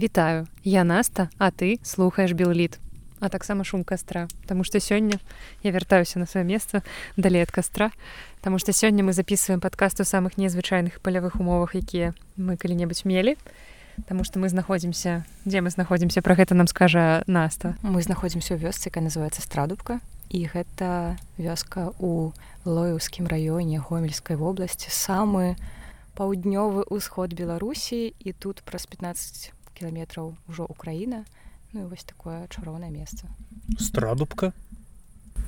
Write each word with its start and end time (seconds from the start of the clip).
Вітаю. 0.00 0.46
Я 0.64 0.84
наста 0.84 1.28
а 1.36 1.50
ты 1.50 1.78
слухаеш 1.82 2.32
белліт 2.32 2.78
а 3.20 3.28
таксама 3.28 3.64
шум 3.64 3.84
кастра 3.84 4.28
Таму 4.46 4.64
што 4.64 4.80
сёння 4.80 5.20
я 5.62 5.72
вяртаюся 5.72 6.18
на 6.18 6.24
сваё 6.24 6.44
месца 6.44 6.80
далей 7.18 7.42
ад 7.42 7.50
кастра 7.52 7.92
Таму 8.40 8.56
што 8.56 8.72
сёння 8.72 9.04
мы 9.04 9.12
записываем 9.12 9.60
падкаст 9.60 10.00
у 10.00 10.04
самых 10.04 10.40
незвычайных 10.40 11.04
палявых 11.04 11.36
умовах 11.36 11.74
якія 11.74 12.14
мы 12.40 12.56
калі-небудзь 12.56 13.04
мелі. 13.04 13.36
Таму 14.08 14.24
што 14.24 14.40
мы 14.40 14.48
знаходзімся 14.48 15.26
дзе 15.44 15.60
мы 15.60 15.68
знаходзімся 15.68 16.24
пра 16.24 16.32
гэта 16.32 16.56
нам 16.56 16.66
скажа 16.66 17.22
наста. 17.26 17.76
Мы 17.84 18.00
знаходзімся 18.00 18.56
ў 18.56 18.72
вёсцы 18.72 18.88
якая 18.88 19.04
называется 19.04 19.44
страдубка. 19.44 20.00
І 20.32 20.48
гэта 20.48 21.20
вёска 21.36 21.92
у 22.00 22.32
лоеўскім 22.64 23.28
раёне 23.28 23.84
гомельскай 23.84 24.40
вобласці 24.40 24.88
самы 24.88 25.60
паўднёвы 26.16 26.88
ўсход 26.88 27.36
беларусі. 27.36 28.16
І 28.16 28.32
тут 28.32 28.64
праз 28.64 28.88
15 28.88 29.59
кіламетраў 29.80 30.34
ужо 30.52 30.68
украіна 30.68 31.24
ну 31.72 31.88
вось 31.88 32.04
такое 32.04 32.44
чароўнае 32.52 32.92
месца 32.92 33.24
страдубка 33.80 34.52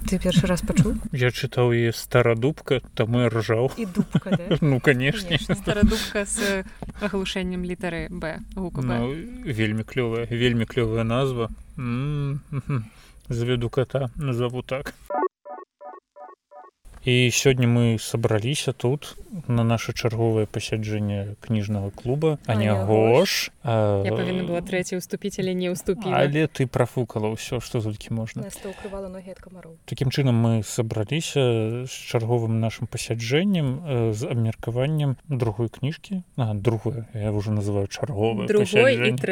ты 0.09 0.19
першы 0.23 0.49
раз 0.49 0.65
пачуў 0.65 0.97
я 1.25 1.29
чытаў 1.29 1.77
і 1.77 1.93
старадубка 1.93 2.81
там 2.97 3.19
і 3.21 3.29
ржаў 3.29 3.69
і 3.77 3.87
дубка, 3.87 4.33
да? 4.33 4.57
ну 4.65 4.81
канешне 4.81 5.39
старадубка 5.39 6.25
з 6.25 6.65
аглушэннем 7.05 7.69
літары 7.69 8.09
б 8.09 8.41
ну, 8.57 9.13
вельмі 9.45 9.85
клёвая 9.85 10.25
вельмі 10.31 10.65
клёвая 10.65 11.05
назва. 11.05 11.51
Заведу 13.29 13.71
кота 13.71 14.11
назову 14.17 14.63
так. 14.63 14.95
І 17.05 17.31
сёння 17.35 17.67
мы 17.67 17.99
сабраліся 17.99 18.73
тут 18.73 19.17
на 19.49 19.65
наше 19.65 19.93
чарговае 19.93 20.47
пасяджэнне 20.47 21.37
кніжнага 21.41 21.91
клуба. 21.91 22.39
А 22.47 22.55
не 22.55 22.71
гош. 22.71 23.51
Павінна 23.63 24.47
была 24.47 24.63
трэці 24.63 24.97
уступіць 24.97 25.39
але 25.43 25.55
не 25.55 25.75
ўступі 25.75 26.15
але 26.15 26.47
ты 26.47 26.67
прафукала 26.67 27.33
ўсё 27.35 27.59
што 27.59 27.83
толькі 27.83 28.15
можна. 28.15 28.47
Такім 29.85 30.09
чынам 30.15 30.37
мы 30.39 30.63
сабраліся 30.63 31.85
з 31.85 31.93
чарговым 31.93 32.61
нашим 32.61 32.87
пасяджэннем 32.87 34.13
з 34.15 34.23
абмеркаваннем 34.25 35.17
другой 35.29 35.69
кніжкі. 35.69 36.23
А 36.37 36.55
другое 36.55 37.09
я 37.15 37.33
уже 37.33 37.51
называю 37.51 37.87
чарговы 37.87 38.47
другое 38.47 39.13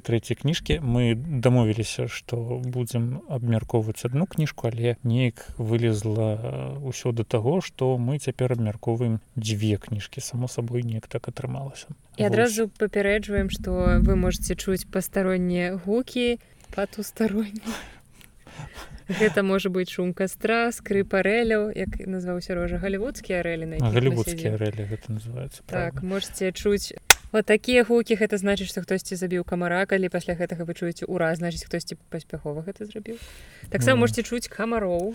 трэцяй. 0.00 0.36
Кніжкі. 0.40 0.80
Мы 0.80 1.14
дамовіліся 1.14 2.08
што 2.08 2.36
будзем 2.64 3.20
абмяркоўваць 3.28 4.04
одну 4.04 4.26
кніжку 4.26 4.70
але 4.70 4.96
неяк 5.02 5.52
вылез 5.58 5.90
вылезла 5.90 6.78
ўсё 6.80 7.12
да 7.12 7.24
таго 7.24 7.60
што 7.60 7.98
мы 7.98 8.18
цяпер 8.18 8.29
абмяркоўваем 8.38 9.20
дзве 9.36 9.76
кніжкі 9.76 10.20
само 10.20 10.48
сабой 10.48 10.82
неяк 10.82 11.06
так 11.08 11.28
атрымалася. 11.28 11.88
І 12.16 12.24
адразу 12.24 12.68
папярэджваем 12.68 13.50
што 13.50 14.00
вы 14.04 14.16
можете 14.16 14.54
чуць 14.54 14.86
пастароннія 14.86 15.76
гукі 15.76 16.38
патустаронні 16.70 17.62
гэта 19.18 19.42
можа 19.42 19.70
быць 19.74 19.90
шум 19.90 20.12
кастра 20.14 20.70
скрыпарэляў 20.74 21.70
як 21.74 21.98
назваўся 22.06 22.54
рожа 22.54 22.78
галівудскія 22.78 23.42
рэлі 23.42 23.80
галівудскія 23.82 24.54
рэлі 24.56 24.86
гэта 24.86 25.18
называется 25.18 25.66
так 25.66 26.02
можете 26.02 26.52
чуць 26.52 26.94
вот 27.32 27.46
такія 27.46 27.84
гукі 27.84 28.18
гэта 28.18 28.38
значыць 28.38 28.68
што 28.70 28.82
хтосьці 28.82 29.14
забіў 29.14 29.44
камара 29.46 29.86
калі 29.86 30.10
пасля 30.10 30.34
гэтага 30.34 30.66
вы 30.66 30.74
чуеце 30.74 31.06
ура! 31.06 31.30
значыць 31.38 31.64
хтосьці 31.64 31.96
паспяхова 32.10 32.66
гэта 32.66 32.84
зрабіў 32.84 33.16
таксама 33.70 33.96
mm. 33.96 34.00
можете 34.02 34.22
чуць 34.26 34.50
камароў 34.50 35.14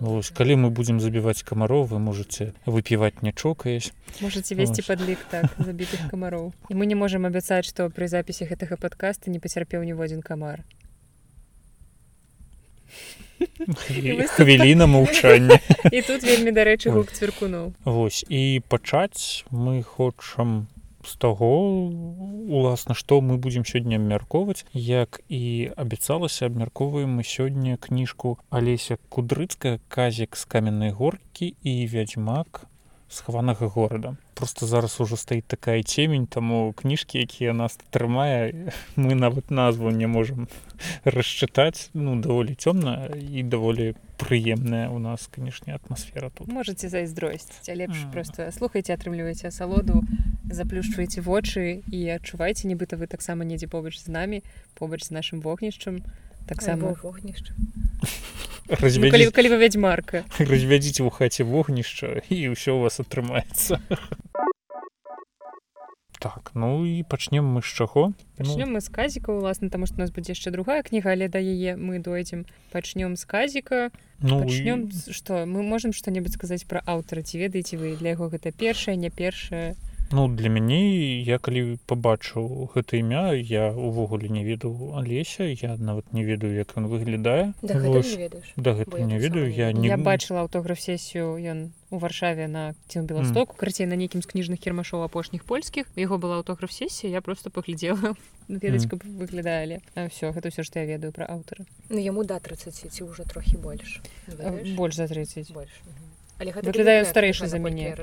Ось, 0.00 0.30
калі 0.30 0.54
мы 0.62 0.70
будзем 0.70 1.00
забіваць 1.00 1.42
камароў 1.42 1.90
вы 1.90 1.98
можете 1.98 2.54
выпіваць 2.66 3.22
не 3.22 3.32
чокаясь 3.32 3.92
можете 4.22 4.54
весці 4.54 4.86
падлік 4.86 5.18
так 5.30 5.50
забітых 5.66 6.06
камароў 6.10 6.52
і 6.70 6.74
мы 6.78 6.86
не 6.86 6.94
можемм 6.94 7.26
абяцаць 7.26 7.66
што 7.66 7.90
пры 7.90 8.06
запісе 8.08 8.46
гэтага 8.46 8.78
подкаста 8.78 9.30
не 9.30 9.42
пацярпеў 9.42 9.82
ніводзін 9.82 10.22
камар 10.22 10.62
хвіліна 14.36 14.86
маўчання 14.86 15.58
і 15.92 16.02
тут 16.02 16.24
вельмі 16.24 16.52
дарэчы 16.52 16.90
гук 16.90 17.12
цвіркунуў 17.12 17.72
Вось 17.84 18.24
і 18.28 18.62
пачаць 18.68 19.44
мы 19.50 19.82
хочам 19.82 20.66
з 21.06 21.16
таго 21.16 21.50
уласна 22.50 22.94
што 22.94 23.20
мы 23.20 23.38
будзем 23.38 23.64
сёння 23.64 23.96
абмяркоўваць 24.02 24.66
як 24.72 25.20
і 25.28 25.70
абяцалася 25.76 26.50
абмяркоўваем 26.50 27.16
мы 27.20 27.22
сёння 27.22 27.78
кніжку 27.78 28.38
алеся 28.50 28.98
кудрыцкая 29.08 29.78
казік 29.88 30.36
з 30.36 30.44
каменнай 30.44 30.90
горкі 30.90 31.54
і 31.62 31.74
вядзьмак 31.86 32.66
схаванага 33.08 33.66
горада 33.66 34.16
просто 34.36 34.66
зараз 34.66 35.00
ужо 35.00 35.16
стаіць 35.16 35.48
такая 35.48 35.82
цемень 35.82 36.26
таму 36.26 36.72
кніжкі 36.76 37.18
якія 37.24 37.56
нас 37.56 37.80
трымае 37.90 38.68
мы 38.96 39.16
нават 39.16 39.50
назву 39.50 39.88
не 39.90 40.06
можемм 40.06 40.48
расчытаць 41.04 41.88
ну 41.96 42.20
даволі 42.20 42.52
цёмна 42.52 43.08
і 43.16 43.42
даволі 43.42 43.96
прыемная 44.20 44.88
у 44.88 44.98
нас 44.98 45.28
канешне 45.32 45.74
атмасфера 45.74 46.30
тут. 46.30 46.48
Можете 46.48 46.88
зайздросціць 46.88 47.64
лепш 47.68 47.96
mm. 47.96 48.12
просто 48.12 48.52
слухайте 48.52 48.92
атрымліваеце 48.92 49.48
асалоду 49.48 50.04
заплюшчваеце 50.52 51.24
вочы 51.24 51.80
і 51.88 52.00
адчувайце 52.20 52.68
нібыта 52.68 53.00
вы 53.00 53.08
таксама 53.08 53.48
недзе 53.48 53.72
побач 53.72 53.96
з 53.96 54.08
намі 54.12 54.44
побач 54.76 55.08
з 55.08 55.10
нашим 55.16 55.40
вогнішчам 55.40 56.04
таксама 56.46 56.94
вогнішча 57.02 57.54
развядзі... 58.68 59.24
ну, 59.26 59.32
калі 59.32 59.48
вы 59.54 59.58
вядзьмарка 59.62 60.24
развядзіце 60.38 61.02
ў 61.06 61.10
хаце 61.10 61.46
вогнішча 61.46 62.22
і 62.30 62.54
ўсё 62.54 62.78
у 62.78 62.82
вас 62.86 62.98
атрымаецца 63.02 63.78
так 66.18 66.50
ну 66.54 66.84
і 66.86 67.04
пачнем 67.06 67.46
мы 67.46 67.62
з 67.62 67.70
чаго 67.70 68.12
пачнем 68.36 68.72
ну... 68.72 68.78
мы 68.78 68.80
з 68.80 68.88
казіка 68.88 69.32
уласна 69.32 69.70
таму 69.70 69.86
што 69.86 69.96
у 69.96 70.02
нас 70.02 70.10
будзе 70.10 70.34
яшчэ 70.34 70.50
другая 70.50 70.82
кніга 70.82 71.12
але 71.12 71.28
да 71.28 71.38
яе 71.38 71.76
мы 71.76 72.02
дойдзем 72.02 72.46
пачнём 72.72 73.16
з 73.16 73.24
казіка 73.24 73.90
ну 74.18 74.42
пачнём 74.42 74.90
і... 74.90 75.12
што 75.12 75.46
мы 75.46 75.62
можемм 75.62 75.92
што-небудзь 75.92 76.34
сказаць 76.34 76.66
пра 76.66 76.82
аўтара 76.86 77.22
ці 77.22 77.38
ведаеце 77.38 77.76
вы 77.76 77.94
для 77.96 78.16
яго 78.16 78.28
гэта 78.32 78.50
першае 78.50 78.96
не 78.96 79.10
першае 79.10 79.76
Ну 80.12 80.28
для 80.28 80.48
мяне 80.48 81.18
я 81.26 81.38
калі 81.42 81.78
пабачыў 81.90 82.70
гэта 82.74 82.98
імя 83.02 83.34
я 83.34 83.72
увогуле 83.74 84.30
не 84.30 84.44
ведаў 84.46 84.94
алеся 85.00 85.48
я 85.50 85.74
нават 85.76 86.12
не 86.14 86.22
ведаю 86.22 86.54
як 86.54 86.76
ён 86.78 86.86
выглядае. 86.86 87.54
Да 87.62 88.74
гэта 88.78 89.02
не 89.02 89.18
ведаю 89.18 89.50
я 89.50 89.72
не 89.72 89.88
я 89.88 89.98
бачыла 89.98 90.46
аўтограф 90.46 90.78
сесію 90.78 91.34
ён 91.34 91.72
у 91.90 91.98
варшаве 91.98 92.46
на 92.46 92.74
ці 92.86 93.02
беластоку 93.02 93.54
mm. 93.54 93.58
карцей 93.58 93.86
на 93.86 93.98
нейкім 93.98 94.22
з 94.22 94.30
кніжных 94.30 94.62
кірмашоў 94.62 95.02
апошніх 95.02 95.42
польскіх. 95.42 95.90
Яго 95.98 96.18
была 96.22 96.38
аўтограф 96.38 96.70
сесія 96.70 97.18
я 97.18 97.20
просто 97.20 97.50
паглядзела 97.50 98.14
ведаць 98.48 98.86
каб 98.86 99.02
выглядалі. 99.02 99.82
Все 100.14 100.30
гэта 100.30 100.54
ўсё 100.54 100.62
што 100.62 100.78
я 100.78 100.86
ведаю 100.86 101.10
пра 101.10 101.26
аўтара. 101.26 101.66
Ну 101.90 101.98
яму 101.98 102.22
да 102.22 102.38
30 102.38 102.94
ці 102.94 103.02
ўжо 103.10 103.26
трохі 103.26 103.58
больш 103.58 103.98
больш 104.78 104.94
за 104.94 105.10
30 105.10 105.50
больш 105.50 105.82
выглядаю 106.38 107.04
старэйшы 107.06 107.46
за 107.46 107.58
мяне. 107.58 107.96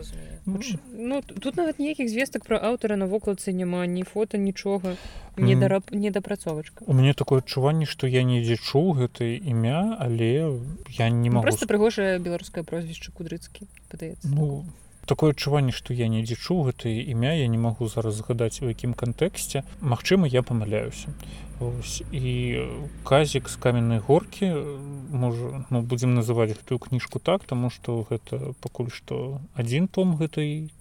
ну 0.45 1.21
тут 1.21 1.55
нават 1.55 1.79
ніякіх 1.79 2.09
звестак 2.09 2.45
про 2.45 2.57
аўтара 2.57 2.95
на 2.95 3.05
вокладцы 3.05 3.53
няма 3.53 3.85
ні 3.85 4.03
фото 4.03 4.37
нічога. 4.37 4.97
Не 5.37 5.55
да 5.55 5.81
недапрацовачка. 5.91 6.85
У 6.85 6.93
мяне 6.93 7.13
такое 7.13 7.41
адчуванне 7.41 7.85
што 7.85 8.05
я 8.07 8.23
недзе 8.23 8.57
чуў 8.57 8.93
гэта 8.93 9.25
імя 9.25 9.97
але 9.99 10.61
я 10.93 11.09
не 11.09 11.29
могу 11.29 11.41
просто 11.41 11.65
прыгожае 11.65 12.19
беларускае 12.19 12.63
прозвішча 12.63 13.11
кудрыцкі 13.11 13.65
падаецца. 13.89 14.29
Ну 14.29 14.65
такое 15.05 15.31
адчуванне 15.33 15.71
што 15.75 15.93
я 15.93 16.07
недзе 16.07 16.35
чуў 16.35 16.69
гэта 16.69 16.89
імя 16.89 17.33
я 17.37 17.47
не 17.47 17.57
магу 17.57 17.87
зараз 17.87 18.19
згадаць 18.19 18.61
у 18.61 18.69
якім 18.69 18.93
кантэксце. 18.93 19.63
Мачыма 19.81 20.27
я 20.27 20.43
памыляюся. 20.43 21.13
Ось, 21.59 22.03
і 22.11 22.59
казік 23.03 23.49
з 23.49 23.55
каменнай 23.55 23.99
горкі 23.99 24.51
можа 25.11 25.63
ну, 25.69 25.81
будзем 25.81 26.15
называць 26.15 26.51
гэтую 26.51 26.79
кніжку 26.79 27.19
так 27.19 27.45
таму 27.45 27.69
што 27.69 28.03
гэта 28.09 28.53
пакуль 28.59 28.91
што 28.91 29.39
адзін 29.53 29.87
том 29.87 30.17
гэтай 30.19 30.73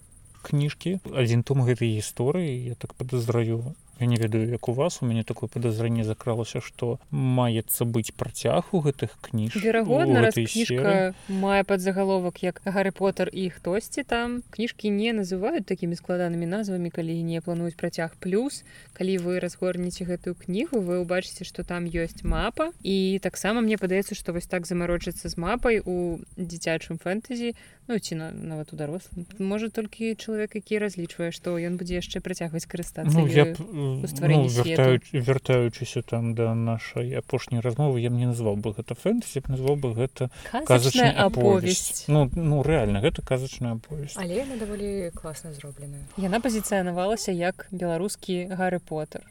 кніжкі 0.43 0.99
адзін 1.15 1.47
том 1.47 1.63
гэтай 1.63 1.95
гісторыі 2.01 2.51
я 2.73 2.75
так 2.75 2.95
падазраю 2.99 3.77
я 4.03 4.07
не 4.07 4.17
ведаю 4.17 4.51
як 4.51 4.69
у 4.69 4.73
вас 4.73 5.01
у 5.03 5.07
мяне 5.07 5.25
такое 5.25 5.49
подазрэнне 5.49 6.05
закралася 6.05 6.61
что 6.61 6.99
маецца 7.11 7.85
быць 7.85 8.13
працяг 8.13 8.75
у 8.75 8.83
гэтых 8.85 9.17
кніж 9.23 9.57
верагодна 9.57 10.29
кніжка 10.35 11.15
мае 11.29 11.65
подзагаловак 11.65 12.43
як 12.43 12.61
гары 12.65 12.93
поттер 12.93 13.31
і 13.33 13.49
хтосьці 13.51 14.03
там 14.03 14.43
кніжкі 14.51 14.91
не 14.91 15.13
называют 15.13 15.67
такімі 15.67 15.97
складанымі 15.97 16.47
назвамі 16.47 16.91
калі 16.91 17.23
не 17.23 17.41
плануюць 17.41 17.79
працяг. 17.79 18.17
Плюс 18.21 18.65
калі 18.93 19.19
вы 19.19 19.41
разгорнеце 19.41 20.05
гэтую 20.05 20.35
кнігу 20.35 20.83
вы 20.83 21.01
ўбачыце 21.03 21.45
что 21.45 21.65
там 21.65 21.87
ёсць 21.87 22.27
мапа. 22.27 22.73
І 22.83 23.19
таксама 23.23 23.61
мне 23.61 23.79
падаецца 23.79 24.15
что 24.15 24.33
вось 24.33 24.47
так 24.47 24.67
замарочыцца 24.67 25.29
з 25.29 25.37
мапай 25.37 25.81
у 25.85 26.21
дзіцячым 26.37 26.99
фэнтэзі 26.99 27.55
ну 27.89 27.99
ці 27.99 28.15
на 28.15 28.31
нават 28.31 28.73
у 28.73 28.77
дарослым. 28.77 29.27
Можа 29.39 29.69
толькі 29.69 30.15
чалавек 30.15 30.55
які 30.55 30.79
разлічвае 30.79 31.31
што 31.35 31.59
ён 31.59 31.77
будзе 31.77 31.99
яшчэ 31.99 32.23
працягваць 32.23 32.67
карыстацца 32.67 33.11
ну, 33.11 33.27
я 33.27 33.53
б 33.53 33.57
ну, 33.59 34.47
вяртаюч, 34.47 35.11
вяртаючыся 35.13 36.03
там 36.03 36.35
да 36.35 36.55
нашай 36.55 37.15
апошняй 37.19 37.61
размовы 37.61 38.01
я 38.01 38.11
мне 38.11 38.31
назваў 38.31 38.57
бы 38.57 38.75
гэта 38.77 38.95
фэнтазі 38.95 39.43
назваў 39.49 39.77
бы 39.77 39.95
гэта 39.95 40.31
казачная 40.53 41.13
аповесць. 41.13 42.07
ну 42.09 42.31
ну 42.35 42.63
реально 42.63 43.03
гэта 43.03 43.23
казачная 43.23 43.75
аповесць. 43.75 44.17
Але 44.17 44.47
яна 44.47 44.57
даволі 44.57 45.11
класна 45.15 45.53
зробленая. 45.53 46.07
Яна 46.17 46.41
пазіцыянавалася 46.41 47.33
як 47.33 47.67
беларускі 47.71 48.47
гары 48.55 48.79
поттер 48.79 49.27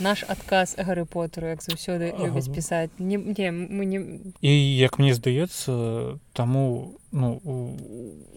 наш 0.00 0.24
адказ 0.28 0.74
гары 0.78 1.04
поттеру 1.04 1.48
як 1.54 1.62
заўсёды 1.62 2.10
любіць 2.18 2.50
пісаць 2.50 2.90
не, 2.98 3.16
не 3.16 3.50
мы 3.50 3.84
не 3.86 3.98
і 4.42 4.52
як 4.78 4.98
мне 4.98 5.14
здаецца 5.14 6.18
таму 6.32 6.98
ну 7.12 7.38
у, 7.44 7.54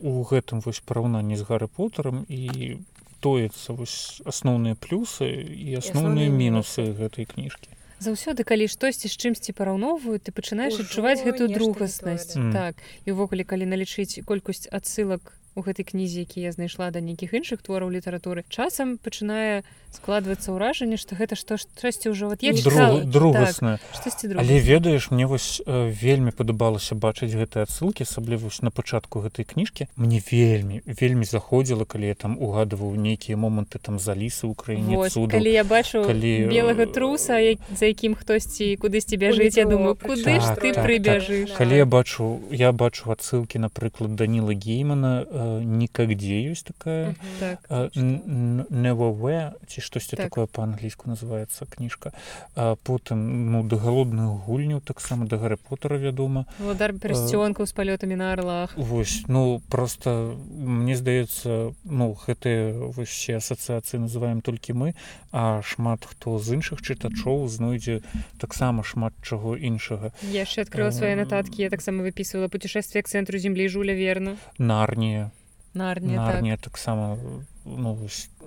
у 0.02 0.24
гэтым 0.24 0.62
вось 0.62 0.80
параўнанні 0.86 1.36
з 1.36 1.44
гары 1.46 1.68
поттером 1.68 2.26
і 2.30 2.78
тоецца 3.22 3.74
вось 3.78 4.22
асноўныя 4.26 4.76
плюсы 4.76 5.30
і 5.30 5.78
асноўныя 5.78 6.30
мінусы. 6.30 6.92
гэтай 6.92 7.26
кніжкі. 7.30 7.70
Заўсёды 8.02 8.42
калі 8.42 8.66
штосьці 8.66 9.06
з 9.06 9.14
чымсьці 9.14 9.54
параўноўваюць 9.54 10.26
ты 10.26 10.34
пачынаеш 10.34 10.82
адчуваць 10.82 11.22
гэтую 11.22 11.54
другаснасць. 11.54 12.34
Так 12.34 12.82
і 13.06 13.14
ўвогуле 13.14 13.46
калі 13.46 13.70
налічыць 13.70 14.26
колькасць 14.26 14.66
адсылак 14.74 15.38
у 15.56 15.62
гэтай 15.62 15.84
кнізе 15.84 16.24
які 16.24 16.42
я 16.42 16.52
знайшла 16.52 16.92
да 16.92 17.02
нейкіх 17.02 17.34
іншых 17.34 17.62
твораў 17.62 17.92
літаратуры 17.92 18.44
часам 18.48 18.98
пачынае 18.98 19.64
складвацца 19.92 20.56
ўражанне 20.56 20.96
што 20.96 21.20
гэта 21.20 21.36
што 21.36 21.60
штосьці 21.60 22.16
ўжо 22.16 22.32
вот 22.32 22.44
я 22.44 22.56
другасна 22.56 23.80
так, 23.92 24.40
але 24.40 24.60
ведаеш 24.60 25.12
мне 25.12 25.28
вось 25.28 25.62
э, 25.66 25.92
вельмі 25.92 26.32
падабалася 26.32 26.96
бачыць 26.96 27.36
гэтыя 27.36 27.68
адсылкі 27.68 28.08
асабліва 28.08 28.48
на 28.62 28.72
пачатку 28.72 29.20
гэтай 29.20 29.46
кніжкі. 29.46 29.88
Мне 29.96 30.24
вельмі 30.24 30.82
вельмі 30.86 31.26
заходзіла 31.26 31.86
калі 31.86 32.08
я 32.08 32.16
там 32.16 32.40
угадываў 32.40 32.96
нейкія 32.96 33.36
моманты 33.36 33.80
там 33.84 34.00
за 34.00 34.16
лісы 34.16 34.48
ў 34.48 34.56
краіне 34.56 34.96
калі 35.28 35.52
я 35.52 35.64
бачу 35.68 36.08
калі 36.08 36.48
белага 36.48 36.88
труса 36.88 37.40
як, 37.44 37.60
за 37.76 37.92
якім 37.92 38.16
хтосьці 38.16 38.80
кудысьці 38.80 39.20
бяжыць 39.20 39.60
я 39.60 39.68
думаю 39.68 40.00
куды 40.00 40.40
ж 40.40 40.48
так, 40.48 40.64
ты 40.64 40.72
так, 40.72 40.88
прыбяжыш 40.88 41.52
так. 41.52 41.58
калі 41.60 41.76
я 41.76 41.86
бачу 41.86 42.40
я 42.52 42.72
бачу 42.72 43.12
адсылкі 43.12 43.60
напрыклад 43.60 44.16
даніла 44.16 44.56
геймана 44.56 45.28
э, 45.42 45.64
никогде 45.64 46.44
есть 46.44 46.66
такая 46.66 47.16
так, 47.40 47.60
never 47.96 49.54
ці 49.68 49.82
штосьці 49.82 50.16
так. 50.16 50.26
такое 50.26 50.46
по-англійску 50.46 51.10
называется 51.10 51.66
кніжка 51.66 52.12
а 52.56 52.76
потым 52.76 53.52
ну 53.52 53.64
да 53.64 53.76
галодных 53.76 54.46
гульняў 54.46 54.82
таксама 54.82 55.26
да 55.26 55.38
гары 55.38 55.58
потара 55.58 55.98
вядома 55.98 56.46
вадар 56.60 56.94
перасцёнкаў 56.94 57.66
з 57.66 57.74
палётамі 57.74 58.16
на 58.16 58.34
арлах 58.34 58.78
восьось 58.78 59.24
ну 59.28 59.62
просто 59.70 60.36
мне 60.52 60.96
здаецца 60.96 61.74
ну 61.84 62.18
гэтыя 62.28 62.92
вообще 62.92 63.38
асацыяцыі 63.38 64.04
называем 64.06 64.42
толькі 64.42 64.74
мы 64.74 64.94
а 65.32 65.62
шмат 65.64 66.06
хто 66.06 66.40
з 66.40 66.60
іншых 66.60 66.82
чытачоў 66.82 67.48
знойдзе 67.48 68.02
таксама 68.38 68.84
шмат 68.84 69.14
чаго 69.22 69.56
іншага 69.56 70.12
яшчэ 70.22 70.68
адкрыла 70.68 70.92
свае 70.92 71.16
нататкі 71.16 71.64
я 71.64 71.70
таксама 71.70 72.04
выпісывала 72.04 72.48
путешествие 72.48 73.04
к 73.04 73.08
цэнтру 73.08 73.38
землі 73.38 73.68
жуля 73.68 73.94
верна 73.94 74.36
нарнія 74.58 75.32
нарнія 75.74 76.58
таксама 76.58 77.18
ну, 77.66 77.98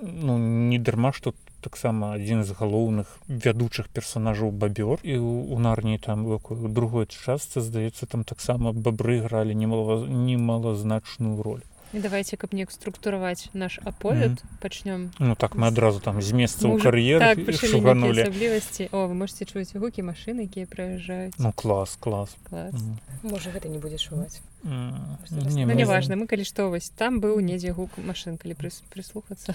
ну 0.02 0.38
не 0.38 0.78
дарма 0.78 1.12
што 1.12 1.34
таксама 1.64 2.12
адзін 2.12 2.44
з 2.44 2.52
галоўных 2.52 3.08
вядучых 3.28 3.88
персонажаў 3.88 4.52
бабёр 4.52 5.00
і 5.02 5.16
у 5.18 5.58
нарніі 5.58 5.98
там 5.98 6.26
у 6.28 6.38
другой 6.68 7.06
частцы 7.08 7.60
здаецца 7.60 8.06
там 8.06 8.24
таксама 8.24 8.72
бабры 8.72 9.20
гралі 9.24 9.54
немало 9.54 10.04
немалазначную 10.06 11.40
роль 11.42 11.64
давайте 12.00 12.36
каб 12.36 12.52
неяк 12.54 12.70
структураваць 12.70 13.48
наш 13.54 13.80
аповед 13.84 14.30
mm 14.30 14.36
-hmm. 14.36 14.62
пачнём 14.62 15.10
ну 15.18 15.34
так 15.34 15.54
мы 15.54 15.66
адразу 15.66 16.00
там 16.00 16.22
з 16.22 16.32
месца 16.32 16.68
ў 16.68 16.82
кар'ер 16.82 17.18
так, 17.18 17.38
асаблівасці 17.38 18.88
о 18.92 19.06
вы 19.06 19.14
можете 19.14 19.44
чуць 19.44 19.76
гукі 19.76 20.02
машины 20.02 20.40
якія 20.42 20.66
праязджаюць 20.66 21.34
ну 21.38 21.52
клас 21.52 21.96
клас, 22.00 22.36
клас. 22.48 22.74
Mm 22.74 22.80
-hmm. 22.80 23.30
можа 23.30 23.50
гэта 23.50 23.68
не 23.68 23.78
будзе 23.78 23.98
чуваць 23.98 24.40
не, 24.64 25.66
ну, 25.66 25.74
не 25.74 25.84
важно 25.84 26.16
мы 26.16 26.26
калі 26.26 26.44
што 26.44 26.70
вось 26.70 26.88
там 26.90 27.20
быў 27.20 27.40
недзе 27.40 27.72
гук 27.72 27.90
машин 27.98 28.36
калі 28.36 28.54
прыслухацца 28.94 29.54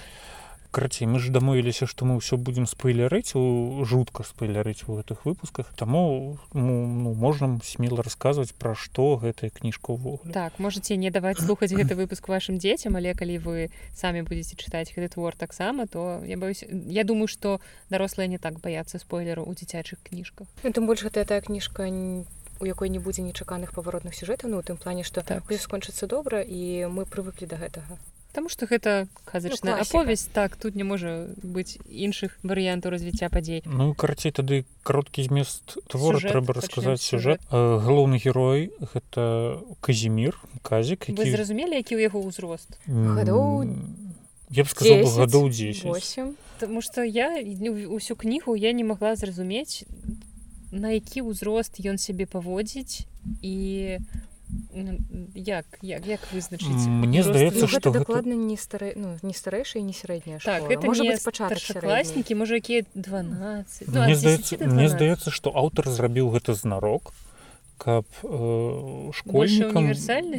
карацей 0.70 1.06
мы 1.06 1.18
ж 1.18 1.30
дамовіліся 1.30 1.86
што 1.86 2.06
мы 2.06 2.16
ўсё 2.18 2.38
будзем 2.38 2.66
спойлерыць 2.66 3.34
у 3.34 3.84
жутка 3.84 4.22
спойлерыць 4.22 4.86
у 4.86 4.96
гэтых 4.96 5.24
выпусках. 5.24 5.72
Таму 5.76 6.38
ну, 6.54 6.86
ну 6.86 7.14
можам 7.14 7.60
смело 7.62 8.02
расказваць 8.02 8.54
пра 8.54 8.74
што 8.74 9.16
гэтая 9.16 9.50
кніжка 9.50 9.92
ўвогуле 9.92 10.32
так 10.32 10.58
можете 10.58 10.96
не 10.96 11.10
даваць 11.10 11.38
слухаць 11.42 11.72
гэты 11.74 11.94
выпуск 11.94 12.28
вашим 12.28 12.58
дзецям 12.58 12.96
але 12.96 13.14
калі 13.14 13.38
вы 13.38 13.70
самі 13.94 14.22
будете 14.22 14.56
чытаць 14.56 14.94
гэты 14.94 15.08
твор 15.14 15.36
таксама 15.36 15.86
то 15.86 16.22
я 16.24 16.38
боюсь 16.38 16.64
я 16.70 17.04
думаю 17.04 17.26
что 17.26 17.60
дарослыя 17.90 18.28
не 18.28 18.38
так 18.38 18.60
баяцца 18.60 18.98
спойлеру 18.98 19.44
у 19.44 19.54
дзіцячых 19.54 19.98
кніжках 20.02 20.46
ну, 20.62 20.70
тым 20.70 20.86
больш 20.86 21.02
гэта 21.02 21.24
тая 21.24 21.40
кніжка 21.40 21.90
не 21.90 22.24
у 22.60 22.66
якой 22.66 22.88
не 22.88 22.98
будзе 22.98 23.22
нечаканых 23.22 23.72
паваротных 23.72 24.14
сюжэтаў 24.14 24.50
ну 24.50 24.58
у 24.60 24.62
тым 24.62 24.76
плане 24.76 25.02
што 25.02 25.22
так. 25.22 25.44
скончыцца 25.48 26.06
добра 26.06 26.42
і 26.44 26.86
мы 26.92 27.06
прывыклі 27.08 27.48
да 27.48 27.56
гэтага 27.56 27.96
Таму 28.32 28.48
што 28.48 28.66
гэта 28.70 29.08
казачная 29.24 29.74
ну, 29.76 29.82
аповесць 29.82 30.28
так 30.30 30.54
тут 30.56 30.76
не 30.78 30.86
можа 30.86 31.26
быць 31.42 31.82
іншых 31.90 32.38
варыянтаў 32.46 32.94
развіцця 32.94 33.26
падзей 33.26 33.62
Ну 33.66 33.90
карацей 33.94 34.30
тады 34.30 34.62
кароткі 34.86 35.26
змест 35.26 35.78
твора 35.90 36.22
трэба 36.22 36.54
расказаць 36.54 37.02
сюжэт 37.02 37.42
галоўны 37.50 38.22
герой 38.22 38.70
гэта 38.94 39.58
казімир 39.82 40.38
казік 40.62 41.10
які... 41.10 41.30
зразумелі 41.30 41.74
які 41.74 41.98
ў 41.98 42.06
яго 42.06 42.22
ўзрост 42.22 42.78
гадоў 42.86 43.66
я 44.50 44.62
б 44.62 44.68
сказал 44.70 45.06
гадоў 45.06 45.50
10 45.50 45.90
Таму 46.60 46.82
што 46.84 47.02
я 47.02 47.34
усю 47.90 48.14
кнігу 48.14 48.54
я 48.54 48.70
не 48.70 48.84
магла 48.84 49.16
зразумець 49.16 49.86
на 50.70 50.94
які 50.94 51.26
ўзрост 51.26 51.82
ён 51.82 51.98
сябе 51.98 52.30
паводзіць 52.30 53.10
і 53.42 53.98
як 55.34 55.66
як, 55.82 56.06
як 56.06 56.20
вызначыць 56.32 56.86
мне 56.86 57.22
здаецца 57.22 57.66
ну, 57.66 57.68
что 57.68 57.90
дакладна 57.90 58.34
гэта... 58.34 58.46
не 58.46 58.56
стары 58.56 58.92
ну, 58.96 59.16
не 59.22 59.34
старэйшая 59.34 59.82
не 59.82 59.92
сярэдняя 59.92 60.38
так 60.38 60.70
это 60.70 60.86
можа 60.86 61.04
быть 61.04 61.24
пачаткласнікі 61.24 62.34
можа 62.34 62.56
якія 62.56 62.84
12 62.94 63.88
ну, 63.88 64.04
мне 64.04 64.16
здаецца 64.16 64.58
мне 64.66 64.88
здаецца 64.88 65.30
что 65.30 65.50
аўтар 65.50 65.90
зрабіў 65.90 66.30
гэта 66.30 66.54
знарок 66.54 67.12
каб 67.80 68.04
э, 68.22 69.10
школьнікам 69.14 69.94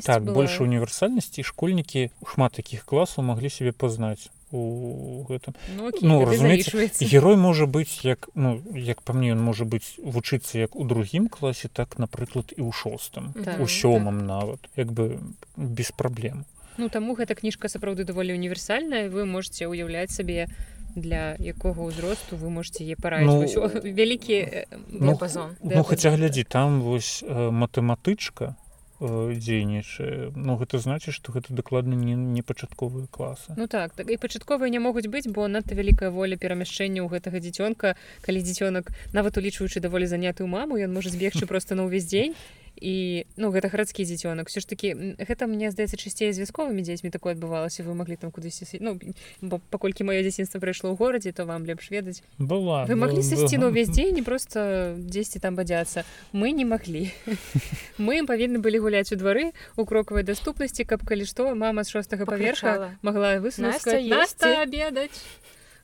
так 0.05 0.23
была... 0.23 0.33
больше 0.33 0.63
універсальнасці 0.63 1.43
школьнікі 1.43 2.11
шмат 2.25 2.53
таких 2.53 2.85
класаў 2.85 3.25
маглі 3.25 3.49
себе 3.49 3.71
пазнаць 3.71 4.29
у 4.51 5.25
гэтым 5.29 5.55
ну, 5.77 5.87
окей, 5.87 6.07
ну 6.07 6.25
разумеется 6.25 7.05
герой 7.05 7.35
можа 7.35 7.65
быць 7.65 8.03
як 8.03 8.29
ну 8.35 8.61
як 8.75 9.03
па 9.03 9.13
мне 9.13 9.31
ён 9.31 9.41
можа 9.41 9.65
быць 9.65 9.97
вучыцца 9.97 10.59
як 10.59 10.75
у 10.75 10.83
другім 10.85 11.27
класе 11.27 11.67
так 11.67 11.97
напрыклад 11.97 12.53
і 12.55 12.61
ў 12.61 12.71
шостым 12.71 13.33
так, 13.33 13.59
у 13.59 13.67
сёмым 13.67 14.23
так. 14.23 14.27
нават 14.27 14.59
як 14.75 14.91
бы 14.91 15.19
без 15.55 15.91
праблем 15.91 16.45
ну 16.77 16.89
таму 16.89 17.15
гэта 17.15 17.35
кніжка 17.35 17.67
сапраўды 17.67 18.03
даволі 18.07 18.33
універсальная. 18.33 19.09
Вы 19.09 19.25
можете 19.25 19.67
ўяўляць 19.67 20.11
сабе 20.11 20.47
для 20.95 21.35
якога 21.39 21.87
ўзросту 21.87 22.35
вы 22.35 22.49
можете 22.49 22.83
е 22.83 22.95
пара 22.99 23.21
ну, 23.23 23.43
вялікі 23.83 24.67
ну, 24.91 25.15
ну 25.63 25.83
хаця 25.83 26.11
глядзі 26.11 26.43
там 26.43 26.81
вось 26.81 27.23
э, 27.23 27.51
матэматычка 27.51 28.55
Э, 28.59 28.60
дзейнічае. 29.01 30.31
Ну 30.37 30.55
гэта 30.61 30.77
значыць 30.77 31.17
што 31.17 31.33
гэта 31.33 31.57
дакладна 31.57 31.97
не, 31.97 32.13
не 32.13 32.41
пачатковыя 32.45 33.09
класы. 33.09 33.57
Ну 33.57 33.67
так 33.67 33.97
так. 33.97 34.09
І 34.09 34.17
пачатковыя 34.21 34.69
не 34.69 34.79
могуць 34.79 35.09
быць 35.09 35.25
бо 35.25 35.47
надта 35.49 35.73
вялікая 35.73 36.13
воля 36.13 36.37
перамяшчэння 36.37 37.01
ў 37.01 37.09
гэтага 37.09 37.41
дзіцёнка 37.41 37.97
калі 38.21 38.39
дзіцёнак 38.45 38.93
нават 39.13 39.37
улічваючы 39.41 39.81
даволі 39.81 40.05
занятую 40.05 40.45
маму 40.47 40.77
ён 40.77 40.93
можа 40.93 41.09
збегчы 41.09 41.47
просто 41.51 41.73
на 41.73 41.89
ўвесь 41.89 42.05
дзень 42.05 42.37
і 42.79 43.25
ну 43.37 43.51
гэта 43.51 43.69
гарадскі 43.69 44.05
дзіцёнак 44.05 44.49
все 44.49 44.59
ж 44.59 44.67
таки 44.67 45.15
гэта 45.19 45.47
мне 45.47 45.71
здаецца 45.71 45.97
часцей 45.97 46.33
з 46.33 46.41
вясковымі 46.41 46.81
дзецьмі 46.81 47.11
такое 47.11 47.33
адбывалася 47.35 47.83
вы 47.83 47.93
маглі 47.93 48.15
там 48.15 48.31
кудысьці 48.31 48.65
ну 48.79 48.97
бо 49.41 49.59
паколькі 49.69 50.07
маё 50.07 50.23
дзяцінства 50.23 50.59
прайшло 50.59 50.91
ў 50.91 50.97
горадзе 50.97 51.31
то 51.31 51.45
вам 51.45 51.65
лепш 51.65 51.91
ведаць 51.91 52.23
была 52.39 52.85
вы 52.87 52.95
маглі 52.95 53.21
сысці 53.21 53.61
на 53.61 53.69
ўвесь 53.69 53.91
дзень 53.91 54.15
не 54.15 54.23
просто 54.23 54.95
дзесьці 54.97 55.39
там 55.39 55.55
бадзяцца 55.55 56.05
мы 56.31 56.51
не 56.51 56.65
маглі 56.65 57.11
мы 57.97 58.25
павінны 58.25 58.63
былі 58.63 58.79
гуляць 58.79 59.11
у 59.11 59.19
двары 59.19 59.51
у 59.75 59.85
крокавай 59.85 60.23
даступнасці 60.23 60.87
каб 60.87 61.05
калі 61.05 61.25
што 61.25 61.53
мама 61.55 61.83
з 61.83 61.93
шостага 61.93 62.25
паверха 62.25 62.97
магла 63.01 63.37
высунуць 63.43 63.85
обедаць 63.85 65.19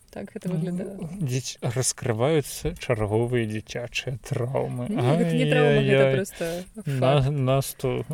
так 0.09 0.35
это 0.35 0.49
выглядае 0.49 0.95
дзець 1.19 1.57
раскрываюцца 1.61 2.73
чарговыя 2.79 3.45
дзіцячыя 3.49 4.17
траўмы 4.27 4.87
нас 7.31 7.73
то 7.77 8.05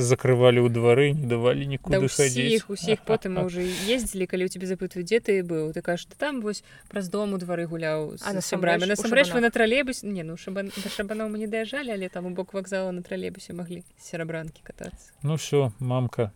закрывалі 0.00 0.64
ў 0.64 0.68
двары 0.72 1.12
не 1.12 1.28
давалі 1.28 1.66
нікуды 1.66 2.08
хадзіць 2.08 2.64
усіх 2.72 3.04
потым 3.04 3.36
мы 3.36 3.44
уже 3.50 3.66
ездзілі 3.66 4.26
калі 4.26 4.48
у 4.48 4.52
тебе 4.52 4.66
запытваю 4.66 5.04
дзе 5.04 5.20
ты 5.20 5.42
быў 5.42 5.72
ты 5.76 5.82
кажаш 5.82 6.08
там 6.16 6.40
вось 6.40 6.64
праз 6.88 7.12
дом 7.12 7.34
у 7.34 7.38
двары 7.42 7.66
гуляў 7.66 8.16
на 8.16 8.40
сябрамі 8.40 8.88
насамрэч 8.88 9.32
вы 9.36 9.44
на 9.44 9.50
тралейбус 9.50 10.02
не 10.02 10.24
ну 10.24 10.36
шабаноў 10.40 11.28
мы 11.28 11.38
не 11.44 11.50
даязджалі 11.50 11.92
але 11.92 12.08
там 12.08 12.26
у 12.26 12.30
бок 12.30 12.54
вакзала 12.54 12.90
на 12.90 13.02
тралейбусе 13.02 13.52
маглі 13.52 13.84
серабранкі 14.00 14.64
катацца 14.64 15.12
ну 15.22 15.36
все 15.36 15.72
мамка 15.78 16.32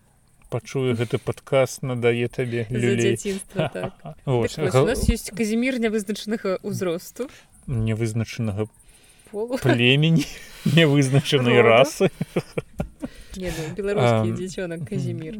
пачуе 0.50 0.94
гэты 0.98 1.22
падказ 1.22 1.80
надае 1.86 2.26
табе 2.28 2.66
так. 3.70 3.94
ёсць 5.14 5.30
казімір 5.30 5.78
нявызначанага 5.80 6.58
ўзросту. 6.66 7.30
Невызначанага 7.70 8.66
племені 9.62 10.26
невызначанай 10.76 11.62
расы. 11.62 12.10
Беларускі 13.38 14.34
дзіцёнак 14.34 14.82
казімір. 14.90 15.38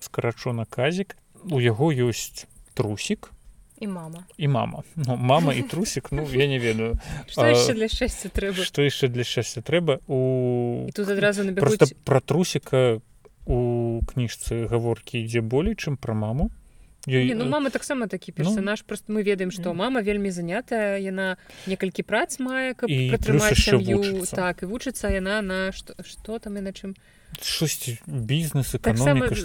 скарачона 0.00 0.64
казік. 0.64 1.16
У 1.52 1.60
яго 1.60 1.92
ёсць 1.92 2.48
трусік 2.74 3.35
і 3.78 3.86
мама. 3.86 4.24
І 4.36 4.48
мама. 4.48 4.82
Ну, 4.96 5.16
мама 5.16 5.54
і 5.54 5.62
трусік 5.62 6.12
ну 6.12 6.26
я 6.32 6.46
не 6.46 6.58
ведаю. 6.58 6.98
Для 7.36 7.88
шчасця 7.88 8.28
трэба 8.28 8.64
што 8.64 8.82
яшчэ 8.82 9.08
для 9.08 9.24
шчасця 9.24 9.60
трэба 9.60 10.00
у 10.06 10.88
тут 10.94 11.08
адразу 11.08 11.44
просто 11.54 11.86
пра 12.04 12.20
трусіка 12.20 13.00
у 13.46 14.00
кніжцы 14.06 14.66
гаворкі 14.66 15.22
ідзе 15.22 15.40
болей 15.40 15.76
чым 15.76 15.96
пра 15.96 16.14
маму. 16.14 16.50
Ёй... 17.06 17.34
ну 17.34 17.46
мама 17.46 17.70
таксама 17.70 18.06
такі 18.06 18.34
ну. 18.36 18.44
персонаж. 18.44 18.80
Ну, 18.80 18.86
просто 18.86 19.12
мы 19.12 19.22
ведаем 19.22 19.50
што 19.50 19.74
мама 19.74 20.02
вельмі 20.02 20.30
занятая 20.30 20.98
яна 20.98 21.36
некалькі 21.66 22.02
прац 22.02 22.40
мае 22.42 22.74
каб 22.74 22.90
пратрымаць 22.90 23.60
сям'ю 23.60 24.26
так 24.26 24.62
і 24.62 24.66
вучыцца 24.66 25.12
яна 25.14 25.42
на 25.42 25.70
што, 25.70 25.94
што 26.02 26.38
там 26.38 26.58
і 26.58 26.66
на 26.66 26.72
чым 26.72 26.96
штосьці 27.42 27.98
бізнес 28.06 28.74
эканоміка 28.74 29.36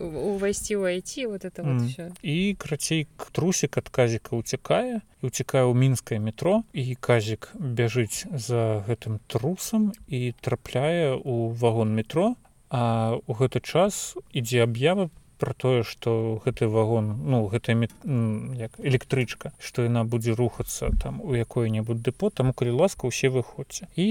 увайсці 0.00 0.80
ў 0.80 0.96
айти 0.96 1.26
вот 1.26 1.44
это 1.44 1.62
вот 1.62 1.82
mm. 1.82 2.12
і 2.22 2.54
крацей 2.58 3.06
трусік 3.32 3.78
ад 3.78 3.88
казіка 3.88 4.36
уцякае 4.36 5.04
і 5.22 5.26
уцякае 5.26 5.64
ў 5.68 5.74
мінскае 5.74 6.18
метро 6.18 6.64
і 6.72 6.94
казік 6.96 7.52
бяжыць 7.58 8.24
за 8.32 8.82
гэтым 8.88 9.20
трусам 9.26 9.92
і 10.08 10.32
трапляе 10.40 11.18
ў 11.20 11.52
вагон 11.52 11.92
метро 11.92 12.34
а 12.70 13.18
у 13.26 13.32
гэты 13.32 13.60
час 13.60 14.16
ідзе 14.32 14.64
аб'ява 14.64 15.10
про 15.38 15.54
тое 15.54 15.82
что 15.82 16.40
гэты 16.44 16.68
вагон 16.68 17.16
ну 17.24 17.46
гэта 17.46 17.72
як 17.72 18.72
электрычка 18.78 19.52
что 19.58 19.82
яна 19.82 20.04
будзе 20.04 20.32
рухацца 20.32 20.90
там 21.02 21.20
у 21.20 21.34
якое-небудзь 21.34 22.02
дэпо 22.02 22.30
там 22.30 22.52
калі 22.52 22.70
ласка 22.70 23.06
усе 23.06 23.28
выходзьце. 23.28 23.88
І 23.96 24.06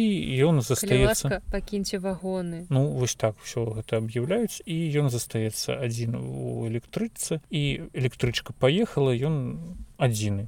ён 0.45 0.61
застаецца. 0.61 1.41
пакіньце 1.51 1.99
вагоны. 1.99 2.65
Ну 2.69 2.87
вось 2.87 3.15
так 3.15 3.35
все 3.43 3.65
гэта 3.65 3.97
аб'яўляюць 3.97 4.61
і 4.65 4.75
ён 4.99 5.09
застаецца 5.09 5.79
адзін 5.79 6.15
у 6.15 6.67
электрычцы 6.67 7.41
і 7.49 7.89
электрычка 7.93 8.53
паехала 8.53 9.11
ён 9.15 9.59
адзіны 9.97 10.47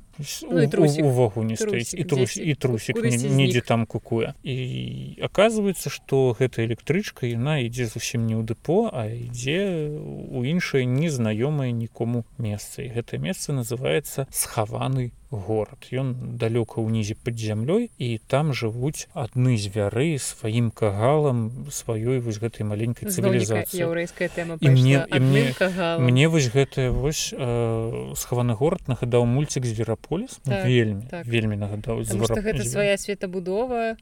увогу 1.02 1.44
не 1.44 1.56
стаіць 1.56 1.94
і 1.94 2.04
трус 2.04 2.38
і 2.38 2.54
трусік 2.56 3.00
недзе 3.00 3.62
там 3.62 3.86
кукуе 3.86 4.34
і 4.44 5.20
оказывается 5.22 5.90
что 5.90 6.36
гэта 6.40 6.66
электрычка 6.66 7.28
яна 7.28 7.60
ідзе 7.64 7.88
зусім 7.88 8.28
не 8.28 8.36
ў 8.36 8.44
дэпо 8.44 8.92
а 8.92 9.08
ідзе 9.08 9.92
у 9.94 10.44
іншае 10.44 10.84
незнаёмае 10.86 11.72
нікому 11.72 12.26
месца 12.38 12.84
і 12.84 12.92
гэтае 12.92 13.20
месца 13.24 13.54
называется 13.54 14.28
схаваны 14.32 15.12
горад 15.32 15.88
ён 15.92 16.38
далёка 16.40 16.80
ўнізе 16.80 17.16
пад 17.20 17.36
зямлёй 17.36 17.92
і 18.00 18.20
там 18.32 18.54
жывуць 18.56 19.12
адны 19.12 19.60
звяры 19.60 20.16
сваім 20.16 20.72
кагалам 20.72 21.68
сваёй 21.68 22.24
вось 22.24 22.40
гэтай 22.40 22.64
маленькай 22.64 23.12
цывілізацыі. 23.12 23.84
яўрэйская 23.84 24.30
тэма 24.32 24.56
мне 24.62 25.04
мне, 25.12 25.52
мне 26.00 26.26
вось 26.28 26.48
гэтая 26.48 26.92
вось 26.92 27.36
э, 27.36 28.14
схаваны 28.16 28.56
горад 28.56 28.88
нагадаў 28.88 29.28
мульцік 29.28 29.68
звераполіс 29.68 30.40
так, 30.44 30.64
вельмі 30.66 31.04
так. 31.12 31.28
вельмі 31.28 31.60
нагадаў 31.60 32.08
гэта 32.08 32.64
свая 32.64 32.96
светабудова 32.96 33.98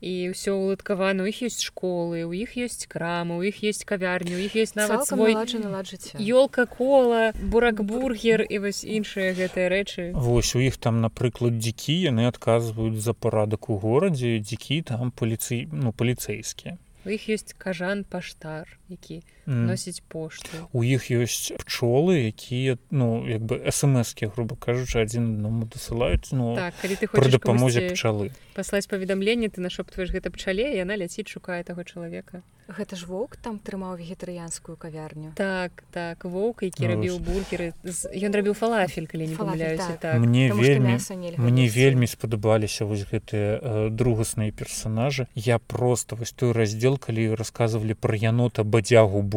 і 0.00 0.30
ўсё 0.32 0.56
уладкавана 0.56 1.24
у 1.24 1.26
іх 1.30 1.40
ёсць 1.48 1.64
школы 1.64 2.24
у 2.28 2.32
іх 2.36 2.56
ёсць 2.60 2.84
крамы 2.84 3.40
у 3.40 3.42
іх 3.42 3.62
есть 3.64 3.84
кавярню 3.88 4.36
у 4.36 4.42
іх 4.44 4.56
есть 4.56 4.76
нават 4.76 5.08
свой 5.08 5.32
ёлка 5.34 6.66
кола 6.66 7.32
буракбургер 7.36 8.44
і 8.44 8.58
вось 8.66 8.84
іншыя 8.84 9.32
гэтыя 9.32 9.68
рэчы. 9.72 10.12
Вось 10.12 10.54
у 10.54 10.60
іх 10.60 10.76
там 10.76 11.00
напрыклад 11.00 11.56
дзікі 11.56 11.96
яны 12.12 12.28
адказваюць 12.28 13.00
за 13.00 13.16
парадак 13.16 13.70
у 13.72 13.78
горадзе 13.80 14.36
дзікі 14.40 14.82
там 14.92 15.10
паліцый 15.10 15.68
ну 15.72 15.92
паліцэйскія 15.96 16.76
у 17.06 17.08
іх 17.08 17.28
ёсць 17.32 17.56
кажан 17.56 18.04
паштар 18.04 18.68
які 18.92 19.22
носіць 19.46 20.02
пошту. 20.08 20.68
У 20.72 20.82
іх 20.82 21.10
ёсць 21.10 21.54
пчолы 21.62 22.30
якія 22.30 22.78
ну 22.90 23.26
як 23.26 23.42
бы 23.42 23.62
смскі 23.70 24.30
грубо 24.34 24.56
кажучы 24.56 25.02
адзін 25.02 25.38
аднаму 25.38 25.70
дасылаюць 25.70 26.32
ну 26.32 26.56
так, 26.58 26.74
калі 26.82 26.94
ты 26.98 27.06
хочаш 27.06 27.32
дапамозе 27.38 27.94
пчалы 27.94 28.34
паслаць 28.58 28.86
паведамленне 28.90 29.48
ты 29.48 29.62
нашоптваеш 29.62 30.10
гэта 30.10 30.34
пчале 30.34 30.74
яна 30.74 30.98
ляціць 30.98 31.30
шукае 31.30 31.62
таго 31.62 31.86
чалавека 31.86 32.42
гэта 32.66 32.98
ж 32.98 33.06
воўк 33.06 33.36
там 33.38 33.58
трымаў 33.62 33.94
вегетарыянскую 33.94 34.74
кавярню. 34.74 35.30
Так 35.38 35.84
так 35.94 36.24
воўк 36.24 36.66
які 36.66 36.82
ну, 36.82 36.90
рабіў 36.94 37.18
бургеры 37.22 37.70
ён 38.10 38.32
рабіў 38.34 38.58
фалафель 38.58 39.06
калі 39.06 39.30
не 39.30 39.36
памыляюся 39.38 39.94
так. 40.02 40.18
так. 40.18 40.18
Мне 40.18 40.50
вельмі 40.50 40.98
мне 41.38 41.68
вельмі 41.68 42.06
спадабаліся 42.10 42.84
вось 42.84 43.06
гэтыя 43.06 43.60
э, 43.62 43.88
другасныя 43.90 44.50
персонажы 44.50 45.28
я 45.34 45.58
просто 45.58 46.16
вось 46.16 46.32
той 46.32 46.50
раздзел 46.52 46.98
калі 46.98 47.38
рассказывалі 47.38 47.94
пра 47.94 48.18
янота 48.18 48.64
бадзягу 48.64 49.22
бу 49.22 49.35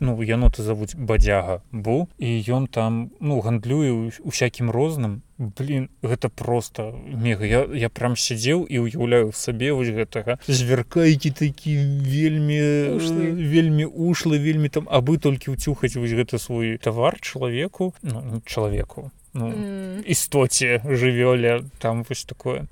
ну 0.00 0.16
яноты 0.22 0.62
завуць 0.62 0.94
бадзяга 0.96 1.62
бу. 1.72 2.08
І 2.18 2.40
ён 2.48 2.66
там 2.66 3.10
ну 3.20 3.40
гандлюе 3.40 4.10
усякім 4.24 4.70
розным. 4.70 5.22
Блин 5.38 5.90
гэта 6.02 6.28
просто 6.28 6.94
мега. 7.06 7.44
Я 7.44 7.66
я 7.74 7.88
прям 7.88 8.16
сядзеў 8.16 8.64
і 8.64 8.78
уяўляю 8.78 9.32
сабе 9.32 9.72
вось 9.72 9.90
гэтага. 9.90 10.38
Звяркайкі 10.46 11.30
такі 11.30 11.76
вельмі 12.06 12.96
ушлы. 12.96 13.34
вельмі 13.34 13.84
ушлы 13.84 14.38
вельмі 14.38 14.68
там 14.68 14.88
абы 14.90 15.18
толькі 15.18 15.52
ўцюхаць 15.58 15.96
вось 15.96 16.14
гэта 16.14 16.38
свой 16.38 16.78
тавар 16.78 17.18
чалавеку 17.20 17.94
ну, 18.02 18.40
чалавеку 18.46 19.10
ну, 19.34 19.50
mm. 19.50 20.02
істоце 20.06 20.80
жывёле 20.84 21.64
там 21.78 22.04
вось 22.08 22.24
такое. 22.24 22.66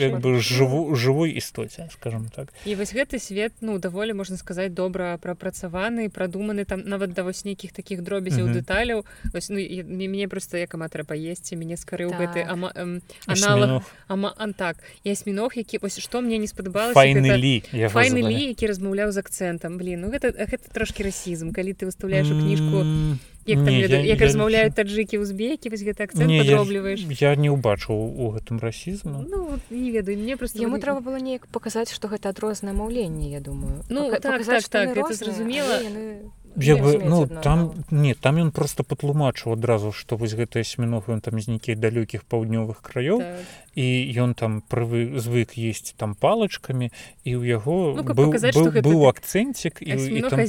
Як 0.00 0.20
бы 0.20 0.40
жыву 0.40 0.96
жывой 0.96 1.36
істоце 1.36 1.88
скажем 1.92 2.30
так. 2.34 2.48
І 2.64 2.74
вось 2.74 2.94
гэты 2.94 3.18
свет 3.18 3.52
ну 3.60 3.78
даволі 3.78 4.12
можна 4.12 4.36
сказаць 4.36 4.72
добра 4.72 5.18
прапрацаваны 5.18 6.08
прадуманы 6.08 6.64
там 6.64 6.80
нават 6.84 7.12
да 7.12 7.22
вось 7.22 7.44
нейкіх 7.44 7.72
таких 7.72 8.02
дробязяў 8.02 8.46
mm 8.46 8.52
-hmm. 8.52 8.64
дэталяў 8.64 9.04
вось, 9.32 9.50
ну, 9.50 9.56
мяне 9.84 10.28
просто 10.28 10.56
як 10.56 10.74
аматра 10.74 11.04
паесці 11.04 11.56
мяне 11.56 11.76
скарыў 11.76 12.10
так. 12.10 12.20
гэты 12.20 12.46
ама, 12.48 12.72
эм, 12.76 13.00
аналог 13.26 13.82
ама 14.08 14.34
антак 14.36 14.76
і 15.04 15.10
асьміног 15.10 15.52
які 15.56 15.78
вось 15.78 16.00
што 16.00 16.20
мне 16.20 16.38
не 16.38 16.46
спадабалася 16.46 17.00
файны 17.00 17.36
лі 17.36 17.62
файны 17.88 18.22
лі 18.28 18.48
які 18.48 18.66
размаўляў 18.66 19.12
з 19.12 19.18
акцэнтам 19.18 19.78
блин 19.78 20.00
ну 20.00 20.08
гэта 20.08 20.32
гэта 20.32 20.72
трошки 20.72 21.02
расізм 21.02 21.52
калі 21.52 21.72
ты 21.72 21.84
выставляеш 21.84 22.30
у 22.30 22.36
кніжку 22.40 22.69
кніжку 22.70 23.18
як, 23.46 23.56
там, 23.56 23.66
не, 23.66 23.80
я, 23.80 24.00
як 24.00 24.20
я, 24.20 24.26
размаўляюць 24.26 24.74
таджыкі 24.74 25.18
узбекі 25.18 25.72
вось 25.72 25.82
гэта 25.82 26.06
акцент 26.06 26.28
падробліваеш 26.28 27.04
я, 27.08 27.32
я 27.32 27.36
не 27.36 27.50
ўбачыў 27.50 27.96
у 27.96 28.30
гэтым 28.36 28.60
расізму 28.60 29.24
ну, 29.26 29.58
не 29.70 29.90
ведаю 29.90 30.18
мне 30.18 30.36
просто 30.36 30.60
яму 30.60 30.78
трэба 30.78 31.00
было 31.00 31.16
неяк 31.16 31.48
паказаць 31.48 31.90
што 31.92 32.08
гэта 32.08 32.30
адрознае 32.30 32.74
маўленне 32.76 33.30
я 33.30 33.40
думаю. 33.40 33.82
Ну 33.88 34.10
Пака 34.10 34.20
так, 34.20 34.44
так, 34.44 34.68
так, 34.68 34.96
это 34.96 35.12
зразумела 35.14 35.80
яны 35.82 36.30
як 36.56 36.80
бы 36.82 37.00
ну 37.04 37.26
там 37.26 37.84
не 37.90 38.14
там 38.14 38.36
ён 38.36 38.50
просто 38.50 38.82
патлумачыў 38.82 39.54
адразу 39.54 39.92
што 39.92 40.16
вось 40.16 40.34
гэты 40.34 40.60
асьміног 40.60 41.08
ён 41.08 41.20
там 41.20 41.40
з 41.40 41.48
нейкіх 41.56 41.78
далёкіх 41.78 42.24
паўднёвых 42.24 42.82
краёў 42.82 43.20
так. 43.20 43.44
і 43.74 43.86
ён 44.18 44.34
там 44.34 44.62
прывы 44.66 45.18
звык 45.18 45.54
есці 45.54 45.94
там 45.96 46.14
палачкамі 46.14 46.90
і 47.24 47.30
ў 47.38 47.42
яго 47.46 47.94
ну, 47.96 48.02
быў, 48.02 48.34
показаць, 48.34 48.54
быў, 48.54 48.82
быў 48.82 49.06
акцэнцік 49.08 49.82
і, 49.82 49.94
і 49.94 50.22
там, 50.26 50.40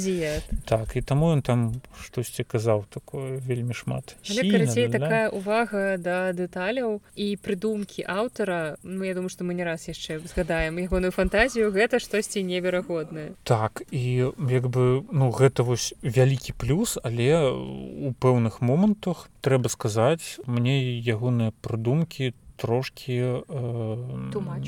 так 0.66 0.98
і 0.98 1.02
таму 1.02 1.32
ён 1.32 1.42
там 1.42 1.82
штосьці 2.02 2.44
казаў 2.44 2.86
такое 2.90 3.38
вельмі 3.38 3.74
шмат. 3.74 4.18
Карацей 4.26 4.90
такая 4.90 5.30
увага 5.30 5.98
да 6.02 6.34
дэталяў 6.34 7.02
і 7.16 7.38
прыдумкі 7.38 8.04
аўтара 8.08 8.78
Ну 8.84 9.04
я 9.04 9.14
думаю 9.14 9.30
што 9.30 9.44
мы 9.44 9.54
не 9.54 9.64
раз 9.64 9.88
яшчэ 9.88 10.20
згадаем 10.20 10.78
ягоную 10.78 11.12
фантазію. 11.12 11.72
Гэта 11.72 12.00
штосьці 12.00 12.44
неверагоднае. 12.44 13.38
Так 13.44 13.84
і 13.92 14.34
як 14.50 14.68
бы 14.68 15.06
ну 15.12 15.30
гэта 15.30 15.64
вось 15.64 15.91
вялікі 16.02 16.54
плюс 16.58 16.98
але 17.04 17.38
у 17.52 18.14
пэўных 18.20 18.62
момантах 18.62 19.30
трэба 19.42 19.70
сказаць 19.70 20.40
мне 20.46 21.00
ягоныя 21.02 21.54
прыдумкі 21.62 22.34
трошки 22.62 23.12
э, 23.18 23.44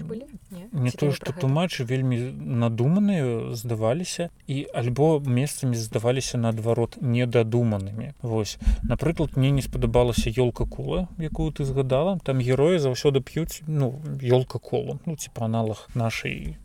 былі 0.04 0.26
не, 0.52 0.68
не 0.72 0.92
то 0.92 1.12
что 1.12 1.34
тумач 1.34 1.80
вельмі 1.80 2.18
надуманыя 2.34 3.54
здаваліся 3.54 4.30
і 4.48 4.66
альбо 4.74 5.22
месцамі 5.22 5.78
здаваліся 5.78 6.38
наадварот 6.38 6.98
недадуманымі 7.02 8.14
Вось. 8.22 8.58
Напрыклад 8.82 9.38
мне 9.38 9.52
не 9.52 9.62
спадабалася 9.62 10.34
ёлка 10.34 10.66
кула 10.66 11.08
якую 11.20 11.52
ты 11.52 11.66
згадала. 11.66 12.18
Там 12.26 12.42
героі 12.42 12.82
заўсёды 12.82 13.22
п'юць 13.22 13.62
ну 13.68 14.02
ёлка 14.18 14.58
колу 14.58 15.00
ну 15.06 15.16
типа 15.16 15.46
аналог 15.46 15.86
нашай 15.94 16.58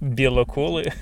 бела 0.00 0.44
колы 0.44 0.92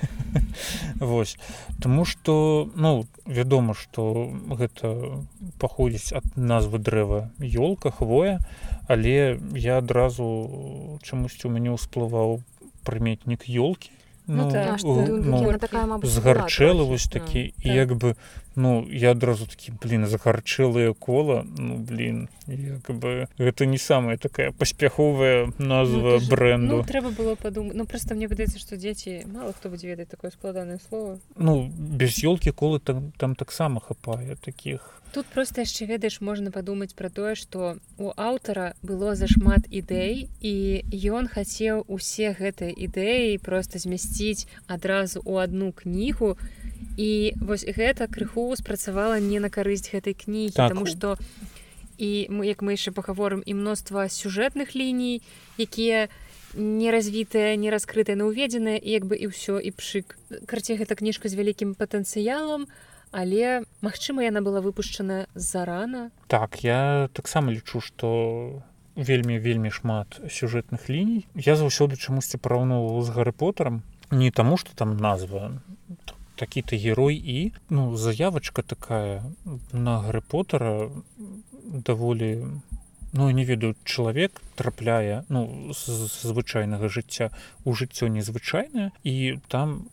Вось. 0.99 1.37
Тому 1.81 2.05
что 2.05 2.71
ну 2.75 3.05
вядома 3.25 3.73
что 3.73 4.29
гэта 4.49 5.23
паходзіць 5.59 6.13
ад 6.19 6.25
назвы 6.35 6.79
дрэва 6.79 7.31
ёлка 7.41 7.91
хвоя 7.91 8.39
але 8.87 9.39
я 9.55 9.79
адразу 9.79 10.99
чамусьці 11.03 11.47
у 11.47 11.53
мяне 11.55 11.71
ўсплываў 11.75 12.43
прыметнік 12.83 13.47
ёлкі 13.47 13.92
Ну, 14.27 14.51
так. 14.51 14.79
ну, 14.83 16.01
згарчэлы 16.03 16.83
вось 16.83 17.07
такі 17.07 17.39
і 17.39 17.51
так. 17.63 17.75
як 17.75 17.89
бы 17.91 18.15
ну 18.55 18.87
я 18.89 19.11
адразу 19.11 19.45
такі 19.45 19.73
блин 19.81 20.07
загарчэлыя 20.07 20.93
кола 20.93 21.43
ну 21.57 21.77
блин 21.77 22.29
як 22.47 22.87
бы 22.87 23.27
гэта 23.37 23.65
не 23.65 23.77
самая 23.77 24.17
такая 24.17 24.51
паспяховая 24.51 25.51
назва 25.57 26.19
ну, 26.21 26.29
бренду 26.29 26.77
ну, 26.77 26.83
трэба 26.83 27.11
было 27.11 27.35
падумаць 27.35 27.75
ну 27.75 27.85
просто 27.85 28.15
мне 28.15 28.27
выдаецца 28.27 28.59
што 28.59 28.77
дзеці 28.77 29.25
мало 29.27 29.53
хто 29.53 29.69
будзе 29.69 29.87
ведаць 29.91 30.07
такое 30.07 30.31
складанае 30.31 30.79
слово 30.87 31.19
ну 31.35 31.67
без 31.67 32.23
ёлкі 32.23 32.51
колы 32.51 32.79
там 32.79 33.11
там 33.17 33.35
таксама 33.35 33.81
хапае 33.81 34.35
таких 34.39 35.02
тут 35.13 35.27
просто 35.29 35.61
яшчэ 35.61 35.85
ведаеш 35.85 36.21
можна 36.25 36.49
падумаць 36.49 36.97
пра 36.97 37.09
тое 37.13 37.37
што 37.37 37.77
у 38.01 38.09
аўтара 38.17 38.73
было 38.81 39.13
зашмат 39.13 39.69
ідэй 39.69 40.25
і 40.41 40.53
ён 41.13 41.29
хацеў 41.29 41.85
усе 41.85 42.33
гэтыя 42.33 42.73
ідэі 42.73 43.37
просто 43.37 43.77
змясціць 43.77 44.49
адразу 44.65 45.21
у 45.21 45.37
одну 45.37 45.69
кнігу 45.71 46.33
і 46.97 47.37
вось 47.37 47.61
гэта 47.61 48.09
крыху 48.09 48.49
спрацавала 48.57 49.21
не 49.21 49.37
на 49.37 49.53
карысць 49.53 49.93
гэтай 49.93 50.17
кнігі 50.17 50.57
так. 50.57 50.73
тому 50.73 50.89
что 50.89 51.21
і 52.01 52.25
мы 52.33 52.49
як 52.49 52.65
мы 52.65 52.73
яшчэ 52.73 52.89
пагаворым 52.89 53.45
і 53.45 53.53
мноства 53.53 54.09
сюжэтных 54.09 54.73
ліній 54.73 55.21
якія 55.61 56.09
не 56.57 56.89
развітыя 56.89 57.53
не 57.53 57.69
раскрытыя 57.69 58.17
на 58.17 58.25
уведзеныя 58.25 58.81
як 58.81 59.05
бы 59.05 59.13
і 59.13 59.29
ўсё 59.29 59.61
і 59.61 59.69
пшык 59.77 60.17
карце 60.49 60.73
гэта 60.73 60.97
кніжка 60.97 61.29
з 61.29 61.37
вялікім 61.37 61.77
патэнцыялам 61.77 62.65
а 62.65 62.92
але 63.13 63.63
магчыма 63.85 64.25
яна 64.25 64.41
была 64.41 64.59
выпушчана 64.59 65.29
зарана. 65.35 66.09
Так 66.27 66.63
я 66.65 67.09
таксама 67.13 67.53
лічу 67.53 67.79
что 67.79 68.63
вельмі 68.95 69.39
вельмі 69.39 69.71
шмат 69.71 70.19
сюжэтных 70.27 70.89
ліній. 70.89 71.25
Я 71.37 71.55
заўсёды 71.55 71.95
чамусьці 71.95 72.37
параўноўваў 72.37 73.01
з 73.05 73.09
гары 73.09 73.31
потарам 73.31 73.83
не 74.11 74.31
таму 74.31 74.57
что 74.57 74.75
там 74.75 74.97
назва 74.97 75.61
такі-то 76.35 76.75
герой 76.75 77.15
і 77.15 77.53
ну 77.69 77.95
заявочка 77.97 78.61
такая 78.61 79.23
на 79.71 80.01
гары 80.01 80.21
потара 80.21 80.89
даволі 81.63 82.45
ну 83.13 83.29
не 83.29 83.45
ведаю 83.45 83.75
чалавек 83.83 84.41
трапляе 84.55 85.23
ну 85.29 85.73
звычайнага 85.73 86.89
жыцця 86.89 87.29
у 87.63 87.73
жыццё 87.73 88.07
незвычайнае. 88.07 88.91
І 89.03 89.37
там 89.47 89.85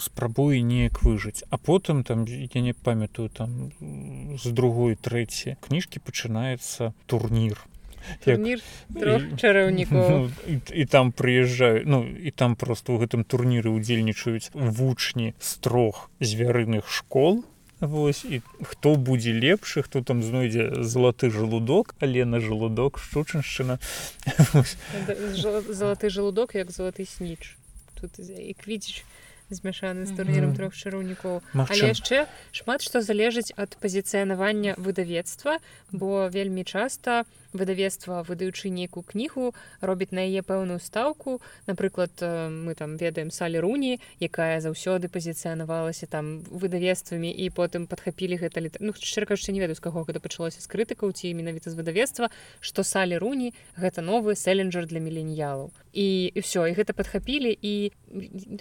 спрабуе 0.00 0.60
неяк 0.62 1.02
выжыць 1.02 1.44
а 1.50 1.58
потым 1.58 2.04
там 2.04 2.24
я 2.26 2.60
не 2.60 2.72
памятаю 2.72 3.28
там 3.28 3.72
з 3.80 4.52
другой 4.52 4.96
трэці 4.96 5.56
кніжкі 5.64 6.00
пачынаецца 6.00 6.92
турнір 7.06 7.58
чараўнікоў 8.24 10.08
ну, 10.10 10.30
і, 10.46 10.60
і 10.72 10.84
там 10.86 11.12
прыязджаю 11.12 11.82
ну 11.84 12.04
і 12.06 12.30
там 12.30 12.56
просто 12.56 12.94
ў 12.94 13.04
гэтым 13.04 13.24
турніры 13.24 13.70
удзельнічаюць 13.70 14.50
вучні 14.54 15.34
з 15.38 15.50
трох 15.60 16.10
звярыных 16.20 16.88
школ. 16.88 17.44
Вось 17.80 18.24
і 18.24 18.42
хто 18.66 18.96
будзе 18.96 19.30
лепшы 19.30 19.82
хто 19.86 20.02
там 20.02 20.22
знойдзе 20.22 20.82
залаты 20.82 21.30
жалудок 21.30 21.94
але 22.02 22.24
на 22.24 22.40
жалудок 22.42 22.98
шчучыншчына 22.98 23.78
залаты 25.70 26.10
жалудок 26.10 26.58
як 26.58 26.74
залаты 26.74 27.06
сніч 27.06 27.54
тут 27.94 28.18
і 28.18 28.50
квіціч 28.58 29.06
змяшаны 29.50 30.06
з 30.06 30.12
турнірам 30.16 30.54
трох 30.54 30.76
чараўнікоў 30.76 31.40
але 31.54 31.92
яшчэ 31.94 32.26
шмат 32.52 32.84
што 32.84 33.02
залежыць 33.02 33.52
ад 33.56 33.76
пазіцыянавання 33.80 34.76
выдавецтва 34.76 35.58
бо 35.92 36.28
вельмі 36.28 36.64
часта 36.64 37.24
выдавецтва 37.52 38.24
выдаючы 38.28 38.68
нейкую 38.68 39.02
кнігу 39.02 39.54
робіць 39.80 40.12
на 40.12 40.20
яе 40.20 40.42
пэўную 40.42 40.80
стаўку. 40.80 41.40
Напрыклад 41.66 42.12
мы 42.20 42.74
там 42.74 42.96
ведаем 42.96 43.30
салі 43.30 43.60
руні 43.60 44.00
якая 44.20 44.60
заўсёды 44.60 45.08
пазіцыянавалася 45.08 46.06
там 46.06 46.44
выдавецтвамі 46.50 47.32
і 47.32 47.50
потым 47.50 47.86
падхапілі 47.86 48.36
гэта 48.36 48.60
літ 48.60 48.76
ну 48.80 48.92
шчыркаючы 48.92 49.52
не 49.52 49.60
ведаю 49.60 49.76
з 49.76 49.84
каго 49.84 50.04
гэта 50.04 50.20
пачалося 50.20 50.60
з 50.60 50.68
крытыкаў 50.68 51.12
ці 51.12 51.32
менавіта 51.32 51.70
з 51.70 51.78
выдавецтва 51.78 52.28
што 52.60 52.84
салі 52.84 53.16
руні 53.18 53.54
гэта 53.76 54.04
новы 54.04 54.36
селенджер 54.36 54.86
для 54.86 55.00
міленіялаў 55.00 55.72
і 55.98 56.30
ўсё 56.38 56.70
і 56.70 56.76
гэта 56.78 56.94
падхапілі 56.94 57.50
і 57.50 57.90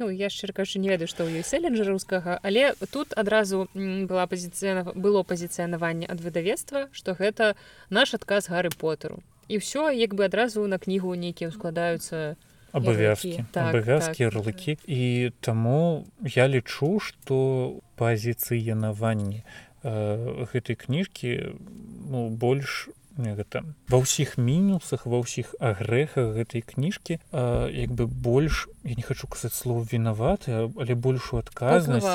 ну 0.01 0.09
я 0.09 0.33
шчыркаючы 0.33 0.81
не 0.81 0.89
ведаю 0.89 1.05
што 1.05 1.29
ў 1.29 1.41
ёй 1.41 1.45
селенджераўскага 1.45 2.41
але 2.41 2.73
тут 2.89 3.13
адразу 3.13 3.69
была 3.77 4.25
пазіцыя 4.25 4.81
было 4.97 5.21
пазіцыянаванне 5.21 6.09
ад 6.09 6.17
выдавецтва 6.25 6.89
што 6.97 7.13
гэта 7.13 7.53
наш 7.93 8.17
адказ 8.17 8.49
гары 8.49 8.73
потару 8.73 9.21
і 9.47 9.61
ўсё 9.61 9.93
як 9.93 10.17
бы 10.17 10.25
адразу 10.25 10.65
на 10.65 10.81
кнігу 10.81 11.13
нейкія 11.13 11.53
складаюцца 11.53 12.35
абавязкі 12.71 13.45
так, 13.51 13.69
абавязкі 13.69 14.23
так. 14.23 14.33
ярлыкі. 14.33 14.77
І 14.85 15.31
таму 15.41 16.05
я 16.21 16.47
лічу 16.47 16.99
што 16.99 17.79
пазіцыянаванне 17.95 19.43
э, 19.83 20.45
гэтай 20.51 20.75
кніжкі 20.75 21.55
ну 22.09 22.29
больш 22.29 22.89
гэта 23.17 23.63
ва 23.89 23.97
ўсіх 24.01 24.37
мінусах 24.37 25.05
ва 25.05 25.21
ўсіх 25.21 25.55
агрэхах 25.59 26.37
гэтай 26.37 26.61
кніжкі 26.61 27.19
як 27.33 27.91
бы 27.91 28.07
больш 28.07 28.67
я 28.83 28.95
не 28.95 29.03
хочу 29.03 29.27
казаць 29.27 29.53
слов 29.53 29.89
вінаваты 29.91 30.69
але 30.69 30.93
большую 30.95 31.41
адказнасць 31.41 32.05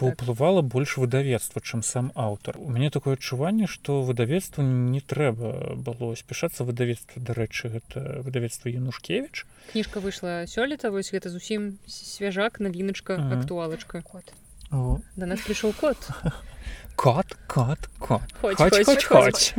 паўплывала 0.00 0.62
так. 0.62 0.70
больш 0.70 0.96
выдавецтва 0.96 1.62
чым 1.62 1.82
сам 1.82 2.12
аўтар. 2.14 2.58
У 2.58 2.70
мяне 2.70 2.90
такое 2.90 3.14
адчуванне 3.14 3.66
што 3.66 4.02
выдавецтва 4.02 4.62
не 4.62 5.00
трэба 5.00 5.76
было 5.76 6.14
спяшацца. 6.14 6.64
Выдавецтва 6.64 7.22
дарэчы 7.22 7.68
гэта 7.68 8.22
выдавецтва 8.26 8.68
янушкевич 8.68 9.46
кніжка 9.72 10.00
выйшла 10.00 10.46
сёлета 10.46 10.90
вось 10.90 11.12
гэта 11.14 11.30
зусім 11.30 11.78
свяжак 11.86 12.60
навіначка 12.60 13.16
актуалачка. 13.38 14.02
Кот. 14.02 14.32
Да 14.70 15.26
нас 15.26 15.40
прыйшоў 15.46 15.74
кот. 15.78 15.98
а 16.22 16.32
Кот, 16.96 17.26
кот, 17.46 17.78
кот. 17.98 18.22
Chodź, 18.40 18.56
chodź, 18.58 18.84
chodź, 18.86 19.04
chodź. 19.04 19.08
chodź. 19.08 19.54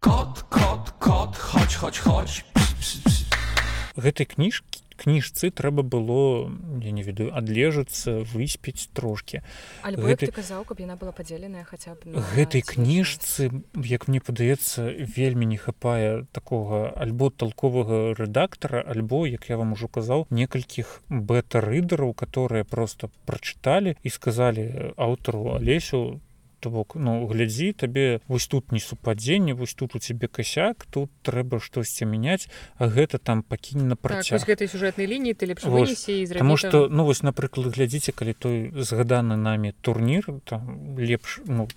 Кот, 0.00 0.42
кот, 0.50 0.90
кот, 1.00 1.36
chodź, 1.36 1.74
chodź, 1.76 1.98
chodź. 1.98 2.44
Гэтай 3.96 4.26
кніжкі 4.28 4.85
кніжцы 4.96 5.50
трэба 5.50 5.82
было 5.82 6.50
я 6.82 6.92
не 6.92 7.02
ведаю 7.06 7.30
адлежацца 7.36 8.24
выспець 8.32 8.88
трошки 8.92 9.42
гэтай 9.84 10.32
казаў 10.32 10.64
каб 10.68 10.80
яна 10.80 10.96
была 10.96 11.12
падзеленая 11.12 11.64
хаця 11.68 11.94
б 11.94 12.16
гэтай 12.34 12.64
кніжцы 12.66 13.50
як 13.76 14.08
мне 14.08 14.20
падаецца 14.20 14.88
вельмі 15.16 15.46
не 15.46 15.60
хапае 15.60 16.26
такога 16.32 16.90
альбо 16.96 17.30
толковага 17.30 18.14
рэдактара 18.18 18.82
альбо 18.82 19.26
як 19.26 19.48
я 19.52 19.56
вам 19.60 19.76
ужо 19.76 19.88
казаў 19.88 20.26
некалькіх 20.30 21.00
бета-рыдараў 21.08 22.14
которые 22.14 22.64
просто 22.64 23.10
прачыталі 23.26 23.96
і 24.02 24.08
сказалі 24.10 24.94
аўтару 24.96 25.56
алесю 25.56 26.20
то 26.60 26.70
бок 26.70 26.96
ну 26.96 27.26
глядзі 27.26 27.72
табе 27.72 28.20
вось 28.28 28.46
тут 28.46 28.72
не 28.72 28.80
супадзенне 28.80 29.54
вось 29.54 29.74
тут 29.74 29.94
у 29.94 29.98
цябе 29.98 30.28
касяк 30.28 30.86
тут 30.90 31.10
трэба 31.22 31.60
штосьці 31.60 32.06
мяняць 32.06 32.48
а 32.78 32.88
гэта 32.88 33.18
там 33.18 33.42
пакінь 33.42 33.88
на 33.88 33.96
працяг. 33.96 34.40
так, 34.40 34.48
гэтай 34.48 34.68
сюжэтнай 34.68 35.06
лініі 35.06 35.34
ты 35.34 35.46
лепш 35.46 35.62
потому 35.62 36.56
что 36.56 36.88
ну 36.88 37.04
вось 37.04 37.22
напрыклад 37.22 37.74
глядзіце 37.76 38.12
калі 38.12 38.32
той 38.32 38.72
згаданы 38.72 39.36
намі 39.36 39.72
турнір 39.80 40.40
там 40.44 40.96
лепш 40.98 41.40
ну 41.46 41.68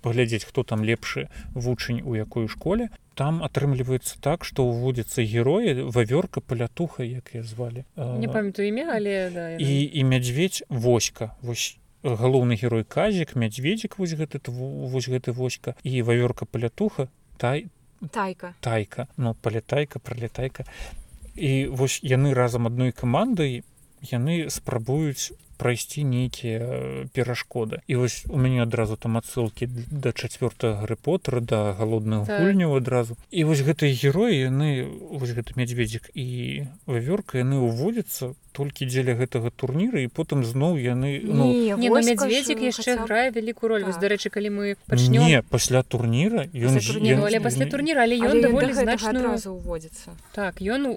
паглядзець 0.00 0.44
хто 0.44 0.62
там 0.62 0.84
лепшы 0.84 1.28
вучань 1.54 2.02
у 2.04 2.14
якой 2.14 2.48
школе 2.48 2.90
там 3.14 3.42
атрымліваецца 3.44 4.16
так 4.24 4.44
што 4.48 4.64
ўводзіцца 4.64 5.22
героі 5.22 5.88
вавёрка 5.92 6.40
палятуха 6.40 7.04
як 7.04 7.34
я 7.34 7.42
звалі. 7.42 7.84
Не 7.96 8.28
памятаю 8.28 8.68
імя 8.68 8.88
але 8.96 9.30
да, 9.30 9.50
і 9.56 9.90
і 9.92 10.04
мядзведь 10.04 10.64
воська. 10.68 11.36
Вось 11.42 11.76
галоўны 12.02 12.58
герой 12.58 12.84
казік 12.84 13.36
мядзведзік 13.36 13.98
вось 13.98 14.14
гэты 14.18 14.42
вось 14.50 15.08
гэты 15.08 15.32
воська 15.32 15.74
і 15.82 16.02
вавёрка 16.02 16.44
палятуха 16.44 17.08
тай 17.38 17.70
тайка. 18.10 18.54
тайка 18.60 19.08
ну 19.16 19.34
палятайка 19.34 19.98
пролетайка 19.98 20.64
і 21.34 21.66
вось 21.66 22.00
яны 22.02 22.34
разам 22.34 22.66
адной 22.66 22.92
камандай 22.92 23.62
яны 24.02 24.50
спрабуюць 24.50 25.32
прайсці 25.62 26.02
нейкія 26.02 27.06
перашкоды. 27.14 27.86
І 27.86 28.02
вось 28.02 28.26
у 28.26 28.36
мяне 28.36 28.66
адразу 28.66 28.98
там 28.98 29.14
адсылкі 29.22 29.70
да 29.70 30.10
чавёртага 30.10 30.82
грыпотра 30.82 31.38
да 31.38 31.70
галодных 31.78 32.26
так. 32.26 32.42
гульняў 32.42 32.74
адразу. 32.82 33.14
І 33.30 33.46
вось 33.46 33.62
гэтыя 33.62 33.94
героі 33.94 34.50
яны 34.50 34.82
вось 34.90 35.30
гэты 35.30 35.54
мядзведзік 35.54 36.10
і 36.18 36.66
вавёрка 36.90 37.38
яны 37.38 37.62
ўводзяцца 37.62 38.34
толькі 38.52 38.84
дзеля 38.84 39.14
гэтага 39.16 39.48
турніра 39.54 40.02
і 40.02 40.08
потым 40.12 40.44
зноў 40.44 40.76
яны 40.76 41.22
ну, 41.24 41.46
не, 41.48 41.72
ну, 41.78 42.02
мядзведзік 42.02 42.60
яшчэ 42.60 42.98
грае 43.06 43.30
вялікую 43.30 43.70
роль. 43.70 43.86
Так. 43.86 44.02
дарэчы 44.02 44.28
калі 44.28 44.50
мы 44.50 44.64
пачнем 44.90 45.24
не 45.24 45.40
пасля 45.42 45.80
турніра 45.82 46.44
ён 46.52 46.76
але 47.22 47.40
пасля 47.40 47.70
турніра 47.70 48.04
але 48.04 48.18
ён 48.18 48.42
даволі 48.44 48.74
значную 48.76 49.38
уводзіцца 49.38 50.18
так 50.36 50.60
ён 50.60 50.90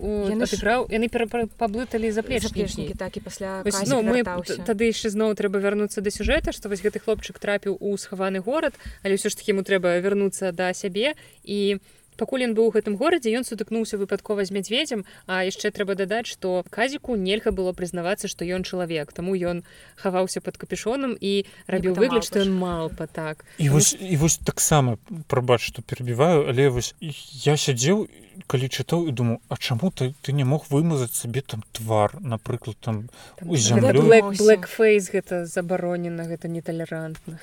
сыграў 0.49 0.89
яны 0.91 1.07
паблыталі 1.07 2.11
заплечнікі. 2.11 2.93
Так 2.97 3.17
і 3.17 3.19
пасля 3.19 3.63
ну, 3.87 4.01
мы 4.01 4.23
тады 4.63 4.87
яшчэ 4.91 5.11
зноў 5.11 5.35
трэба 5.35 5.59
вярнуцца 5.59 5.99
да 5.99 6.13
сюжэта 6.13 6.55
што 6.55 6.71
вось 6.71 6.85
гэты 6.85 7.03
хлопчык 7.03 7.39
трапіў 7.39 7.75
у 7.79 7.97
схаваны 7.97 8.39
горад 8.39 8.77
але 9.03 9.19
ўсё 9.19 9.27
ж 9.27 9.35
таки 9.35 9.51
ему 9.51 9.65
трэба 9.67 9.99
вярнуцца 9.99 10.55
да 10.55 10.71
сябе. 10.71 11.15
І 11.43 11.81
пакуль 12.17 12.45
ён 12.47 12.53
быў 12.57 12.69
у 12.69 12.73
гэтым 12.75 12.97
горадзе 12.99 13.33
ён 13.35 13.47
сутыкнуўся 13.47 13.99
выпадкова 14.01 14.45
з 14.45 14.55
мядзведзям 14.55 15.05
а 15.27 15.43
яшчэ 15.45 15.71
трэба 15.71 15.95
дадаць 15.95 16.27
што 16.31 16.63
казіку 16.69 17.15
нельга 17.15 17.51
было 17.51 17.73
прызнавацца 17.73 18.27
што 18.27 18.45
ён 18.45 18.63
чалавек. 18.63 19.13
Таму 19.13 19.35
ён 19.35 19.63
хаваўся 19.95 20.41
под 20.41 20.57
капюшонам 20.57 21.17
і 21.19 21.45
рабіў 21.67 21.95
выгляд 21.95 22.23
што 22.27 22.43
ён 22.43 22.55
малпа 22.55 23.07
так. 23.07 23.45
І 23.57 23.69
вось 23.69 23.95
і 23.99 24.15
вось 24.17 24.37
таксама 24.37 24.97
прабач 25.27 25.61
што 25.61 25.81
перабіваю 25.81 26.47
але 26.47 26.69
вось 26.69 26.95
я 26.99 27.57
сядзеў 27.57 28.05
і 28.05 28.25
калі 28.47 28.67
чытаў 28.67 29.07
і 29.07 29.11
думаю 29.11 29.39
А 29.47 29.57
чаму 29.57 29.91
ты 29.91 30.13
ты 30.21 30.33
не 30.33 30.43
мог 30.43 30.65
вымазаць 30.69 31.13
сабе 31.15 31.41
там 31.41 31.63
твар 31.71 32.11
напрыклад 32.19 32.77
там 32.81 33.09
blackфейс 33.39 35.09
гэта 35.11 35.45
забаронена 35.45 36.23
гэта 36.27 36.47
неталерантна. 36.47 37.39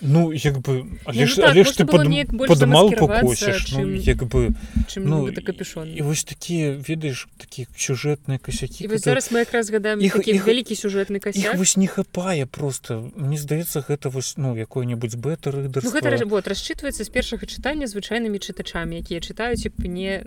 Ну 0.00 0.32
як 0.32 0.58
бы 0.58 0.86
але 1.04 1.26
ж, 1.26 1.36
ну, 1.36 1.42
так, 1.42 1.50
але 1.50 1.64
ж 1.64 1.76
ты 1.76 1.84
падымал 1.86 2.90
покосіш 2.92 3.72
ну, 3.72 3.86
як 4.12 4.24
бы 4.28 4.54
ну, 4.96 5.32
капюшон. 5.32 5.96
і 5.96 6.02
вось 6.02 6.24
такія 6.24 6.76
ведаеш 6.76 7.28
такія 7.36 7.66
сюжэтныя 7.72 8.38
касякі 8.38 8.88
зараз 8.98 9.32
мы 9.32 9.42
якраз 9.42 9.72
згадаем 9.72 10.00
іх 10.00 10.20
вялікі 10.20 10.76
сюжэтны 10.76 11.18
касяк 11.18 11.56
вось 11.56 11.76
не 11.76 11.86
хапае 11.86 12.46
просто. 12.46 13.10
Мне 13.16 13.38
здаецца 13.38 13.80
гэта 13.80 14.10
вось 14.10 14.36
ну 14.36 14.56
якой-небудзь 14.56 15.16
бэта 15.16 15.52
ну, 15.52 15.90
гэта 15.90 16.24
вот 16.26 16.48
расчытваецца 16.48 17.04
з 17.04 17.08
першага 17.08 17.46
чытання 17.46 17.86
звычайнымі 17.86 18.38
чытачамі 18.38 19.00
якія 19.00 19.20
чытаюць 19.20 19.64
не 19.82 20.24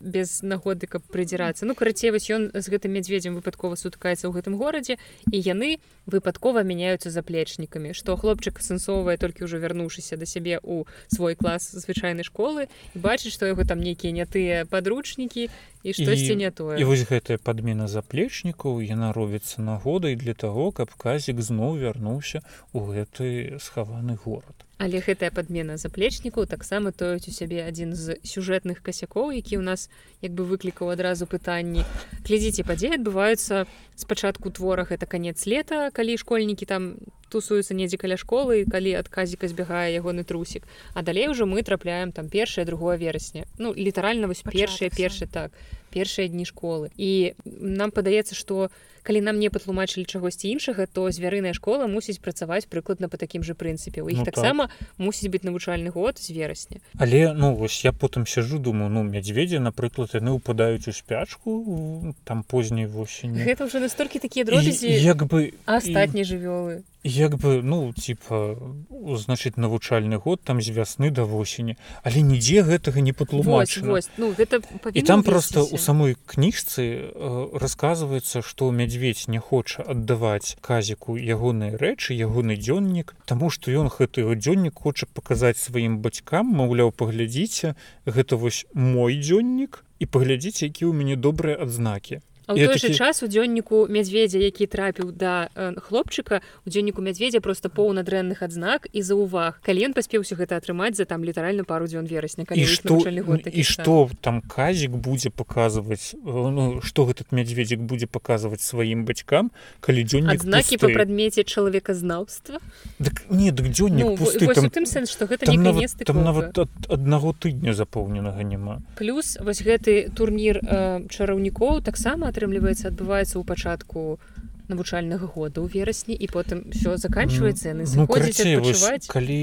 без 0.00 0.42
нагоды 0.42 0.86
каб 0.86 1.02
прыдзірацца 1.10 1.66
ну 1.66 1.74
карацей 1.74 2.10
вось 2.10 2.30
ён 2.30 2.50
з 2.54 2.66
гэтым 2.68 2.94
мядзведзем 2.94 3.34
выпадкова 3.34 3.74
сутыкаецца 3.74 4.28
ў 4.28 4.32
гэтым 4.38 4.54
горадзе 4.60 4.98
і 5.32 5.38
яны 5.40 5.82
выпадкова 6.06 6.62
мяняюцца 6.62 7.10
заплечнікамі 7.10 7.92
што 7.96 8.16
хлопчык 8.16 8.62
асэнсоўвае 8.62 9.16
толькі 9.18 9.48
ўжо 9.48 9.58
вярнуўшыся 9.58 10.16
да 10.20 10.26
сябе 10.26 10.60
ў 10.62 10.86
свой 11.08 11.34
клас 11.34 11.72
звычайнай 11.72 12.22
школы 12.22 12.68
і 12.94 12.98
бачыць 12.98 13.15
што 13.20 13.46
яго 13.46 13.64
там 13.64 13.80
нейкія 13.80 14.12
не 14.12 14.26
тыя 14.26 14.64
падручнікі 14.68 15.48
і 15.82 15.90
штосьці 15.96 16.36
не 16.36 16.50
тое 16.50 16.76
і 16.80 16.84
вось 16.84 17.06
гэтая 17.08 17.38
падмена 17.38 17.88
заплечнікаў 17.88 18.84
яна 18.84 19.12
робіцца 19.16 19.62
нагодай 19.62 20.16
для 20.20 20.34
таго 20.34 20.70
каб 20.76 20.92
казік 20.94 21.40
зноў 21.40 21.80
вярнуўся 21.80 22.44
у 22.72 22.84
гэты 22.90 23.56
схаваны 23.62 24.20
горад 24.20 24.66
Але 24.76 25.00
гэтая 25.00 25.32
падмена 25.32 25.80
заплечнікаў 25.80 26.44
таксама 26.44 26.92
тоюць 26.92 27.28
у 27.28 27.32
сябе 27.32 27.64
адзін 27.64 27.96
з 27.96 28.20
сюжэтных 28.28 28.84
касякоў, 28.84 29.32
які 29.32 29.56
ў 29.56 29.64
нас 29.64 29.88
як 30.20 30.36
бы 30.36 30.44
выклікаў 30.44 30.92
адразу 30.92 31.24
пытанні. 31.24 31.80
Глядзіце, 32.28 32.60
падзеі 32.60 33.00
адбываюцца 33.00 33.64
спачатку 33.96 34.52
твора 34.52 34.84
гэта 34.84 35.08
канец 35.08 35.48
лета, 35.48 35.88
калі 35.96 36.20
школьнікі 36.20 36.68
там 36.68 37.00
тусуюцца 37.36 37.76
недзе 37.76 38.00
каля 38.00 38.16
школы, 38.16 38.64
калі 38.64 38.96
ад 38.96 39.12
казіка 39.12 39.48
збягае 39.52 39.92
ягоны 39.92 40.24
трусік. 40.24 40.64
А 40.96 41.04
далей 41.04 41.28
ужо 41.28 41.44
мы 41.44 41.62
трапляем 41.62 42.12
там 42.12 42.32
першае 42.32 42.64
другое 42.64 42.96
верасня. 42.96 43.44
Ну 43.60 43.76
літаральна 43.76 44.26
вось 44.26 44.40
першае 44.40 44.88
першы 44.88 45.28
так 45.28 45.52
першыя 45.92 46.28
дні 46.28 46.44
школы. 46.48 46.90
І 46.96 47.36
нам 47.44 47.92
падаецца, 47.92 48.34
што, 48.36 48.68
калі 49.06 49.22
нам 49.22 49.38
не 49.38 49.50
патлумачылі 49.54 50.02
чагосьці 50.02 50.50
іншага 50.50 50.90
то 50.90 51.06
звярыная 51.14 51.54
школа 51.54 51.86
мусіць 51.86 52.18
працаваць 52.18 52.66
прыкладна 52.66 53.06
по 53.06 53.14
такім 53.16 53.46
же 53.46 53.54
прынцыпе. 53.54 54.02
У 54.02 54.10
іх 54.10 54.22
ну, 54.22 54.26
таксама 54.26 54.66
так. 54.66 54.98
мусіць 54.98 55.30
быць 55.30 55.46
навучальны 55.46 55.94
год 55.94 56.18
з 56.18 56.34
верасня. 56.34 56.82
Але 56.98 57.30
ну 57.30 57.54
вось 57.54 57.78
я 57.86 57.94
потым 57.94 58.26
сяжу 58.26 58.58
думаю 58.58 58.90
ну 58.90 59.06
мядзведзі 59.06 59.62
напрыклад 59.62 60.18
яны 60.18 60.34
ўпадаюць 60.34 60.90
у 60.90 60.92
спячку 60.92 62.14
там 62.26 62.42
позняй 62.42 62.90
восені. 62.90 63.46
Гэта 63.46 63.70
ўжо 63.70 63.78
настолькі 63.78 64.18
такія 64.18 64.42
дробязі 64.42 64.90
як 64.90 65.22
бы 65.30 65.54
астатні 65.70 66.26
жывёлы. 66.26 66.82
як 67.06 67.38
бы 67.38 67.62
ну 67.62 67.92
типа 67.92 68.58
значыць 68.90 69.56
навучальны 69.56 70.18
год 70.18 70.42
там 70.42 70.60
з 70.60 70.74
вясны 70.74 71.10
да 71.10 71.22
восені. 71.22 71.76
Але 72.02 72.22
нідзе 72.22 72.66
гэтага 72.66 73.00
не 73.00 73.12
патлумачана. 73.12 74.00
Ну, 74.18 74.34
гэта 74.34 74.60
і 74.92 75.02
там 75.02 75.22
просто 75.22 75.62
у 75.62 75.78
самой 75.78 76.16
кніжцы 76.26 76.82
э, 76.82 77.48
рассказывается 77.54 78.42
что 78.42 78.70
мядзведь 78.96 79.28
не 79.28 79.38
хоча 79.38 79.82
аддаваць 79.82 80.56
казіку 80.64 81.16
ягоныя 81.16 81.76
рэчы 81.76 82.16
ягоны 82.16 82.56
дзённік 82.56 83.12
тому 83.28 83.50
что 83.50 83.70
ён 83.70 83.88
гэты 83.92 84.24
дзённік 84.24 84.72
хоча 84.72 85.06
паказаць 85.12 85.60
сваім 85.60 85.98
бацькам 86.00 86.48
маўляў 86.60 86.92
паглядзіце 86.96 87.74
гэта 88.06 88.40
вось 88.40 88.64
мой 88.72 89.20
дзённік 89.20 89.84
і 90.00 90.04
паглядзіце 90.06 90.72
які 90.72 90.88
ў 90.88 90.92
мяне 90.96 91.16
добрыя 91.16 91.60
адзнакі 91.60 92.20
А 92.46 92.54
ў 92.54 92.66
той 92.66 92.78
такі... 92.78 92.86
же 92.86 92.94
час 92.94 93.22
у 93.22 93.26
дзённіку 93.26 93.90
мядзведзя 93.90 94.38
які 94.38 94.70
трапіў 94.70 95.10
да 95.10 95.50
э, 95.58 95.74
хлопчыка 95.82 96.46
у 96.62 96.70
дзённіку 96.70 97.02
мядзведзя 97.02 97.42
просто 97.42 97.66
поўна 97.66 98.06
дрэнных 98.06 98.38
адзнак 98.38 98.86
і 98.94 99.02
за 99.02 99.18
уваг 99.18 99.58
калі 99.66 99.90
ён 99.90 99.92
паспеўся 99.98 100.38
гэта 100.38 100.54
атрымаць 100.54 100.94
за 100.94 101.10
там 101.10 101.26
літаральна 101.26 101.66
пару 101.66 101.90
дзён 101.90 102.06
верасня 102.06 102.46
і 102.54 102.62
што 102.70 103.02
і 103.02 103.62
што 103.66 104.10
там 104.22 104.38
казік 104.46 104.94
будзе 104.94 105.34
паказваць 105.34 106.14
э, 106.14 106.22
ну, 106.22 106.78
што 106.86 107.10
гэтыт 107.10 107.34
мядзведзік 107.34 107.82
будзе 107.82 108.06
паказваць 108.06 108.62
сваім 108.62 109.02
бацькам 109.02 109.50
калі 109.82 110.06
дзённік 110.06 110.46
знакі 110.46 110.78
па 110.78 110.94
прадмеце 110.94 111.42
чалавеказнаўства 111.42 112.62
так, 113.02 113.26
не 113.26 113.50
дык 113.50 113.74
дзённік 113.74 114.06
ну, 114.06 114.14
пусты, 114.14 114.46
там, 114.54 114.70
тым 114.70 114.86
сэнс 114.86 115.10
што 115.10 115.26
гэта 115.26 115.50
там 115.50 115.66
нават, 115.66 115.98
там 116.06 116.22
нават 116.22 116.54
ад 116.54 116.70
аднаго 116.94 117.34
тыдня 117.34 117.74
запоўненага 117.74 118.46
няма 118.46 118.86
плюс 118.94 119.34
вось 119.42 119.66
гэты 119.66 120.14
турнір 120.14 120.62
э, 120.62 121.10
чараўнікоў 121.10 121.82
таксама 121.82 122.30
атрымліваецца 122.36 122.92
адбываецца 122.92 123.40
ў 123.40 123.44
пачатку 123.48 124.20
навучальнага 124.68 125.26
года 125.26 125.62
ў 125.62 125.70
верасні 125.70 126.14
і 126.14 126.26
потым 126.26 126.66
все 126.74 126.96
заканчивается 126.98 127.70
яны 127.70 127.86
ну, 127.86 128.06
калі 128.06 129.38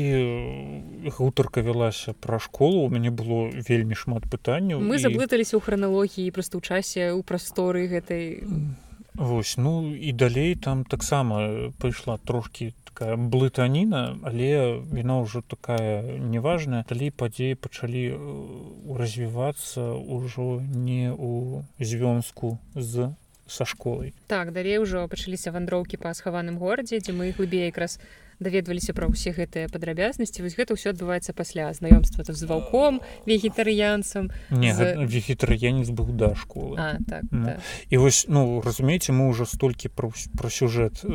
гутарка 1.17 1.63
вялася 1.63 2.13
пра 2.13 2.39
школу 2.43 2.83
у 2.85 2.89
мяне 2.91 3.09
было 3.09 3.49
вельмі 3.49 3.95
шмат 3.95 4.27
пытанняў 4.27 4.83
мы 4.83 4.99
і... 4.99 5.03
заблыталіся 5.07 5.57
ў 5.57 5.61
храналогіі 5.63 6.35
просто 6.35 6.59
ў 6.59 6.61
часе 6.61 7.15
ў 7.15 7.23
прасторы 7.23 7.87
гэтай. 7.87 8.43
Вось 9.15 9.55
ну 9.57 9.95
і 9.95 10.11
далей 10.11 10.55
там 10.55 10.83
таксама 10.83 11.71
пайшла 11.79 12.17
трошки 12.19 12.75
такая 12.93 13.17
блытаніна 13.17 14.21
але 14.21 14.79
віна 14.93 15.25
ўжо 15.25 15.41
такая 15.41 16.21
неважная 16.21 16.85
далей 16.85 17.09
падзеі 17.09 17.57
пачалі 17.57 18.03
э, 18.13 18.17
развівацца 19.01 19.97
ўжо 19.97 20.61
не 20.61 21.09
ў 21.09 21.65
звёнску 21.81 22.61
з 22.77 23.09
са 23.47 23.65
школай. 23.65 24.13
Так 24.27 24.53
далей 24.53 24.77
ужо 24.79 25.07
пачаліся 25.09 25.51
вандроўкі 25.51 25.97
па 25.97 26.13
схаваным 26.13 26.57
горадзе 26.61 27.01
дзе 27.01 27.11
мы 27.11 27.33
глыбей 27.35 27.67
якраз 27.67 27.99
даведваліся 28.43 28.93
пра 28.93 29.07
ўсе 29.07 29.31
гэтыя 29.31 29.71
падрабязнасці 29.71 30.43
вось 30.43 30.57
гэта 30.59 30.75
ўсё 30.75 30.91
адбываецца 30.91 31.31
пасля 31.33 31.71
знаёмства 31.71 32.27
з 32.27 32.43
ваўком 32.43 32.99
вегетарыянцам 33.25 34.29
не 34.51 34.75
з... 34.75 34.99
вегетарыянец 35.07 35.89
быў 35.89 36.11
да 36.11 36.35
школы 36.35 36.75
а, 36.77 36.99
так, 37.07 37.23
ну. 37.31 37.55
так. 37.55 37.59
і 37.89 37.95
вось 37.97 38.27
ну 38.27 38.61
разумееце 38.61 39.15
мы 39.15 39.31
ўжо 39.31 39.47
столькі 39.47 39.89
пра, 39.89 40.11
пра 40.37 40.49
сюжэт 40.51 41.01
э, 41.01 41.09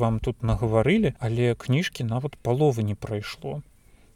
вам 0.00 0.18
тут 0.18 0.42
нагаварылі 0.42 1.14
але 1.20 1.54
кніжкі 1.54 2.08
нават 2.08 2.40
паловы 2.40 2.82
не 2.82 2.96
прайшло 2.96 3.62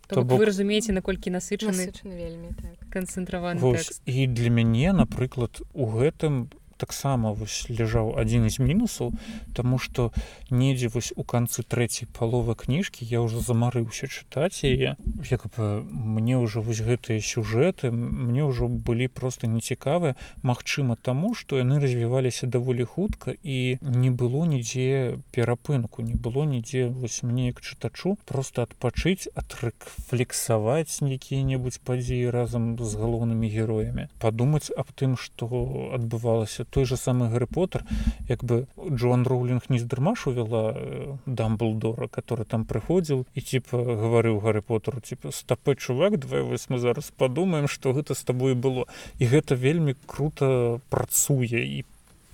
То 0.08 0.24
бок... 0.24 0.40
вы 0.40 0.48
разумееце 0.48 0.96
наколькі 0.96 1.28
насычаны 1.28 1.92
вельмі 2.00 2.56
так. 2.56 2.80
канцэнтраваны 2.88 3.61
і 4.08 4.26
для 4.26 4.48
мяне 4.48 4.96
напрыклад 4.96 5.61
у 5.76 5.84
гэтым 5.84 6.48
таксама 6.78 7.32
вось 7.34 7.66
ляжаў 7.68 8.14
адзін 8.22 8.48
з 8.48 8.62
мінусаў 8.62 9.12
тому 9.52 9.78
что 9.78 10.12
недзе 10.50 10.88
вось 10.88 11.12
у 11.16 11.24
канцы 11.24 11.66
трэцяй 11.66 12.06
паловы 12.18 12.54
кніжкі 12.54 13.04
я 13.04 13.20
ўжо 13.20 13.42
замарыўся 13.42 14.06
чытаць 14.06 14.62
яе. 14.62 14.94
Як 15.30 15.50
бы 15.52 15.82
мне 15.82 16.38
ўжо 16.38 16.62
вось 16.62 16.80
гэтыя 16.80 17.20
сюжэты 17.20 17.90
мне 17.90 18.46
ўжо 18.46 18.68
былі 18.68 19.08
просто 19.08 19.50
нецікавыя. 19.50 20.14
Магчыма 20.42 20.96
таму 20.96 21.34
что 21.34 21.58
яны 21.58 21.82
развіваліся 21.82 22.46
даволі 22.46 22.84
хутка 22.84 23.34
і 23.42 23.78
не 23.82 24.10
было 24.10 24.46
нідзе 24.46 25.18
перапынку 25.34 26.02
не 26.02 26.14
было 26.14 26.46
нідзе 26.46 26.88
вось 26.88 27.22
мне 27.22 27.50
як 27.50 27.60
чытачу 27.60 28.16
просто 28.24 28.62
адпачыць 28.62 29.28
атрыфлексаваць 29.34 31.02
якія-небудзь 31.02 31.80
падзеі 31.82 32.30
разам 32.30 32.76
з 32.78 32.94
галоўнымі 32.94 33.48
героямі. 33.48 34.08
Падумаць 34.22 34.70
аб 34.70 34.92
тым 34.94 35.16
что 35.16 35.48
адбывалася 35.96 36.67
той 36.70 36.85
же 36.85 36.96
самый 36.96 37.31
гарри 37.31 37.46
поттер 37.46 37.85
як 38.28 38.44
бы 38.44 38.66
джоан 38.90 39.26
роулинг 39.26 39.62
не 39.68 39.78
здармашу 39.78 40.31
вела 40.31 40.72
э, 40.74 41.16
дамблдора 41.26 42.09
который 42.09 42.44
там 42.44 42.64
прыходзіў 42.64 43.26
і 43.35 43.40
типа 43.40 43.76
гаварыў 43.76 44.40
гарри 44.40 44.61
поттеру 44.61 45.00
типа 45.00 45.31
стапы 45.31 45.74
чувак 45.76 46.18
давай 46.18 46.42
вось 46.42 46.68
мы 46.70 46.78
зараз 46.78 47.12
подумаем 47.16 47.68
что 47.68 47.92
гэта 47.92 48.14
с 48.14 48.22
тобой 48.22 48.54
было 48.54 48.87
і 49.18 49.26
гэта 49.26 49.54
вельмі 49.54 49.94
круто 50.07 50.81
працуе 50.90 51.64
і 51.64 51.85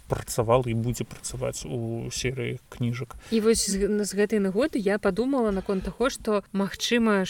працавала 0.08 0.64
і 0.66 0.74
будзе 0.74 1.04
працаваць 1.04 1.64
у 1.64 2.10
серыі 2.12 2.60
кніжак. 2.68 3.16
І 3.32 3.40
вось 3.40 3.64
з 3.70 4.10
гэтай 4.12 4.38
нагоды 4.38 4.78
я 4.78 4.98
подумала 4.98 5.50
наконт 5.50 5.84
таго 5.84 6.10
что 6.10 6.44
магчыма 6.52 7.24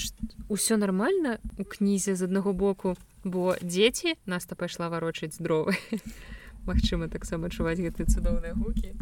ўсё 0.50 0.76
нормально 0.76 1.38
у 1.58 1.64
кнізе 1.64 2.18
з 2.18 2.26
аднаго 2.26 2.52
боку 2.52 2.96
бо 3.24 3.56
дзеці 3.62 4.18
наста 4.26 4.54
пайшла 4.54 4.90
варочаць 4.90 5.38
дровы 5.38 5.78
магчыма 6.66 7.08
таксама 7.08 7.50
адчуваць 7.50 7.80
гэтыя 7.80 8.06
цудоўныя 8.08 8.54
гукі. 8.54 8.94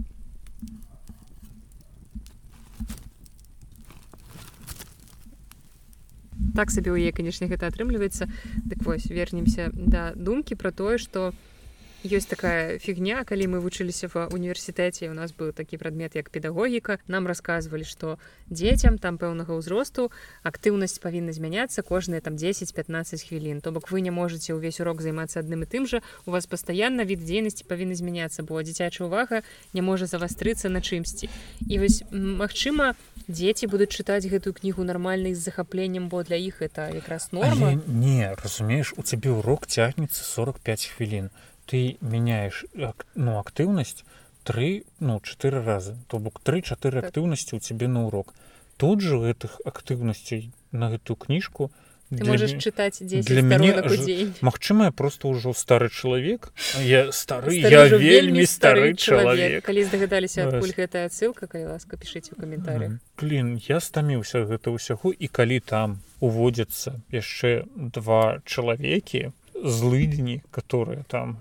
Так 6.53 6.68
сабе 6.70 6.92
ў 6.92 7.09
яе 7.09 7.12
канешне 7.16 7.48
гэта 7.48 7.70
атрымліваецца. 7.72 8.29
Дык 8.68 8.85
вось 8.85 9.09
вернемся 9.09 9.70
да 9.72 10.12
думкі 10.16 10.55
про 10.55 10.72
тое 10.72 10.98
что 10.98 11.33
ёсць 12.05 12.27
такая 12.27 12.79
фігня 12.79 13.23
калі 13.25 13.47
мы 13.55 13.59
вучыліся 13.62 14.11
в 14.11 14.27
універсітэце 14.35 15.11
у 15.11 15.15
нас 15.15 15.31
быў 15.31 15.53
такі 15.53 15.79
прадмет 15.79 16.17
як 16.19 16.31
педагогіка 16.31 16.99
нам 17.07 17.27
рассказывалі 17.27 17.85
что 17.87 18.19
дзецям 18.51 18.99
там 18.99 19.19
пэўнага 19.19 19.55
ўзросту 19.55 20.11
актыўнасць 20.43 20.99
павінна 20.99 21.33
змяняцца 21.33 21.83
кожныя 21.83 22.21
там 22.21 22.35
10-15 22.35 23.29
хвілін. 23.29 23.61
То 23.61 23.73
бок 23.73 23.91
вы 23.91 24.01
не 24.01 24.11
можете 24.11 24.55
ўвесь 24.55 24.81
урок 24.81 25.03
займацца 25.03 25.41
адным 25.41 25.62
і 25.62 25.71
тым 25.71 25.87
жа 25.87 26.03
у 26.27 26.31
вас 26.35 26.47
пастаянна 26.47 27.05
від 27.05 27.23
дзейнасці 27.23 27.65
павінны 27.69 27.95
змяняцца 27.95 28.43
бо 28.43 28.59
дзіцячая 28.62 29.07
увага 29.07 29.43
не 29.73 29.83
можа 29.83 30.07
завастрыцца 30.07 30.69
на 30.69 30.81
чымсьці. 30.81 31.31
І 31.69 31.79
вось 31.79 32.03
Мачыма 32.12 32.95
дзеці 33.29 33.67
будуць 33.71 33.95
чытаць 33.95 34.27
гэтую 34.27 34.53
кнігу 34.57 34.83
нармальнай 34.85 35.35
з 35.35 35.45
захапленнем 35.45 36.09
бо 36.09 36.23
для 36.23 36.37
іх 36.37 36.62
это 36.62 36.91
якраз 36.91 37.33
норма. 37.33 37.79
Не 37.87 38.35
разумееш 38.35 38.95
у 38.97 39.03
цябе 39.03 39.31
урок 39.31 39.67
цягнецца 39.67 40.25
45 40.25 40.97
хвілін. 40.97 41.31
то 41.31 41.52
ты 41.66 41.96
меняешь 42.01 42.64
ну 43.14 43.38
актыўнасць 43.38 44.05
три 44.44 44.85
ну 45.01 45.20
четыре 45.20 45.61
разы 45.61 45.96
то 46.09 46.18
бок 46.18 46.40
три-чатыры 46.40 47.01
так. 47.01 47.11
актыўнасці 47.11 47.57
у 47.57 47.61
цябе 47.61 47.88
на 47.88 48.07
урок. 48.07 48.35
Тут 48.77 49.01
же 49.01 49.18
гэтых 49.18 49.61
актыўнасцей 49.64 50.51
на 50.72 50.90
гэтую 50.90 51.16
кніжку 51.16 51.70
можешь 52.20 52.53
чытаць 52.61 53.01
для 53.01 53.42
мяне 53.42 53.72
Мачыма 54.40 54.85
я 54.87 54.92
просто 54.92 55.29
ўжо 55.29 55.53
стары 55.55 55.88
чалавек 55.88 56.53
я 56.81 57.12
стары, 57.12 57.57
стары 57.57 57.72
я 57.72 57.87
вельмі 57.88 58.44
стары 58.44 58.94
чалавек 58.94 59.64
калі 59.64 59.85
здагадаліся 59.85 60.48
адкуль 60.48 60.75
гэтая 60.77 61.09
ссылка 61.09 61.46
калі 61.46 61.72
ласка 61.72 61.96
пішыце 61.96 62.37
у 62.37 62.40
каментары 62.40 62.98
блин 63.16 63.57
я 63.68 63.81
стаміўся 63.81 64.44
гэта 64.44 64.75
ўсяго 64.75 65.12
і 65.12 65.27
калі 65.29 65.61
там 65.61 66.03
уводзяцца 66.20 67.01
яшчэ 67.09 67.64
два 67.77 68.42
чалавекі 68.44 69.33
злыдні 69.57 70.42
которые 70.51 71.05
там 71.09 71.40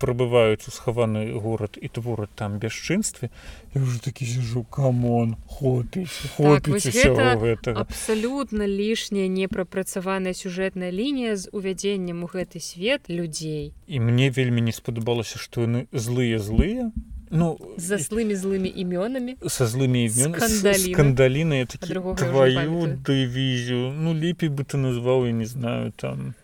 прыбываюць 0.00 0.68
у 0.68 0.70
схаваны 0.70 1.32
горад 1.32 1.78
і 1.80 1.88
творы 1.88 2.28
там 2.34 2.58
бясчынстве 2.58 3.30
я 3.74 3.82
уже 3.82 4.00
такі 4.00 4.26
сижу 4.26 4.64
камон 4.64 5.36
хопіць 5.46 6.10
хопіць 6.36 6.92
так, 6.92 7.38
гэта 7.40 7.74
абсалютна 7.74 8.66
лішняя 8.66 9.28
непрапрацаваная 9.28 10.34
сюжэтная 10.34 10.90
лінія 10.90 11.36
з 11.36 11.48
увядзеннем 11.52 12.24
у 12.24 12.28
гэты 12.28 12.60
свет 12.60 13.08
людзей. 13.08 13.72
І 13.86 14.00
мне 14.00 14.30
вельмі 14.30 14.60
не 14.60 14.72
спадабалася 14.72 15.38
што 15.38 15.66
яны 15.66 15.86
злыя 15.92 16.38
злыя. 16.38 16.92
Ну 17.30 17.58
за 17.76 17.98
злымі 18.02 18.34
злымі 18.34 18.66
імёнамі. 18.66 19.38
Са 19.46 19.66
злымі 19.70 20.10
скандаліны. 20.10 21.66
твою 21.70 22.86
дывізію. 23.06 23.94
Ну 23.94 24.14
лепей 24.14 24.50
бы 24.50 24.66
ты 24.66 24.76
назваў 24.76 25.26
я 25.26 25.32
не 25.32 25.46
знаю 25.46 25.92
там 25.94 26.34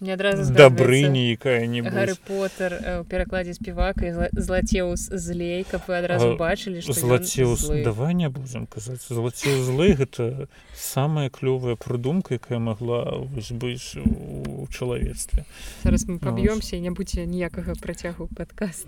мне 0.00 0.14
адразу 0.14 0.52
дабрыні 0.54 1.30
якая-нибудь 1.34 1.92
Гарры 1.92 2.14
Поттер 2.26 3.00
у 3.00 3.04
перакладзе 3.04 3.54
співака 3.54 4.30
злацеус 4.32 5.10
злей 5.10 5.66
каб 5.66 5.82
вы 5.88 5.98
адразу 5.98 6.36
бачылі 6.38 6.80
злацеус 6.80 7.66
давай 7.82 8.14
не 8.14 8.28
будзем 8.30 8.66
казаць 8.66 9.02
злацеў 9.08 9.58
злей 9.66 9.98
гэта 9.98 10.46
самая 10.74 11.30
клёвая 11.30 11.74
прыдумка 11.74 12.38
якая 12.38 12.58
могла 12.58 13.26
быць 13.50 13.98
у 13.98 14.66
чалавецтве. 14.70 15.44
Зараз 15.82 16.06
мы 16.06 16.18
паб'ёмся 16.22 16.76
і 16.76 16.80
не 16.80 16.90
будзе 16.90 17.26
ніякага 17.26 17.74
працягу 17.74 18.28
падкаст 18.36 18.86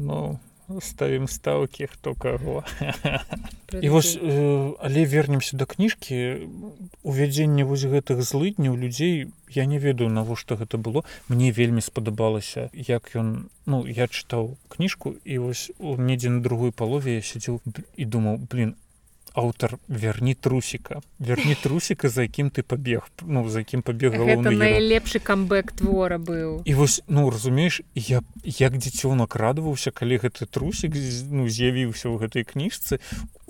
ну 0.00 0.40
ставім 0.78 1.26
стаўкі 1.26 1.90
хто 1.90 2.14
каго 2.14 2.62
і 3.74 3.88
вось 3.88 4.14
э, 4.14 4.74
але 4.78 5.04
вернемся 5.04 5.56
да 5.56 5.66
кніжкі 5.66 6.46
увядзенне 7.02 7.66
вось 7.66 7.90
гэтых 7.90 8.22
злыдняў 8.22 8.78
людзей 8.78 9.34
я 9.50 9.66
не 9.66 9.78
ведаю 9.78 10.10
навошта 10.10 10.54
гэта 10.54 10.78
было. 10.78 11.02
Мне 11.28 11.50
вельмі 11.50 11.82
спадабалася 11.82 12.70
як 12.74 13.10
ён 13.14 13.50
ну 13.66 13.86
я 13.86 14.06
чытаў 14.06 14.56
кніжку 14.68 15.14
і 15.24 15.38
вось 15.38 15.70
у 15.78 15.96
недзе 15.96 16.30
на 16.30 16.42
другой 16.42 16.70
палове 16.70 17.18
я 17.18 17.22
сядзеў 17.22 17.60
і 17.96 18.04
думаў 18.04 18.38
блин 18.46 18.76
аўтар 19.34 19.78
верні 19.88 20.34
трусіка 20.34 21.00
верні 21.18 21.56
трусіка 21.62 22.08
за 22.08 22.22
якім 22.22 22.50
ты 22.50 22.62
пабег 22.62 23.08
ну 23.22 23.48
за 23.48 23.64
якім 23.64 23.82
пабег 23.82 24.16
найлепшы 24.16 25.18
камбэк 25.18 25.72
твора 25.72 26.18
быў 26.18 26.62
і 26.64 26.74
вось 26.74 27.02
ну 27.08 27.30
разумееш 27.30 27.82
я 27.94 28.22
як 28.44 28.78
дзіцёнак 28.78 29.36
радаваўся 29.36 29.90
калі 29.90 30.18
гэты 30.18 30.46
трусік 30.46 30.94
ну 31.30 31.48
з'явіўся 31.48 32.08
ў 32.08 32.16
гэтай 32.18 32.44
кніжцы 32.44 32.98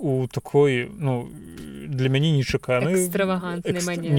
у 0.01 0.27
такой 0.27 0.89
ну 0.97 1.29
для 1.87 2.09
мяне 2.09 2.31
нечаканы 2.31 2.97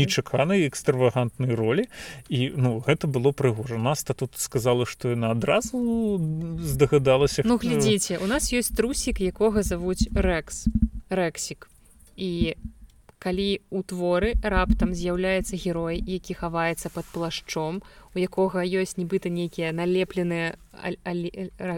нечаканай 0.03 0.69
экстравагантнай 0.69 1.55
ролі. 1.55 1.85
І 2.29 2.53
ну 2.57 2.83
гэта 2.87 3.07
было 3.07 3.33
прыгожа. 3.33 3.79
Наста 3.79 4.15
тут 4.15 4.39
сказала 4.39 4.87
што 4.87 5.11
яна 5.11 5.33
адразу 5.33 6.19
здагадалася 6.63 7.43
ну 7.45 7.59
глядзіце 7.59 8.19
у 8.23 8.27
нас 8.27 8.53
ёсць 8.53 8.75
трусік 8.75 9.21
якога 9.21 9.63
завуць 9.63 10.09
рэкс 10.15 10.67
рэксік 11.21 11.69
і 12.17 12.55
калі 13.23 13.49
у 13.71 13.83
творы 13.87 14.35
раптам 14.43 14.95
з'яўляецца 14.99 15.59
герой 15.65 16.03
які 16.03 16.35
хаваецца 16.35 16.91
под 16.95 17.07
плашчом 17.15 17.83
у 18.15 18.19
якога 18.19 18.65
ёсць 18.65 18.97
нібыта 19.01 19.33
нейкія 19.33 19.73
налепленыя 19.73 20.57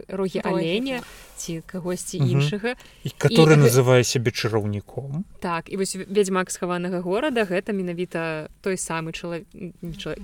рогі 0.09 0.41
аленя 0.45 1.03
ці 1.37 1.61
кагосьці 1.67 2.19
іншага. 2.19 2.79
І 3.03 3.11
который 3.19 3.59
называе 3.59 4.07
сябе 4.07 4.31
чараўніком. 4.31 5.27
Так 5.43 5.67
і 5.69 5.77
вось 5.77 5.99
ведьмак 5.99 6.51
схаванага 6.51 7.03
горада 7.03 7.43
гэта 7.43 7.75
менавіта 7.75 8.49
той 8.63 8.79
самы 8.79 9.13
чалавек 9.13 9.45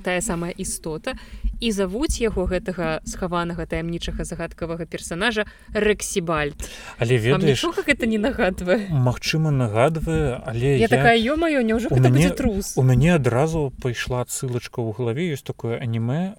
тая 0.03 0.23
самая 0.23 0.55
істота. 0.55 1.19
І 1.61 1.73
завуць 1.75 2.23
яго 2.23 2.47
гэтага 2.47 3.03
схаванага 3.05 3.67
таямнічага 3.67 4.25
загадкавага 4.25 4.87
персонажа 4.87 5.45
рэксібальд. 5.75 6.55
Але 6.99 7.19
ведаеш 7.19 7.65
гэта 7.85 8.07
не 8.07 8.23
нагадвае? 8.23 8.87
Мачыма 8.89 9.51
нагадвае 9.51 10.41
але 10.47 10.79
я, 10.79 10.87
я... 10.87 10.89
такая 10.89 11.19
ё-маё 11.19 11.61
няўжо 11.67 11.91
трус? 12.39 12.79
у 12.79 12.83
мяне 12.83 13.15
адразу 13.19 13.73
пайшла 13.83 14.25
ссылочка 14.29 14.79
ў 14.81 14.95
галаве 14.95 15.35
ёсць 15.35 15.45
такое 15.45 15.83
анімэ 16.01 16.37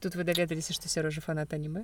тут 0.00 0.14
вы 0.16 0.24
даведаліся 0.24 0.72
што 0.72 0.88
сярожа 0.88 1.20
фанат 1.20 1.52
анімэ 1.52 1.82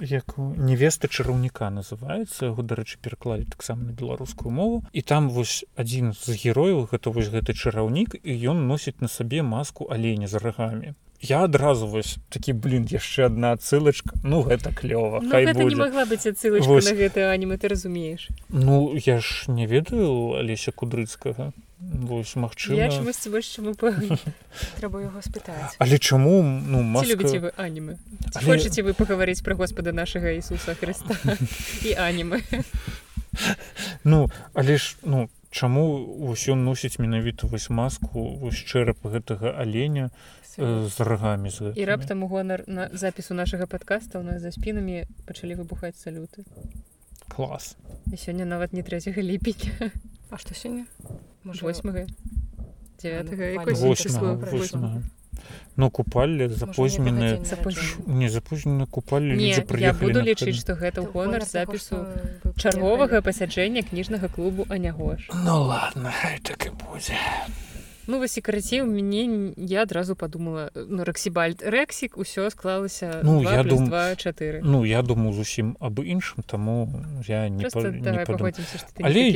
як 0.00 0.38
невеста 0.38 1.08
чараўніка 1.08 1.68
называется. 1.68 2.46
Яго 2.46 2.62
дарэчы 2.62 2.96
перакладзе 3.02 3.44
таксама 3.50 3.84
на 3.84 3.92
беларускую 3.92 4.48
мову. 4.48 4.84
І 4.92 5.02
там 5.02 5.28
вось 5.28 5.66
адзін 5.76 6.14
з 6.14 6.32
герояў 6.40 6.88
гэта 6.88 7.12
вось 7.12 7.28
гэты 7.28 7.52
чараўнік 7.52 8.16
і 8.22 8.32
ён 8.48 8.64
носіць 8.64 9.00
на 9.00 9.08
сабе 9.08 9.42
маску 9.42 9.90
аленя 9.90 10.26
з 10.26 10.40
рагамі. 10.40 10.94
Я 11.20 11.44
адразу 11.44 11.84
вось 11.86 12.16
такі 12.32 12.56
блин 12.56 12.88
яшчэ 12.88 13.28
одна 13.28 13.52
цылачка 13.60 14.16
ну 14.24 14.40
гэта 14.40 14.72
клёва 14.72 15.20
ну, 15.20 15.28
гэта 15.28 15.60
не 15.60 15.76
могла 15.76 16.08
быць 16.08 16.24
вось... 16.24 16.88
гэта 16.88 17.28
анімэ 17.28 17.60
ты 17.60 17.68
разумееш. 17.68 18.30
Ну 18.48 18.96
я 18.96 19.20
ж 19.20 19.52
не 19.52 19.66
ведаю 19.66 20.40
алеся 20.40 20.72
кудрыцкага 20.72 21.52
вось 21.80 22.36
магчыма. 22.36 22.92
Трэба 24.80 25.00
яго 25.00 25.20
спытаць 25.24 25.76
але 25.78 25.98
чаму 25.98 26.42
ну 26.42 26.82
маска... 26.82 27.08
любіце 27.08 27.40
вы 27.40 27.52
анімы 27.56 27.96
але... 28.34 28.44
хочаце 28.44 28.84
вы 28.84 28.92
пагаварыць 28.92 29.40
пра 29.40 29.56
господа 29.56 29.92
нашага 29.92 30.32
Ісуса 30.36 30.76
Хрыста 30.76 31.16
і 31.88 31.96
анімы 31.96 32.44
ну 34.04 34.28
але 34.52 34.76
ж 34.76 34.96
ну 35.02 35.30
чаму 35.50 36.04
ўсё 36.28 36.54
носіць 36.54 37.00
менавіта 37.00 37.48
вось 37.48 37.70
маску 37.70 38.36
вось 38.36 38.60
чэрап 38.60 39.00
гэтага 39.00 39.56
аленя 39.56 40.12
э, 40.60 40.84
з 40.84 40.96
рагамі 41.00 41.48
з 41.48 41.72
і 41.80 41.84
раптам 41.88 42.22
у 42.22 42.28
гонар 42.28 42.68
на 42.68 42.92
запісу 42.92 43.34
нашага 43.34 43.64
подкаста 43.64 44.20
у 44.20 44.22
нас 44.22 44.44
за 44.44 44.52
спінамі 44.52 45.08
пачалі 45.24 45.56
выбухаць 45.56 45.96
салюты 45.96 46.44
клас. 47.30 47.76
І 48.12 48.18
сёння 48.20 48.44
нават 48.44 48.72
не 48.76 48.82
трэцяга 48.82 49.22
ліпеня 49.22 49.94
А 50.30 50.38
што 50.38 50.54
сёння 50.54 50.86
восьмага 51.44 52.06
Ну 55.76 55.90
купалі 55.90 56.48
запознены 56.48 57.40
не 58.06 58.28
запознены 58.28 58.86
купалі 58.86 59.40
я 59.40 59.92
буду 59.94 60.20
лічыць 60.20 60.60
што 60.60 60.76
гэта 60.76 61.00
ў 61.00 61.08
гонар 61.08 61.46
запісу 61.48 62.04
чарговага 62.60 63.22
пасяджэння 63.24 63.82
кніжнага 63.88 64.28
клубу 64.28 64.66
анягош 64.68 65.30
Ну 65.32 65.64
ладно 65.64 66.12
так 66.44 66.66
і 66.68 66.76
будзе 66.76 67.16
ну 68.06 68.18
вось 68.18 68.38
і 68.38 68.40
карацей 68.40 68.82
у 68.82 68.86
мяне 68.86 69.52
я 69.56 69.82
адразу 69.82 70.16
подумала 70.16 70.70
ну 70.74 71.04
рэксібальд 71.04 71.62
рэксік 71.62 72.16
усё 72.16 72.50
склалася 72.50 73.20
ну 73.22 73.42
я 73.42 73.62
думаю 73.62 74.16
4 74.16 74.60
ну 74.62 74.84
я 74.84 75.02
думаю 75.02 75.32
зусім 75.32 75.76
аб 75.80 76.00
іншым 76.00 76.44
таму 76.46 76.88
я 77.26 77.48
не, 77.48 77.68
па, 77.68 77.82
не 77.82 78.24
але 79.02 79.30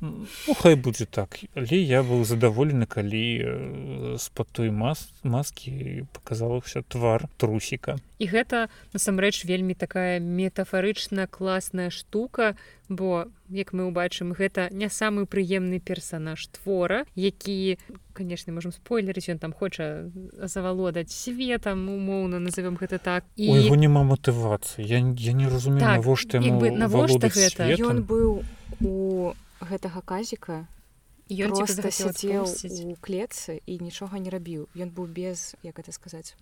ну, 0.00 0.26
ну, 0.48 0.54
хай 0.54 0.74
будзе 0.74 1.04
так. 1.04 1.38
Але 1.54 1.76
я 1.76 2.02
быў 2.02 2.24
задаволены 2.24 2.86
калі 2.86 4.16
з-пад 4.16 4.48
той 4.52 4.70
мас 4.70 5.12
маскі 5.22 6.04
показалася 6.12 6.82
твар 6.88 7.28
трусіка 7.36 7.98
і 8.20 8.26
гэта 8.28 8.68
насамрэч 8.92 9.48
вельмі 9.48 9.72
такая 9.74 10.20
метафарычна 10.20 11.26
класная 11.26 11.88
штука 11.88 12.54
бо 12.92 13.32
як 13.48 13.72
мы 13.72 13.88
ўбачым 13.88 14.36
гэта 14.36 14.68
не 14.70 14.92
самы 14.92 15.24
прыемны 15.24 15.80
персанаж 15.80 16.44
твора 16.52 17.08
які 17.16 17.80
конечно 18.12 18.52
можем 18.52 18.76
спойлерыць 18.76 19.32
ён 19.32 19.40
там 19.40 19.56
хоча 19.56 20.12
завалодаць 20.36 21.08
светом 21.08 21.88
умоўна 21.88 22.38
назовем 22.38 22.76
гэта 22.76 22.98
так. 23.00 23.24
І 23.36 23.48
у 23.48 23.56
яго 23.56 23.76
няма 23.80 24.04
матывацыі. 24.04 24.84
Я, 24.84 25.00
я 25.00 25.32
не 25.32 25.48
разумею 25.48 25.80
так, 25.80 26.04
навошта 26.04 26.40
навошта 26.44 27.32
гэта? 27.32 27.72
Ён 27.80 28.04
быў 28.04 28.44
у 28.84 29.32
гэтага 29.64 30.04
казіка 30.04 30.68
ён 31.30 31.56
сядзеў 31.64 32.44
у 32.44 32.96
клетцы 33.00 33.64
і 33.64 33.78
нічога 33.80 34.18
не 34.18 34.28
рабіў. 34.28 34.68
Ён 34.76 34.90
быў 34.92 35.06
без 35.08 35.56
як 35.62 35.78
это 35.78 35.92
сказаць 35.92 36.36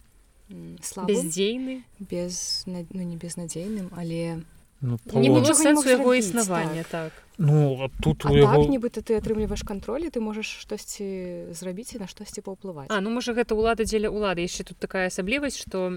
бездзейны 0.48 1.82
без 1.98 2.64
ну, 2.66 2.84
не 3.02 3.16
безнадзейным 3.16 3.90
але 3.96 4.42
ну, 4.80 4.98
не 5.12 5.30
было 5.30 5.52
сэнсу 5.52 5.88
яго 5.88 6.14
існавання 6.14 6.84
так, 6.88 7.12
так. 7.12 7.27
Ну 7.38 7.90
тут 8.02 8.26
у 8.26 8.34
яго... 8.34 8.62
так, 8.62 8.70
нібыта 8.70 8.98
ты 8.98 9.14
атрымліваеш 9.14 9.62
кантроль 9.62 10.10
ты 10.10 10.18
можаш 10.18 10.50
штосьці 10.58 11.54
зрабіць 11.54 11.94
і 11.94 12.02
на 12.02 12.10
штосьці 12.10 12.42
паўплываць 12.42 12.90
А 12.90 12.98
ну 12.98 13.14
можа 13.14 13.30
гэта 13.30 13.54
ўлада 13.54 13.86
дзеля 13.86 14.10
ўлады 14.10 14.42
яшчэ 14.42 14.66
тут 14.66 14.82
такая 14.82 15.06
асаблівасць 15.06 15.54
што 15.62 15.94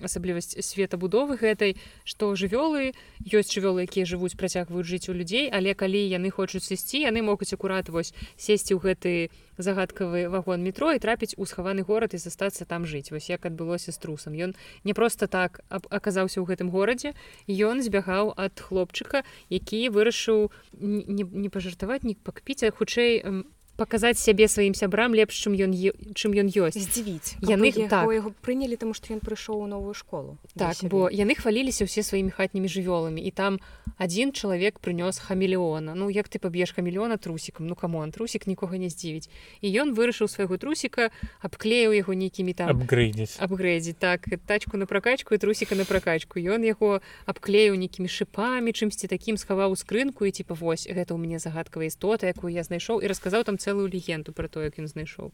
асаблівасць 0.00 0.56
светабудовы 0.64 1.36
гэтай 1.36 1.76
што 2.08 2.32
жывёлы 2.32 2.96
ёсць 3.20 3.52
жывёлы 3.52 3.84
якія 3.84 4.08
жывуць 4.08 4.32
працягваюць 4.32 4.88
жыць 4.88 5.12
у 5.12 5.14
людзей 5.14 5.52
але 5.52 5.76
калі 5.76 6.00
яны 6.08 6.32
хочуць 6.32 6.64
сысці 6.64 7.04
яны 7.04 7.20
могуць 7.20 7.52
акурат 7.52 7.92
вось 7.92 8.16
сесці 8.40 8.72
ў 8.72 8.80
гэты 8.80 9.12
загадкавы 9.58 10.28
вагон 10.28 10.64
метро 10.64 10.92
і 10.92 10.98
трапіць 10.98 11.36
у 11.36 11.44
схаваны 11.44 11.84
горад 11.84 12.14
і 12.14 12.18
застацца 12.18 12.64
там 12.64 12.88
жыць 12.88 13.12
вось 13.12 13.28
як 13.28 13.44
адбылося 13.44 13.92
з 13.92 13.98
трусам. 13.98 14.32
Ён 14.32 14.56
не 14.84 14.94
просто 14.94 15.28
так 15.28 15.60
аказаўся 15.68 16.40
ў 16.40 16.48
гэтым 16.48 16.72
горадзе 16.72 17.12
ён 17.48 17.84
збягаў 17.84 18.32
ад 18.36 18.56
хлопчыка 18.56 19.24
які 19.52 19.88
вырашыў 19.92 20.48
не, 20.80 21.24
не 21.24 21.48
пажартаваць 21.48 22.02
не 22.06 22.14
пакпіць 22.14 22.62
а 22.68 22.72
хутчэй 22.78 23.22
паказаць 23.76 24.18
сябе 24.20 24.48
сваім 24.48 24.74
сябрам 24.74 25.14
лепш 25.14 25.40
чым 25.40 25.56
ён 25.56 25.72
чым 26.12 26.36
ён 26.36 26.48
ёсць 26.52 26.76
здзівіць 26.76 27.40
яны 27.40 27.72
так. 27.88 28.06
яго 28.06 28.30
прынялі 28.44 28.76
таму 28.76 28.94
што 28.94 29.14
ён 29.16 29.20
прыйшоў 29.24 29.64
у 29.64 29.66
новую 29.66 29.94
школу. 29.94 30.38
Так 30.54 30.76
бо 30.84 31.08
яны 31.08 31.34
хваліліся 31.34 31.88
ўсе 31.88 32.04
сваімі 32.04 32.30
хатнімі 32.30 32.68
жывёламі 32.68 33.20
і 33.24 33.30
там 33.32 33.58
адзін 33.96 34.32
чалавек 34.36 34.78
прынёс 34.78 35.18
хамелеона. 35.18 35.94
Ну 35.94 36.10
як 36.10 36.28
ты 36.28 36.38
паб'еш 36.38 36.72
хамелеона 36.76 37.16
трусікам 37.16 37.66
ну 37.66 37.74
камон 37.74 38.12
трусік 38.12 38.46
нікога 38.46 38.76
не 38.76 38.90
здзівіць 38.90 39.30
і 39.60 39.72
ён 39.72 39.94
вырашыў 39.96 40.28
свайго 40.28 40.58
трусіка 40.60 41.08
абклеіў 41.40 41.94
яго 41.96 42.12
нейкімі 42.12 42.52
там 42.52 42.68
абгрэдзіць 42.74 43.38
абгрэдзіць 43.40 43.96
так 43.96 44.26
тачку 44.46 44.76
на 44.76 44.86
пракачку 44.86 45.34
і 45.34 45.38
трусіка 45.38 45.78
на 45.78 45.88
пракачку 45.88 46.42
ён 46.42 46.66
яго 46.66 47.00
абклеіў 47.24 47.78
нейкімі 47.78 48.10
шыпамі 48.10 48.74
чымсьці 48.74 49.08
такім 49.08 49.40
схаваў 49.40 49.78
скрынку 49.78 50.28
і 50.28 50.34
типа 50.34 50.58
вось 50.58 50.84
гэта 50.90 51.14
ў 51.14 51.18
мяне 51.22 51.38
загадкавая 51.38 51.88
істота 51.88 52.28
якую 52.28 52.50
я 52.52 52.66
знайшоў 52.66 53.00
і 53.00 53.08
расказаў 53.08 53.46
там 53.46 53.61
цэлую 53.62 53.86
легенду 53.86 54.34
про 54.34 54.48
то 54.48 54.62
як 54.62 54.78
ён 54.82 54.90
знайшоў. 54.90 55.30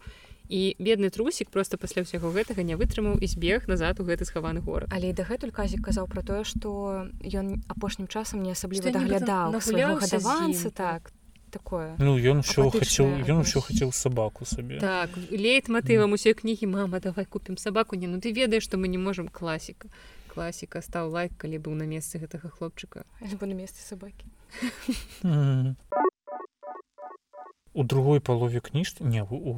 І 0.49 0.77
бедны 0.81 1.09
трусік 1.13 1.51
просто 1.53 1.77
пасля 1.77 2.05
ўсяго 2.05 2.33
гэтага 2.33 2.65
не 2.65 2.77
вытрымаў 2.77 3.21
і 3.21 3.27
збег 3.29 3.69
назад 3.69 4.01
у 4.01 4.05
гэты 4.05 4.25
схаваны 4.25 4.61
горад. 4.65 4.89
Але 4.93 5.13
дагэтуль 5.13 5.53
казік 5.53 5.85
казаў 5.85 6.09
про 6.09 6.25
тое 6.25 6.45
что 6.45 7.09
ён 7.25 7.65
апошнім 7.69 8.09
часам 8.09 8.45
не 8.45 8.53
асабліва 8.53 8.93
даглядаў 8.93 9.57
гадаванцы 9.57 10.73
так. 10.73 11.13
такое. 11.51 11.97
Ну 11.99 12.17
ён 12.17 12.43
все 12.43 12.69
хацеў 12.71 13.25
ён 13.25 13.45
ўсё 13.45 13.61
хацеў 13.61 13.93
сабаку 13.93 14.45
сабе. 14.45 14.79
Так 14.81 15.11
лейт 15.31 15.69
матывам 15.69 16.13
усе 16.13 16.35
кнігі 16.35 16.69
мама 16.69 17.01
давай 17.01 17.25
купім 17.25 17.57
сабаку 17.57 17.97
не 17.97 18.07
ну 18.07 18.21
ты 18.21 18.33
ведаеш 18.33 18.65
што 18.65 18.77
мы 18.77 18.89
не 18.89 18.99
можемм 18.99 19.29
класіка. 19.29 19.89
Класіка 20.29 20.81
стаў 20.85 21.11
лайк 21.11 21.33
калі 21.37 21.59
быў 21.59 21.75
на 21.75 21.85
месцы 21.89 22.21
гэтага 22.21 22.49
хлопчыка. 22.49 23.05
На 23.21 23.55
месцы 23.55 23.81
сабакі 23.83 24.29
у 27.79 27.87
другой 27.95 28.21
палове 28.21 28.61
кніжцы 28.61 29.07
не 29.07 29.23
у 29.23 29.55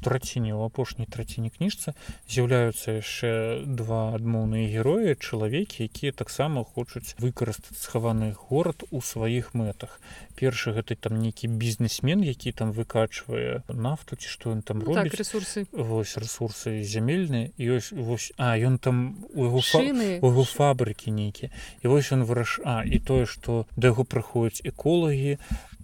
траціне 0.00 0.54
у 0.54 0.64
апошняй 0.64 1.06
траціне 1.06 1.50
кніжцы 1.52 1.94
з'яўляюцца 2.26 2.98
яшчэ 2.98 3.62
два 3.66 4.14
адмоўныя 4.16 4.66
героі 4.72 5.14
чалавекі 5.14 5.86
якія 5.86 6.12
таксама 6.16 6.64
хочуць 6.64 7.14
выкарыстаць 7.22 7.78
схаваны 7.78 8.32
горад 8.32 8.82
у 8.90 9.00
сваіх 9.00 9.52
мэтах. 9.54 10.00
Першы 10.38 10.72
гэты 10.72 10.96
там 10.96 11.20
нейкі 11.20 11.48
бізнесмен 11.48 12.24
які 12.26 12.52
там 12.52 12.72
выкачвае 12.72 13.62
нафту 13.68 14.16
ці 14.16 14.28
што 14.28 14.52
ён 14.56 14.62
там 14.62 14.80
ну, 14.80 14.92
робіць. 14.92 15.12
так, 15.12 15.18
ресурсы. 15.20 15.66
Вось 15.72 16.16
ресурсы 16.16 16.82
зямельныя 16.82 17.52
ёсць 17.58 17.92
вось 17.92 18.32
а 18.36 18.56
ён 18.56 18.78
там 18.78 19.22
у 19.34 19.46
яго 19.46 19.60
фа... 19.60 19.78
у 19.78 20.26
яго 20.32 20.44
фабрыкі 20.44 21.12
нейкі 21.12 21.52
і 21.82 21.86
вось 21.86 22.12
ён 22.12 22.24
выраш 22.24 22.60
а 22.64 22.82
і 22.84 22.98
тое 22.98 23.26
што 23.26 23.66
да 23.76 23.92
яго 23.92 24.04
прыходзяць 24.04 24.64
эколагі 24.66 25.38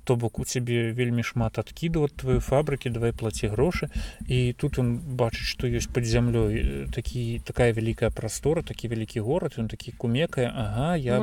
то 0.09 0.17
бок 0.17 0.39
у 0.39 0.45
цябе 0.49 0.97
вельмі 0.97 1.21
шмат 1.21 1.59
адкіду 1.61 2.09
ад 2.09 2.17
твоей 2.17 2.41
фабрыкі 2.41 2.89
давай 2.89 3.13
плаці 3.13 3.53
грошы. 3.53 3.93
І 4.25 4.57
тут 4.57 4.81
он 4.81 4.97
бачыць 4.97 5.45
што 5.53 5.69
ёсць 5.69 5.85
под 5.93 6.09
зямлёй 6.09 6.89
такі 6.89 7.45
такая 7.45 7.77
вялікая 7.77 8.09
прастора 8.09 8.65
такі 8.65 8.89
вялікі 8.89 9.21
горад 9.21 9.61
ён 9.61 9.69
такі 9.69 9.93
кумекае 9.93 10.49
Ага 10.49 10.97
я 10.97 11.21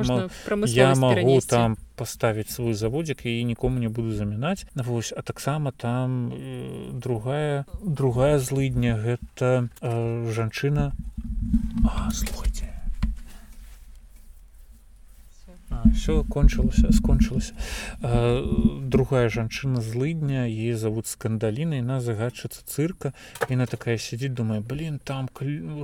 я 0.70 0.94
могу 0.94 1.40
там 1.42 1.76
поставить 1.96 2.50
свой 2.50 2.74
заводик 2.78 3.26
і 3.26 3.42
нікому 3.42 3.82
не 3.82 3.88
буду 3.88 4.14
замінаць 4.14 4.70
Вось 4.78 5.10
а 5.16 5.22
таксама 5.22 5.72
там 5.72 6.30
э, 6.30 6.94
другая 6.94 7.66
другая 7.82 8.38
злыдня 8.38 8.94
гэта 8.94 9.68
э, 9.82 10.30
жанчына. 10.30 10.92
Слухайте 12.12 12.75
все 15.94 16.24
кончылася 16.24 16.92
скончылася 16.92 17.52
другая 18.96 19.28
жанчына 19.28 19.80
злыдня 19.80 20.46
е 20.48 20.76
завод 20.76 21.06
скандаліна 21.06 21.82
на 21.82 22.00
загадчыца 22.00 22.62
цырка. 22.66 23.12
Яна 23.50 23.66
такая 23.66 23.98
сядзіць 23.98 24.34
думае 24.34 24.60
блин 24.60 25.00
там 25.02 25.28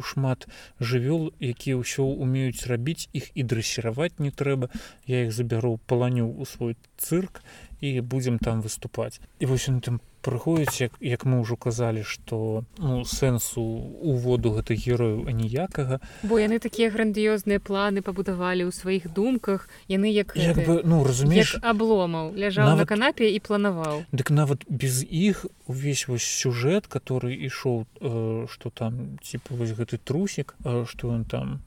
шмат 0.03 0.47
жывёл 0.81 1.33
якія 1.41 1.77
ўсё 1.77 2.07
умеюць 2.07 2.67
рабіць 2.67 3.09
іх 3.13 3.31
і 3.35 3.43
дрэсіраваць 3.43 4.19
не 4.19 4.31
трэба. 4.31 4.71
Я 5.07 5.27
іх 5.27 5.33
забяру 5.33 5.81
паланю 5.87 6.31
у 6.31 6.45
свой 6.47 6.77
цырк 6.97 7.43
і 7.81 8.01
будзем 8.01 8.39
там 8.39 8.63
выступаць 8.63 9.21
і 9.41 9.47
вось 9.47 9.69
он 9.69 9.81
там 9.81 10.01
прыходзіць 10.23 10.81
як, 10.81 10.93
як 11.03 11.25
мы 11.27 11.43
ўжо 11.43 11.59
казалі 11.59 12.07
што 12.07 12.65
ну, 12.79 13.03
сэнсу 13.05 13.63
уводу 13.63 14.55
гэтых 14.55 14.79
герояў 14.79 15.27
аніякага. 15.29 15.99
Бо 16.23 16.39
яны 16.39 16.63
такія 16.63 16.91
грандыёзныя 16.95 17.59
планы 17.59 18.03
пабудавалі 18.03 18.67
ў 18.67 18.73
сваіх 18.73 19.11
думках 19.11 19.69
яны 19.91 20.09
як, 20.15 20.35
як 20.39 20.63
бы, 20.63 20.81
ну 20.87 21.03
разумееш 21.03 21.59
абломаў 21.63 22.33
ляжаў 22.39 22.73
нават, 22.73 22.87
на 22.87 22.87
канапе 22.87 23.29
і 23.29 23.39
планаваў. 23.43 24.07
Дык 24.15 24.31
нават 24.31 24.63
без 24.71 25.03
іх 25.03 25.47
увесь 25.67 26.07
вось 26.09 26.25
сюжэт 26.25 26.87
который 26.87 27.35
ішоў 27.35 27.87
э, 28.01 28.47
што 28.49 28.71
там 28.71 29.19
типа 29.23 29.59
вось 29.59 29.75
гэты 29.75 29.99
трусік 29.99 30.55
э, 30.65 30.85
што 30.87 31.13
ён 31.13 31.27
там 31.27 31.61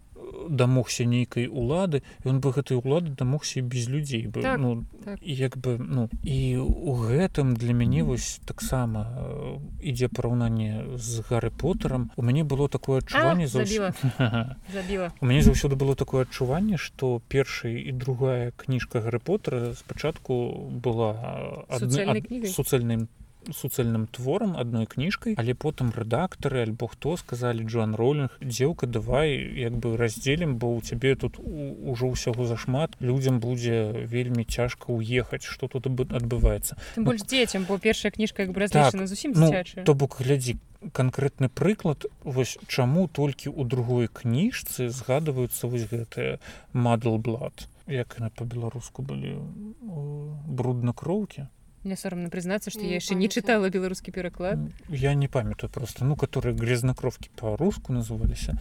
дамогся 0.49 1.05
нейкай 1.05 1.47
улады 1.47 2.01
ён 2.23 2.39
бы 2.39 2.51
гэтай 2.51 2.77
улады 2.77 3.11
дамогся 3.11 3.61
без 3.61 3.87
людзей 3.87 4.27
бы. 4.27 4.41
Так, 4.41 4.59
ну 4.59 4.85
так. 5.03 5.19
як 5.21 5.57
бы 5.57 5.77
ну 5.79 6.09
і 6.23 6.57
у 6.57 6.93
гэтым 6.95 7.55
для 7.55 7.73
мяне 7.73 8.03
вось 8.03 8.39
таксама 8.45 9.07
э, 9.17 9.57
ідзе 9.81 10.07
параўнанне 10.07 10.97
з 10.97 11.23
гары 11.29 11.51
поттером 11.51 12.11
у 12.15 12.21
мяне 12.21 12.43
было 12.43 12.69
такое 12.69 12.99
адчуванне 12.99 13.47
за 13.47 13.63
у 15.21 15.25
мяне 15.25 15.41
заўсёды 15.41 15.75
было 15.75 15.95
такое 15.95 16.23
адчуванне 16.23 16.77
что 16.77 17.21
першая 17.27 17.77
і 17.77 17.91
другая 17.91 18.51
кніжка 18.57 19.01
гары 19.01 19.19
поттера 19.19 19.73
спачатку 19.73 20.69
была 20.71 21.65
суцэльным 21.69 23.07
суцэльным 23.53 24.07
творам 24.07 24.55
адной 24.57 24.85
кніжкай 24.85 25.35
але 25.37 25.53
потым 25.53 25.91
рэдактары 25.95 26.63
альбо 26.63 26.87
хто 26.87 27.17
сказалі 27.17 27.65
Джоан 27.65 27.95
роллинг 27.95 28.33
дзеўка 28.41 28.87
давай 28.87 29.35
як 29.59 29.77
бы 29.77 29.97
раздзелім 29.97 30.57
бо 30.57 30.75
у 30.75 30.81
цябе 30.81 31.15
тут 31.15 31.39
ужо 31.39 32.07
ўсяго 32.09 32.45
зашмат. 32.45 32.95
Людзям 32.99 33.39
будзе 33.39 34.05
вельмі 34.05 34.45
цяжка 34.45 34.91
уехаць 34.91 35.43
что 35.43 35.67
тут 35.67 35.85
адбываецца 35.87 36.77
ну, 36.95 37.05
больш 37.05 37.21
дзецям 37.23 37.65
бо 37.69 37.77
першая 37.77 38.11
кніжка 38.11 38.47
як 38.47 38.51
бы 38.51 38.67
так, 38.67 38.95
зусім 39.07 39.33
ну, 39.35 39.51
то 39.83 39.93
бок 39.93 40.21
глядзі 40.21 40.57
конкретны 40.93 41.49
прыклад 41.49 42.05
вось 42.23 42.57
чаму 42.67 43.07
толькі 43.07 43.49
у 43.49 43.63
другой 43.63 44.07
кніжцы 44.07 44.89
згадваюцца 44.89 45.67
вось 45.67 45.87
гэтыя 45.89 46.39
мадл 46.73 47.17
блат 47.17 47.67
як 47.87 48.19
на 48.19 48.29
по-беларуску 48.29 49.01
былі 49.01 49.37
бруднакроўкі 49.81 51.47
мне 51.85 51.95
соромно 51.95 52.29
признацца 52.29 52.71
что 52.71 52.81
я 52.81 52.97
яшчэ 52.99 53.15
не 53.15 53.29
чытала 53.29 53.69
беларускі 53.69 54.11
пераклад 54.11 54.59
я 54.89 55.13
не 55.13 55.27
памятаю 55.27 55.69
просто. 55.69 56.05
Ну 56.05 56.15
которые 56.15 56.55
грязнакровки 56.55 57.29
по-руску 57.35 57.93
называліся 57.93 58.57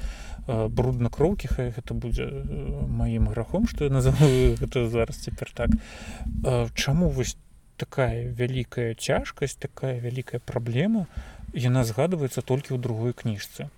бруднакроўкі 0.47 1.49
хай 1.49 1.71
гэта 1.71 1.95
будзе 1.95 2.29
маім 2.89 3.29
грахом 3.29 3.67
что 3.67 3.85
я 3.85 3.91
называю 3.91 4.57
это 4.61 4.89
зараз 4.89 5.17
цяпер 5.17 5.51
так. 5.55 5.71
Чаму 6.75 7.09
вось 7.09 7.37
такая 7.77 8.29
вялікая 8.29 8.95
цяжкасць 8.95 9.57
такая 9.57 9.99
вялікая 10.01 10.41
праблема 10.41 11.07
яна 11.55 11.85
згадваецца 11.85 12.43
толькі 12.43 12.75
ў 12.75 12.79
другой 12.79 13.13
кніжцы 13.13 13.71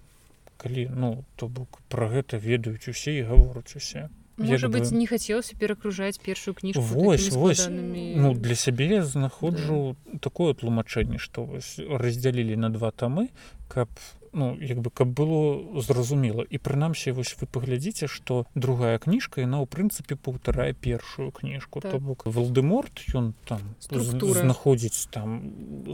калі 0.61 0.89
ну 0.93 1.25
то 1.37 1.49
бок 1.49 1.81
пра 1.89 2.09
гэта 2.13 2.37
ведаюць 2.37 2.89
усе 2.93 3.19
і 3.21 3.27
гавораць 3.31 3.77
усе 3.77 4.09
Можа 4.37 4.69
быть 4.69 4.91
бы... 4.91 4.97
не 4.97 5.07
хацелася 5.07 5.57
перакружаць 5.57 6.19
першую 6.19 6.55
кніжку 6.55 6.83
вось, 6.83 7.31
вось. 7.33 7.67
Ну, 7.69 8.35
для 8.35 8.55
сябе 8.55 8.87
я 8.87 9.05
знаходжу 9.05 9.97
да. 10.05 10.19
такое 10.19 10.53
тлумачэнне 10.53 11.19
што 11.19 11.49
раздзялілі 11.79 12.57
на 12.57 12.69
два 12.69 12.91
тамы 12.93 13.31
каб 13.69 13.89
ну 14.37 14.53
як 14.61 14.85
бы 14.85 14.91
каб 14.91 15.09
было 15.09 15.81
зразумела. 15.81 16.45
І 16.45 16.59
прынамсі 16.59 17.17
вось 17.17 17.33
вы 17.41 17.49
паглядзіце 17.49 18.07
што 18.13 18.45
другая 18.55 19.01
кніжка 19.01 19.41
яна 19.41 19.65
ў 19.65 19.67
прынцыпе 19.67 20.21
паўтарае 20.21 20.77
першую 20.77 21.33
кніжку. 21.33 21.81
Так. 21.81 21.97
то 21.97 21.99
бок 21.99 22.29
валдеморт 22.29 23.09
ён 23.17 23.33
там 23.49 23.65
знаходзіць 23.81 25.09
там 25.09 25.41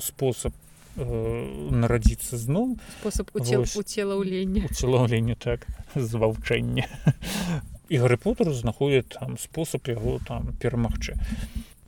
спосаб 0.03 0.53
э, 0.99 1.07
нарадзіцца 1.71 2.35
зноў. 2.37 2.75
Спосаб 2.99 3.31
у 3.39 3.41
целаўлення 3.87 4.67
целаўлення 4.75 5.39
так 5.39 5.67
зваўчэння 5.95 6.91
і 7.93 7.99
гарри 7.99 8.17
поттер 8.17 8.53
знаходит 8.53 9.09
там 9.21 9.37
спосаб 9.39 9.89
яго 9.93 10.19
там 10.27 10.57
перамагчы 10.57 11.17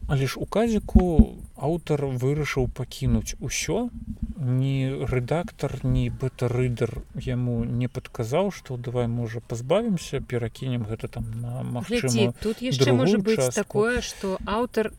але 0.06 0.26
ж 0.26 0.36
у 0.36 0.44
казіку 0.44 1.40
аўтар 1.56 2.04
вырашыў 2.04 2.68
пакінуць 2.68 3.40
усё 3.40 3.88
ні 4.36 5.08
рэдактор 5.08 5.80
ні 5.80 6.10
бета-рыдер 6.12 7.00
яму 7.24 7.64
не 7.64 7.88
падказаў 7.88 8.52
што 8.52 8.76
давай 8.76 9.08
можа 9.08 9.40
пазбавімся 9.40 10.20
перакінем 10.20 10.84
гэта 10.84 11.08
там 11.08 11.30
на 11.40 11.64
магчыма 11.64 12.34
тут 12.44 12.60
яшчэ 12.60 12.92
можа 12.92 13.16
быць 13.16 13.40
частку. 13.40 13.62
такое 13.64 14.00
что 14.04 14.36
аўтар 14.44 14.92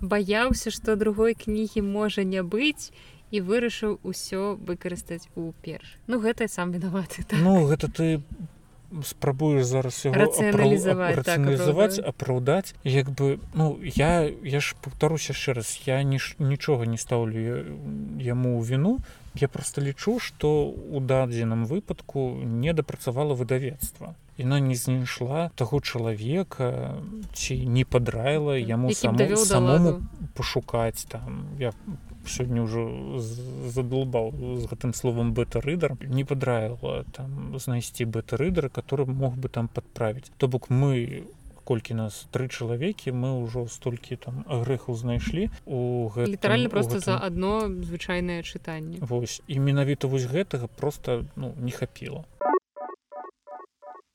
баяўся 0.00 0.70
што 0.70 0.96
другой 0.96 1.32
кнігі 1.32 1.80
можа 1.88 2.24
не 2.24 2.44
быць 2.44 2.92
і 3.32 3.40
вырашыў 3.40 3.96
усё 4.04 4.60
выкарыстаць 4.60 5.24
у 5.36 5.52
перш 5.64 5.96
ну 6.06 6.20
гэта 6.20 6.52
сам 6.52 6.76
вінаваты 6.76 7.24
так. 7.24 7.40
ну 7.40 7.64
гэта 7.64 7.88
ты 7.88 8.20
спрабуеш 9.04 9.64
зараз 9.64 10.00
рацыяналізаваць 10.06 11.98
апраўдаць 12.00 12.74
як 12.84 13.10
бы 13.10 13.38
ну 13.54 13.78
я 13.82 14.28
я 14.28 14.60
ж 14.60 14.74
паўтаруся 14.80 15.32
яшчэ 15.36 15.60
раз 15.60 15.76
я 15.86 16.02
ніж 16.02 16.36
нічога 16.38 16.86
не 16.86 16.96
стаўлю 16.96 17.38
яму 18.20 18.56
ў 18.58 18.62
віну. 18.64 18.98
Я 19.34 19.48
просто 19.48 19.80
лічу 19.80 20.18
што 20.18 20.72
у 20.72 21.00
дадзеным 21.00 21.66
выпадку 21.66 22.40
не 22.42 22.72
дапрацавала 22.72 23.34
выдавецтва 23.34 24.14
яна 24.38 24.60
не 24.60 24.74
знайшла 24.74 25.50
таго 25.54 25.80
чалавека 25.80 26.94
ці 27.34 27.58
не 27.66 27.84
падраіла 27.84 28.58
яму 28.58 28.94
самому, 28.94 29.36
самому 29.36 29.90
пашукаць 30.34 31.04
там. 31.10 31.58
Я 31.58 31.74
сёння 32.28 32.62
ўжо 32.62 32.84
задолбаў 33.72 34.30
з 34.60 34.68
гэтым 34.68 34.92
словом 34.94 35.32
бета-рыдар 35.32 35.96
не 36.04 36.24
падраіла 36.28 37.04
там 37.16 37.58
знайсці 37.58 38.04
бета-рыдара 38.04 38.68
который 38.68 39.06
мог 39.06 39.34
бы 39.34 39.48
там 39.48 39.68
падправіць 39.68 40.30
то 40.36 40.48
бок 40.48 40.70
мы 40.70 41.24
колькі 41.64 41.94
нас 41.94 42.28
тры 42.32 42.48
чалавекі 42.48 43.12
мы 43.12 43.32
ўжо 43.44 43.66
столькі 43.68 44.16
там 44.16 44.44
грэхаў 44.48 44.94
знайшлі 44.94 45.48
у 45.64 46.08
літаральна 46.16 46.68
просто 46.68 47.00
гэтым... 47.00 47.04
за 47.04 47.16
одно 47.18 47.68
звычайнае 47.68 48.40
чытанне 48.42 49.00
Вось 49.00 49.40
і 49.48 49.58
менавіта 49.60 50.08
вось 50.08 50.28
гэтага 50.28 50.68
просто 50.68 51.24
ну 51.36 51.52
не 51.56 51.72
хапіла 51.72 52.24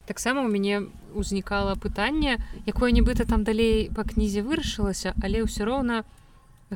таксама 0.05 0.41
у 0.41 0.49
мяне 0.49 0.87
ўзнікала 1.13 1.75
пытанне 1.75 2.41
якое 2.65 2.91
нібыта 2.91 3.25
там 3.29 3.43
далей 3.43 3.89
па 3.95 4.03
кнізе 4.03 4.43
вырашылася 4.43 5.15
але 5.23 5.45
ўсё 5.47 5.65
роўна 5.69 6.03
у 6.03 6.23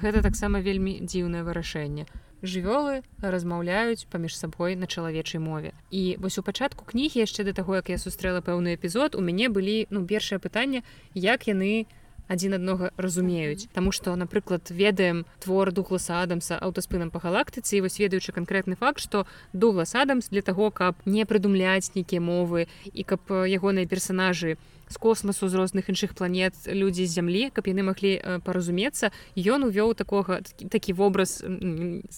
гэта 0.01 0.21
таксама 0.21 0.61
вельмі 0.61 0.99
дзіўнае 1.01 1.43
вырашэнне. 1.43 2.05
Жывёлы 2.45 3.01
размаўляюць 3.21 4.05
паміж 4.13 4.37
сабой 4.37 4.75
на 4.77 4.85
чалавечай 4.85 5.41
мове. 5.41 5.73
І 5.89 6.17
вось 6.21 6.37
у 6.37 6.43
пачатку 6.43 6.85
кнігі 6.85 7.25
яшчэ 7.25 7.43
да 7.49 7.53
таго 7.53 7.81
як 7.81 7.89
я 7.89 7.97
сустрэла 7.97 8.45
пэўны 8.45 8.77
эпізод 8.77 9.17
у 9.17 9.21
мяне 9.21 9.49
былі 9.49 9.87
ну 9.89 10.05
першае 10.05 10.37
пытанне 10.37 10.83
як 11.13 11.47
яны 11.49 11.87
адзін 12.27 12.59
аднога 12.59 12.91
разумеюць. 12.97 13.67
Таму 13.73 13.91
што 13.91 14.15
напрыклад 14.15 14.69
ведаем 14.69 15.25
твор 15.43 15.71
дугласа 15.71 16.21
адамса 16.21 16.57
аўтаспынам 16.61 17.11
па 17.11 17.19
галактыцы 17.19 17.77
і 17.77 17.83
вось 17.87 17.99
ведаючы 17.99 18.31
канкрэтны 18.31 18.75
факт 18.79 19.01
што 19.03 19.25
дуглас 19.53 19.95
адамс 19.95 20.29
для 20.29 20.41
таго 20.41 20.71
каб 20.71 20.95
не 21.05 21.25
прыдумляць 21.25 21.91
нейкія 21.95 22.21
мовы 22.21 22.67
і 22.93 23.03
каб 23.03 23.21
ягоныя 23.31 23.87
персонажы 23.87 24.57
не 24.57 24.76
з 24.89 24.97
космасу 24.97 25.49
з 25.49 25.53
розных 25.55 25.89
іншых 25.89 26.13
планет 26.13 26.53
людзі 26.67 27.05
з 27.05 27.11
зямлі 27.17 27.49
каб 27.49 27.67
яны 27.67 27.83
маглі 27.87 28.41
паразумецца. 28.43 29.11
Ён 29.35 29.67
увёў 29.67 29.95
такога 29.95 30.41
такі 30.69 30.93
вобраз 30.93 31.43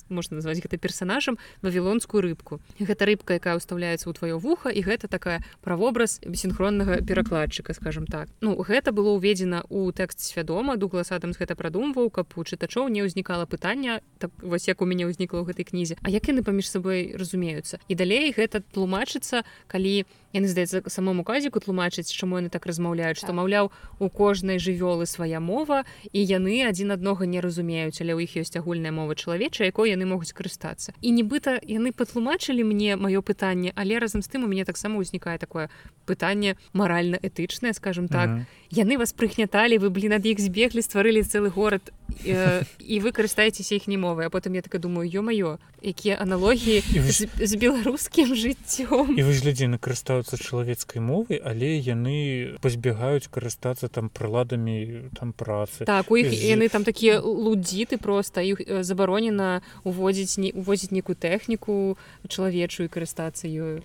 можна 0.09 0.41
назваць 0.41 0.59
гэта 0.59 0.77
персонажам 0.77 1.37
вавілонскую 1.61 2.21
рыбку. 2.21 2.59
Гэта 2.79 3.05
рыбка 3.05 3.37
якая 3.37 3.55
ўстаўляецца 3.55 4.09
ў 4.09 4.13
тваё 4.13 4.35
вуха 4.41 4.69
і 4.69 4.81
гэта 4.81 5.07
такая 5.07 5.43
правобраз 5.61 6.21
синхроннага 6.33 7.01
перакладчыка 7.01 7.73
скажем 7.73 8.05
так. 8.05 8.29
Ну 8.41 8.57
гэта 8.57 8.91
было 8.91 9.15
ўведзена 9.17 9.65
у 9.69 9.91
тэкст 9.91 10.19
свядома 10.19 10.77
дуглас 10.77 11.11
адамс 11.11 11.37
гэта 11.37 11.55
прадумваў 11.55 12.09
каб 12.09 12.33
у 12.35 12.43
чытачоў 12.43 12.89
не 12.89 13.05
ўзнікала 13.05 13.45
пытання 13.45 14.01
так 14.19 14.31
вось 14.41 14.67
як 14.67 14.81
у 14.81 14.85
мяне 14.85 15.07
ўзнікла 15.07 15.41
ў 15.41 15.45
гэтай 15.53 15.65
кнізе 15.65 15.95
А 16.01 16.09
як 16.09 16.27
яны 16.27 16.43
паміж 16.43 16.69
сабой 16.69 17.15
разумеюцца. 17.15 17.79
І 17.87 17.95
далей 17.95 18.31
гэта 18.31 18.61
тлумачыцца 18.61 19.43
калі 19.67 20.05
яны 20.33 20.47
здаецца 20.47 20.85
самому 20.87 21.23
казіку 21.23 21.59
тлумачыць 21.59 22.11
чаму 22.11 22.37
яны 22.37 22.49
так 22.49 22.58
размаўляюць 22.65 23.17
што 23.17 23.31
так. 23.31 23.35
маўляў 23.35 23.71
у 23.99 24.09
кожнай 24.09 24.57
жывёлы 24.57 25.05
свая 25.05 25.39
мова 25.39 25.85
і 26.11 26.19
яны 26.23 26.65
адзін 26.65 26.91
аднога 26.91 27.25
не 27.25 27.41
разумеюць 27.41 28.01
але 28.01 28.15
ў 28.15 28.25
іх 28.25 28.39
ёсць 28.41 28.57
агульная 28.57 28.91
мова 28.91 29.15
чалавеча 29.15 29.63
якой 29.63 29.93
яны 29.93 30.05
могуць 30.09 30.33
карыстацца 30.33 30.93
і 31.01 31.09
нібыта 31.11 31.59
яны 31.63 31.91
патлумачылі 31.91 32.63
мне 32.63 32.95
маё 32.95 33.21
пытанне 33.21 33.71
але 33.75 33.99
разам 33.99 34.21
з 34.21 34.27
тым 34.27 34.43
у 34.43 34.51
мяне 34.51 34.65
таксама 34.65 34.99
ўзнікае 34.99 35.37
такое 35.37 35.69
пытанне 36.05 36.57
маральна-этычнае 36.73 37.73
скажем 37.73 38.07
так 38.07 38.29
mm 38.29 38.37
-hmm. 38.39 38.83
яны 38.83 38.97
вас 38.97 39.13
прыгняталі 39.13 39.77
вы 39.77 39.89
блин 39.89 40.13
ад 40.13 40.25
іх 40.25 40.39
збеглі 40.39 40.81
стварылі 40.81 41.21
цэлы 41.23 41.49
горад 41.49 41.93
э, 42.25 42.63
і 42.79 42.95
вы 42.99 43.11
карыстаецеся 43.11 43.75
іх 43.75 43.87
не 43.87 43.97
мовы 43.97 44.25
а 44.25 44.29
потым 44.29 44.53
я 44.53 44.61
так 44.61 44.79
думаю 44.81 45.09
ё-маё 45.09 45.57
якія 45.81 46.17
аналогіі 46.19 46.83
з, 47.09 47.27
з 47.39 47.51
беларускім 47.55 48.35
жыццём 48.35 49.15
і 49.15 49.21
вы 49.23 49.33
глядзі 49.33 49.67
на 49.71 49.77
карыстаюцца 49.77 50.37
чалавецкай 50.37 51.01
мовы 51.01 51.39
але 51.39 51.79
яны 51.79 52.57
пазбягаюць 52.61 53.27
карыстацца 53.31 53.87
там 53.87 54.09
прыладамі 54.09 55.09
там 55.15 55.33
працы. 55.33 55.85
Так 55.85 56.11
у 56.11 56.17
іх 56.17 56.29
з... 56.29 56.43
яны 56.43 56.69
там 56.69 56.83
такія 56.83 57.19
лудзіты 57.21 57.97
просто 57.97 58.41
іх 58.41 58.61
забаронена 58.83 59.61
уводзіць 59.83 60.37
не 60.37 60.51
увозіць 60.51 60.91
некую 60.91 61.15
тэхніку 61.15 61.97
чалавечую 62.27 62.89
карыстацца 62.89 63.47
ёю. 63.47 63.81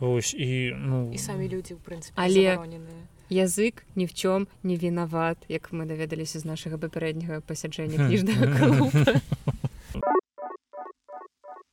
Ось 0.00 0.34
і 0.34 0.74
ну 0.74 1.12
і 1.14 1.18
самі 1.18 1.48
людзі 1.48 1.76
ў 1.76 1.80
прынцыпе 1.84 2.18
але 2.18 2.58
язык 3.30 3.84
ні 3.96 4.06
в 4.06 4.14
чом 4.14 4.46
не 4.62 4.76
вінават 4.76 5.38
як 5.48 5.72
мы 5.72 5.86
даведаліся 5.86 6.38
з 6.38 6.44
нашага 6.44 6.78
папярэдняга 6.78 7.40
пасяджэння 7.40 8.08
кніжнага 8.08 9.20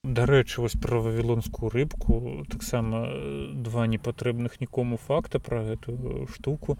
дарэчы 0.04 0.62
вось 0.62 0.76
пра 0.76 1.00
вавілонскую 1.00 1.70
рыбку 1.70 2.44
таксама 2.50 3.08
два 3.54 3.88
непатрэбных 3.88 4.60
нікому 4.60 4.98
факта 4.98 5.40
пра 5.40 5.64
гэтую 5.64 6.28
штуку. 6.34 6.78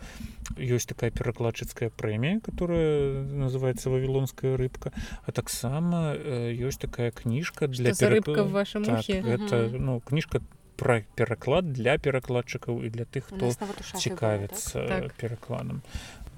Ёсць 0.58 0.90
такая 0.90 1.12
перакладчыцкая 1.12 1.90
прэмія 1.90 2.42
которая 2.42 3.24
называется 3.24 3.90
вавілонская 3.90 4.58
рыбка 4.58 4.92
а 5.26 5.32
таксама 5.32 6.14
ёсць 6.52 6.82
такая 6.82 7.12
кніжка 7.12 7.68
для 7.68 7.94
рыбка 7.94 8.44
в 8.44 8.52
вашем 8.52 8.84
так, 8.84 9.08
это 9.10 9.70
ну 9.72 10.02
кніжка 10.02 10.42
пра 10.82 11.02
пераклад 11.14 11.70
для 11.78 11.98
перакладчыкаў 12.02 12.82
і 12.82 12.90
для 12.90 13.06
тых 13.06 13.30
хто 13.30 13.54
цікавіцца 14.02 14.82
так? 14.90 15.14
перакладам. 15.22 15.86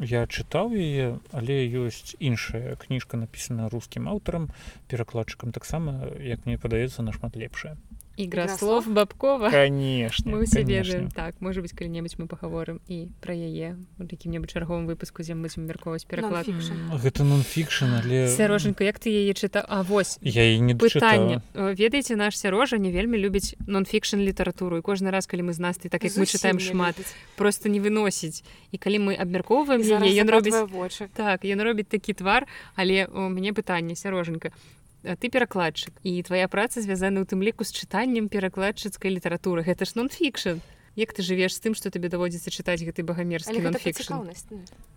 Я 0.04 0.28
чытаў 0.28 0.76
яе 0.76 1.16
але 1.32 1.64
ёсць 1.80 2.20
іншая 2.20 2.76
кніжка 2.84 3.16
напісана 3.16 3.72
рускім 3.72 4.12
аўтарам 4.12 4.52
перакладчыкам. 4.91 5.56
Таксама 5.56 6.12
як 6.20 6.44
мне 6.44 6.60
падаецца 6.60 7.08
нашмат 7.08 7.39
лепшая 7.39 7.78
Игра 8.16 8.47
слов 8.47 8.88
Бабкова. 8.88 9.49
Конечно 9.49 10.32
мы 10.32 10.45
все 10.45 10.64
ведаем 10.64 11.09
так 11.09 11.39
может 11.41 11.61
быть 11.61 11.74
калі-небудзь 11.74 12.16
мы 12.18 12.28
паговорым 12.28 12.80
і 12.88 13.09
пра 13.22 13.34
яе 13.34 13.78
у 13.97 14.03
якім-небудзь 14.03 14.53
чарговым 14.53 14.86
выпуску 14.86 15.24
дзе 15.24 15.34
будзем 15.34 15.66
мярковаць 15.66 16.05
пераклад 16.05 16.45
гэта 16.45 17.24
нон-фікшн 17.24 18.01
але 18.01 18.28
сярожанька 18.30 18.84
як 18.84 18.99
ты 18.99 19.09
яе 19.09 19.34
чыта 19.34 19.66
А 19.68 19.82
вось 19.84 20.18
я 20.22 20.45
не 20.59 20.76
пытанне 20.76 21.41
ведаеце 21.53 22.16
наш 22.16 22.38
сярожа 22.38 22.78
не 22.78 22.91
вельмі 22.91 23.18
любіць 23.18 23.55
нон-фікшн 23.66 24.22
літаратуру 24.22 24.78
і 24.78 24.82
кожны 24.82 25.09
раз 25.09 25.26
калі 25.26 25.49
мы 25.49 25.53
з 25.53 25.59
нас 25.59 25.78
ты 25.78 25.89
так 25.89 26.03
як 26.03 26.14
мы 26.14 26.26
чытаем 26.26 26.59
шмат 26.59 26.95
просто 27.36 27.70
не 27.70 27.80
выносіць 27.80 28.43
і 28.72 28.78
калі 28.78 29.09
мы 29.09 29.14
абмяркоўваем 29.18 29.82
ён 29.82 30.30
робіць 30.30 30.61
вочы 30.70 31.09
так 31.14 31.45
ён 31.45 31.61
робіць 31.61 31.89
такі 31.89 32.14
твар 32.14 32.45
але 32.76 33.09
у 33.09 33.30
мяне 33.30 33.53
пытанне 33.53 33.95
сярожанька 33.95 34.53
ты 35.04 35.30
перакладчык 35.30 35.99
і 36.04 36.24
твоя 36.24 36.47
праца 36.47 36.80
звязана 36.80 37.22
ў 37.22 37.26
тым 37.28 37.43
ліку 37.43 37.68
з 37.68 37.76
чытаннем 37.76 38.32
перакладчыцкай 38.32 39.12
літаратуры. 39.12 39.68
Гэта 39.68 39.84
ж 39.84 39.99
нон-фікшн 39.99 40.64
як 40.96 41.14
ты 41.14 41.22
жывеш 41.22 41.56
з 41.58 41.62
тым 41.66 41.74
што 41.78 41.89
табе 41.89 42.10
даводзіцца 42.10 42.50
чытаць 42.50 42.82
гэты 42.82 43.04
багамерскі 43.04 43.60
нонфікшн? 43.60 44.14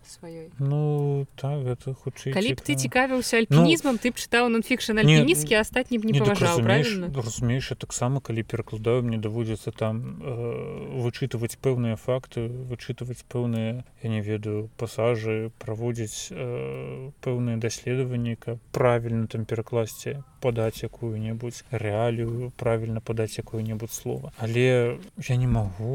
сваёй. 0.07 0.49
Ну 0.59 1.27
так 1.35 1.63
гэта 1.63 1.93
хутчэй 1.93 2.33
калі 2.33 2.55
б 2.55 2.63
ты 2.63 2.75
цікавіўся 2.79 3.43
альпінізмам 3.43 3.99
ну, 3.99 4.01
ты 4.01 4.11
б 4.11 4.15
чытаў 4.15 4.47
нонфікшн 4.49 5.03
альпініскі 5.03 5.59
астатні 5.59 5.99
б 5.99 6.07
не 6.07 6.13
паважаў 6.19 6.63
правильно 6.63 7.11
разумееш 7.11 7.75
таксама 7.77 8.23
калі 8.23 8.43
перакладаю 8.43 9.03
мне 9.03 9.19
даводзіцца 9.19 9.75
там 9.75 10.23
э, 10.23 11.03
вычытваць 11.03 11.59
пэўныя 11.59 11.99
факты 11.99 12.47
вычытваць 12.47 13.27
пэўныя 13.27 13.83
я 14.03 14.07
не 14.09 14.21
ведаю 14.23 14.71
пасажы 14.79 15.51
праводзіць 15.59 16.31
э, 16.31 17.11
пэўныя 17.21 17.59
даследаванні 17.59 18.39
каб 18.39 18.63
правільна 18.71 19.27
там 19.27 19.45
перакласці 19.45 20.23
падаць 20.39 20.83
якую-небудзь 20.85 21.65
рэалію 21.71 22.51
правільна 22.55 23.01
падаць 23.01 23.37
якое-небудзь 23.41 23.93
слова. 23.93 24.31
Але 24.37 24.97
я 25.27 25.35
не 25.35 25.47
магу 25.47 25.86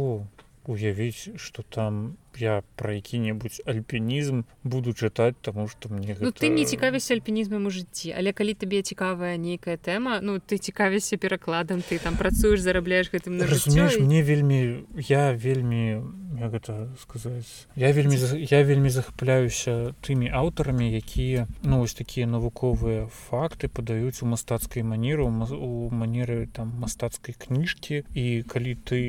уявіць 0.66 1.36
что 1.36 1.62
там 1.62 2.16
я 2.39 2.62
про 2.76 2.93
які-небудзь 2.93 3.62
альпінізм 3.66 4.43
буду 4.64 4.93
чытаць 4.93 5.35
тому 5.41 5.68
что 5.68 5.89
мне 5.89 6.14
гэта... 6.14 6.24
ну, 6.24 6.33
ты 6.33 6.49
не 6.49 6.64
цікавіся 6.64 7.14
альпінізмам 7.14 7.66
у 7.66 7.70
жыцці 7.70 8.14
але 8.16 8.33
калі 8.33 8.55
табе 8.55 8.83
цікавая 8.83 9.37
нейкая 9.37 9.76
тэма 9.76 10.20
ну 10.22 10.39
ты 10.39 10.59
цікавіся 10.59 11.16
перакладам 11.16 11.83
ты 11.83 11.99
там 11.99 12.16
працуеш 12.16 12.61
зарабляешь 12.61 13.12
гэтым 13.12 13.37
на 13.37 13.47
разумееш 13.47 13.97
і... 13.97 14.03
мне 14.03 14.22
вельмі 14.22 14.87
я 14.97 15.33
вельмі 15.33 16.03
гэта 16.33 16.89
сказаць 17.01 17.66
я 17.76 17.93
вельмі 17.93 18.16
я 18.51 18.64
вельмі 18.64 18.91
захапляюся 18.91 19.95
тымі 20.01 20.30
аўтарамі 20.33 20.89
якія 20.97 21.47
ну 21.62 21.80
вось 21.80 21.95
такія 21.95 22.26
навуковыя 22.26 23.07
факты 23.07 23.68
падаюць 23.68 24.22
у 24.22 24.26
мастацкай 24.26 24.83
манеру 24.83 25.28
у 25.28 25.91
манеры 25.91 26.47
там 26.47 26.72
мастацкай 26.80 27.35
кніжкі 27.39 28.05
і 28.14 28.43
калі 28.49 28.74
ты 28.74 29.01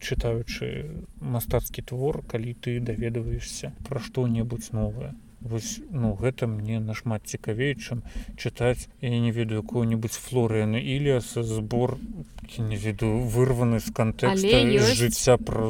чытаючы 0.00 1.06
мастацкі 1.20 1.82
твор 1.82 2.22
калі 2.26 2.54
ты 2.54 2.71
даведваешься 2.80 3.72
пра 3.88 4.00
што-небудзь 4.00 4.72
новае. 4.72 5.14
Вось 5.42 5.80
ну 5.90 6.14
гэта 6.14 6.46
мне 6.46 6.78
нашмат 6.78 7.26
цікавей 7.26 7.74
чым 7.74 8.02
чытаць 8.38 8.86
я 9.00 9.10
не 9.10 9.32
ведаю 9.34 9.62
какую-нибудь 9.66 10.12
флорыяны 10.12 10.78
іліаса 10.78 11.42
збор 11.42 11.98
не 12.58 12.76
веду 12.76 13.10
вырваны 13.26 13.80
з 13.82 13.90
кантэкста 13.90 14.62
жыцця 14.94 15.36
пра 15.42 15.66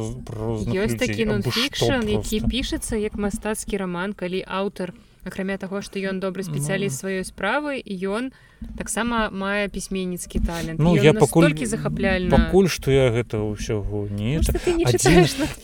ёсць 0.77 0.99
такі 1.01 1.25
нонфікшн 1.33 2.05
які 2.05 2.43
пішацца 2.53 3.01
як 3.01 3.17
мастацкі 3.17 3.81
роман 3.81 4.13
калі 4.13 4.45
аўтар 4.45 4.93
акрамя 5.25 5.59
таго 5.59 5.83
што 5.83 5.99
ён 5.99 6.21
добры 6.21 6.43
спецыяліст 6.43 6.97
ну... 6.97 7.01
сваёй 7.03 7.25
справы 7.25 7.79
і 7.79 7.95
ён 8.07 8.33
таксама 8.79 9.31
мае 9.31 9.69
пісьменніцкі 9.69 10.41
талент 10.47 10.79
Ну 10.79 10.95
я 10.97 11.13
пакуль 11.15 11.55
захапляльна 11.55 12.37
пакуль 12.37 12.69
што 12.69 12.91
я 12.91 13.11
гэта 13.15 13.43
ўсяго 13.43 14.07
не 14.11 14.41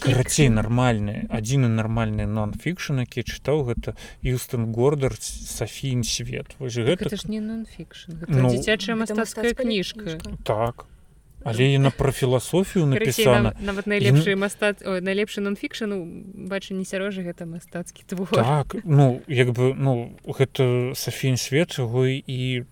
карацей 0.03 0.49
нармальны 0.49 1.27
адзін 1.31 1.71
нармальны 1.75 2.27
нон-фікшн 2.27 3.03
які 3.07 3.27
чытаў 3.27 3.67
гэта 3.71 3.97
Юстон 4.23 4.73
гордар 4.73 5.15
Сафін 5.21 6.05
свет 6.05 6.55
вось 6.59 6.79
гэта 6.79 7.17
ж 7.17 7.27
не 7.29 7.41
ну, 7.41 7.65
дзіцячая 8.49 8.97
мастацкая 8.97 9.55
кніжка 9.55 10.19
так 10.45 10.87
але 11.49 11.69
яна 11.73 11.91
пра 11.91 12.13
філасофію 12.13 12.87
напісана 12.87 13.55
нават 13.61 13.89
найлепшы 13.89 14.37
мастат 14.37 14.85
найлепшы 14.85 15.41
нонфікшану 15.41 16.05
бачу 16.53 16.75
не 16.75 16.85
сярожа 16.85 17.25
гэта 17.25 17.49
мастацкі 17.49 18.05
твор 18.07 18.29
так 18.33 18.77
ну 18.85 19.21
як 19.27 19.53
бы 19.57 19.73
ну 19.75 20.13
гэта 20.25 20.93
Сафін 20.95 21.37
свет 21.37 21.79
яго 21.79 22.07
і 22.07 22.65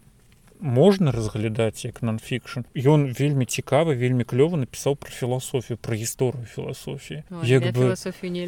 можна 0.60 1.12
разглядаць 1.12 1.84
як 1.84 2.02
нонфікшн 2.02 2.64
ён 2.74 3.12
вельмі 3.12 3.44
цікавы 3.44 3.96
вельмі 3.96 4.24
клёва 4.24 4.56
напісаў 4.56 4.96
пра 4.96 5.10
філасофію 5.10 5.76
пра 5.76 5.96
гісторыю 5.96 6.44
філасофіі. 6.44 7.24
Як 7.44 7.72
бы 7.76 7.94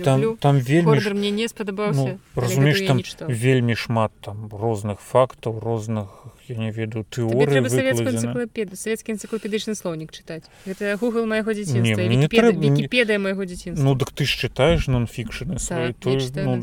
там, 0.04 0.36
там 0.36 0.60
вельмі 0.60 1.00
ж... 1.00 1.14
мне 1.14 1.30
не 1.30 1.48
спадабаўся 1.48 2.16
ну, 2.16 2.18
разумееш 2.34 2.82
там 2.82 3.00
вельмі 3.28 3.76
шмат 3.76 4.12
там 4.20 4.48
розных 4.52 5.00
фактаў 5.00 5.60
розных 5.60 6.26
я 6.48 6.56
не 6.56 6.70
ведаю 6.72 7.04
тэорыі 7.04 7.64
савецкі 7.68 9.14
энцыклопедычны 9.14 9.74
слоўнік 9.74 10.12
чытаць 10.12 10.48
гэта 10.66 10.96
Google 11.00 11.26
майго 11.26 11.52
дзяцінства 11.52 12.02
майго 13.18 13.44
дзяцінства 13.44 13.84
Ну 13.84 13.94
дык 13.94 14.12
ты 14.12 14.24
ж 14.24 14.48
чытаеш 14.48 14.88
нонфікшны 14.88 15.58
так, 15.58 15.94
ну, 16.34 16.62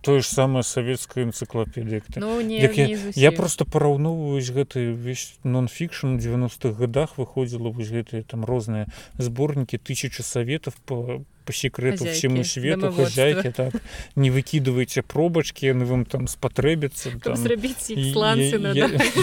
тое 0.00 0.20
ж 0.20 0.26
самае 0.26 0.62
савецкая 0.62 1.24
энцыклопедія 1.24 2.02
ну, 2.16 2.40
я, 2.40 2.70
я 3.14 3.32
просто 3.32 3.64
параўноўваюсь 3.64 4.50
гэты 4.50 4.92
весь 4.92 5.36
нонфікшн 5.44 6.16
90-х 6.16 6.72
годах 6.78 7.18
выходзіла 7.18 7.70
вось 7.70 7.92
гэтыя 7.92 8.22
там 8.24 8.44
розныя 8.44 8.88
зборнікі 9.18 9.78
тысячи 9.78 10.22
советов 10.22 10.76
по 10.86 11.22
по 11.44 11.52
секрету 11.52 11.98
Хозяйки, 11.98 12.18
всему 12.18 12.44
свету 12.44 12.92
хозяйки 12.92 13.50
так 13.50 13.74
не 14.16 14.30
выкидывайте 14.30 15.02
пробочки 15.02 15.66
яны 15.66 15.84
вам 15.84 16.04
там 16.04 16.26
спатрэбіцца 16.26 17.10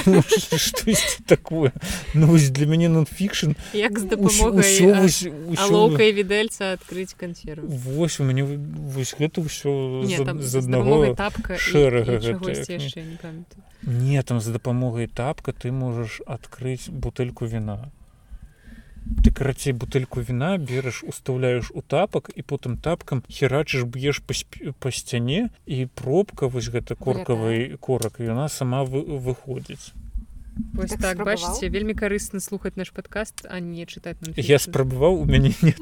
ну, 0.05 0.23
такое? 1.25 1.73
Ну 2.13 2.37
для 2.37 2.65
мяне 2.65 2.89
нонфікшн 2.89 3.51
як 3.73 3.99
з 3.99 4.03
дапамогай 4.03 6.11
відельца 6.11 6.73
открыть 6.73 7.13
консерв 7.13 7.63
Вось 7.63 8.19
у 8.19 8.23
мяне 8.23 8.43
вось 8.43 9.15
гэта 9.17 9.41
ўсё 9.41 10.03
з 10.05 10.55
аднаго 10.55 11.15
тапка 11.15 11.57
шэрага 11.57 12.19
не 13.83 14.21
там 14.23 14.39
за 14.39 14.51
дапамогай 14.51 15.07
тапка 15.07 15.53
ты 15.53 15.71
можаш 15.71 16.21
адкрыць 16.27 16.89
бутэльку 16.89 17.45
віна 17.45 17.91
ты 19.23 19.31
карацей 19.31 19.73
бутэльку 19.73 20.21
віна 20.25 20.57
бераш 20.57 21.03
устаўляеш 21.03 21.71
у 21.73 21.81
тапак 21.81 22.29
і 22.35 22.45
потым 22.45 22.77
тапкам 22.77 23.23
херачыш 23.29 23.83
б'еш 23.83 24.21
па, 24.25 24.37
па 24.79 24.91
сцяне 24.91 25.49
і 25.65 25.85
пробка 26.01 26.47
вось 26.47 26.69
гэта 26.69 26.95
коркавай 26.95 27.77
корак 27.77 28.21
яна 28.23 28.49
сама 28.49 28.83
вы, 28.83 29.01
выходзіць 29.27 29.93
Вось 30.73 30.91
так, 30.91 31.17
так 31.17 31.25
бачыце 31.25 31.69
вельмі 31.69 31.93
карысна 31.93 32.39
слухаць 32.39 32.75
наш 32.75 32.91
падкаст 32.91 33.45
а 33.49 33.59
не 33.59 33.85
чытаць 33.85 34.17
я 34.35 34.59
спрабаваў 34.59 35.21
у 35.21 35.25
мяне 35.25 35.53
не 35.61 35.73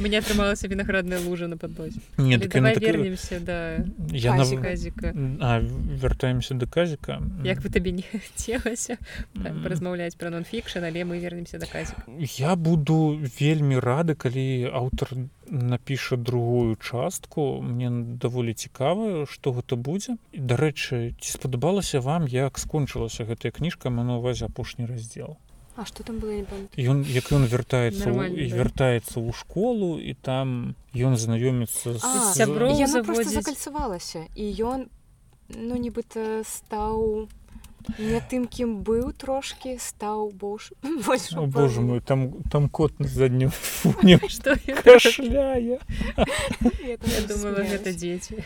мне 0.00 0.18
атрымалася. 0.18 0.68
вінаградная 0.68 1.20
лужа 1.20 1.48
на 1.48 1.56
падлозе. 1.56 2.00
Не 2.18 2.38
так 2.38 2.54
вернемся 2.80 3.40
да 3.40 3.84
я 4.12 4.32
вяртаемся 6.00 6.54
да 6.54 6.66
казіка. 6.66 7.22
Як 7.44 7.60
вы 7.60 7.70
табе 7.70 7.92
не 7.92 8.04
целася 8.34 8.98
размаўляць 9.64 10.16
пра 10.16 10.30
нонфікшн 10.30 10.84
але 10.84 11.04
мы 11.04 11.20
вернемся 11.20 11.58
да 11.58 11.66
казіка. 11.66 12.02
Я 12.18 12.56
буду 12.56 13.20
вельмі 13.40 13.78
рады 13.78 14.14
калі 14.14 14.70
аўтар 14.72 15.16
напіша 15.50 16.16
другую 16.16 16.76
частку. 16.76 17.62
Мне 17.62 17.90
даволі 18.20 18.54
цікава 18.54 19.26
что 19.26 19.52
гэта 19.52 19.76
будзе. 19.76 20.16
Дарэчы 20.32 21.14
ці 21.20 21.32
спадабалася 21.32 22.00
вам 22.00 22.26
як 22.26 22.58
скончылася 22.58 23.24
гэтая 23.24 23.52
кніжка 23.52 23.90
на 23.90 24.18
увазе 24.18 24.46
апошні 24.46 24.86
раздзел? 24.86 25.36
А 25.76 25.84
что 25.84 26.04
там 26.04 26.18
было 26.18 26.46
ён 26.78 27.02
як 27.02 27.32
ён 27.34 27.50
вяртаецца 27.50 28.30
і 28.30 28.46
вяртаецца 28.46 29.18
ў 29.18 29.34
школу 29.34 29.98
і 29.98 30.14
там 30.14 30.78
ён 30.94 31.18
знаёміцца 31.18 31.98
закальцавалася 31.98 34.30
і 34.38 34.44
ён 34.62 34.86
ну 35.50 35.74
нібыта 35.74 36.46
стаў 36.46 37.26
не 37.98 38.20
тым 38.30 38.46
кім 38.46 38.82
быў 38.86 39.12
трошки 39.12 39.76
стаў 39.78 40.32
бош 40.32 40.72
Боже 41.56 41.80
мой 41.80 42.00
там 42.00 42.42
там 42.50 42.68
кот 42.68 42.98
на 43.00 43.08
заднім 43.08 43.50
гэта 47.68 47.92
дзеці 47.92 48.42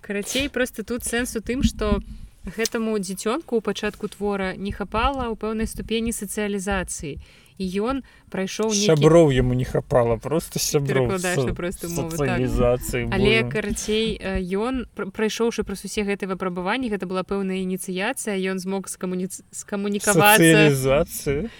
карацей 0.00 0.48
просто 0.48 0.84
тут 0.84 1.04
сэнс 1.04 1.36
у 1.36 1.40
тым 1.40 1.62
что 1.62 2.00
гэтаму 2.44 2.98
дзіцёнку 2.98 3.56
ў 3.56 3.60
пачатку 3.64 4.08
твора 4.08 4.52
не 4.56 4.72
хапала 4.72 5.32
ў 5.32 5.34
пэўнай 5.38 5.66
ступені 5.66 6.12
сацыялізацыі. 6.12 7.16
і 7.16 7.43
ён 7.58 8.02
прайшоў 8.30 8.74
сяброў 8.74 9.30
яму 9.30 9.54
не 9.54 9.64
хапала 9.64 10.16
просто 10.16 10.58
сяброўізацыі 10.58 13.08
але 13.14 13.44
карацей 13.46 14.18
ён 14.58 14.86
прайшоўшы 14.94 15.62
праз 15.62 15.84
усе 15.84 16.02
гэтыя 16.02 16.28
выпрабаванні 16.34 16.90
гэта 16.90 17.06
была 17.06 17.22
пэўная 17.22 17.62
ініцыяцыя 17.62 18.34
ён 18.50 18.58
змог 18.58 18.88
скамуні 18.88 19.28
скамунікавацца 19.54 20.74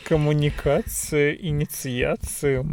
камунікацыя 0.08 1.38
ініцыяцыі 1.38 2.66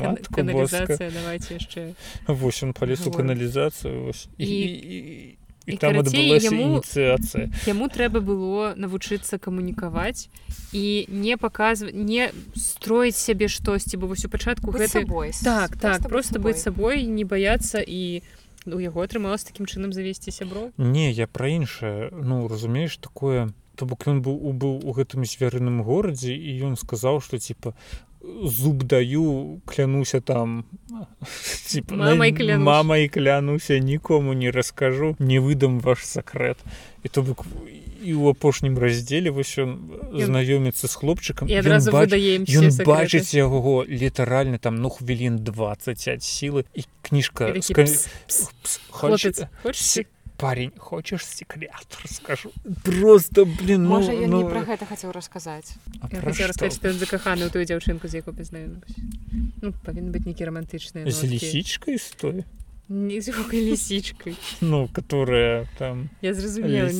давайте 1.13 1.53
яшчэ 1.61 1.93
восьось 2.27 2.73
палез 2.73 3.07
у 3.07 3.11
каналізацыю 3.11 4.13
і, 4.37 4.45
і, 4.45 4.97
і 4.97 5.37
і 5.71 5.77
там 5.77 5.95
ініцыяцыя 6.03 7.47
яму 7.67 7.87
трэба 7.87 8.19
было 8.19 8.73
навучыцца 8.75 9.39
камунікаваць 9.39 10.27
і 10.75 11.07
не 11.07 11.37
паказваць 11.37 11.95
не 11.95 12.29
строіць 12.55 13.17
сябе 13.17 13.47
штосьці 13.47 13.97
бо 13.97 14.11
вось 14.11 14.27
у 14.27 14.29
пачатку 14.29 14.75
гэты 14.75 15.07
так 15.43 15.77
так 15.77 16.07
просто 16.09 16.39
быць 16.39 16.59
сабой 16.59 17.03
не 17.07 17.23
баяцца 17.23 17.79
і 17.79 18.21
у 18.65 18.79
яго 18.79 19.01
атрымалось 19.01 19.47
такім 19.47 19.65
чынам 19.65 19.93
завесці 19.93 20.31
сябро 20.31 20.69
не 20.77 21.09
я 21.11 21.27
пра 21.27 21.49
іншае. 21.49 22.11
Ну 22.11 22.47
разумееш 22.47 22.97
такое 22.97 23.49
то 23.75 23.85
бок 23.85 24.05
ён 24.05 24.21
быў 24.21 24.37
быў 24.53 24.83
у 24.85 24.93
гэтым 24.93 25.25
звярыным 25.25 25.81
горадзе 25.81 26.35
і 26.35 26.51
ён 26.69 26.77
сказаў 26.77 27.21
што 27.25 27.41
типа 27.41 27.73
зуб 28.43 28.83
даю 28.83 29.61
клянуся 29.65 30.21
там. 30.21 30.65
Типа, 31.67 31.95
мамай 31.95 32.57
мамай 32.57 33.09
клянуся 33.09 33.79
нікому 33.79 34.33
не 34.33 34.51
раскажу 34.51 35.15
не 35.19 35.39
выдам 35.39 35.79
ваш 35.79 36.05
сакрэт 36.05 36.57
і 37.03 37.09
то 37.09 37.21
бок 37.21 37.45
і 38.01 38.13
ў 38.17 38.33
апошнім 38.33 38.77
раздзеле 38.81 39.29
вось 39.29 39.53
ён 39.61 39.77
знаёміцца 40.13 40.89
з 40.89 40.93
хлопчыкам 40.97 41.45
і 41.47 41.55
адразу 41.61 41.93
бач... 41.93 42.11
ён 42.11 42.67
бачыць 42.85 43.33
яго 43.37 43.85
літаральна 43.85 44.57
там 44.57 44.81
ну 44.81 44.89
хвілін 44.89 45.37
20 45.45 46.23
сілы 46.23 46.65
і 46.73 46.85
кніжка 47.01 47.53
хочется 48.89 49.49
парень 50.41 50.73
хочешь 50.77 51.25
секрет? 51.25 51.71
Расскажу. 52.03 52.51
Просто 52.83 53.45
блин 53.45 53.83
ну, 53.83 53.89
Можа, 53.89 54.11
ну... 54.11 54.49
про 54.49 54.63
гэта 54.65 54.89
хацеў 54.89 55.13
расказаць 55.13 55.77
закаханы 56.01 57.49
тую 57.53 57.65
дзяўчынку 57.65 58.09
з 58.09 58.25
якой 58.25 58.33
пазнаю 58.33 58.81
ну, 59.61 59.73
павінен 59.85 60.09
быць 60.09 60.25
нейкі 60.25 60.49
романтычны 60.49 61.05
з 61.05 61.29
лісічкай 61.29 62.01
стоит 62.01 62.49
нізкой 62.91 63.71
лісічкай 63.71 64.35
ну 64.59 64.89
которая 64.91 65.67
там 65.79 66.09
я 66.21 66.33
зразумела 66.35 66.91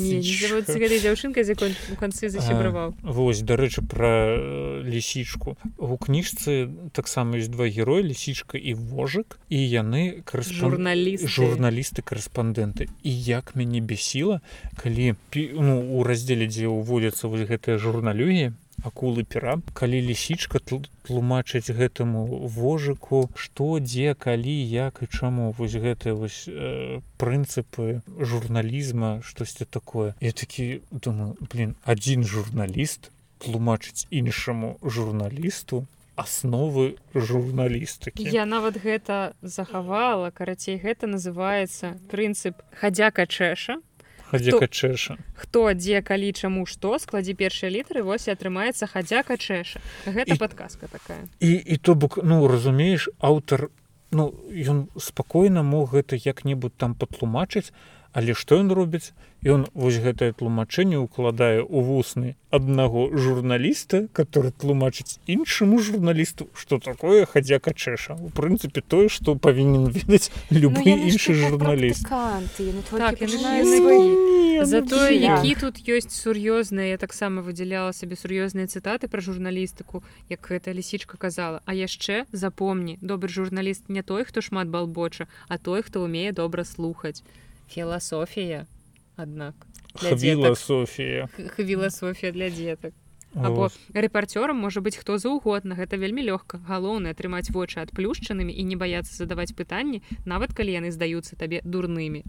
дзяўчынка 1.03 1.43
з 1.43 1.51
якой 1.51 1.75
у 1.91 1.99
канцы 1.99 2.31
засябраваў 2.31 2.95
Вось 3.03 3.43
дарэчы 3.43 3.83
пра 3.83 4.39
лісічку 4.87 5.59
у 5.77 5.97
кніжцы 5.99 6.71
таксама 6.95 7.35
ёсць 7.37 7.51
два 7.51 7.67
героі 7.67 8.07
лісічка 8.07 8.55
і 8.55 8.73
вожык 8.73 9.37
і 9.51 9.59
яны 9.59 10.23
журналіст 10.31 11.27
журналісты. 11.27 12.01
карэспандэнты. 12.01 12.87
І 13.03 13.11
як 13.11 13.55
мяне 13.55 13.81
бесіла 13.81 14.41
калі 14.79 15.15
ну, 15.35 15.99
у 15.99 16.03
раздзеле 16.03 16.47
дзе 16.47 16.71
ўводзяцца 16.71 17.27
вось 17.27 17.43
гэтыя 17.47 17.77
журналюгі 17.77 18.53
акулы 18.83 19.23
пера. 19.23 19.59
Калі 19.73 20.01
лісічка 20.01 20.59
тлумачыць 20.61 21.73
гэтаму 21.73 22.47
вожыку 22.47 23.29
што 23.35 23.79
дзе 23.79 24.13
калі 24.13 24.55
як 24.73 25.01
і 25.01 25.07
чаму 25.07 25.51
вось 25.57 25.77
гэтыя 25.77 26.13
вось 26.13 26.45
э, 26.47 27.01
прынцыпы 27.17 28.01
журналізма 28.19 29.21
штосьці 29.23 29.65
такое. 29.65 30.13
Я 30.21 30.31
такі 30.31 30.81
думаю 30.91 31.35
блин 31.39 31.75
адзін 31.85 32.23
журналіст 32.23 33.11
тлумачыць 33.41 34.05
іншаму 34.11 34.77
журналісту 34.83 35.85
асновы 36.15 36.97
журналістыкі. 37.15 38.21
Я 38.29 38.45
нават 38.45 38.77
гэта 38.77 39.33
захавала 39.41 40.29
карацей 40.29 40.77
гэта 40.77 41.07
называется 41.07 41.97
прынцып 42.11 42.61
хадзяка 42.77 43.25
чэша 43.25 43.79
хадзяка 44.31 44.67
чэша 44.71 45.17
хто 45.35 45.67
дзе 45.75 46.01
калі 46.01 46.31
чаму 46.31 46.65
што 46.65 46.95
складзі 47.03 47.35
першыя 47.35 47.71
літары 47.73 48.03
вось 48.07 48.27
і 48.27 48.35
атрымаецца 48.35 48.87
хадзяка 48.87 49.37
чэша 49.37 49.83
гэта 50.07 50.35
і, 50.35 50.39
падказка 50.39 50.87
такая. 50.87 51.27
і 51.39 51.51
і 51.55 51.77
то 51.77 51.95
бок 51.95 52.19
ну 52.23 52.47
разумееш 52.47 53.09
аўтар 53.19 53.69
ну 54.11 54.31
ён 54.51 54.87
спакойна 54.97 55.63
мог 55.63 55.95
гэта 55.95 56.15
як-небудзь 56.15 56.79
там 56.79 56.95
патлумачыць 56.95 57.71
але 58.13 58.33
што 58.33 58.59
ён 58.59 58.71
робіць? 58.71 59.13
Ён 59.41 59.65
вось 59.73 59.97
гэтае 59.97 60.37
тлумачэнне 60.37 61.01
укладае 61.01 61.65
ў 61.65 61.81
вусны 61.81 62.37
аднаго 62.53 63.09
журналіста 63.17 64.05
который 64.13 64.53
тлумачыць 64.53 65.17
іншаму 65.25 65.79
журналісту 65.81 66.45
что 66.53 66.77
такое 66.77 67.25
хадзяка 67.25 67.73
чэша. 67.73 68.21
У 68.21 68.29
прынцыпе 68.29 68.85
тое 68.85 69.09
што 69.09 69.33
павінен 69.33 69.89
ведаць 69.89 70.29
любы 70.51 70.85
ну, 70.85 71.09
іншы 71.09 71.33
журналіст. 71.33 72.05
так, 72.05 73.17
затое 74.61 75.11
які 75.17 75.55
тут 75.55 75.81
ёсць 75.89 76.13
сур'ёзныя 76.13 76.93
я 76.93 76.97
таксама 77.01 77.41
выдзяляла 77.41 77.97
сабе 77.97 78.13
сур'ёзныя 78.13 78.69
цытаты 78.69 79.09
пра 79.09 79.25
журналістыку 79.25 80.03
як 80.29 80.45
гэта 80.45 80.69
лісічка 80.69 81.17
казала. 81.17 81.65
А 81.65 81.73
яшчэ 81.73 82.29
запомні 82.31 82.99
добры 83.01 83.33
журналіст 83.33 83.89
не 83.89 84.03
той 84.03 84.21
хто 84.23 84.41
шмат 84.41 84.69
балбоча 84.69 85.25
а 85.47 85.57
той 85.57 85.81
хто 85.81 86.05
умее 86.05 86.31
добра 86.31 86.63
слухаць 86.63 87.23
філасофія 87.71 88.67
аднак 89.15 89.55
філасофія 89.95 91.27
філасофія 91.55 92.31
для 92.31 92.49
дзетак 92.49 92.93
або 93.35 93.69
рэпарцёрам 93.95 94.59
можа 94.59 94.81
быць 94.83 94.99
хто 94.99 95.17
заўгодна. 95.17 95.75
Гэта 95.75 95.95
вельмі 95.95 96.23
лёгка. 96.27 96.59
Галоўнае 96.67 97.15
атрымаць 97.15 97.47
вочы 97.55 97.79
адплюшчанымі 97.79 98.51
і 98.51 98.63
не 98.67 98.75
баяцца 98.75 99.15
задаваць 99.15 99.55
пытанні 99.55 100.03
нават 100.25 100.51
калі 100.51 100.75
яны 100.75 100.91
здаюцца 100.91 101.39
табе 101.39 101.63
дурнымі. 101.63 102.27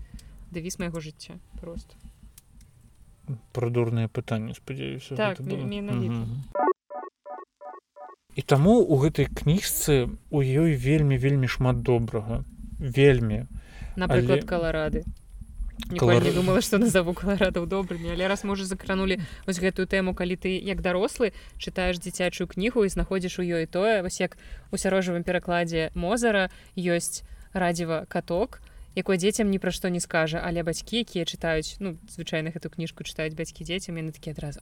Дэвіз 0.55 0.79
майго 0.79 1.01
жыцця 1.01 1.39
просто 1.61 1.97
про 3.53 3.71
дурныя 3.71 4.09
пытанні 4.09 4.55
спадзяюся 4.55 5.17
так, 5.17 5.41
і 8.35 8.43
таму 8.43 8.81
у 8.81 8.97
гэтай 8.97 9.27
кніжцы 9.27 10.11
у 10.31 10.43
ёй 10.43 10.75
вельмі 10.77 11.17
вельмі 11.17 11.49
шмат 11.49 11.83
добрага. 11.83 12.45
Вельмі. 12.79 13.47
Напрыклад 13.97 14.43
Але... 14.43 14.49
каларады 14.49 15.05
Колор... 15.99 16.23
не 16.23 16.33
думала 16.33 16.61
что 16.61 16.79
назову 16.79 17.15
каларадаў 17.15 17.67
добрымі 17.67 18.13
але 18.13 18.29
раз 18.29 18.45
можа 18.45 18.65
закранули 18.65 19.21
вось 19.47 19.61
гэтую 19.61 19.87
тэму 19.87 20.15
калі 20.15 20.37
ты 20.37 20.57
як 20.57 20.81
дарослы 20.81 21.33
чытаеш 21.59 21.99
дзіцячую 21.99 22.47
кнігу 22.47 22.85
і 22.85 22.93
знаходзіш 22.93 23.39
у 23.39 23.43
ёй 23.43 23.67
тое 23.67 24.03
вось 24.03 24.21
як 24.21 24.37
у 24.71 24.77
сярожавым 24.77 25.25
перакладзе 25.25 25.91
мозара 25.95 26.51
ёсць 26.77 27.25
радзіва 27.53 28.07
каток 28.09 28.61
якой 28.95 29.17
дзецям 29.17 29.51
ні 29.51 29.59
пра 29.59 29.73
што 29.73 29.89
не 29.89 30.01
скажа 30.01 30.41
але 30.45 30.63
бацькі 30.63 31.05
якія 31.05 31.25
чытаюць 31.25 31.81
ну 31.81 31.97
звычайна 32.09 32.53
эту 32.53 32.69
кніжку 32.69 33.05
чытаюць 33.05 33.37
бацькі 33.37 33.65
дзецям 33.65 33.97
яны 33.97 34.13
такі 34.13 34.37
адразу 34.37 34.61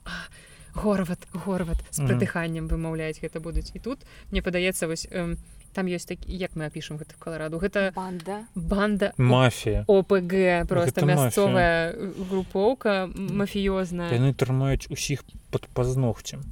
горват 0.74 1.26
горват 1.34 1.78
з 1.90 2.06
прыдыханнем 2.06 2.70
вымаўляць 2.70 3.18
гэта 3.18 3.42
будуць 3.42 3.74
і 3.74 3.82
тут 3.82 4.06
мне 4.30 4.42
падаецца 4.42 4.86
вось 4.86 5.06
э, 5.10 5.34
там 5.72 5.86
есть 5.86 6.08
так 6.08 6.18
як 6.26 6.56
мы 6.56 6.66
опішем 6.66 6.96
гэта 6.96 7.14
в 7.14 7.18
калараду 7.18 7.58
гэта 7.58 7.92
банда. 7.94 8.46
банда 8.54 9.12
мафія 9.16 9.84
опг 9.86 10.66
просто 10.68 11.06
мясцовая 11.06 11.94
групоўка 12.30 13.10
мафіёзная 13.14 14.10
яны 14.12 14.34
трымаюць 14.34 14.90
усіх 14.90 15.24
под 15.50 15.66
пазногцем 15.74 16.42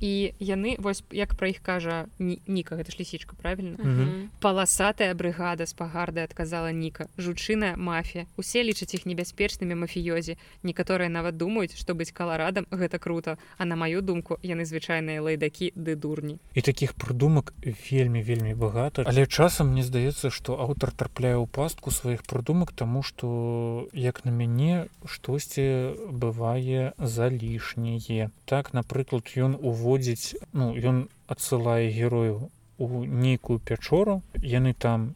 і 0.00 0.34
яны 0.40 0.76
вось 0.78 1.04
як 1.10 1.34
пра 1.34 1.48
іх 1.48 1.60
кажа 1.62 2.06
ніка 2.18 2.76
гэта 2.76 2.90
ж 2.92 2.96
лісічка 3.00 3.34
правильно 3.36 3.76
mm 3.76 3.96
-hmm. 3.96 4.28
паласатая 4.40 5.14
брыгада 5.14 5.66
з 5.66 5.74
пагарды 5.74 6.20
адказала 6.20 6.72
ніка. 6.72 7.06
Жучыная 7.18 7.76
мафія. 7.76 8.26
Усе 8.36 8.62
лічаць 8.62 8.94
іх 8.94 9.06
небяспечнымі 9.06 9.74
мафіёзі. 9.74 10.36
Некаторыя 10.62 11.08
нават 11.08 11.36
думаюць 11.36 11.76
што 11.76 11.94
быць 11.94 12.12
каларадам 12.12 12.66
гэта 12.70 12.98
круто. 12.98 13.36
А 13.58 13.64
на 13.64 13.76
маю 13.76 14.02
думку 14.02 14.38
яны 14.42 14.64
звычайныя 14.64 15.20
лайдакі 15.20 15.72
ды 15.76 15.96
дурні. 15.96 16.38
І 16.54 16.60
таких 16.60 16.92
прыдумак 16.94 17.54
вельмі 17.90 18.22
вельмі 18.22 18.54
багата. 18.54 19.02
Але 19.06 19.26
часам 19.26 19.72
мне 19.72 19.82
здаецца 19.82 20.30
што 20.30 20.60
аўтар 20.60 20.92
трапляе 20.92 21.36
ў 21.36 21.46
пастку 21.46 21.90
сваіх 21.90 22.22
прыдумак 22.22 22.72
тому 22.72 23.02
что 23.02 23.88
як 23.92 24.24
на 24.24 24.30
мяне 24.30 24.86
штосьці 25.06 25.96
бывае 26.10 26.92
за 26.98 27.28
лішняе 27.28 28.30
так 28.44 28.74
напрыклад 28.74 29.24
ён 29.36 29.56
уводит 29.60 29.93
прыводзіць 29.94 30.34
ну 30.52 30.74
ён 30.74 31.08
адсылае 31.30 31.90
герою 31.90 32.50
у 32.78 33.04
нейкую 33.04 33.58
пячору. 33.60 34.22
Яны 34.42 34.74
там 34.74 35.14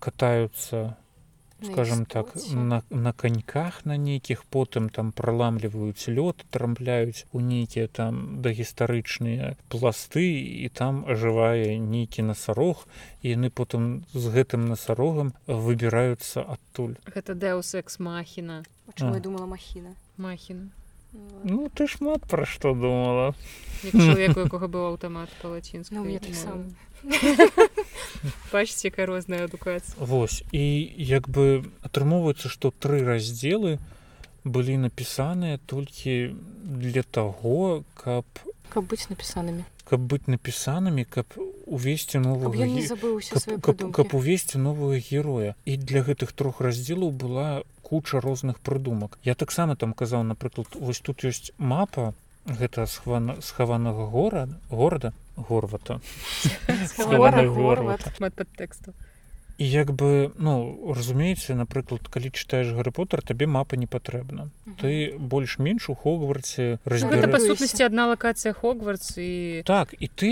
катаюцца 0.00 0.96
скажем 1.62 2.04
так 2.04 2.34
на, 2.52 2.82
на 2.90 3.12
каньках 3.12 3.86
на 3.86 3.96
нейкіх 3.96 4.44
потым 4.44 4.90
там 4.90 5.12
праламліваюць 5.12 6.10
лёд 6.12 6.44
трамляюць 6.50 7.24
у 7.32 7.40
нейкія 7.40 7.88
там 7.88 8.42
дагістарычныя 8.42 9.56
пласты 9.72 10.26
і 10.36 10.68
там 10.68 11.06
ажывае 11.08 11.78
нейкі 11.78 12.28
насарог 12.28 12.84
і 13.22 13.32
яны 13.32 13.48
потым 13.48 14.04
з 14.12 14.28
гэтым 14.36 14.68
насарогам 14.68 15.32
выбіраюцца 15.46 16.44
адтуль. 16.44 16.98
Гэта 17.08 17.32
дэусекс 17.32 18.02
махіна 18.02 18.64
думала 19.00 19.46
махіна? 19.46 19.96
Махіна 20.18 20.68
Ну 21.12 21.70
ты 21.74 21.86
шмат 21.86 22.26
пра 22.26 22.44
што 22.44 22.74
думала. 22.74 23.34
Якога 23.84 24.66
быў 24.66 24.96
аўтамат 24.96 25.30
па-лацінску 25.42 26.02
пачціка 28.50 29.06
розная 29.06 29.44
адукацыя 29.44 29.94
Вось 30.00 30.42
і 30.52 30.64
як 30.96 31.28
бы 31.28 31.62
атрымоўваецца 31.86 32.48
што 32.50 32.72
тры 32.72 33.04
раздзелы 33.04 33.78
былі 34.44 34.78
напісаныя 34.82 35.60
толькі 35.66 36.34
для 36.64 37.02
таго 37.02 37.84
каб 37.94 38.24
каб 38.72 38.88
быць 38.90 39.06
напісанымі 39.12 39.62
каб 39.86 40.02
быць 40.10 40.26
напісанымі 40.26 41.04
каб 41.04 41.38
увесці 41.66 42.18
новую 42.18 42.52
каб 43.98 44.14
увесці 44.20 44.58
новую 44.58 45.00
героя 45.00 45.54
і 45.64 45.76
для 45.76 46.02
гэтых 46.02 46.32
трох 46.32 46.60
раздзелаў 46.60 47.10
была 47.24 47.62
куча 47.82 48.20
розных 48.20 48.60
прыдумак 48.60 49.18
я 49.22 49.34
таксама 49.34 49.76
там 49.76 49.94
казаў 49.94 50.26
напрыклад 50.26 50.74
вось 50.74 51.00
тут 51.00 51.24
ёсць 51.24 51.52
мапа 51.58 52.14
гэта 52.46 52.86
схвана 52.86 53.40
схаванага 53.42 54.06
гора 54.06 54.48
горада 54.70 55.14
горвата. 55.36 56.00
Тэксту 58.56 58.94
і 59.58 59.64
як 59.70 59.92
бы 59.92 60.32
ну 60.38 60.92
разумееце 60.92 61.56
напрыклад 61.56 62.08
калі 62.12 62.28
чытаеш 62.28 62.76
гары 62.76 62.92
поттер 62.92 63.22
табе 63.22 63.46
мапа 63.46 63.76
не 63.76 63.86
патрэбна. 63.86 64.50
Ты 64.80 65.16
больш-менш 65.16 65.88
у 65.88 65.94
хогварце 65.94 66.78
разбіра... 66.84 67.28
па 67.32 67.40
сутнасці 67.40 67.88
адна 67.88 68.06
лакацыя 68.12 68.52
хогвартс 68.52 69.16
і 69.16 69.62
так 69.64 69.96
і 69.96 70.06
ты 70.12 70.30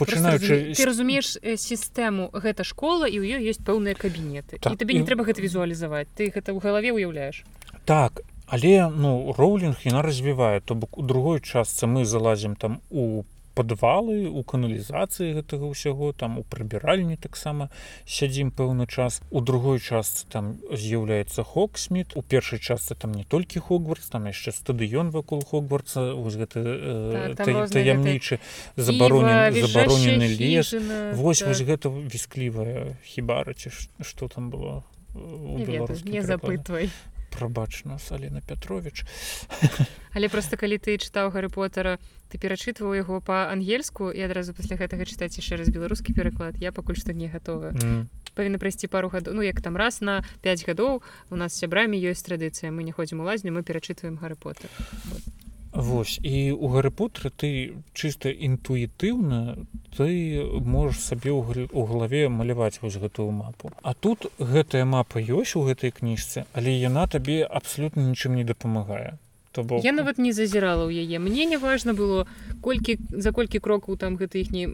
пачынаючы 0.00 0.72
ты 0.72 0.82
разумееш 0.88 1.36
сістэму 1.44 2.32
гэта 2.32 2.64
школа 2.64 3.04
і 3.04 3.20
ў 3.20 3.40
ёй 3.40 3.52
ёсць 3.52 3.60
пэўныя 3.60 3.92
кабінеты 3.92 4.56
так, 4.56 4.72
і 4.72 4.76
табе 4.80 4.96
не 4.96 5.04
і... 5.04 5.08
трэба 5.08 5.28
гэта 5.28 5.44
візуалізаваць 5.44 6.08
ты 6.16 6.32
гэта 6.32 6.56
ў 6.56 6.64
галаве 6.64 6.96
ўяўляеш 6.96 7.44
так 7.84 8.24
але 8.50 8.90
ну 8.90 9.32
роулінг 9.36 9.78
яна 9.84 10.02
развівае. 10.02 10.60
То 10.60 10.74
бок 10.74 10.98
у 10.98 11.02
другой 11.02 11.40
частцы 11.40 11.86
мы 11.86 12.04
залазім 12.04 12.56
там 12.56 12.80
у 12.90 13.22
падвалы 13.60 14.24
у 14.32 14.40
каналізацыі 14.40 15.36
гэтага 15.36 15.68
ўсяго 15.68 16.16
там 16.16 16.40
у 16.40 16.44
прыбіральні 16.48 17.20
таксама 17.20 17.68
сядзім 18.08 18.56
пэўны 18.56 18.88
час. 18.88 19.20
У 19.28 19.44
другой 19.44 19.84
частцы 19.84 20.24
там 20.32 20.56
з'яўляецца 20.72 21.44
хоксміт 21.44 22.16
у 22.16 22.24
першай 22.24 22.56
частцы 22.58 22.96
там 22.96 23.12
не 23.12 23.24
толькі 23.28 23.60
хогвартс 23.60 24.08
там 24.08 24.24
яшчэ 24.32 24.56
стадыён 24.56 25.12
вакол 25.12 25.44
хогвартса 25.44 26.16
вось 26.16 26.40
гэты 26.40 26.64
э, 26.64 27.34
так, 27.36 27.68
таямнічы 27.68 28.40
забаронены 28.76 29.60
забаронены 29.60 30.26
лес. 30.40 30.72
вось 31.20 31.44
так. 31.44 31.48
вось 31.52 31.60
гэта 31.60 31.92
вісклівая 31.92 32.96
хібара 33.04 33.52
ці 33.52 33.68
што 34.00 34.28
там 34.32 34.48
было 34.48 34.80
не 35.14 36.22
запытвай 36.22 36.90
прабач 37.30 37.84
нас 37.84 38.10
Алена 38.12 38.40
Петрович 38.40 39.04
але 40.12 40.28
просто 40.28 40.56
калі 40.56 40.78
ты 40.78 40.98
чытаў 40.98 41.30
гары 41.30 41.48
потара 41.48 41.98
ты 42.28 42.38
перачытваў 42.38 42.94
яго 42.98 43.20
па-ангельску 43.20 44.10
і 44.10 44.20
адразу 44.26 44.54
пасля 44.54 44.76
гэтага 44.76 45.06
чытаць 45.06 45.38
яшчэ 45.38 45.62
раз 45.62 45.70
беларускі 45.70 46.14
пераклад 46.14 46.58
я 46.58 46.72
пакуль 46.72 46.98
што 46.98 47.14
не 47.14 47.30
гатова 47.30 47.70
mm. 47.70 48.06
павінна 48.34 48.58
прайсці 48.58 48.90
пару 48.90 49.08
гадоў 49.08 49.34
ну 49.38 49.42
як 49.42 49.62
там 49.62 49.76
раз 49.76 50.00
на 50.00 50.22
5 50.42 50.66
гадоў 50.66 51.02
у 51.30 51.36
нас 51.36 51.54
сябрамі 51.54 51.96
ёсць 51.96 52.26
традыцыя 52.26 52.74
мы 52.74 52.82
не 52.82 52.92
ходзім 52.92 53.22
у 53.22 53.24
лазню 53.24 53.54
мы 53.54 53.62
перачытваем 53.62 54.18
гары 54.18 54.34
потар 54.34 54.70
вот. 55.10 55.49
Вось 55.72 56.18
і 56.22 56.52
у 56.52 56.68
гары 56.68 56.90
потры 56.90 57.30
ты 57.30 57.50
чыста 57.94 58.30
інтуітыўна 58.30 59.56
ты 59.94 60.42
можаш 60.66 60.98
сабе 60.98 61.30
ў 61.30 61.86
галаве 61.86 62.28
маляваць 62.28 62.82
вось 62.82 62.98
гэтую 62.98 63.30
мапу. 63.30 63.70
А 63.82 63.94
тут 63.94 64.26
гэтая 64.38 64.84
мапа 64.84 65.22
ёсць 65.22 65.54
у 65.54 65.62
гэтай 65.62 65.94
кніжцы 65.94 66.46
але 66.52 66.74
яна 66.74 67.06
табе 67.06 67.42
абсалютна 67.46 68.02
нічым 68.10 68.34
не 68.34 68.44
дапамагае 68.44 69.18
то 69.52 69.62
бок 69.62 69.84
я 69.84 69.92
нават 69.92 70.18
не 70.18 70.32
зазірала 70.32 70.86
ў 70.86 71.02
яе. 71.02 71.18
Мне 71.18 71.44
не 71.44 71.58
важна 71.58 71.92
было 71.94 72.26
колькі 72.62 72.98
за 73.10 73.32
колькі 73.32 73.58
крокаў 73.58 73.96
там 73.96 74.16
гэта 74.16 74.38
іхні 74.38 74.66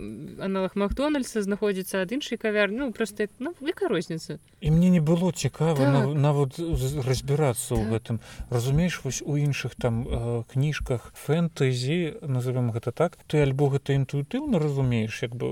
аналог 0.43 0.77
макдональдса 0.77 1.43
знаходзіцца 1.43 2.03
ад 2.03 2.13
іншай 2.13 2.39
кавяр 2.39 2.71
ну 2.71 2.93
просто 2.93 3.29
ну, 3.39 3.55
века 3.61 3.89
розніца? 3.89 4.39
І 4.61 4.71
мне 4.71 4.91
не 4.91 5.01
было 5.01 5.33
цікава 5.33 5.81
так. 5.81 6.15
нават 6.15 6.59
разбірацца 6.59 7.75
ў 7.75 7.83
так. 7.85 7.93
гэтым. 7.93 8.17
Разумееш 8.51 9.01
вось 9.05 9.23
у 9.25 9.37
іншых 9.37 9.75
там 9.81 10.05
э, 10.05 10.43
кніжках 10.53 11.13
фэнтэзі 11.17 12.21
назовем 12.27 12.71
гэта 12.73 12.93
так 12.93 13.19
ты 13.27 13.41
альбо 13.41 13.73
гэта 13.73 13.97
інтуітыўна 13.97 14.59
разумееш 14.59 15.23
як 15.23 15.33
бы 15.37 15.49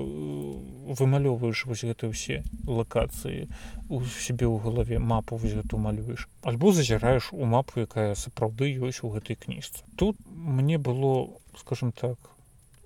вымалёўваеш 0.93 1.65
вось 1.65 1.83
гэта 1.87 2.11
ўсе 2.11 2.43
лакацыі 2.67 3.49
у 3.89 4.01
сябе 4.05 4.45
ў 4.45 4.61
галаве 4.61 4.99
мапу 4.99 5.37
вось 5.37 5.53
гэту 5.53 5.77
малюеш 5.77 6.27
альбо 6.43 6.71
зазіраеш 6.71 7.33
у 7.33 7.45
мапу 7.45 7.81
якая 7.81 8.13
сапраўды 8.15 8.69
ёсць 8.81 9.01
у 9.01 9.14
гэтай 9.15 9.39
кніжцы 9.39 9.83
тут 9.95 10.19
мне 10.27 10.77
было 10.77 11.31
скажем 11.57 11.91
так 11.91 12.35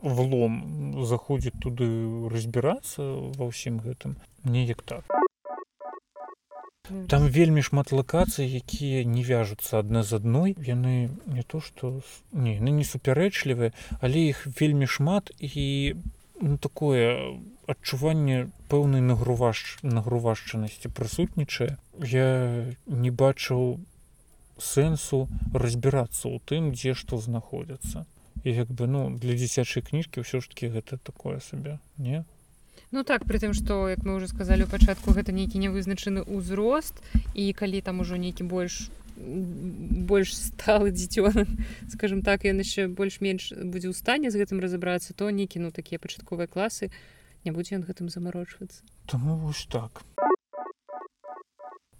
влом 0.02 1.04
заходзіць 1.06 1.58
туды 1.60 1.88
разбірацца 2.32 3.04
ва 3.36 3.50
ўсім 3.50 3.84
гэтым 3.84 4.16
неяк 4.44 4.82
так. 4.84 5.04
Там 7.08 7.28
вельмі 7.28 7.62
шмат 7.62 7.92
лакацый 7.92 8.50
якія 8.50 9.04
не 9.06 9.22
вяжуцца 9.22 9.80
адна 9.80 10.02
з 10.04 10.18
адной. 10.18 10.56
Яны 10.58 11.12
не 11.28 11.44
то 11.44 11.62
что 11.62 12.02
не 12.32 12.56
яны 12.58 12.74
не 12.74 12.86
супярэчлівыя 12.88 13.76
але 14.02 14.26
іх 14.34 14.48
вельмі 14.48 14.88
шмат. 14.88 15.30
І 15.38 15.96
ну, 16.42 16.58
такое 16.58 17.38
адчуванне 17.68 18.50
пэўнай 18.74 19.06
нагруваш 19.06 19.84
нагрувашчанасці 19.84 20.90
прысутнічае. 20.90 21.78
Я 22.02 22.66
не 22.88 23.12
бачыў 23.12 23.78
сэнсу 24.60 25.28
разбірацца 25.54 26.30
ў 26.30 26.38
тым 26.46 26.72
дзе 26.76 26.94
што 26.94 27.18
знаходзяцца. 27.18 28.06
І 28.44 28.56
як 28.56 28.72
бы 28.72 28.88
ну 28.88 29.10
для 29.16 29.36
дзіцячай 29.36 29.84
кніжкі 29.84 30.24
ўсё 30.24 30.40
ж 30.40 30.52
таки 30.52 30.72
гэта 30.72 31.00
такое 31.00 31.40
сабе 31.40 31.80
не? 31.98 32.24
Ну 32.92 33.04
так 33.04 33.26
при 33.26 33.38
тым 33.40 33.54
што 33.54 33.90
як 33.90 34.04
мы 34.08 34.16
уже 34.16 34.28
сказалі 34.28 34.64
ў 34.66 34.72
пачатку 34.72 35.12
гэта 35.12 35.36
нейкі 35.36 35.60
нявызначаны 35.60 36.24
ўзрост 36.24 37.04
і 37.36 37.52
калі 37.54 37.82
там 37.82 38.00
ужо 38.00 38.16
нейкі 38.16 38.48
больш 38.48 38.90
больш 39.20 40.32
сталы 40.32 40.96
дзіцён 40.96 41.44
скажем 41.94 42.24
так 42.24 42.48
ён 42.48 42.64
яшчэ 42.64 42.88
больш-менш 42.88 43.52
будзе 43.60 43.92
ў 43.92 43.96
стане 43.96 44.32
з 44.32 44.40
гэтым 44.40 44.64
разабрацца 44.64 45.12
то 45.14 45.30
не 45.30 45.46
кіну 45.46 45.76
такія 45.76 46.00
пачатковыя 46.00 46.48
класы 46.48 46.88
не 47.46 47.52
будзе 47.52 47.76
ён 47.80 47.84
гэтым 47.88 48.10
замарочвацца. 48.10 48.84
Таму 49.08 49.38
вось 49.38 49.68
так. 49.72 50.04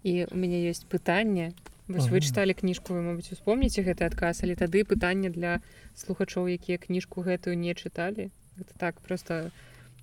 І 0.04 0.26
у 0.32 0.36
мяне 0.36 0.64
ёсць 0.72 0.88
пытанне 0.88 1.52
Вось 1.90 2.06
вы 2.14 2.22
чыталі 2.22 2.54
кніжку 2.54 2.94
вы 2.94 3.02
мабыць 3.02 3.34
успомніце 3.34 3.82
гэты 3.82 4.06
адказ 4.06 4.46
але 4.46 4.54
тады 4.54 4.86
пытанне 4.86 5.34
для 5.34 5.58
слухачоў 5.98 6.46
якія 6.46 6.78
кніжку 6.78 7.26
гэтую 7.26 7.58
не 7.58 7.74
чыталі. 7.74 8.30
Это 8.62 8.78
так 8.78 9.02
просто 9.02 9.50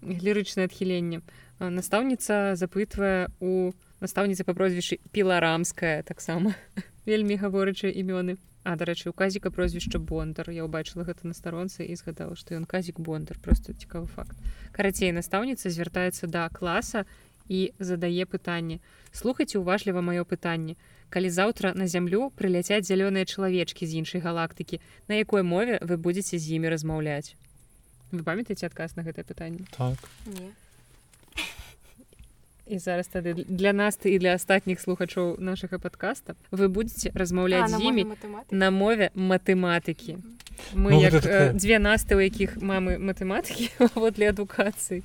лірычнае 0.02 0.66
адхіленне. 0.66 1.22
Настаўніца 1.62 2.58
запытвае 2.58 3.30
у 3.38 3.70
настаўніцы 4.02 4.42
па 4.42 4.58
прозвішчы 4.58 4.98
піларамская 5.14 6.02
таксама 6.02 6.58
вельмі 7.06 7.38
гаворачы 7.38 7.94
імёны. 7.94 8.34
А 8.66 8.74
дарэчы 8.74 9.06
у 9.06 9.14
казіка 9.14 9.54
прозвішча 9.54 10.02
бондар. 10.02 10.50
Я 10.50 10.66
ўбачыла 10.66 11.06
гэта 11.06 11.30
на 11.30 11.38
старонцы 11.38 11.86
і 11.86 11.94
згадала 11.94 12.34
што 12.34 12.58
ён 12.58 12.66
казік 12.66 12.98
бондар. 12.98 13.38
Просто 13.38 13.78
цікавы 13.78 14.10
факт. 14.10 14.34
Карацей 14.74 15.14
настаўніца 15.14 15.70
звяртаецца 15.70 16.26
да 16.26 16.50
класа 16.50 17.06
і 17.46 17.70
задае 17.78 18.26
пытанне. 18.26 18.82
Слухайце 19.14 19.62
уважліва 19.62 20.02
маё 20.02 20.26
пытанне 20.26 20.74
калі 21.10 21.30
заўтра 21.30 21.72
на 21.74 21.86
зямлю 21.86 22.30
прыляцяць 22.36 22.86
зялёныя 22.86 23.24
чалавечкі 23.24 23.86
з 23.86 24.02
іншай 24.02 24.20
галактыкі 24.20 24.80
на 25.08 25.18
якой 25.20 25.42
мове 25.42 25.78
вы 25.82 25.96
будзеце 25.96 26.38
з 26.38 26.58
імі 26.58 26.68
размаўляць? 26.68 27.34
Вы 28.12 28.22
памятаеце 28.22 28.66
адказ 28.66 28.96
на 28.96 29.02
гэтае 29.02 29.24
пытанне? 29.24 29.66
Так. 29.74 29.98
І 32.66 32.78
зараз 32.78 33.06
тады 33.06 33.34
для 33.46 33.72
нас 33.72 33.94
ты 33.94 34.10
і 34.10 34.18
для 34.18 34.34
астатніх 34.34 34.80
слухачоў 34.80 35.38
нашага 35.38 35.78
подкаста 35.78 36.34
вы 36.50 36.66
будете 36.68 37.14
размаўляць 37.14 37.70
з 37.70 37.78
імі 37.78 38.10
на 38.50 38.70
мове 38.70 39.10
матэматыкі. 39.14 40.18
Мы 40.74 40.90
ну, 40.90 41.00
як, 41.00 41.12
такая... 41.12 41.52
дзве 41.52 41.78
насты 41.78 42.16
у 42.16 42.20
якіх 42.20 42.56
мамы 42.58 42.98
матэматыкі 42.98 43.70
вот 43.94 44.14
для 44.18 44.34
адукацыі 44.34 45.04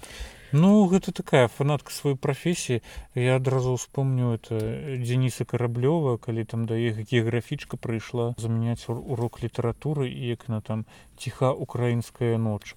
Ну 0.51 0.85
гэта 0.91 1.13
такая 1.15 1.47
фанатка 1.47 1.93
сваёй 1.95 2.17
прафесіі 2.19 2.81
я 3.15 3.35
адразу 3.37 3.71
успомню 3.71 4.33
это 4.35 4.59
Дениса 4.99 5.45
караблёва 5.45 6.17
калі 6.17 6.43
там 6.43 6.65
да 6.67 6.75
іх 6.75 6.99
геаграфічка 7.07 7.77
прыйшла 7.77 8.35
замяняць 8.37 8.91
урок 8.91 9.39
літаратуры 9.43 10.11
і 10.11 10.27
як 10.27 10.49
на 10.49 10.59
там 10.59 10.83
ціха 11.15 11.53
украінская 11.55 12.37
ноч 12.37 12.75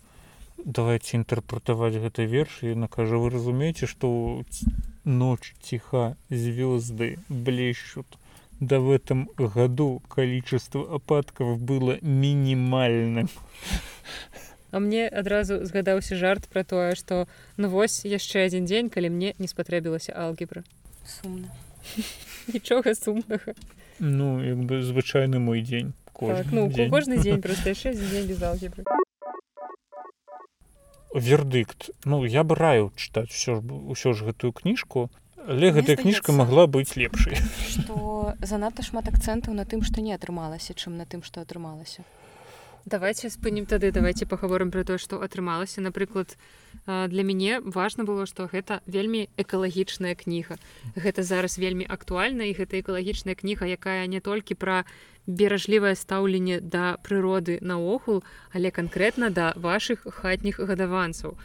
давайте 0.64 1.18
інтэрпрэтаваць 1.18 1.98
гэты 1.98 2.30
верш 2.30 2.62
і 2.62 2.78
на 2.78 2.86
кажа 2.86 3.18
вы 3.18 3.34
разумееце 3.34 3.90
што 3.90 4.44
ноч 5.04 5.52
ціха 5.60 6.16
звёзды 6.30 7.18
блещут? 7.28 8.06
Да 8.60 8.78
в 8.78 8.90
этом 8.94 9.28
году 9.36 10.00
количество 10.08 10.94
ападков 10.94 11.58
было 11.58 11.98
мінімальным 12.02 13.28
А 14.74 14.80
мне 14.80 15.06
адразу 15.06 15.62
згадаўся 15.62 16.16
жарт 16.18 16.48
пра 16.50 16.64
тое 16.66 16.98
што 16.98 17.28
ну 17.56 17.68
вось 17.70 18.02
яшчэ 18.02 18.50
адзін 18.50 18.64
дзень 18.66 18.88
калі 18.90 19.06
мне 19.14 19.30
не 19.38 19.46
спатрэбілася 19.46 20.10
алгебра. 20.18 20.64
Сумна. 21.06 21.46
Нічога 22.54 22.94
сумнага. 22.98 23.54
Ну 24.02 24.42
як 24.42 24.58
бы 24.66 24.82
звычайны 24.82 25.38
мой 25.38 25.62
дзень. 25.62 25.94
Так, 26.18 26.50
ну, 26.50 26.66
дзень. 26.66 26.90
кожны 26.90 27.22
дзень 27.22 27.38
просто 27.46 27.70
яшчэ 27.70 27.94
дзень 27.94 28.26
без 28.26 28.42
алгебры. 28.42 28.82
Вердыкт. 31.14 31.94
Ну 32.04 32.24
я 32.24 32.42
бы 32.42 32.58
раю 32.58 32.90
чытаць 32.98 33.30
все 33.30 33.62
ж 33.62 33.62
ўсё 33.62 34.10
ж 34.10 34.26
гэтую 34.26 34.50
кніжку. 34.50 35.06
Але 35.38 35.70
гэтая 35.70 35.94
кніжка 36.02 36.34
могла 36.34 36.66
быць 36.66 36.98
лепшай. 36.98 37.38
што 37.70 38.34
занадта 38.42 38.82
шмат 38.82 39.06
акцэнтаў 39.06 39.54
на 39.54 39.62
тым 39.62 39.86
што 39.86 40.02
не 40.02 40.18
атрымалася 40.18 40.74
чым 40.74 40.98
на 40.98 41.06
тым 41.06 41.22
што 41.22 41.46
атрымалася 41.46 42.02
давайте 42.86 43.30
спынім 43.30 43.66
тады 43.66 43.90
давайте 43.92 44.26
паговорым 44.26 44.70
про 44.70 44.84
то 44.84 44.98
что 44.98 45.22
атрымалася. 45.22 45.80
Напрыклад 45.80 46.36
для 46.86 47.22
мяне 47.22 47.60
важно 47.60 48.04
было 48.04 48.26
что 48.26 48.46
гэта 48.46 48.80
вельмі 48.86 49.28
экалагічная 49.36 50.14
кніга. 50.14 50.56
Гэта 50.96 51.22
зараз 51.22 51.58
вельмі 51.58 51.86
актуальна 51.88 52.44
і 52.44 52.54
гэта 52.54 52.80
экалагічная 52.80 53.34
кніга 53.34 53.66
якая 53.66 54.06
не 54.06 54.20
толькі 54.20 54.54
пра 54.54 54.84
беражлівае 55.26 55.96
стаўленне 55.96 56.60
да 56.60 56.96
прыроды 57.00 57.58
наогул 57.60 58.22
але 58.52 58.70
канкрэтна 58.70 59.30
да 59.30 59.52
ваших 59.56 60.04
хатніх 60.04 60.60
гадаванцаў. 60.60 61.36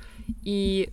І 0.44 0.90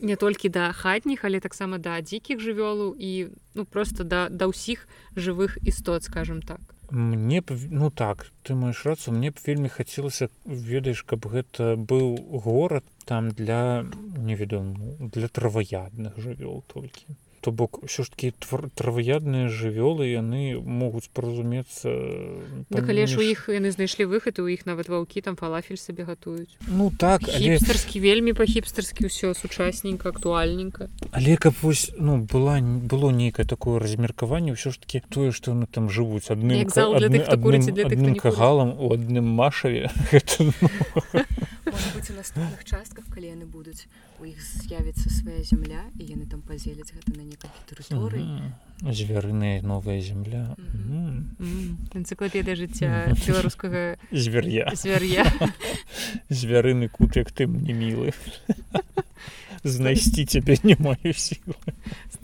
не 0.00 0.16
толькі 0.16 0.48
да 0.48 0.72
хатніх 0.72 1.24
але 1.24 1.40
таксама 1.40 1.78
да 1.78 2.00
дзікіх 2.00 2.42
жывёлаў 2.42 2.96
і 2.98 3.30
ну 3.54 3.64
просто 3.64 4.04
да 4.04 4.28
да 4.28 4.50
ўсіх 4.50 4.88
жывых 5.14 5.56
істот 5.62 6.04
скажем 6.04 6.42
так 6.42 6.75
мне 6.90 7.40
б 7.40 7.56
ну 7.70 7.90
так 7.90 8.26
ты 8.42 8.54
маеш 8.54 8.84
рацу 8.86 9.12
мне 9.12 9.30
б 9.30 9.42
вельмі 9.46 9.68
хацелася 9.68 10.28
ведаеш 10.44 11.02
каб 11.02 11.26
гэта 11.26 11.74
быў 11.76 12.16
горад 12.46 12.84
там 13.04 13.30
для 13.30 13.84
невядому 14.16 14.96
для 15.00 15.28
траваядных 15.28 16.18
жывёл 16.18 16.62
толькі 16.72 17.16
то 17.46 17.52
бок 17.52 17.78
ўсё 17.86 18.02
ж 18.02 18.10
таки 18.10 18.34
траваядныя 18.74 19.46
жывёлы 19.46 20.10
яны 20.10 20.58
могуць 20.58 21.06
паразумецца 21.14 21.94
калі 22.74 23.06
ж 23.06 23.14
у 23.14 23.22
іх 23.22 23.46
яны 23.54 23.70
знайшлі 23.70 24.10
выхад 24.10 24.42
у 24.42 24.50
іх 24.50 24.66
нават 24.66 24.90
ваўкі 24.90 25.22
там 25.22 25.38
фалафель 25.38 25.78
сабе 25.78 26.02
гатуюць 26.02 26.50
ну 26.66 26.90
так 26.90 27.22
хіпстарскі 27.22 28.02
але... 28.02 28.06
вельмі 28.10 28.34
па-хіпстарскі 28.34 29.06
ўсё 29.06 29.30
сучасненька 29.38 30.10
актуальненька 30.10 30.90
але 31.14 31.38
каб 31.38 31.54
вось 31.62 31.94
ну 31.94 32.18
была 32.18 32.58
было 32.58 33.14
нейкае 33.14 33.46
такое 33.46 33.78
размеркаванне 33.78 34.58
ўсё 34.58 34.74
ж 34.74 34.82
таки 34.82 35.06
тое 35.06 35.30
што 35.30 35.54
яны 35.54 35.70
там 35.70 35.86
жывуць 35.86 36.26
адным 36.34 36.66
адным 36.66 38.18
кагалам 38.18 38.74
у 38.74 38.90
адным 38.90 39.22
машаве 39.22 39.86
гэта 40.10 40.50
ну... 40.50 41.22
у 41.66 42.14
наступных 42.14 42.64
частках 42.64 43.04
калі 43.12 43.32
яны 43.34 43.46
будуць 43.46 43.86
у 44.20 44.24
іх 44.24 44.38
з'явіцца 44.38 45.10
свая 45.10 45.42
земля 45.42 45.82
і 45.98 46.04
яны 46.06 46.26
там 46.30 46.42
пазеляць 46.42 46.92
гэта 46.94 47.16
на 47.16 47.22
некалькі 47.26 47.60
тэрыторый 47.66 48.52
звярыная 48.82 49.62
новая 49.62 50.00
земля. 50.00 50.54
Энцыклапедыя 51.96 52.56
жыцця 52.56 53.12
беларускага 53.26 53.96
звер'я 54.10 54.70
звер'я 54.74 55.26
звярыны 56.28 56.88
кут 56.88 57.16
як 57.16 57.32
ты 57.32 57.46
мне 57.46 57.72
мілы 57.72 58.12
знайсці 59.64 60.26
цябе 60.26 60.60
не 60.62 60.76
маю 60.78 61.12
сілы 61.16 61.56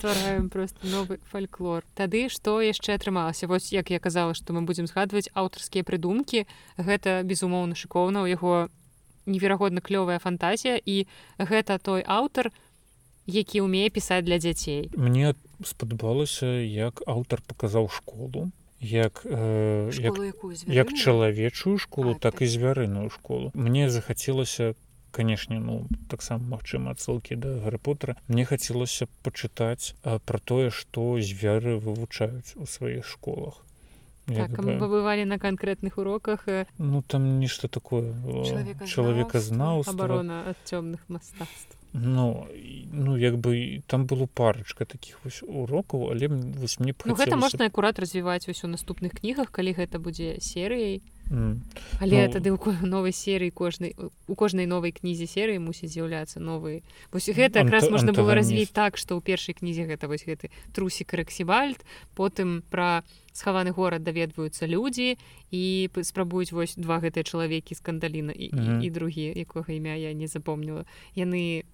ствараем 0.03 0.51
просто 0.51 0.87
новы 0.87 1.19
фальклор 1.31 1.85
тады 1.95 2.29
што 2.29 2.61
яшчэ 2.61 2.99
атрымалася? 2.99 3.47
Вось 3.47 3.73
як 3.73 3.91
я 3.91 3.99
казала 3.99 4.35
што 4.35 4.53
мы 4.53 4.63
будзем 4.67 4.87
згадваць 4.91 5.31
аўтарскія 5.35 5.87
прыдумкі. 5.87 6.47
Гэта 6.77 7.23
безумоўна 7.23 7.79
шыкоўна. 7.79 8.27
Ў 8.27 8.35
яго 8.35 8.53
неверагодна 9.27 9.81
клёвая 9.81 10.19
фантазія 10.19 10.81
і 10.85 11.07
гэта 11.39 11.79
той 11.79 12.03
аўтар 12.07 12.51
які 13.27 13.63
ўмее 13.63 13.91
пісаць 13.91 14.27
для 14.27 14.39
дзяцей. 14.43 14.91
Мне 14.97 15.35
спадабалася 15.63 16.59
як 16.63 17.03
аўтар 17.07 17.43
паказаў 17.47 17.89
школу 17.89 18.51
як 18.83 19.23
э, 19.25 19.91
як, 19.95 20.19
як 20.67 20.89
чалавечую 20.93 21.79
школу 21.79 22.11
а, 22.11 22.15
так, 22.15 22.35
так. 22.35 22.43
і 22.43 22.47
звярыную 22.47 23.11
школу. 23.11 23.53
Мне 23.55 23.91
захацелася 23.91 24.75
канешне 25.13 25.61
ну 25.61 25.87
таксама 26.11 26.57
магчыма 26.57 26.97
адсылкі 26.97 27.37
да 27.37 27.61
гарыпутера 27.63 28.17
мне 28.27 28.45
хацелася 28.49 29.07
пачытаць 29.23 29.95
пра 30.03 30.41
тое 30.41 30.73
што 30.75 31.21
звяры 31.21 31.77
вывучаюць 31.77 32.57
у 32.57 32.67
сваіх 32.67 33.07
школах 33.07 33.61
так, 34.27 34.59
мы 34.59 34.79
побывалі 34.79 35.25
на 35.25 35.39
канкрэтных 35.39 35.99
уроках 35.99 36.47
э, 36.47 36.67
ну 36.79 37.03
там 37.03 37.41
нешта 37.41 37.69
такое 37.69 38.15
чалавека 38.87 39.41
знаў 39.41 39.83
абарона 39.87 40.43
ад 40.51 40.59
цёмных 40.65 41.03
мастацтв 41.09 41.77
ну 41.93 42.49
ну 42.93 43.17
як 43.17 43.39
бы 43.39 43.83
там 43.87 44.07
было 44.07 44.27
парачка 44.27 44.85
таких 44.85 45.19
вось 45.25 45.43
урокаў 45.43 46.11
але 46.11 46.29
вось 46.29 46.79
мне 46.81 46.95
ну, 47.05 47.15
гэта 47.15 47.37
можна 47.37 47.67
акурат 47.67 47.99
развіваць 47.99 48.47
вось 48.47 48.65
у 48.65 48.69
наступных 48.69 49.13
кнігах 49.13 49.51
калі 49.51 49.73
гэта 49.75 49.99
будзе 49.99 50.41
серыяй 50.41 51.03
але 51.33 52.27
ну, 52.27 52.33
тады 52.33 52.49
ў 52.53 52.85
новай 52.85 53.13
серыі 53.17 53.51
кожнай 53.51 53.97
у 54.29 54.35
кожнай 54.37 54.69
новай 54.69 54.93
кнізе 54.93 55.25
серыі 55.25 55.65
мусіць 55.65 55.97
з'яўляцца 55.97 56.45
новыя. 56.45 56.85
Вось 57.13 57.33
гэта 57.33 57.65
якраз 57.65 57.89
можна 57.89 58.13
было 58.13 58.37
развіць 58.37 58.73
так 58.73 59.01
што 59.01 59.17
ў 59.17 59.25
першай 59.25 59.57
кнізе 59.57 59.89
гэта 59.89 60.13
вось 60.13 60.29
гэты 60.29 60.53
трусік 60.77 61.17
рэксівальд 61.17 61.81
потым 62.13 62.61
пра 62.69 63.03
схаваны 63.33 63.73
горад 63.73 64.05
даведваюцца 64.05 64.69
людзі 64.69 65.17
і 65.49 65.89
спрабуюць 66.05 66.53
вось 66.53 66.77
два 66.77 67.01
гэтыя 67.01 67.25
чалавекі 67.25 67.75
скандаліна 67.75 68.33
і, 68.37 68.53
mm 68.53 68.59
-hmm. 68.59 68.83
і, 68.83 68.87
і 68.87 68.91
другі 68.91 69.27
якога 69.37 69.73
імя 69.73 69.97
я 69.97 70.13
не 70.13 70.29
запомніла. 70.29 70.85
Яны 71.17 71.65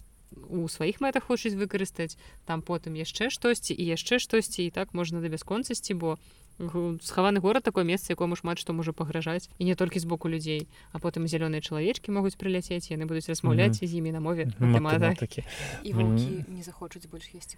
у 0.48 0.68
сваіх 0.68 1.00
мэтах 1.00 1.24
хочуць 1.26 1.56
выкарыстаць 1.56 2.16
там 2.44 2.62
потым 2.62 2.94
яшчэ 2.94 3.30
штосьці 3.30 3.74
і 3.74 3.84
яшчэ 3.84 4.18
штосьці 4.18 4.62
і 4.64 4.70
так 4.70 4.94
можна 4.94 5.20
да 5.20 5.28
бясконцасці 5.28 5.94
бо 5.94 6.18
схаваны 6.58 7.40
горад 7.40 7.62
такое 7.62 7.84
месца 7.84 8.12
якому 8.12 8.36
шмат 8.36 8.58
што 8.58 8.72
можа 8.72 8.92
пагражаць. 8.92 9.48
І 9.58 9.64
не 9.64 9.74
толькі 9.74 9.98
з 9.98 10.04
боку 10.04 10.28
людзей 10.28 10.66
а 10.92 10.98
потым 10.98 11.30
зялёныя 11.30 11.62
чалавечкі 11.62 12.10
могуць 12.10 12.34
прыляцець 12.34 12.90
яны 12.90 13.06
будуць 13.06 13.28
размаўляць 13.28 13.78
mm 13.78 13.84
-hmm. 13.84 13.86
з 13.86 13.94
імі 13.94 14.12
на 14.12 14.20
мове 14.20 14.50
матэматыкі. 14.58 15.44
Не 15.84 16.62
захочуць 16.62 17.06
больш 17.06 17.30
есці 17.34 17.56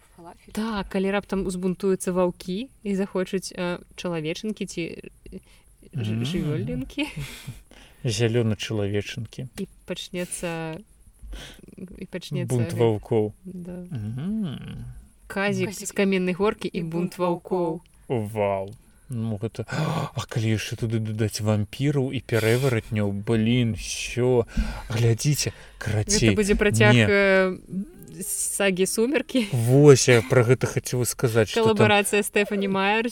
так 0.52 0.88
калі 0.88 1.10
раптам 1.10 1.46
узбунтуюцца 1.46 2.12
ваўкі 2.12 2.68
і 2.82 2.96
захочуць 2.96 3.52
чалавечынкі 3.96 4.66
ці 4.66 5.10
жывёлінкі 5.96 7.08
зялёны 8.04 8.56
чалавечынкі 8.56 9.48
і 9.58 9.68
пачнецца 9.86 10.78
і 11.98 12.06
пачнецца 12.06 12.50
бунт 12.52 12.72
ваўкоў. 12.72 13.32
Да. 13.44 13.72
mm 13.72 14.14
-hmm. 14.16 14.84
казік 15.26 15.72
з 15.72 15.92
каменнай 15.92 16.34
горкі 16.34 16.68
і 16.68 16.82
бунт 16.82 17.18
ваўкоў. 17.18 17.80
Вау 18.08 18.74
ну 19.10 19.38
гэта 19.42 19.66
а 19.68 20.22
калі 20.30 20.54
яшчэ 20.54 20.78
туды 20.80 21.02
дадаць 21.02 21.42
вампіраў 21.42 22.14
і 22.14 22.20
пярэваратняў 22.22 23.10
блин 23.12 23.74
що 23.74 24.46
глядзіце 24.88 25.52
карацей 25.78 26.34
будзе 26.38 26.54
працяг 26.54 26.94
не... 26.94 27.06
сагі 28.22 28.86
сумеркі 28.86 29.46
Вось 29.52 30.06
я 30.08 30.22
про 30.22 30.46
гэта 30.46 30.70
хацеў 30.70 31.02
сказаць 31.04 31.50
калабарацыя 31.50 32.22
Стэфані 32.22 32.70
Майер 32.70 33.10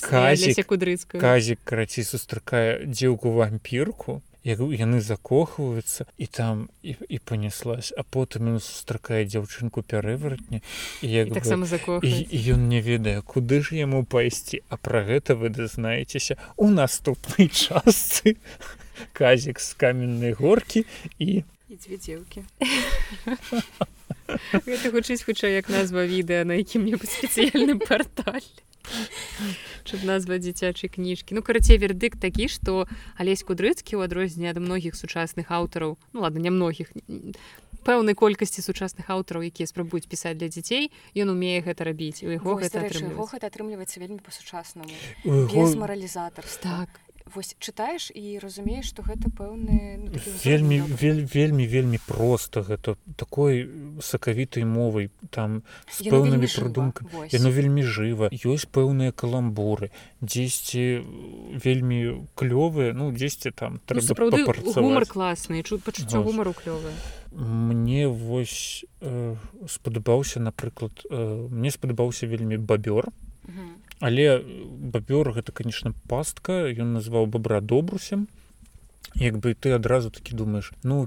кудрыцка 0.62 1.18
казік 1.18 1.59
карацей 1.64 2.07
сустракае 2.07 2.86
дзеўку 2.86 3.34
вампірку 3.34 4.22
як 4.45 4.61
яны 4.61 5.01
закохваюцца 5.01 6.07
і 6.18 6.26
там 6.26 6.68
і, 6.82 6.97
і 7.09 7.18
панеслась 7.18 7.93
а 7.97 8.03
потым 8.03 8.55
ён 8.55 8.61
сустракае 8.61 9.24
дзяўчынку 9.24 9.82
пярэваратня 9.82 10.62
як 11.03 11.34
таксама 11.34 11.66
ён 11.66 12.68
не 12.68 12.80
ведае 12.80 13.22
куды 13.22 13.62
ж 13.62 13.78
яму 13.80 14.05
пайсці 14.05 14.62
а 14.68 14.76
пра 14.76 15.05
гэта 15.05 15.34
вы 15.34 15.51
дазнаецеся 15.51 16.39
у 16.57 16.70
наступнай 16.70 17.49
частцы 17.62 18.36
казік 19.12 19.61
з 19.61 19.74
каменнай 19.74 20.32
горкі 20.32 20.86
і 21.18 21.45
дзве 21.78 21.97
дзеўкі. 22.01 22.43
Гэта 24.64 24.91
гучыць 24.93 25.22
хутчэй 25.24 25.57
як 25.57 25.68
назва 25.72 26.05
відэа 26.09 26.49
на 26.49 26.57
якім-небудзь 26.59 27.20
спецыяльным 27.20 27.80
партале 27.84 28.67
Чаб 29.84 30.05
назва 30.05 30.39
дзіцячай 30.39 30.91
кніжкі 30.91 31.36
ну 31.39 31.43
карацей 31.43 31.78
вердык 31.78 32.16
такі 32.20 32.49
што 32.53 32.84
алесь 33.16 33.45
кудрыцкі 33.45 33.97
ў 33.97 34.09
адрозненне 34.09 34.53
ад 34.53 34.61
многіх 34.61 34.99
сучасных 34.99 35.49
аўтараў 35.49 35.97
ну 36.12 36.18
ладно 36.24 36.41
нямногіх 36.45 36.93
пэўнай 37.89 38.14
колькасці 38.18 38.61
сучасных 38.64 39.09
аўтараў 39.09 39.49
якія 39.49 39.68
спрабуюць 39.70 40.09
пісаць 40.11 40.36
для 40.36 40.53
дзяцей 40.53 40.93
ён 41.16 41.32
умее 41.32 41.64
гэта 41.64 41.89
рабіць 41.89 42.20
у 42.26 42.32
яго 42.32 42.59
гэта 42.61 42.84
атрымліваецца 42.84 43.97
вельмі 44.03 44.20
па-сучаснаму 44.20 44.93
маралізатар 45.80 46.45
так 46.61 47.01
вось 47.34 47.56
чытаеш 47.58 48.10
і 48.14 48.38
разумееш 48.42 48.90
што 48.92 49.02
гэта 49.02 49.30
пэўны 49.30 50.08
ну, 50.08 50.20
вельмі 50.44 50.80
вель, 50.80 51.24
вельмі 51.24 51.66
вельмі 51.66 51.98
просто 52.06 52.62
гэта 52.62 52.96
такой 53.16 53.68
сакавітай 54.00 54.64
мовай 54.64 55.10
там 55.30 55.62
з 55.90 56.08
пэўнымі 56.08 56.48
прыдумкамі. 56.48 57.28
яно 57.32 57.50
вельмі 57.50 57.82
жыва. 57.82 58.30
Ёсць 58.32 58.66
пэўныя 58.70 59.12
каламбуры 59.12 59.90
дзесьці 60.20 61.04
вельмі 61.64 62.26
клёвыя 62.34 62.92
ну 62.92 63.12
дзесьці 63.12 63.50
там 63.50 63.80
ну, 63.88 64.00
гумар 64.74 65.06
класны 65.06 65.62
чу 65.62 65.78
пачуццё 65.78 66.22
гумару 66.22 66.52
клёвы 66.52 66.90
мне 67.32 68.08
вось 68.08 68.84
э, 69.00 69.36
спадабаўся 69.68 70.40
напрыклад 70.40 70.92
э, 71.10 71.48
мне 71.50 71.70
спадабаўся 71.70 72.26
вельмі 72.26 72.56
бабёр 72.56 73.12
але 74.01 74.40
бабёр 74.94 75.32
гэта 75.32 75.53
конечно 75.53 75.94
пастка 76.09 76.66
ён 76.70 76.92
назваў 76.94 77.26
бабра 77.26 77.61
добрусем 77.61 78.28
як 79.14 79.38
бы 79.38 79.55
ты 79.55 79.72
адразу 79.72 80.11
такі 80.11 80.34
думаешь 80.34 80.72
ну, 80.82 81.07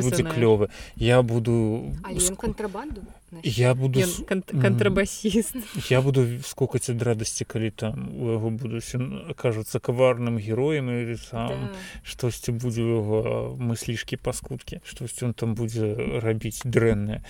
будзе 0.00 0.22
клёвы 0.24 0.68
я 0.96 1.22
буду 1.22 1.94
контрабанду? 2.36 3.02
Я 3.42 3.74
буду 3.74 4.00
контрабасіст 4.26 5.56
я 5.90 6.00
буду 6.00 6.40
скокаць 6.44 6.88
ад 6.90 7.02
радасці 7.02 7.44
калі 7.44 7.70
там 7.70 8.08
у 8.16 8.30
яго 8.32 8.50
будуць 8.50 8.94
кажуцца 9.36 9.80
каварным 9.80 10.38
героем 10.38 10.88
і 10.90 11.16
сам 11.16 11.76
штосьці 12.02 12.52
будзе 12.52 12.82
яго 12.82 13.56
мыслішкі 13.58 14.16
паскудкі 14.16 14.80
штосьці 14.84 15.24
он 15.26 15.34
там 15.34 15.54
будзе 15.54 15.92
рабіць 16.22 16.62
дрэннае 16.64 17.20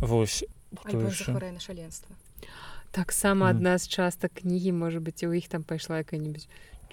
восьось 0.00 0.44
шаленства 1.60 2.16
таксама 2.92 3.50
адна 3.50 3.78
з 3.80 3.88
частак 3.88 4.44
кнігі 4.44 4.76
можа 4.76 5.00
быць 5.00 5.24
у 5.24 5.32
іх 5.32 5.48
там 5.48 5.64
пайшла 5.64 6.04
якая-нибудь 6.04 6.46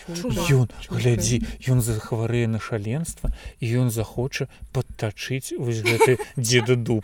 ён 0.07 0.71
глядзі 0.89 1.43
ён 1.67 1.81
захварэе 1.83 2.47
на 2.47 2.59
шаленства 2.59 3.31
і 3.59 3.65
ён 3.83 3.91
захоча 3.91 4.47
падтачыць 4.71 5.53
вось 5.59 5.83
гэты 5.83 6.17
дзеда 6.37 6.75
дуб. 6.87 7.03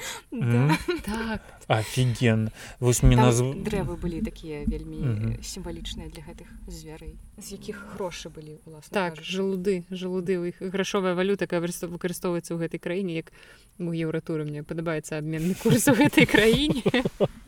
Так. 1.04 1.44
Офиген 1.68 2.50
вось 2.80 3.02
мне 3.02 3.18
наз 3.18 3.42
дрэвы 3.42 3.98
былі 3.98 4.22
такія 4.22 4.64
вельмі 4.70 5.36
сімвалічныя 5.42 6.14
для 6.14 6.22
гэтых 6.22 6.48
зверэй 6.70 7.18
з 7.42 7.58
якіх 7.58 7.82
грошы 7.98 8.30
былі 8.30 8.62
так 8.94 9.18
жалуды 9.18 9.84
жалуды 9.90 10.38
у 10.38 10.46
іх 10.46 10.62
грашовая 10.62 11.18
валюта 11.18 11.50
выкарыстоўваецца 11.50 12.54
ў 12.54 12.58
гэтай 12.62 12.80
краіне 12.80 13.18
як 13.18 13.34
у 13.82 13.92
еўратуры 13.92 14.46
мне 14.46 14.62
падабаецца 14.62 15.18
абменны 15.18 15.58
курс 15.58 15.90
у 15.90 15.98
гэтай 15.98 16.30
краіне 16.30 16.86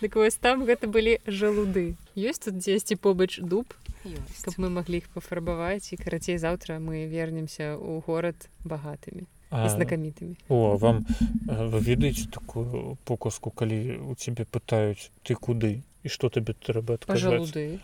дык 0.00 0.16
вось 0.16 0.36
там 0.36 0.64
гэта 0.64 0.86
былі 0.86 1.20
жалуды. 1.26 1.96
Ёсць 2.14 2.44
тут 2.44 2.58
дзесьці 2.58 2.96
побач 2.96 3.38
дуб 3.40 3.72
каб 4.44 4.54
мы 4.58 4.68
маглі 4.68 5.00
іх 5.00 5.08
пафарбаваць 5.16 5.92
і 5.92 5.96
карацей 5.96 6.36
заўтра 6.36 6.76
мы 6.76 7.08
вернемся 7.08 7.72
ў 7.76 8.04
горад 8.04 8.36
багатымі 8.64 9.24
знакамітымі. 9.50 10.36
о 10.48 10.76
вам 10.76 11.06
вы 11.46 11.80
ведаеце 11.80 12.28
такую 12.28 12.98
показку 13.04 13.50
калі 13.50 14.02
у 14.04 14.14
цябе 14.14 14.44
пытаюць 14.44 15.10
ты 15.22 15.34
куды? 15.34 15.82
і 16.04 16.08
што 16.08 16.28
табе 16.28 16.52
трэба 16.52 16.98
пажалуды. 17.06 17.80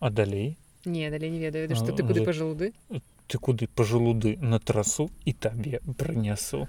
А 0.00 0.10
далей? 0.10 0.56
Не 0.84 1.10
далей 1.10 1.30
не 1.30 1.38
ведаю 1.38 1.70
што 1.76 1.92
ты 1.92 2.02
куды 2.02 2.24
пажалуды? 2.24 2.72
Ты 3.28 3.38
куды? 3.38 3.68
пажалуды 3.68 4.38
на 4.40 4.58
трасу 4.58 5.10
і 5.24 5.32
табе 5.32 5.80
прынясу. 5.98 6.66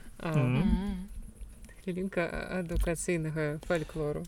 Хвілінка 1.81 2.29
адукацыйнага 2.61 3.57
фальклору 3.65 4.21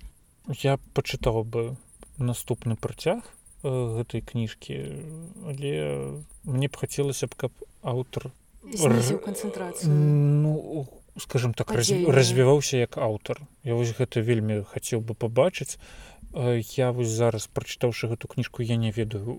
я 0.48 0.78
пачытаў 0.94 1.44
бы 1.44 1.76
наступны 2.18 2.76
працяг 2.76 3.24
гэтай 3.64 4.22
кніжкі 4.22 4.76
але 5.48 5.72
мне 6.44 6.68
б 6.68 6.74
хацелася 6.76 7.28
б 7.28 7.36
каб 7.36 7.52
аўтар 7.82 8.32
канцэнтрацыю. 9.20 9.92
ну 9.92 10.88
скажем 11.20 11.54
так 11.54 11.72
развіваўся 11.72 12.78
як 12.78 12.98
аўтар. 12.98 13.42
Я 13.64 13.76
вось 13.76 13.94
гэта 13.94 14.22
вельмі 14.22 14.64
хацеў 14.64 15.02
бы 15.02 15.14
пабачыць 15.14 15.78
я 16.34 16.92
вось 16.92 17.10
зараз 17.14 17.48
прачытаўшы 17.48 18.10
гэту 18.10 18.28
кніжку 18.28 18.64
я 18.64 18.76
не 18.76 18.92
ведаю 18.92 19.36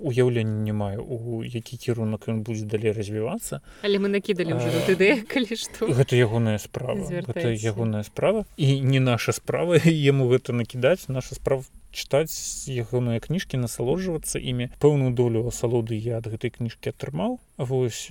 уяўлення 0.00 0.64
не 0.64 0.72
маю 0.72 1.04
у 1.04 1.44
які 1.44 1.76
кірунак 1.76 2.28
ён 2.28 2.42
будзе 2.42 2.64
далей 2.64 2.92
развівацца. 2.92 3.60
Але 3.82 3.98
мы 3.98 4.08
накідалі 4.08 4.56
тыды 4.88 5.24
калі 5.28 5.56
што. 5.56 5.86
гэта 5.86 6.16
ягоная 6.16 6.58
справа 6.58 7.04
гэта 7.04 7.52
ягоная 7.52 8.02
справа. 8.02 8.46
І 8.56 8.80
не 8.80 9.00
наша 9.00 9.32
справа 9.32 9.76
яму 9.84 10.28
гэта 10.32 10.52
накідаць. 10.52 11.08
Наша 11.08 11.34
справа 11.34 11.64
чытаць 11.92 12.32
ягоныя 12.68 13.20
кніжкі 13.20 13.60
насалоджвацца 13.60 14.40
імі. 14.40 14.72
Пэўную 14.80 15.12
долю 15.12 15.46
асалоды 15.48 15.94
я 15.94 16.18
ад 16.18 16.26
гэтай 16.26 16.50
кніжкі 16.50 16.90
атрымаў. 16.90 17.38
Вось. 17.58 18.08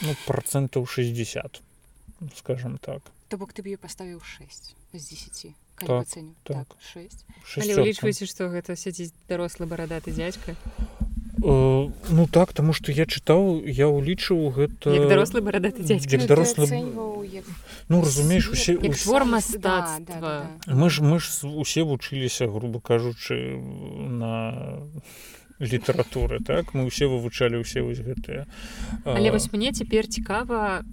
Ну, 0.00 0.16
процентаў 0.24 0.86
60 0.86 1.60
скажем 2.36 2.78
так. 2.78 3.02
То 3.28 3.38
бок 3.38 3.52
ты 3.52 3.62
б 3.62 3.76
паставіў 3.76 4.20
6 4.20 4.76
з 4.92 5.02
10 5.08 5.54
так, 5.86 6.06
так. 6.42 6.66
так, 6.68 6.76
6 7.54 7.78
улічваеце 7.78 8.26
што 8.26 8.48
гэта 8.48 8.76
сядзіць 8.76 9.12
дарослы 9.28 9.66
барадаты 9.66 10.12
дзядзька 10.12 10.56
Э, 11.44 11.88
ну 12.10 12.26
так 12.26 12.52
тому 12.52 12.72
что 12.72 12.92
я 12.92 13.02
чытаў 13.04 13.64
я 13.66 13.88
ўлічыў 13.90 14.52
гэта 14.54 14.94
дарослы 15.08 15.40
барадаты 15.40 15.82
дарослы 16.28 16.68
ну 17.88 17.98
разумееш 17.98 18.52
усе 18.52 18.76
твор 18.76 19.24
мастацтва 19.24 20.46
мы 20.68 20.90
ж 20.90 21.02
мы 21.02 21.18
ж 21.18 21.42
усе 21.42 21.82
вучыліся 21.82 22.46
грубо 22.46 22.78
кажучы 22.78 23.58
на 23.58 24.86
літаратуры 25.58 26.38
так? 26.44 26.74
Мы 26.74 26.86
ўсе 26.86 27.10
вывучалі 27.10 27.58
ўсе 27.64 27.82
вось 27.82 28.04
гэтыя 28.04 28.46
але 29.02 29.34
вось 29.34 29.50
мне 29.50 29.72
цяпер 29.72 30.06
цікава 30.06 30.86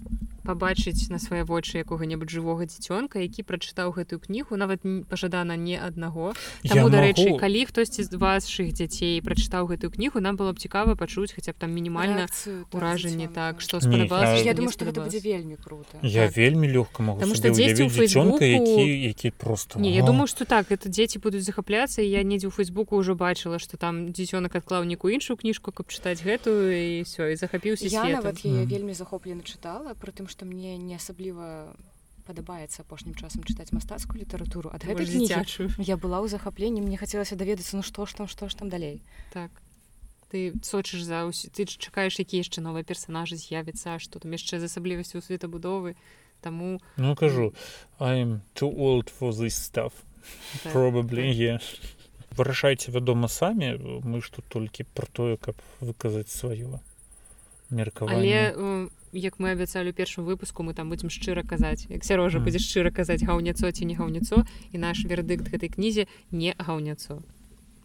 пабачыць 0.44 1.10
на 1.10 1.18
свае 1.18 1.44
вочы 1.44 1.82
якога-небудзь 1.84 2.32
жывога 2.32 2.66
дзіцёнка 2.66 3.20
які 3.20 3.42
прачытаў 3.42 3.92
гэтую 3.92 4.20
кнігу 4.20 4.56
нават 4.56 4.80
пажадана 5.08 5.56
не 5.56 5.76
аднаго. 5.76 6.32
Таму 6.64 6.88
дарэчы 6.90 7.36
магу... 7.36 7.40
калі 7.40 7.60
хтосьці 7.68 8.02
з 8.04 8.14
вашых 8.16 8.72
дзяцей 8.72 9.20
прачытаў 9.20 9.68
гэтую 9.68 9.90
кнігу 9.92 10.20
нам 10.20 10.36
было 10.36 10.52
б 10.52 10.58
цікава 10.58 10.96
пачуць 10.96 11.32
хаця 11.32 11.52
б 11.52 11.60
там 11.60 11.72
мінімальна 11.74 12.26
ўражанне 12.72 13.28
так 13.28 13.60
што 13.60 13.80
спадабалася 13.80 14.44
я 14.44 14.54
думаю 14.54 14.72
што 14.72 14.88
гэта 14.88 15.04
будзе 15.04 15.20
вельмі 15.20 15.56
круто 15.60 16.00
я 16.02 16.28
так. 16.28 16.36
вельмі 16.36 16.70
лёгка 16.70 17.02
могу 17.02 17.20
што 17.34 17.52
дзецьцёнка 17.52 18.44
які 18.44 18.86
які 19.12 19.30
просто 19.30 19.80
не 19.80 19.92
я 19.92 20.02
думаю 20.06 20.26
что 20.26 20.44
так 20.44 20.72
это 20.72 20.88
дзеці 20.88 21.18
будуць 21.18 21.44
захапляцца 21.44 22.00
я 22.02 22.22
недзе 22.22 22.48
ў 22.48 22.54
фейсбуку 22.54 22.96
ўжо 22.96 23.14
бачыла 23.14 23.58
што 23.58 23.76
там 23.76 24.12
дзіцёнак 24.12 24.56
адклаўніку 24.56 25.10
іншую 25.10 25.36
кніжку 25.36 25.72
каб 25.72 25.90
чытаць 25.90 26.22
гэтую 26.22 26.72
і 26.72 27.02
все 27.02 27.32
і 27.32 27.36
захапіўся 27.36 27.90
я 27.90 28.08
нават 28.08 28.44
яе 28.46 28.64
вельмі 28.64 28.94
захоплена 28.94 29.42
чытала 29.42 29.94
пры 29.98 30.14
тым 30.14 30.29
што 30.30 30.46
мне 30.46 30.78
не 30.78 30.94
асабліва 30.96 31.74
падабаецца 32.30 32.84
апошнім 32.84 33.16
часам 33.18 33.42
чытаць 33.42 33.74
мастацкую 33.74 34.22
літаратуру 34.22 34.70
ад 34.70 34.86
гэтай 34.86 35.08
дзіцячую 35.08 35.68
я 35.82 35.96
была 35.98 36.22
ў 36.22 36.30
захапленні 36.30 36.84
мне 36.84 36.96
хацелася 37.00 37.34
даведацца 37.34 37.74
ну 37.80 37.82
што 37.82 38.06
ж 38.06 38.22
там 38.22 38.30
што 38.30 38.46
ж 38.46 38.54
там 38.54 38.70
далей. 38.70 39.02
Так. 39.34 39.50
Ты 40.30 40.54
сочыш 40.62 41.02
за 41.02 41.26
ўсі 41.26 41.50
ты 41.50 41.66
чакаеш 41.66 42.22
які 42.22 42.38
яшчэ 42.38 42.62
новыя 42.62 42.86
персонажы 42.86 43.34
з'явіцца 43.34 43.98
што 43.98 44.22
там 44.22 44.30
яшчэ 44.30 44.62
з 44.62 44.70
асаблівасцю 44.70 45.18
светабудовы 45.18 45.98
таму 46.40 46.78
ну 46.96 47.16
кажу 47.18 47.50
I'm 47.98 48.46
too 48.54 48.70
old 48.70 49.10
for 49.10 49.34
this 49.34 49.58
stuff. 49.58 50.06
Так, 50.62 50.72
probably 50.72 51.34
yeah. 51.34 51.58
вырашайце 52.36 52.94
вядома 52.94 53.28
самі 53.28 53.74
мы 54.06 54.22
ж 54.22 54.30
тут 54.30 54.46
толькі 54.46 54.86
пра 54.94 55.10
тое 55.10 55.36
каб 55.36 55.58
выказаць 55.80 56.30
сваё 56.30 56.78
меркаванне 57.70 58.54
але 58.54 58.88
як 59.12 59.38
мы 59.38 59.52
абяцалі 59.52 59.92
першым 59.92 60.24
выпуску 60.24 60.62
мы 60.62 60.74
там 60.74 60.88
будзем 60.88 61.10
шчыра 61.10 61.42
казаць. 61.42 61.86
Як 61.88 62.04
сярожа 62.04 62.38
mm. 62.38 62.44
будзе 62.44 62.58
шчыра 62.58 62.90
казаць 62.90 63.24
гаўняцо 63.24 63.70
ці 63.70 63.84
не 63.84 63.94
гаўняцо 63.94 64.44
і 64.72 64.76
наш 64.78 65.04
вердыкт 65.04 65.50
гэтай 65.50 65.68
кнізе 65.68 66.06
не 66.30 66.54
гаўняцо 66.58 67.22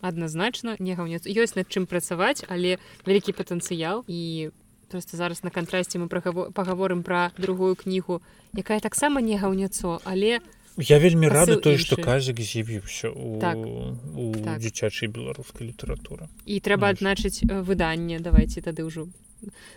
адназначна 0.06 0.76
не 0.80 0.94
гаўняцо 0.94 1.30
ёсць 1.30 1.58
над 1.58 1.68
чым 1.70 1.90
працаваць 1.90 2.46
але 2.48 2.78
вялікі 3.06 3.34
патэнцыял. 3.34 4.06
І 4.08 4.52
просто 4.90 5.18
зараз 5.18 5.44
на 5.44 5.50
кантрасце 5.50 5.98
мы 5.98 6.08
пагаворым 6.08 7.04
пра 7.04 7.32
другую 7.38 7.76
кнігу 7.76 8.22
якая 8.54 8.80
таксама 8.80 9.22
не 9.22 9.38
гаўняцо 9.38 10.00
але 10.06 10.40
я 10.78 11.00
вельмі 11.00 11.28
рады 11.32 11.56
той 11.58 11.78
што 11.80 11.96
казік 11.96 12.40
з'явіўся 12.40 13.10
у, 13.10 13.40
так. 13.40 13.58
у 13.58 14.36
так. 14.36 14.60
дзіцячай 14.60 15.08
беларускай 15.08 15.72
літаратуры. 15.72 16.28
І 16.46 16.60
трэба 16.60 16.92
адзначыць 16.92 17.48
выданне. 17.48 18.20
Давайте 18.20 18.62
тады 18.62 18.84
ўжо 18.84 19.08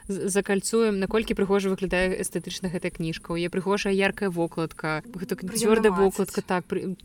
закальцуем 0.09 0.99
наколькі 0.99 1.35
прыгожа 1.35 1.69
выглядае 1.69 2.17
эстэтычна 2.23 2.73
гэта 2.73 2.91
кніжка. 2.91 3.37
Е 3.37 3.51
прыгожая 3.53 3.93
яркая 3.93 4.31
вокладка 4.31 5.03
гэта 5.05 5.37
цвёрдая 5.37 5.93
вокладка 5.93 6.43
так 6.43 6.65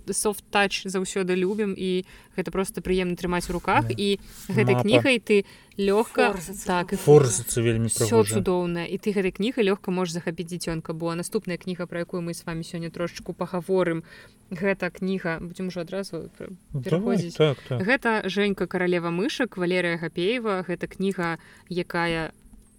софт-тач 0.10 0.88
заўсёды 0.88 1.36
любім 1.36 1.76
і 1.78 2.06
гэта 2.38 2.52
просто 2.52 2.82
прыемна 2.82 3.16
трымаць 3.16 3.50
у 3.50 3.54
руках. 3.54 3.90
Yeah. 3.90 3.98
і 3.98 4.08
гэтай 4.54 4.76
кнігай 4.82 5.20
ты 5.20 5.46
лёгка 5.78 6.36
так 6.66 6.94
і 6.94 6.98
форзацца 6.98 7.62
вельмі 7.62 7.90
цудоўна 7.90 8.86
і 8.86 8.98
ты 8.98 9.14
гэтай 9.14 9.34
кніга 9.34 9.66
лёгка 9.66 9.90
можаш 9.90 10.14
захапіць 10.20 10.50
дзіцёнка 10.50 10.94
бо. 10.94 11.16
Наступная 11.16 11.58
кніга 11.58 11.86
пра 11.86 12.06
якую 12.06 12.22
мы 12.22 12.34
с 12.34 12.46
вами 12.46 12.62
сёння 12.62 12.90
трошечку 12.90 13.34
пагаворым 13.34 14.04
гэта 14.52 14.90
кніга 14.94 15.40
будзем 15.42 15.68
ужо 15.68 15.82
адразу 15.82 16.30
так, 17.38 17.58
так. 17.68 17.82
гэта 17.82 18.30
Жэнька 18.30 18.68
каралева 18.68 19.10
мышак 19.10 19.58
валерыя 19.58 19.98
гапеева. 19.98 20.64
Гэта 20.68 20.88
кніга 20.88 21.40
якая 21.70 22.34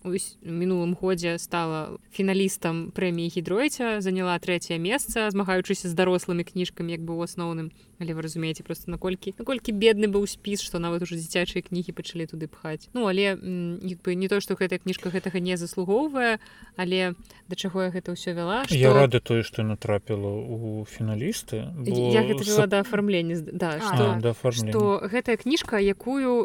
мінулым 0.04 0.92
годзе 1.00 1.38
стала 1.40 1.96
фіналістам 2.12 2.92
прэміі 2.92 3.32
гідройця 3.32 4.04
заняла 4.04 4.36
трэцяе 4.36 4.76
месца 4.76 5.32
змагаючыся 5.32 5.88
з 5.88 5.94
дарослымі 5.96 6.44
кніжкамі 6.44 6.92
як 6.92 7.00
бы 7.00 7.16
у 7.16 7.24
асноўным. 7.24 7.72
Але 7.98 8.12
вы 8.12 8.22
разумееце 8.22 8.62
просто 8.62 8.90
наколькі 8.90 9.32
наколькі 9.38 9.72
бедны 9.72 10.12
быў 10.12 10.28
спіс 10.28 10.60
што 10.60 10.78
нават 10.78 11.02
уже 11.02 11.16
дзіцячыя 11.16 11.64
кнігі 11.64 11.96
пачалі 11.96 12.28
туды 12.28 12.52
пхаць. 12.52 12.92
Ну 12.92 13.08
але 13.08 13.32
як 13.80 13.98
бы 14.04 14.14
не 14.14 14.28
то 14.28 14.40
што 14.44 14.54
гэтая 14.60 14.78
кніжка 14.78 15.08
гэтага 15.08 15.40
не 15.40 15.56
заслугоўвае 15.56 16.36
але 16.76 17.16
да 17.48 17.54
чаго 17.56 17.88
я 17.88 17.90
гэта 17.90 18.12
ўсё 18.12 18.36
вяла 18.36 18.68
што... 18.68 18.76
я 18.76 18.92
рада 18.92 19.24
тое 19.24 19.40
што 19.40 19.64
натрапіла 19.64 20.28
у 20.28 20.84
фіналісты 20.84 21.72
бо... 21.72 22.12
я 22.12 22.28
гэта 22.28 22.44
вела 22.44 22.66
да 22.66 22.84
афармлення 22.84 23.40
да, 23.40 23.80
што, 23.80 24.20
да 24.20 24.36
што 24.36 25.00
гэтая 25.08 25.40
кніжка 25.40 25.80
якую 25.80 26.44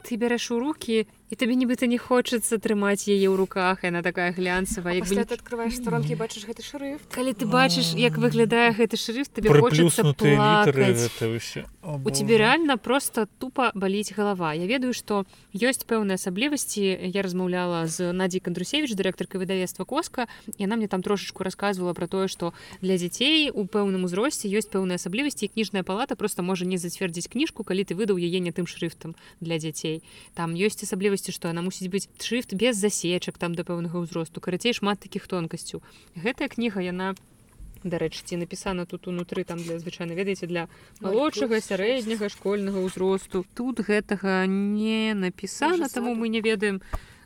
ты 0.00 0.16
бярэш 0.16 0.50
у 0.50 0.58
руки 0.58 1.06
і 1.30 1.36
табе 1.38 1.54
нібыта 1.54 1.86
не 1.86 1.98
хочацца 1.98 2.58
трымаць 2.58 3.06
яе 3.06 3.30
ў 3.30 3.38
руках 3.38 3.86
яна 3.86 4.02
такая 4.02 4.34
глянцавая 4.34 4.98
як 4.98 5.06
бы... 5.06 5.14
ты 5.14 5.34
открываешь 5.38 5.78
сторонкі 5.78 6.18
бачыш 6.18 6.42
гэты 6.42 6.66
шрыфт 6.66 7.06
калі 7.14 7.32
ты 7.38 7.46
бачыш 7.46 7.94
як 7.94 8.18
выглядае 8.18 8.74
гэты 8.74 8.98
шрыфт 8.98 9.38
табе 9.38 9.54
хочацца 9.54 10.02
у 12.02 12.10
тебе 12.10 12.36
реально 12.36 12.76
просто 12.78 13.28
тупо 13.38 13.70
баліць 13.74 14.10
галава 14.12 14.54
я 14.58 14.66
ведаю 14.66 14.92
что 14.92 15.22
ёсць 15.54 15.86
пэўныя 15.86 16.18
асаблівасці 16.18 16.82
я 16.82 17.22
размаўляла 17.22 17.86
з 17.86 18.10
надзей 18.10 18.42
кандрусевич 18.42 18.98
дырэктаркай 18.98 19.38
выдавецтва 19.38 19.86
коска 19.86 20.26
яна 20.58 20.74
мне 20.74 20.90
там 20.90 21.02
трошечку 21.02 21.46
рассказывала 21.46 21.94
про 21.94 22.10
тое 22.10 22.26
что 22.26 22.52
для 22.82 22.98
дзяцей 22.98 23.54
у 23.54 23.70
пэўным 23.70 24.02
узросце 24.02 24.50
ёсць 24.50 24.66
пэўныя 24.66 24.98
асаблівасці 24.98 25.46
кніжная 25.46 25.86
палата 25.86 26.18
просто 26.18 26.42
можа 26.42 26.66
не 26.66 26.74
зацвердзіць 26.74 27.30
кніжку 27.30 27.62
калі 27.62 27.86
ты 27.86 27.94
выдаў 27.94 28.18
яе 28.18 28.42
не 28.42 28.50
тым 28.50 28.66
шрыфтам 28.66 29.14
для 29.38 29.62
дзяцей 29.62 30.02
там 30.34 30.58
ёсць 30.58 30.82
асаблівасць 30.82 31.19
асаблівасці 31.20 31.32
што 31.36 31.52
яна 31.52 31.62
мусіць 31.62 31.90
быць 31.92 32.08
шрифт 32.20 32.54
без 32.54 32.76
засечак 32.76 33.36
там 33.38 33.54
да 33.54 33.62
пэўнага 33.62 34.00
ўзросту 34.00 34.40
карацей 34.40 34.72
шмат 34.72 35.00
такіх 35.00 35.28
тонкасцяў 35.28 35.82
гэтая 36.16 36.48
кніга 36.48 36.80
яна 36.80 37.14
дарэчы 37.84 38.24
ці 38.24 38.40
напісана 38.40 38.86
тут 38.86 39.08
унутры 39.08 39.44
там 39.44 39.60
для 39.60 39.78
звычайна 39.78 40.16
ведаеце 40.16 40.46
для 40.46 40.68
малодшага 41.00 41.60
сярэдняга 41.60 42.28
школьнага 42.28 42.80
ўзросту. 42.80 43.44
тут 43.54 43.80
гэтага 43.80 44.46
не 44.48 45.12
напісана 45.14 45.88
таму 45.88 46.14
мы 46.14 46.28
не 46.28 46.40
ведаем 46.40 46.80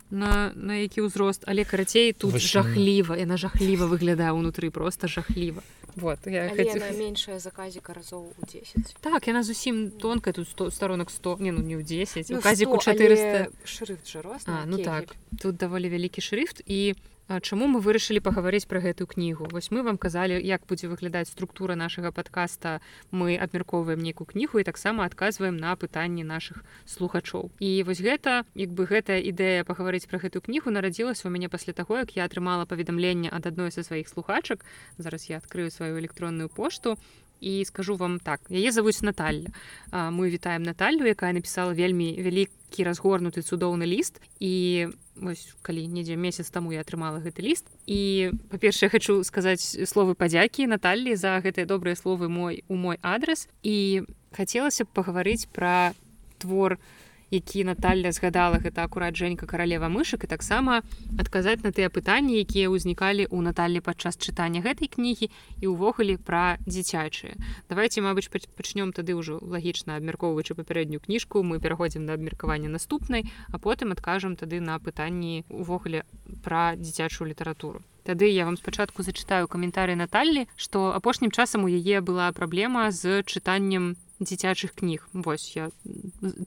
на 0.09 0.51
на 0.55 0.75
які 0.81 1.01
ўзрост 1.05 1.43
але 1.47 1.65
карацей 1.65 2.13
тут 2.13 2.37
жахліва 2.37 3.17
яна 3.17 3.37
жахліва 3.37 3.89
выглядае 3.89 4.31
унутры 4.31 4.69
просто 4.69 5.07
жахліва. 5.07 5.61
Вот 5.95 6.19
я 6.27 6.49
хочу... 6.49 6.79
меншая 6.97 7.39
заказіка 7.39 7.93
разоў 7.93 8.29
у 8.37 8.45
10 8.45 8.99
так 9.01 9.27
яна 9.27 9.43
зусім 9.43 9.91
тонкая 9.91 10.33
тут 10.33 10.49
100 10.49 10.71
сторонок 10.71 11.09
100 11.09 11.37
не 11.39 11.51
ну 11.51 11.61
не 11.61 11.77
ў 11.79 11.83
10 11.83 12.29
ну, 12.29 12.41
казіку 12.41 12.77
400 12.77 13.47
шрифт 13.63 14.07
жа 14.07 14.21
рост 14.21 14.49
а, 14.49 14.65
ну 14.65 14.77
так 14.77 15.15
тут 15.41 15.55
даволі 15.55 15.89
вялікі 15.89 16.21
шрифт 16.21 16.61
і 16.67 16.95
Чаму 17.25 17.65
мы 17.65 17.81
вырашылі 17.81 18.21
пагаварыць 18.21 18.69
пра 18.69 18.77
гэтую 18.85 19.09
кнігу? 19.09 19.49
Вось 19.49 19.73
мы 19.73 19.81
вам 19.81 19.97
казалі 19.97 20.37
як 20.45 20.61
будзе 20.69 20.85
выглядаць 20.85 21.33
структура 21.33 21.73
нашага 21.73 22.13
падкаста. 22.13 22.85
Мы 23.09 23.33
абмяркоўваем 23.33 23.97
нейкую 23.97 24.29
кнігу 24.29 24.61
і 24.61 24.63
таксама 24.63 25.09
адказваем 25.09 25.57
на 25.57 25.73
пытанні 25.73 26.21
наших 26.21 26.61
слухачоў. 26.85 27.49
І 27.57 27.81
вось 27.81 27.97
гэта 27.97 28.45
як 28.53 28.69
бы 28.77 28.85
гэтая 28.85 29.17
ідэя 29.25 29.65
пагаварыць 29.65 30.05
пра 30.05 30.21
гэтую 30.21 30.45
кнігу 30.45 30.69
нарадзілася 30.69 31.25
у 31.25 31.33
мяне 31.33 31.49
пасля 31.49 31.73
таго 31.73 31.97
як 31.97 32.13
я 32.13 32.29
атрымала 32.29 32.69
паведамленне 32.69 33.33
ад 33.33 33.49
адной 33.49 33.73
са 33.73 33.81
сваіх 33.81 34.05
слухачак. 34.05 34.61
Зараз 35.01 35.25
я 35.25 35.41
адкрыю 35.41 35.73
сваю 35.73 35.97
электронную 35.97 36.53
пошту 36.53 36.93
і 37.41 37.65
скажу 37.65 37.95
вам 37.95 38.19
так. 38.19 38.45
Яе 38.53 38.69
завуць 38.69 39.01
Наталля. 39.01 39.49
Мы 39.89 40.29
вітаем 40.29 40.61
Наталлю 40.61 41.09
якая 41.09 41.33
напісала 41.33 41.73
вельмі 41.73 42.21
вялікі 42.21 42.85
разгорнуты 42.85 43.41
цудоўны 43.41 43.89
ліст. 43.89 44.21
І 44.39 44.93
вось 45.15 45.55
калі 45.61 45.87
недзе 45.87 46.15
месяц 46.15 46.49
таму 46.51 46.71
я 46.71 46.81
атрымала 46.81 47.23
гэты 47.23 47.45
ліст. 47.45 47.69
І 47.85 48.31
па-першае 48.51 48.89
хочу 48.89 49.23
сказаць 49.23 49.63
словы 49.87 50.15
падзякі 50.15 50.67
Наталлі 50.67 51.15
за 51.15 51.39
гэтыя 51.39 51.65
добрыя 51.65 51.95
словы 51.95 52.29
мой 52.29 52.63
у 52.67 52.75
мой 52.75 52.99
адрес 53.01 53.47
і 53.63 54.03
хацелася 54.35 54.83
б 54.83 54.93
пагаварыць 54.93 55.47
пра 55.51 55.95
твор 56.37 56.75
у 56.75 56.94
які 57.31 57.63
Наталья 57.63 58.11
згадала 58.11 58.61
гэта 58.61 58.83
акурат 58.83 59.15
Жэнька 59.15 59.45
каралева 59.45 59.89
мышак 59.89 60.23
і 60.25 60.31
таксама 60.31 60.81
адказаць 61.17 61.63
на 61.63 61.71
тыя 61.71 61.89
пытанні 61.89 62.37
якія 62.41 62.69
ўзнікалі 62.69 63.25
ў 63.29 63.37
Наталлі 63.45 63.81
падчас 63.81 64.17
чытання 64.17 64.61
гэтай 64.61 64.91
кнігі 64.91 65.31
і 65.61 65.65
ўвогуле 65.71 66.17
пра 66.17 66.57
дзіцячыя 66.65 67.33
давайте 67.69 68.01
мабыць 68.01 68.29
пачнём 68.29 68.93
тады 68.93 69.15
ўжо 69.17 69.39
лагічна 69.41 69.97
абмяркоўваючы 69.97 70.55
папярэднюю 70.55 70.99
кніжку. 70.99 71.43
Мы 71.43 71.59
пераходзім 71.59 72.05
на 72.05 72.13
абмеркаванне 72.13 72.69
наступнай 72.69 73.25
а 73.51 73.59
потым 73.59 73.91
адкажам 73.91 74.35
тады 74.35 74.59
на 74.59 74.79
пытанні 74.79 75.43
увогуле 75.49 76.03
пра 76.43 76.75
дзіцячую 76.75 77.29
літаратуру. 77.29 77.81
Тады 78.05 78.29
я 78.29 78.45
вам 78.45 78.57
спачатку 78.57 79.01
зачытаю 79.01 79.49
каментары 79.49 79.95
Наталлі, 79.97 80.45
што 80.55 80.93
апошнім 80.93 81.31
часам 81.31 81.65
у 81.65 81.69
яе 81.69 82.01
была 82.05 82.29
праблема 82.31 82.91
з 82.91 83.25
чытаннем 83.25 83.97
дзіцячых 84.19 84.75
кніг 84.75 85.07
вось 85.13 85.55
я 85.55 85.69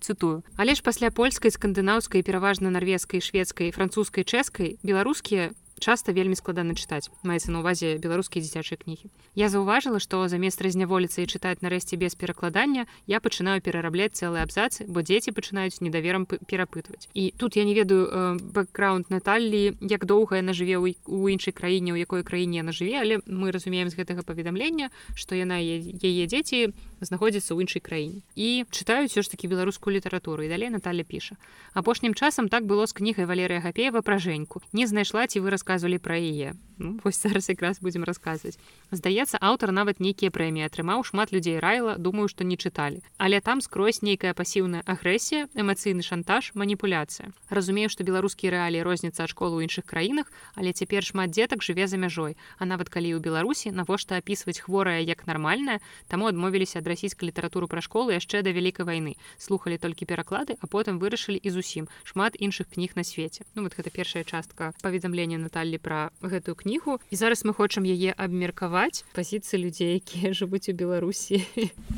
цытую 0.01 0.43
але 0.57 0.75
ж 0.75 0.83
пасля 0.83 1.11
польскай 1.11 1.51
скандынаўскай 1.51 2.23
пераважна 2.23 2.71
нарвежскай 2.71 3.21
шведскай 3.21 3.71
французскай 3.71 4.25
чэшскай 4.25 4.79
беларускія 4.83 5.53
часта 5.79 6.13
вельмі 6.13 6.35
складана 6.35 6.75
чытаць. 6.75 7.09
Маецца 7.23 7.51
на 7.55 7.63
увазе 7.63 7.97
беларускія 7.99 8.43
дзіцячыя 8.43 8.79
кнігі. 8.79 9.11
Я 9.39 9.49
заўважыла 9.49 10.03
што 10.03 10.27
замест 10.29 10.61
разняволіцца 10.63 11.23
і 11.23 11.31
чытаць 11.31 11.63
нарэшце 11.63 11.97
без 11.97 12.15
перакладання 12.19 12.87
я 13.07 13.23
пачынаю 13.23 13.63
перарабляць 13.63 14.19
цэлыя 14.19 14.43
абзацы 14.43 14.87
бо 14.91 15.03
дзеці 15.03 15.33
пачынаюць 15.33 15.81
недаверам 15.81 16.27
перапытваць. 16.27 17.09
І 17.15 17.33
тут 17.39 17.57
я 17.57 17.65
не 17.65 17.75
ведаю 17.75 18.39
бэкграунд 18.43 19.11
Наталлі 19.11 19.79
як 19.81 20.05
доўга 20.05 20.43
яна 20.43 20.53
жыве 20.53 20.79
у 20.79 21.29
іншай 21.29 21.55
краіне 21.55 21.95
у 21.95 21.97
якой 21.97 22.23
краіне 22.23 22.63
яна 22.63 22.75
жыве 22.75 22.99
але 22.99 23.23
мы 23.27 23.55
разумеем 23.55 23.91
з 23.91 23.97
гэтага 23.97 24.27
паведамлення 24.27 24.91
што 25.15 25.39
яна 25.39 25.59
яе 25.63 26.27
дзеці 26.27 26.75
знаходзіцца 27.05 27.53
ў 27.53 27.69
іншай 27.69 27.85
краіне. 27.85 28.25
І 28.35 28.65
чытаюць 28.73 29.13
все 29.13 29.23
ж 29.23 29.31
таки 29.31 29.49
беларускую 29.49 29.93
літаратуру 29.93 30.43
і 30.43 30.49
далей 30.49 30.73
Наталля 30.73 31.05
піша. 31.05 31.37
Апошнім 31.75 32.15
часам 32.17 32.49
так 32.49 32.65
было 32.65 32.89
з 32.89 32.97
кнігай 32.97 33.29
валерыя 33.29 33.61
гапеева 33.61 34.01
пра 34.01 34.17
жэньку 34.17 34.65
не 34.73 34.89
знайшла 34.89 35.27
ці 35.29 35.45
выраз 35.45 35.59
расказвалі 35.59 35.99
пра 35.99 36.17
яе. 36.17 36.55
Ну, 36.79 37.01
вось 37.03 37.19
зараз 37.23 37.49
якраз 37.51 37.83
будзем 37.83 38.05
расказваць. 38.07 38.55
Здаецца 38.95 39.39
аўтар 39.43 39.75
нават 39.75 39.99
нейкія 39.99 40.31
прэміі 40.31 40.71
атрымаў 40.71 41.03
шмат 41.03 41.35
людзей 41.35 41.59
райла 41.59 41.99
думаю 41.99 42.31
што 42.31 42.47
не 42.47 42.55
чыталі. 42.55 43.03
Але 43.19 43.41
там 43.43 43.61
скрозь 43.61 44.01
нейкая 44.07 44.31
пасіўная 44.39 44.87
агрэсія 44.87 45.51
эмацыйны 45.59 46.07
шантаж 46.07 46.55
маніпуляцыя. 46.55 47.35
Разумею 47.51 47.91
што 47.91 48.07
беларускія 48.07 48.55
рэаліі 48.55 48.87
розніцца 48.87 49.27
ад 49.27 49.35
школы 49.35 49.59
ў 49.59 49.67
іншых 49.67 49.91
краінах 49.91 50.31
але 50.55 50.71
цяпер 50.71 51.03
шмат 51.03 51.35
дзетак 51.35 51.67
жыве 51.67 51.91
за 51.91 51.99
мяжой. 51.99 52.39
А 52.59 52.65
нават 52.65 52.89
калі 52.89 53.19
ў 53.19 53.21
беларусі 53.21 53.75
навошта 53.75 54.23
апісваць 54.23 54.63
хворая 54.63 55.03
як 55.03 55.27
нармальная 55.27 55.83
таму 56.07 56.31
адмовіліся 56.31 56.79
ад 56.79 56.87
расійскай 56.89 57.29
літаратуры 57.29 57.69
пра 57.69 57.85
школы 57.85 58.17
яшчэ 58.17 58.41
да 58.41 58.55
вялікай 58.57 58.89
вайны 58.89 59.21
слухали 59.37 59.77
толькі 59.77 60.09
пераклады 60.09 60.57
а 60.61 60.67
потым 60.67 60.97
вырашылі 60.97 61.37
і 61.37 61.51
зусім 61.53 61.89
шмат 62.05 62.41
іншых 62.41 62.73
кніг 62.73 62.97
на 62.97 63.05
свеце. 63.05 63.45
Ну 63.55 63.63
вот 63.63 63.77
гэта 63.77 63.91
першая 63.91 64.25
частка 64.25 64.73
паведамлення 64.81 65.39
на 65.39 65.49
Наталлі 65.49 65.79
пра 65.79 66.11
гэтую 66.23 66.55
кнігу. 66.55 67.01
І 67.11 67.17
зараз 67.17 67.45
мы 67.45 67.55
хочам 67.57 67.89
яе 67.89 68.13
абмеркаваць. 68.13 69.05
Пазіцыі 69.17 69.65
людзей 69.65 69.97
якія 69.97 70.33
жывуць 70.39 70.69
у 70.69 70.77
беларусі. 70.77 71.43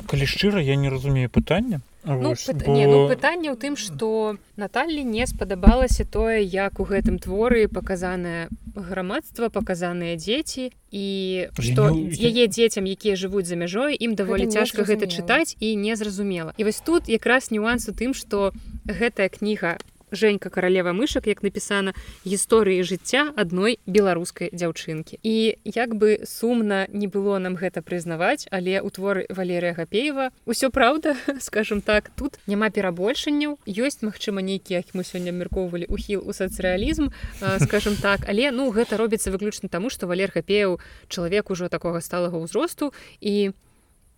Калі 0.07 0.25
шчыра 0.25 0.63
я 0.63 0.75
не 0.75 0.89
разумею 0.89 1.29
пытання 1.29 1.83
ну, 2.03 2.33
пыт... 2.33 2.65
бо... 2.65 2.73
ну, 2.73 3.07
пытанне 3.07 3.51
ў 3.53 3.57
тым 3.57 3.77
што 3.77 4.37
Наталлі 4.57 5.03
не 5.05 5.25
спадабалася 5.27 6.05
тое 6.05 6.41
як 6.41 6.79
у 6.79 6.85
гэтым 6.85 7.19
творы 7.21 7.67
паказанае 7.67 8.49
грамадства 8.75 9.49
паказаныя 9.49 10.17
дзеці 10.17 10.71
і 10.91 11.07
што 11.59 11.93
яе 11.93 12.45
дзецям 12.47 12.89
якія 12.89 13.15
жывуць 13.15 13.45
за 13.45 13.55
мяжой 13.55 13.93
ім 13.93 14.15
даволі 14.15 14.49
цяжка 14.49 14.83
гэта 14.83 15.05
чытаць 15.05 15.55
і 15.59 15.75
незразумела 15.77 16.53
і 16.57 16.65
вось 16.65 16.81
тут 16.81 17.09
якраз 17.09 17.51
нюанс 17.51 17.87
у 17.89 17.93
тым 17.93 18.17
што 18.17 18.51
гэтая 18.85 19.29
кніга 19.29 19.77
Жэнька 20.11 20.49
каралева 20.49 20.91
мышак 20.91 21.27
як 21.27 21.43
напісана 21.43 21.93
гісторыі 22.27 22.83
жыцця 22.83 23.31
адной 23.35 23.79
беларускай 23.87 24.51
дзяўчынкі 24.51 25.19
і 25.23 25.55
як 25.63 25.95
бы 25.95 26.21
сумна 26.27 26.85
не 26.91 27.07
было 27.07 27.39
нам 27.39 27.55
гэта 27.55 27.81
прызнаваць 27.81 28.47
але 28.51 28.81
у 28.81 28.89
творы 28.91 29.25
валерыя 29.31 29.73
гапеева 29.73 30.29
ўсё 30.45 30.69
праўда 30.69 31.15
скажем 31.39 31.81
так 31.81 32.11
тут 32.15 32.37
няма 32.47 32.69
перабольшанняў. 32.69 33.57
Ёсць 33.65 34.03
магчыма 34.03 34.43
нейкі 34.43 34.75
як 34.75 34.93
мы 34.93 35.03
сёння 35.07 35.31
абмяркоўвалі 35.31 35.87
ухіл 35.87 36.21
у 36.25 36.35
сацырэалізм 36.35 37.09
скажем 37.65 37.95
так. 37.95 38.27
Але 38.27 38.51
ну 38.51 38.71
гэта 38.71 38.97
робіцца 38.97 39.31
выключна 39.31 39.69
таму 39.69 39.89
што 39.89 40.07
валер 40.07 40.31
гапеў 40.35 40.79
чалавек 41.07 41.51
ужо 41.51 41.69
такога 41.69 42.01
сталага 42.01 42.37
ўзросту 42.37 42.93
і 43.19 43.51
у 43.51 43.70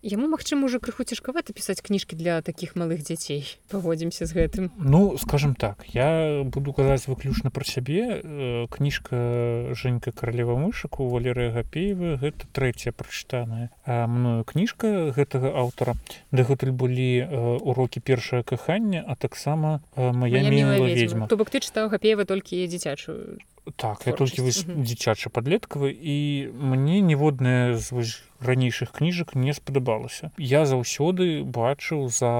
яму 0.04 0.28
магчыма 0.28 0.68
уже 0.68 0.78
крыху 0.78 1.04
цяжкавата 1.08 1.56
пісаць 1.56 1.80
кніжкі 1.80 2.16
для 2.16 2.42
таких 2.44 2.76
малых 2.76 3.00
дзяцей. 3.00 3.48
Паводзімся 3.72 4.28
з 4.28 4.36
гэтым. 4.36 4.64
Ну 4.76 5.16
скажем 5.16 5.56
так 5.56 5.84
я 5.88 6.44
буду 6.44 6.76
казаць 6.76 7.08
выключна 7.08 7.48
пра 7.48 7.64
сябе. 7.64 8.20
Э, 8.20 8.66
кніжка 8.68 9.72
Жэнька 9.72 10.12
каралева 10.12 10.60
мышаку 10.60 11.08
валерыя 11.08 11.50
гапеева 11.56 12.20
гэта 12.20 12.44
трэцяя 12.52 12.92
прачытаная 12.92 13.72
мною 13.88 14.44
кніжка 14.44 15.10
гэтага 15.16 15.56
аўтара. 15.56 15.96
Дагэтуль 16.30 16.76
былі 16.76 17.24
урокі 17.64 18.00
першае 18.04 18.44
кахання 18.44 19.04
а 19.08 19.16
таксама 19.16 19.80
моя 19.96 20.44
ведьма 20.44 21.26
то 21.28 21.36
бок 21.36 21.50
ты 21.50 21.64
чытаў 21.64 21.88
гапеева 21.88 22.28
толькі 22.28 22.66
дзіцячую 22.68 23.40
так 23.76 24.06
я 24.06 24.12
толькі 24.12 24.44
дзіцяча 24.44 25.30
падлеткавы 25.32 25.90
і 25.90 26.16
мне 26.52 27.00
ніводная 27.00 27.76
з 27.76 28.20
ранейшых 28.40 28.92
кніжак 28.92 29.34
не 29.34 29.56
спадабалася 29.56 30.30
я 30.36 30.64
заўсёды 30.68 31.42
бачыў 31.44 32.08
за 32.12 32.32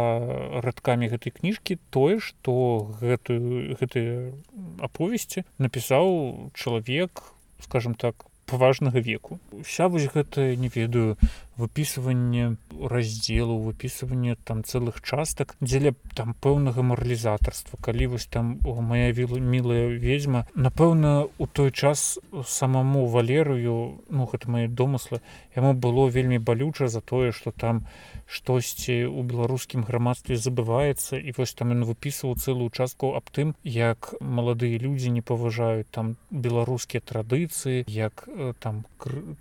радкамі 0.61 1.09
гэтай 1.09 1.33
кніжкі 1.33 1.81
тое 1.91 2.21
што 2.21 2.85
гэтую 3.01 3.81
гэтыя 3.81 4.37
аповесці 4.85 5.49
напісаў 5.59 6.53
чалавек 6.53 7.25
скажем 7.65 7.95
так 7.95 8.29
паважнага 8.47 9.01
веку. 9.01 9.41
Вся 9.63 9.89
вось 9.89 10.09
гэта 10.13 10.57
не 10.57 10.69
ведаю 10.69 11.17
выпісыванне 11.57 12.57
раздзелу 12.81 13.59
выпісыванне 13.63 14.37
там 14.45 14.65
цэлых 14.65 15.01
частак 15.03 15.57
дзеля 15.61 15.95
там 16.15 16.35
пэўнага 16.35 16.83
маралізатарства. 16.83 17.79
Калі 17.81 18.15
вось 18.15 18.27
там 18.27 18.59
о, 18.65 18.81
моя 18.81 19.13
віла 19.13 19.39
мілая 19.39 19.89
ведьзьма 19.89 20.47
напэўна 20.55 21.27
у 21.39 21.47
той 21.47 21.71
час 21.71 22.19
самому 22.47 23.07
валерыю 23.07 24.03
ну 24.11 24.27
гэта 24.31 24.51
мои 24.51 24.67
домыслы 24.69 25.21
яму 25.57 25.75
было 25.75 26.09
вельмі 26.09 26.39
балюча 26.39 26.89
за 26.89 27.01
тое 27.01 27.33
что 27.33 27.51
там 27.51 27.87
штосьці 28.27 29.05
у 29.05 29.23
беларускім 29.23 29.85
грамадстве 29.85 30.37
забываецца 30.37 31.21
і 31.21 31.35
вось 31.37 31.55
там 31.55 31.73
ён 31.77 31.85
выпісваў 31.85 32.37
цэлую 32.41 32.71
частку 32.71 33.13
аб 33.15 33.29
тым 33.31 33.55
як 33.65 34.15
маладыя 34.21 34.79
людзі 34.79 35.11
не 35.11 35.23
паважаюць 35.23 35.91
там 35.91 36.17
беларускія 36.31 37.01
традыцыі 37.01 37.85
як 37.89 38.29
там 38.61 38.85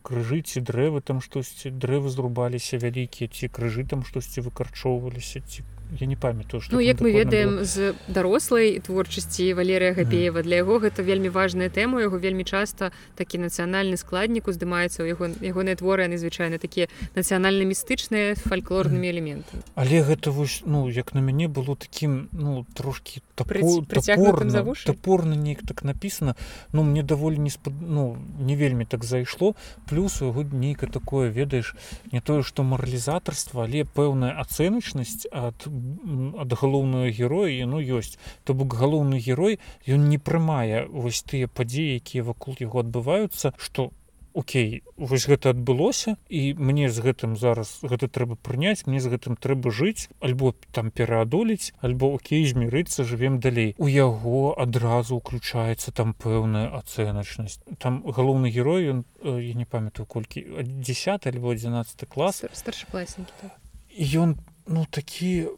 крыжы 0.04 0.42
ці 0.42 0.60
дрэвы 0.60 1.02
там 1.02 1.22
штосьці 1.22 1.72
дрэвы 1.72 2.03
зрубаліся 2.10 2.78
вялікія 2.78 3.30
ці 3.30 3.48
крыжы 3.48 3.88
там 3.88 4.04
штосьці 4.04 4.42
выкарчоўваліся 4.42 5.40
ці 5.46 5.64
я 6.00 6.08
не 6.08 6.16
памятаю 6.16 6.62
что 6.62 6.74
ну, 6.74 6.80
як 6.80 7.02
мы 7.02 7.12
ведаем 7.12 7.50
было. 7.50 7.66
з 7.66 7.94
дарослай 8.08 8.80
творчасці 8.80 9.54
валерыя 9.54 9.94
гапеева 9.94 10.42
для 10.42 10.56
яго 10.56 10.80
гэта 10.80 11.04
вельмі 11.04 11.30
важная 11.30 11.70
тэма 11.70 12.02
яго 12.02 12.18
вельмі 12.18 12.44
часта 12.44 12.92
такі 13.16 13.38
нацыянальны 13.38 13.98
складнік 13.98 14.48
уздымаецца 14.48 15.04
ў 15.04 15.08
яго 15.14 15.30
ягоныя 15.42 15.76
творы 15.78 16.10
яны 16.10 16.18
звычайна 16.18 16.58
такія 16.58 16.88
нацыянальна 17.16 17.66
містычныя 17.70 18.36
фальклорнымі 18.36 19.08
элементамі. 19.10 19.62
Але 19.76 20.02
гэта 20.02 20.32
вось 20.32 20.64
ну 20.66 20.90
як 20.90 21.14
на 21.14 21.22
мяне 21.22 21.48
было 21.48 21.76
таким 21.76 22.30
ну 22.32 22.66
трошки 22.74 23.22
топорно 24.86 25.34
неяк 25.36 25.62
так 25.66 25.84
написано. 25.84 26.36
Ну 26.72 26.84
мне 26.84 27.04
даволі 27.04 27.38
не 27.38 27.50
спад... 27.50 27.74
ну 27.82 28.18
не 28.40 28.56
вельмі 28.56 28.86
так 28.86 29.04
зайшло 29.04 29.56
плюс 29.90 30.22
у 30.22 30.26
яго 30.28 30.44
нейка 30.44 30.88
такое 30.88 31.30
ведаеш 31.30 31.76
не 32.12 32.22
тое 32.22 32.44
что 32.44 32.64
маралізатарства 32.64 33.64
але 33.64 33.86
пэўная 33.86 34.38
ацэначнасць 34.40 35.28
ад 35.32 35.68
ад 36.38 36.54
галоўнага 36.54 37.10
героя 37.10 37.52
яно 37.52 37.82
ёсць. 37.82 38.18
То 38.44 38.54
бок 38.54 38.74
галоўны 38.74 39.20
герой 39.20 39.60
ён 39.88 40.10
не 40.10 40.18
прымае 40.18 40.86
вось 40.88 41.24
тыя 41.24 41.48
падзеі 41.48 41.98
якія 41.98 42.24
вакол 42.24 42.56
яго 42.60 42.80
адбываюцца 42.86 43.54
што 43.58 43.92
Окей 44.34 44.84
вось 44.98 45.28
гэта 45.30 45.54
адбылося 45.54 46.18
і 46.30 46.54
мне 46.58 46.90
з 46.90 47.00
гэтым 47.06 47.38
зараз 47.38 47.80
гэта 47.86 48.10
трэба 48.10 48.36
прыняць 48.36 48.86
мне 48.86 49.00
з 49.00 49.14
гэтым 49.14 49.38
трэба 49.38 49.70
жыць 49.70 50.10
альбо 50.20 50.54
там 50.72 50.90
пераадолець 50.90 51.74
альбо 51.82 52.14
Окей 52.18 52.46
змірыцца 52.50 53.06
жывем 53.06 53.40
далей 53.40 53.76
у 53.78 53.88
яго 53.88 54.54
адразу 54.58 55.18
уключаецца 55.22 55.92
там 55.92 56.14
пэўная 56.14 56.74
ацэначнасць. 56.74 57.62
Там 57.78 58.02
галоўны 58.02 58.50
герой 58.50 58.90
ён 58.90 59.06
я 59.24 59.54
не 59.54 59.66
памятаю 59.66 60.06
колькі 60.06 60.46
10 60.62 61.28
альбо 61.28 61.54
11 61.54 62.10
клас. 62.10 62.42
Старшакласнікі 62.54 63.54
ён 64.18 64.38
ну 64.66 64.86
такі 64.90 65.54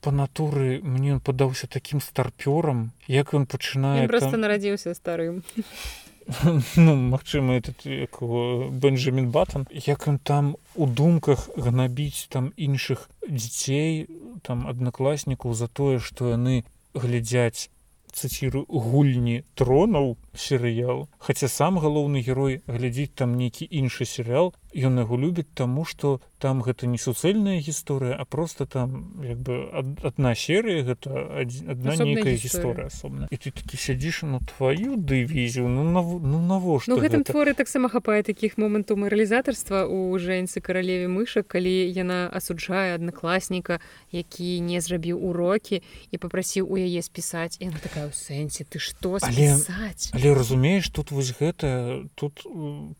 по 0.00 0.10
натуры 0.10 0.80
мне 0.82 1.14
он 1.14 1.20
падаўся 1.20 1.66
таким 1.66 2.00
старпёрам 2.00 2.92
як 3.08 3.34
ён 3.34 3.46
пачынае 3.46 4.08
просто 4.08 4.30
там... 4.30 4.40
нарадзіўся 4.46 4.94
старым 4.94 5.42
ну 6.76 6.96
магчыма 6.96 7.54
этот 7.54 7.84
бенджамин 7.86 9.30
баттон. 9.30 9.66
Як 9.70 10.08
ён 10.08 10.18
там 10.18 10.56
у 10.74 10.86
думках 10.86 11.50
гнабіць 11.56 12.28
там 12.28 12.52
іншых 12.56 13.10
дзяцей 13.28 14.08
там 14.42 14.66
аднакласнікаў 14.66 15.54
за 15.54 15.68
тое 15.68 15.98
што 15.98 16.30
яны 16.32 16.64
глядзяць 16.94 17.70
цыціру 18.12 18.66
гульні 18.68 19.44
тронаў 19.54 20.16
серыял. 20.34 21.08
Хаця 21.18 21.48
сам 21.48 21.78
галоўны 21.78 22.22
герой 22.22 22.62
глядзіць 22.66 23.14
там 23.14 23.36
нейкі 23.36 23.68
іншы 23.68 24.04
серыял 24.04 24.54
ён 24.74 24.98
яго 24.98 25.16
любіць 25.20 25.52
таму 25.54 25.84
што 25.84 26.20
там 26.40 26.62
гэта 26.64 26.88
не 26.88 26.98
суцэльная 26.98 27.60
гісторыя 27.60 28.16
а 28.18 28.24
просто 28.24 28.66
там 28.66 29.20
як 29.22 29.38
бы 29.38 29.68
одна 30.02 30.34
серыя 30.34 30.82
гэта 30.82 31.44
одна 31.44 31.96
нейкая 31.96 32.34
гісторыя. 32.34 32.88
асобна 32.88 33.28
і 33.30 33.36
ты 33.36 33.52
такі 33.52 33.76
сядзіш 33.76 34.24
ну 34.24 34.40
твою 34.40 34.96
дывізію 34.96 35.68
ну 35.68 35.84
нав... 35.84 36.08
ну 36.24 36.40
навошта 36.40 36.90
ну, 36.90 36.98
гэтым 36.98 37.24
творы 37.24 37.54
таксама 37.54 37.88
хапае 37.88 38.22
такіх 38.22 38.56
момантаў 38.56 38.96
маралізатарства 38.96 39.84
у 39.84 40.16
жэнцы 40.16 40.64
каралеве 40.64 41.08
мышак 41.08 41.52
калі 41.52 41.72
яна 41.92 42.32
асуджае 42.32 42.96
аднакласніка 42.96 43.80
які 44.10 44.60
не 44.60 44.80
зрабіў 44.80 45.20
урокі 45.20 45.82
і 46.10 46.16
попрасіў 46.16 46.68
у 46.68 46.76
яе 46.76 47.02
спісаць. 47.02 47.56
І 47.60 47.68
такая 47.76 48.08
ў 48.08 48.14
сэнсе 48.14 48.64
ты 48.64 48.80
што 48.80 49.20
спісаць? 49.20 50.12
але, 50.12 50.20
але 50.20 50.21
разумееш 50.30 50.86
тут 50.94 51.10
вось 51.10 51.34
гэта 51.34 52.06
тут 52.14 52.46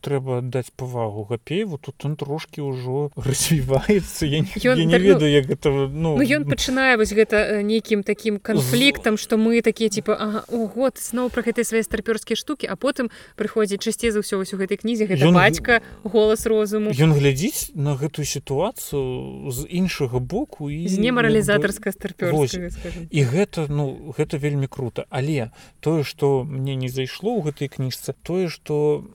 трэба 0.03 0.43
даць 0.43 0.75
павагу 0.75 1.23
гапееву 1.23 1.79
тут 1.79 2.03
он 2.03 2.19
трошки 2.19 2.59
ўжо 2.59 3.09
развіваецца. 3.15 4.27
Я, 4.27 4.43
ён, 4.43 4.77
я 4.77 4.85
не 4.85 4.91
так, 4.91 5.01
ведаю 5.01 5.31
як 5.31 5.47
гэта 5.47 5.71
ну, 5.87 6.19
ну 6.19 6.23
ён 6.23 6.43
пачынае 6.43 6.99
вось 6.99 7.15
гэта 7.15 7.63
нейкім 7.63 8.03
таким 8.03 8.43
канфліктам 8.43 9.15
што 9.15 9.39
мы 9.39 9.63
такія 9.63 9.87
типа 9.87 10.19
ага, 10.19 10.43
о 10.51 10.67
год 10.67 10.99
зноў 10.99 11.31
пра 11.31 11.47
гэтыя 11.47 11.63
свае 11.63 11.87
старпёрскія 11.87 12.35
штукі 12.35 12.67
а 12.67 12.75
потым 12.75 13.07
прыходзіць 13.39 13.79
часцей 13.79 14.11
за 14.11 14.19
ўсё 14.19 14.43
вось 14.43 14.51
у 14.51 14.59
гэтай 14.59 14.75
кнізе 14.83 15.07
гэта 15.07 15.31
ён, 15.31 15.39
бацька 15.39 15.79
голас 16.03 16.43
розуму 16.43 16.91
ён 16.91 17.15
глядзіць 17.15 17.71
на 17.71 17.95
гэтую 17.95 18.27
сітуацыю 18.27 19.47
з 19.47 19.63
іншага 19.71 20.19
боку 20.19 20.67
і 20.67 20.91
з 20.91 20.99
немаралізатарска 20.99 21.95
старпёр 21.95 22.35
і 23.07 23.21
гэта 23.23 23.71
ну 23.71 24.11
гэта 24.11 24.35
вельмі 24.35 24.67
круто 24.67 25.07
але 25.07 25.55
тое 25.79 26.03
што 26.03 26.43
мне 26.43 26.75
не 26.75 26.91
зайшло 26.91 27.12
ў 27.37 27.49
гэтай 27.49 27.69
кніжцы 27.69 28.15
тое 28.25 28.49
што 28.49 29.05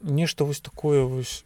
нешта 0.00 0.44
вось 0.48 0.64
такое 0.64 1.04
вось 1.04 1.44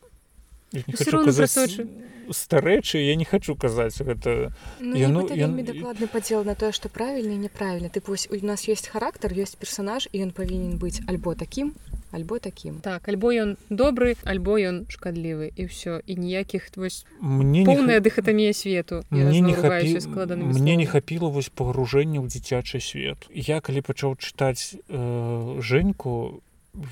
старэчы 2.30 2.98
я 2.98 3.16
не 3.16 3.24
хочу 3.24 3.56
казаць 3.56 3.96
гэта 4.00 4.52
ну, 4.80 4.96
я, 4.96 5.08
ну, 5.08 5.26
я... 5.32 5.48
дакладны 5.48 6.06
падзел 6.06 6.44
на 6.44 6.54
тое 6.54 6.72
што 6.72 6.88
правільна 6.88 7.36
неправільна 7.40 7.88
ты 7.88 8.02
вось 8.06 8.28
у 8.30 8.36
нас 8.44 8.68
есть 8.68 8.88
характар 8.88 9.32
ёсць 9.32 9.56
персонаж 9.56 10.08
і 10.12 10.28
ён 10.28 10.30
павінен 10.36 10.76
быць 10.76 11.00
альбо 11.08 11.34
таким 11.34 11.72
альбо 12.10 12.38
таким. 12.38 12.80
Так 12.80 13.08
альбо 13.08 13.32
ён 13.32 13.56
добры 13.68 14.16
альбо 14.24 14.56
ён 14.58 14.88
шкадлівы 14.88 15.52
і 15.56 15.68
ўсё 15.68 16.00
і 16.06 16.12
ніякіх 16.16 16.72
вось 16.76 17.04
мне 17.20 17.64
поўная 17.64 18.00
не... 18.00 18.04
дыхатамія 18.04 18.52
свету. 18.52 19.04
Мне 19.10 19.40
не 19.40 19.52
хапі... 19.52 20.00
мне 20.08 20.76
не 20.76 20.86
хапіла 20.86 21.28
вось 21.28 21.48
пагружэння 21.48 22.20
ў 22.20 22.26
дзіцячы 22.28 22.80
свет. 22.80 23.28
Я 23.32 23.60
калі 23.60 23.84
пачаў 23.84 24.16
чытаць 24.16 24.76
э, 24.88 25.60
жэньку 25.60 26.40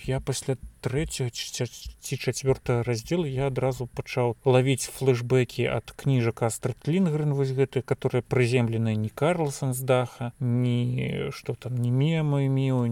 я 0.05 0.21
пасля 0.21 0.57
трэцяга 0.81 1.31
ці 1.31 2.17
чацвёртага 2.17 2.83
раздзелу 2.87 3.27
я 3.27 3.49
адразу 3.53 3.87
пачаў 3.87 4.37
лавіць 4.45 4.91
флешбекі 4.91 5.67
ад 5.71 5.93
кніжак 5.97 6.43
астратлінгрын 6.49 7.35
вось 7.39 7.55
гэты 7.57 7.83
которые 7.83 8.23
прыземленыя 8.23 8.97
не 8.97 9.09
карлсон 9.09 9.75
з 9.75 9.81
даха 9.83 10.33
не 10.41 11.31
что 11.31 11.55
там 11.55 11.77
не 11.77 11.91
мема 11.91 12.41
міо 12.41 12.85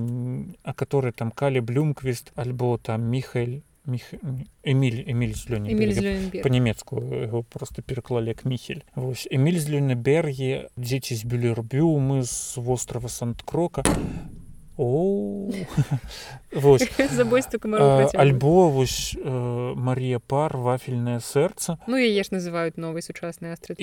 а 0.63 0.73
который 0.73 1.13
там 1.13 1.31
калі 1.31 1.61
блюмквіст 1.61 2.33
альбо 2.35 2.79
там 2.79 3.09
михаэль 3.11 3.63
Міх... 3.87 4.15
Эміль 4.65 5.05
Эміль 5.05 5.37
па-нямецку 6.41 7.03
яго 7.05 7.43
просто 7.43 7.83
пераклалі 7.83 8.29
як 8.29 8.45
міхель. 8.45 8.81
Вось 8.97 9.29
Эміль 9.31 9.61
з 9.61 9.69
Люнебергі 9.69 10.73
дзеці 10.77 11.15
з 11.15 11.25
бюлербю 11.29 11.93
мы 12.01 12.25
з 12.25 12.57
вострава 12.57 13.13
сант-крока 13.13 13.85
альбо 18.19 18.71
вось 18.71 19.17
Марія 19.23 20.19
пар 20.19 20.57
вафельнае 20.57 21.21
сэрца 21.21 21.79
Ну 21.87 21.97
яе 21.97 22.23
ж 22.23 22.35
называюць 22.35 22.77
новай 22.77 23.03
сучаснай 23.03 23.55
астра 23.55 23.79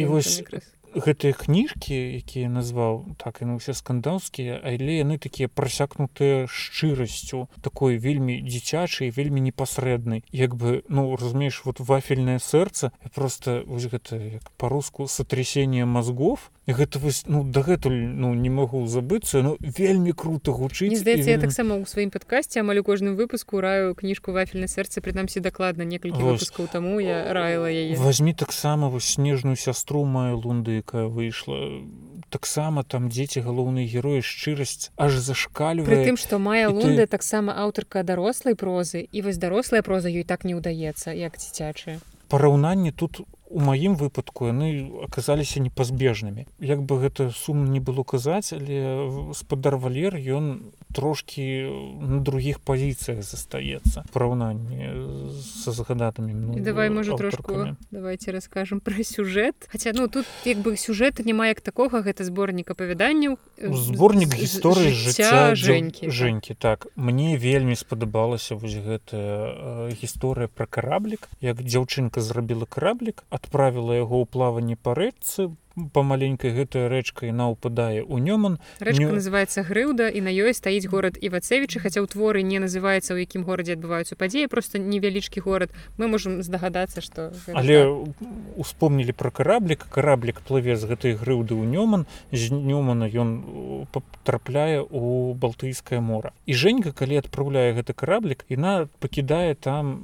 гэтыя 0.91 1.31
кніжкі 1.31 1.95
якія 2.19 2.51
назваў 2.51 3.15
так 3.15 3.39
і 3.41 3.47
ну 3.47 3.55
усе 3.55 3.73
скандаўскія 3.73 4.59
але 4.59 4.99
яны 4.99 5.15
такія 5.15 5.47
прасякнутыя 5.47 6.47
шчырасцю 6.51 7.47
такой 7.63 7.95
вельмі 7.97 8.41
дзіцячай 8.43 9.11
вельмі 9.15 9.39
непасрэднай. 9.41 10.23
Як 10.31 10.55
бы 10.55 10.83
ну 10.89 11.15
разумееш 11.15 11.63
вот 11.65 11.79
вафельнае 11.79 12.39
сэрца 12.43 12.91
просто 13.15 13.63
вось 13.65 13.87
гэта 13.87 14.19
як 14.19 14.51
по-руску 14.59 15.07
сотрясение 15.07 15.85
мозгов 15.85 16.51
і 16.60 16.60
гэта 16.67 16.99
вось 17.01 17.25
ну 17.25 17.41
дагэтуль 17.43 17.97
ну 18.05 18.33
не 18.37 18.49
магу 18.53 18.85
забыцца 18.85 19.41
ну 19.41 19.57
вельмі 19.59 20.13
круто 20.13 20.53
гучыць 20.53 20.93
здаецца 20.93 21.25
вельмі... 21.25 21.33
я 21.33 21.41
таксама 21.41 21.81
ў 21.81 21.89
сваім 21.89 22.13
падкасці 22.13 22.61
амаль 22.61 22.79
у 22.79 22.85
кожным 22.85 23.17
выпуску 23.17 23.61
раю 23.65 23.97
кніжку 23.97 24.29
вафельна 24.29 24.69
сэрца 24.69 25.01
прынамсі 25.01 25.41
дакладна 25.41 25.81
некалькі 25.89 26.21
выпускаў 26.21 26.69
таму 26.69 27.01
я 27.01 27.33
раіла 27.33 27.65
яе. 27.65 27.97
Возьми 27.97 28.33
таксама 28.37 28.93
вось 28.93 29.17
снежную 29.17 29.57
сястру 29.57 30.05
маю 30.05 30.37
лунды 30.37 30.85
якая 30.85 31.09
выйшла. 31.09 31.81
Таксама 32.29 32.85
там 32.85 33.09
дзеці 33.09 33.41
галоўныя 33.41 33.89
героі 33.89 34.21
шчырасць 34.21 34.93
аж 35.01 35.17
зашкалю 35.17 35.83
тым 35.83 36.15
што 36.15 36.37
мая 36.37 36.69
лунда 36.69 37.09
ты... 37.09 37.17
таксама 37.17 37.57
аўтарка 37.57 38.05
дарослай 38.05 38.53
прозы 38.53 39.01
і 39.01 39.25
вось 39.25 39.41
дарослая 39.41 39.81
проза 39.81 40.13
ёй 40.13 40.23
так 40.23 40.45
не 40.45 40.53
ўдаецца 40.53 41.09
як 41.09 41.41
дзіцячая. 41.41 41.99
Параўнанне 42.29 42.93
тут 42.93 43.25
у 43.51 43.59
маім 43.59 43.95
выпадку 43.99 44.47
яны 44.47 44.87
аказаліся 45.03 45.59
непазбежнымі. 45.59 46.47
Як 46.59 46.83
бы 46.83 46.99
гэта 47.03 47.31
сумна 47.35 47.67
не 47.69 47.79
было 47.79 48.03
казаць 48.03 48.53
але 48.55 49.33
спадар 49.35 49.75
валер 49.75 50.15
ён 50.15 50.71
трошки 50.91 51.67
на 51.99 52.19
других 52.19 52.59
пазіцыях 52.59 53.23
застаецца 53.23 54.03
параўнанне 54.13 54.91
са 55.33 55.71
загадатымі 55.71 56.33
ну, 56.33 56.59
давай 56.59 56.89
можа 56.89 57.17
трошку 57.17 57.77
давайте 57.91 58.31
расскажем 58.31 58.79
про 58.85 59.03
сюжэт. 59.03 59.55
Хаця 59.67 59.91
ну 59.93 60.07
тут 60.07 60.25
як 60.45 60.57
бы 60.59 60.77
сюжэта 60.77 61.23
няма 61.23 61.47
як 61.47 61.61
такога 61.61 62.01
гэта 62.01 62.23
зборнік 62.23 62.71
апавяданняў 62.71 63.37
зборнік 63.57 64.35
гісторыі 64.35 64.91
жыцця 64.91 65.55
Женькі 65.55 66.09
Женькі 66.09 66.53
так. 66.53 66.87
Мне 66.95 67.37
вельмі 67.37 67.75
спадабалася 67.75 68.55
вось 68.55 68.75
гэтая 68.75 69.89
гісторыя 69.95 70.47
про 70.47 70.67
караблік 70.67 71.29
як 71.41 71.61
дзяўчынка 71.63 72.21
зрабіла 72.21 72.65
караблік 72.65 73.23
адправіла 73.29 73.95
яго 73.95 74.21
ў 74.21 74.25
плаванне 74.27 74.75
па 74.75 74.93
рэчцы 74.97 75.51
памаленькай 75.75 76.51
гэтая 76.51 76.89
рэчка 76.91 77.25
яна 77.29 77.51
ўпадае 77.51 78.03
ў 78.03 78.17
нёман. 78.19 78.59
Рэчка 78.79 79.07
не... 79.07 79.19
называется 79.19 79.63
грыўда 79.63 80.11
і 80.11 80.21
на 80.21 80.31
ёй 80.31 80.53
стаіць 80.53 80.87
горад 80.91 81.15
івацевічы. 81.15 81.79
Хаця 81.79 82.03
ў 82.03 82.07
творы 82.11 82.43
не 82.43 82.59
называецца 82.59 83.15
ў 83.15 83.23
якім 83.23 83.47
горадзе 83.47 83.79
адбываюцца 83.79 84.19
падзеі 84.19 84.51
просто 84.51 84.79
невялічкі 84.79 85.39
горад. 85.41 85.71
Мы 85.95 86.11
можемм 86.11 86.43
здагадацца 86.43 87.01
что 87.01 87.31
але 87.53 87.87
так. 87.87 88.27
успомнілі 88.57 89.11
про 89.15 89.31
караблік. 89.31 89.87
Караблік 89.87 90.41
плыве 90.43 90.75
з 90.75 90.85
гэтай 90.85 91.15
грыўды 91.15 91.55
ў 91.55 91.65
нёман. 91.65 92.05
З 92.31 92.51
нёмана 92.51 93.07
ён 93.07 93.87
трапляе 94.23 94.81
у 94.81 95.33
балтыйскае 95.33 96.01
мора 96.01 96.31
і 96.45 96.53
Женька 96.53 96.91
калі 96.91 97.21
адпраўляе 97.21 97.73
гэты 97.73 97.93
караблік 97.93 98.45
яна 98.49 98.87
пакідае 98.99 99.55
там 99.55 100.01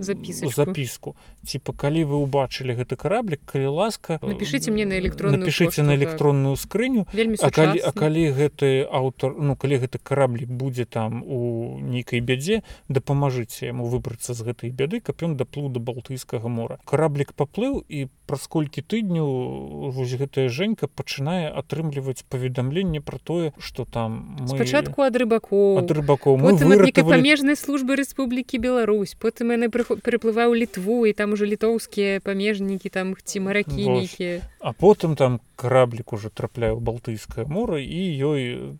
запіску. 0.00 0.50
Запіску 0.50 1.16
типа 1.46 1.72
калі 1.72 2.04
вы 2.04 2.16
убачылі 2.24 2.74
гэты 2.74 2.96
караблік 2.96 3.40
калі 3.46 3.70
ласка 3.78 4.18
напишите 4.22 4.70
мне 4.70 4.86
на 4.86 4.93
на 4.94 5.00
электронную 5.00 5.40
напишите 5.40 5.66
пошту, 5.66 5.82
на 5.82 5.94
электронную 5.94 6.56
так. 6.56 6.64
скрыню 6.64 7.06
а 7.40 7.50
калі, 7.50 7.78
а 7.80 7.92
калі 7.92 8.24
гэты 8.30 8.86
аўтар 8.86 9.34
ну 9.34 9.56
калі 9.56 9.82
гэты 9.82 9.98
караблік 9.98 10.48
будзе 10.48 10.84
там 10.84 11.22
у 11.26 11.78
нейкай 11.82 12.20
бядзе 12.20 12.62
дапамажыце 12.88 13.66
яму 13.70 13.90
выбрацца 13.90 14.34
з 14.34 14.46
гэтай 14.46 14.70
бяды 14.70 15.00
каб 15.00 15.18
ён 15.22 15.36
даплыў 15.36 15.68
да 15.68 15.80
балтыйскага 15.80 16.48
мора. 16.48 16.78
Караблік 16.84 17.34
паплыў 17.34 17.82
і 17.88 18.06
праз 18.26 18.46
колькі 18.48 18.80
тыдню 18.80 19.24
вось 19.92 20.14
гэтая 20.16 20.48
Женька 20.48 20.88
пачынае 20.88 21.52
атрымліваць 21.52 22.24
паведамленне 22.28 23.00
про 23.00 23.18
тое 23.18 23.52
что 23.58 23.84
там 23.84 24.36
мы... 24.40 24.56
спачатку 24.56 25.04
ад 25.04 25.16
рыбакоў 25.16 25.78
ад 25.78 25.90
рыбакоў 25.90 26.40
памежнай 26.40 27.56
службы 27.56 27.96
Рэспублікі 28.00 28.58
Беларусь 28.58 29.14
потым 29.14 29.52
яны 29.52 29.68
прыплываў 29.68 30.56
літву 30.56 31.04
і 31.06 31.12
там 31.12 31.36
уже 31.36 31.44
літоўскія 31.46 32.20
памежнікі 32.24 32.88
там 32.88 33.14
ці 33.20 33.44
маракі 33.44 33.84
нейкія 33.84 34.40
а 34.60 34.72
потым 34.84 35.16
там 35.16 35.40
караблік 35.56 36.12
уже 36.12 36.28
трапляе 36.28 36.76
ў 36.76 36.80
балтыйскае 36.84 37.48
мора 37.48 37.80
і 37.80 38.00
ёй 38.20 38.76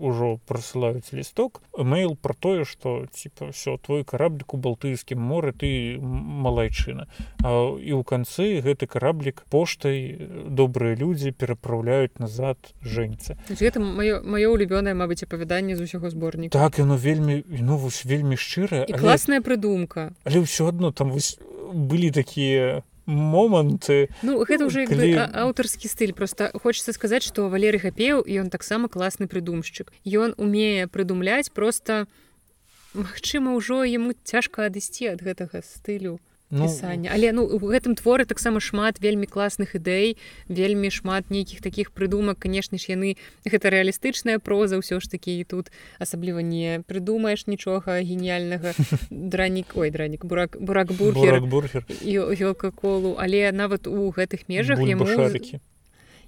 ужо 0.00 0.40
прасылаюць 0.48 1.12
лісток 1.12 1.60
эйл 1.76 2.16
про 2.16 2.32
тое 2.32 2.64
что 2.64 3.04
типа 3.12 3.52
все 3.52 3.76
твой 3.76 4.00
караблік 4.00 4.54
у 4.54 4.56
балтыйскім 4.56 5.20
моры 5.20 5.52
ты 5.52 6.00
малайчына 6.00 7.04
і 7.44 7.92
ў 7.92 8.00
канцы 8.00 8.64
гэты 8.64 8.88
караблік 8.88 9.44
поштай 9.52 10.16
добрыя 10.48 10.96
людзі 10.96 11.36
перапраўляюць 11.36 12.16
назад 12.16 12.56
жэньцы 12.80 13.36
гэта 13.52 13.76
маё 13.76 14.24
маё 14.24 14.56
улюбёнае 14.56 14.96
мабыць 14.96 15.20
апавяданне 15.28 15.76
з 15.76 15.84
усяго 15.84 16.08
зборніка 16.08 16.56
так 16.56 16.80
яно 16.80 16.96
вельмі 16.96 17.44
ну 17.44 17.76
вось 17.76 18.08
вельмі 18.08 18.40
шчырая 18.40 18.88
але... 18.88 18.96
класная 18.96 19.44
прыдумка 19.44 20.16
але 20.24 20.48
ўсё 20.48 20.72
адно 20.72 20.96
там 20.96 21.12
вось 21.12 21.36
былі 21.76 22.08
такія 22.08 22.80
моманты 23.06 24.08
ну 24.22 24.42
гэта 24.44 24.66
уже 24.66 24.86
калі... 24.86 25.14
аўтарскі 25.18 25.88
стыль. 25.88 26.12
Просто 26.12 26.50
хочется 26.54 26.92
сказаць 26.92 27.22
что 27.22 27.48
валеры 27.48 27.78
гапеў 27.78 28.22
і 28.22 28.46
ён 28.46 28.50
таксама 28.50 28.88
класны 28.88 29.26
прыдумшчык. 29.26 29.92
Ён 30.04 30.34
умее 30.38 30.86
прыдумляць 30.86 31.50
просто 31.50 32.06
Магчыма 32.92 33.56
ўжо 33.56 33.84
яму 33.88 34.12
цяжка 34.12 34.68
адысці 34.68 35.16
ад 35.16 35.24
гэтага 35.24 35.64
стылю 35.64 36.20
ну, 36.52 36.68
пісання 36.68 37.10
але 37.14 37.32
ну 37.32 37.44
у 37.48 37.58
гэтым 37.58 37.96
творы 37.96 38.24
таксама 38.28 38.60
шмат 38.60 39.00
вельмі 39.00 39.26
класных 39.26 39.74
ідэй 39.74 40.20
вельмі 40.48 40.92
шмат 40.92 41.32
нейкіх 41.32 41.64
таких 41.64 41.90
прыдумак 41.96 42.38
канешне 42.38 42.76
ж 42.76 42.92
яны 42.92 43.16
гэта 43.48 43.72
рэалістычная 43.72 44.38
проза 44.38 44.76
ўсё 44.76 45.00
ж 45.00 45.08
такі 45.08 45.40
і 45.40 45.44
тут 45.48 45.72
асабліва 45.98 46.44
не 46.44 46.84
прыдумаеш 46.84 47.48
нічога 47.48 48.04
геніяльнага 48.04 48.76
дранік 49.10 49.72
ой 49.74 49.90
дранік 49.90 50.28
бурак 50.28 50.60
бурак 50.60 50.92
бургер 50.92 51.40
ёлка 52.04 52.70
колу 52.70 53.16
але 53.16 53.48
нават 53.52 53.88
у 53.88 54.12
гэтых 54.12 54.44
межах 54.52 54.76
яму 54.84 55.08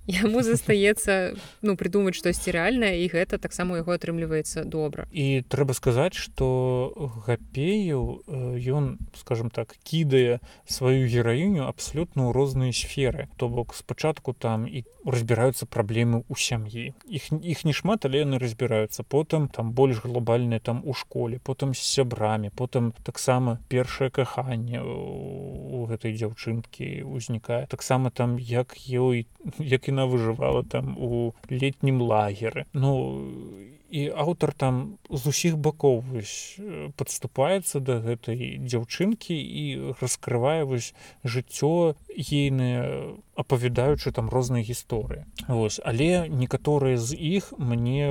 яму 0.07 0.43
застаецца 0.45 1.35
ну 1.63 1.77
прыдумаць 1.81 2.17
штосьці 2.19 2.55
рэальнае 2.55 3.05
і 3.05 3.09
гэта 3.09 3.39
таксама 3.41 3.81
яго 3.81 3.97
атрымліваецца 3.97 4.65
добра. 4.65 5.09
І 5.11 5.43
трэба 5.49 5.75
сказаць 5.75 6.15
что 6.15 6.93
гапею 7.27 8.21
ён 8.29 8.99
скажем 9.17 9.51
так 9.51 9.77
кідае 9.83 10.41
сваю 10.69 11.09
гераіню 11.09 11.67
абсалютна 11.69 12.29
ў 12.29 12.37
розныя 12.37 12.73
сферы. 12.73 13.29
То 13.37 13.49
бок 13.49 13.75
спачатку 13.75 14.33
там 14.33 14.69
і 14.69 14.85
разбіраюцца 15.05 15.67
праблемы 15.67 16.23
ў 16.29 16.35
сям'і 16.37 16.85
іх 17.09 17.31
іх 17.33 17.65
не 17.65 17.73
шмат 17.73 18.05
але 18.05 18.25
яны 18.25 18.41
разбіраюцца 18.43 19.05
потым 19.09 19.49
там 19.49 19.73
больш 19.73 20.05
глобальныя 20.05 20.61
там 20.61 20.83
у 20.85 20.95
школе 20.95 21.41
потым 21.45 21.75
з 21.75 21.81
сябрамі 21.81 22.53
потым 22.53 22.93
таксама 23.05 23.59
першае 23.69 24.11
каханне 24.11 24.85
у 24.85 25.85
гэтай 25.89 26.17
дзяўчынкі 26.17 27.09
ўзнікае 27.09 27.65
таксама 27.73 28.11
там 28.11 28.37
як 28.39 28.77
ёй 28.89 29.27
як 29.59 29.89
і 29.89 29.95
яна 29.95 30.11
выжывала 30.11 30.65
там 30.65 30.97
у 30.99 31.33
летнім 31.49 32.03
лагеры 32.03 32.67
ну 32.73 32.93
і 33.91 34.09
аўтар 34.11 34.53
там 34.53 34.99
з 35.11 35.27
усіх 35.29 35.57
бакоў 35.59 36.03
падступаецца 36.97 37.81
да 37.81 38.01
гэтай 38.01 38.59
дзяўчынкі 38.65 39.37
і 39.37 39.65
раскрывае 40.01 40.65
вось 40.65 40.95
жыццё 41.25 41.95
ейнае 42.09 43.17
апавядаючы 43.37 44.13
там 44.13 44.31
розныя 44.31 44.65
гісторыі. 44.65 45.25
Вось 45.49 45.81
але 45.85 46.29
некаторыя 46.29 46.97
з 46.97 47.15
іх 47.15 47.53
мне 47.59 48.09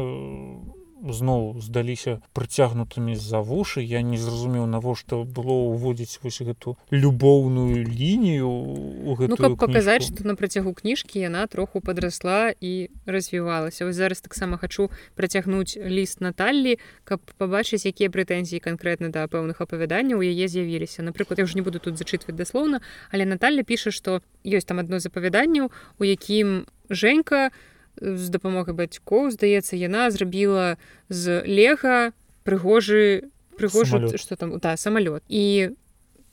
зноў 1.03 1.59
здаліся 1.59 2.21
прыцягнутымі 2.31 3.15
за 3.15 3.43
вушы. 3.43 3.83
Я 3.83 4.01
не 4.01 4.17
зразумеў 4.17 4.65
навошта 4.65 5.27
было 5.27 5.67
ўводзіць 5.75 6.23
вось 6.23 6.39
гэту 6.39 6.77
любоўную 6.91 7.83
лінію 7.83 8.47
у 8.47 9.17
ну, 9.19 9.35
каб 9.35 9.57
паказаць 9.59 10.07
што 10.07 10.23
на 10.23 10.35
працягу 10.39 10.71
кніжкі 10.71 11.19
яна 11.19 11.47
троху 11.47 11.81
падрасла 11.81 12.53
і 12.55 12.89
развівалася. 13.05 13.85
Вось 13.85 13.99
зараз 13.99 14.21
таксама 14.21 14.57
хачу 14.57 14.89
працягнуць 15.15 15.75
ліст 15.75 16.21
Наталлі 16.21 16.79
каб 17.03 17.19
пабачыць 17.37 17.83
якія 17.83 18.07
прэтэнзіі 18.07 18.63
канкрэтна 18.63 19.11
да 19.11 19.27
пэўных 19.27 19.59
апавяданняў 19.59 20.19
у 20.19 20.23
яе 20.23 20.47
з'явіліся. 20.47 21.03
Напрыклад 21.03 21.39
я 21.39 21.45
ж 21.45 21.59
не 21.59 21.65
буду 21.65 21.79
тут 21.83 21.99
зачытваць 21.99 22.37
даслоўна 22.37 22.79
але 23.11 23.25
Наталля 23.25 23.67
піша 23.67 23.91
што 23.91 24.23
ёсць 24.45 24.67
там 24.69 24.79
адно 24.79 24.99
з 25.03 25.11
апавяданняў 25.11 25.71
у 25.99 26.03
якім 26.03 26.65
Женька 26.89 27.49
у 27.49 27.72
з 28.01 28.29
дапамогай 28.29 28.73
бацькоў 28.75 29.31
здаецца 29.31 29.77
яна 29.77 30.09
зрабіла 30.09 30.77
з 31.09 31.41
лега 31.45 32.13
прыгожы 32.43 33.29
прыгожы 33.57 34.17
что 34.17 34.35
там 34.35 34.57
да 34.59 34.77
самалёт. 34.77 35.23
І 35.29 35.75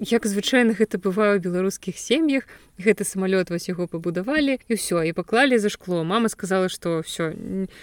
як 0.01 0.25
звычайна 0.25 0.73
гэта 0.73 0.97
бывае 0.97 1.37
ў 1.37 1.45
беларускіх 1.45 2.01
сем'ях 2.01 2.49
гэты 2.81 3.05
самалёт 3.05 3.53
вось 3.53 3.69
яго 3.69 3.85
пабудавалі 3.85 4.57
і 4.57 4.73
ўсё 4.73 5.05
і 5.05 5.13
паклалі 5.13 5.61
за 5.61 5.69
шкло. 5.69 6.01
Мама 6.09 6.33
сказала 6.33 6.73
что 6.73 7.05
все 7.05 7.37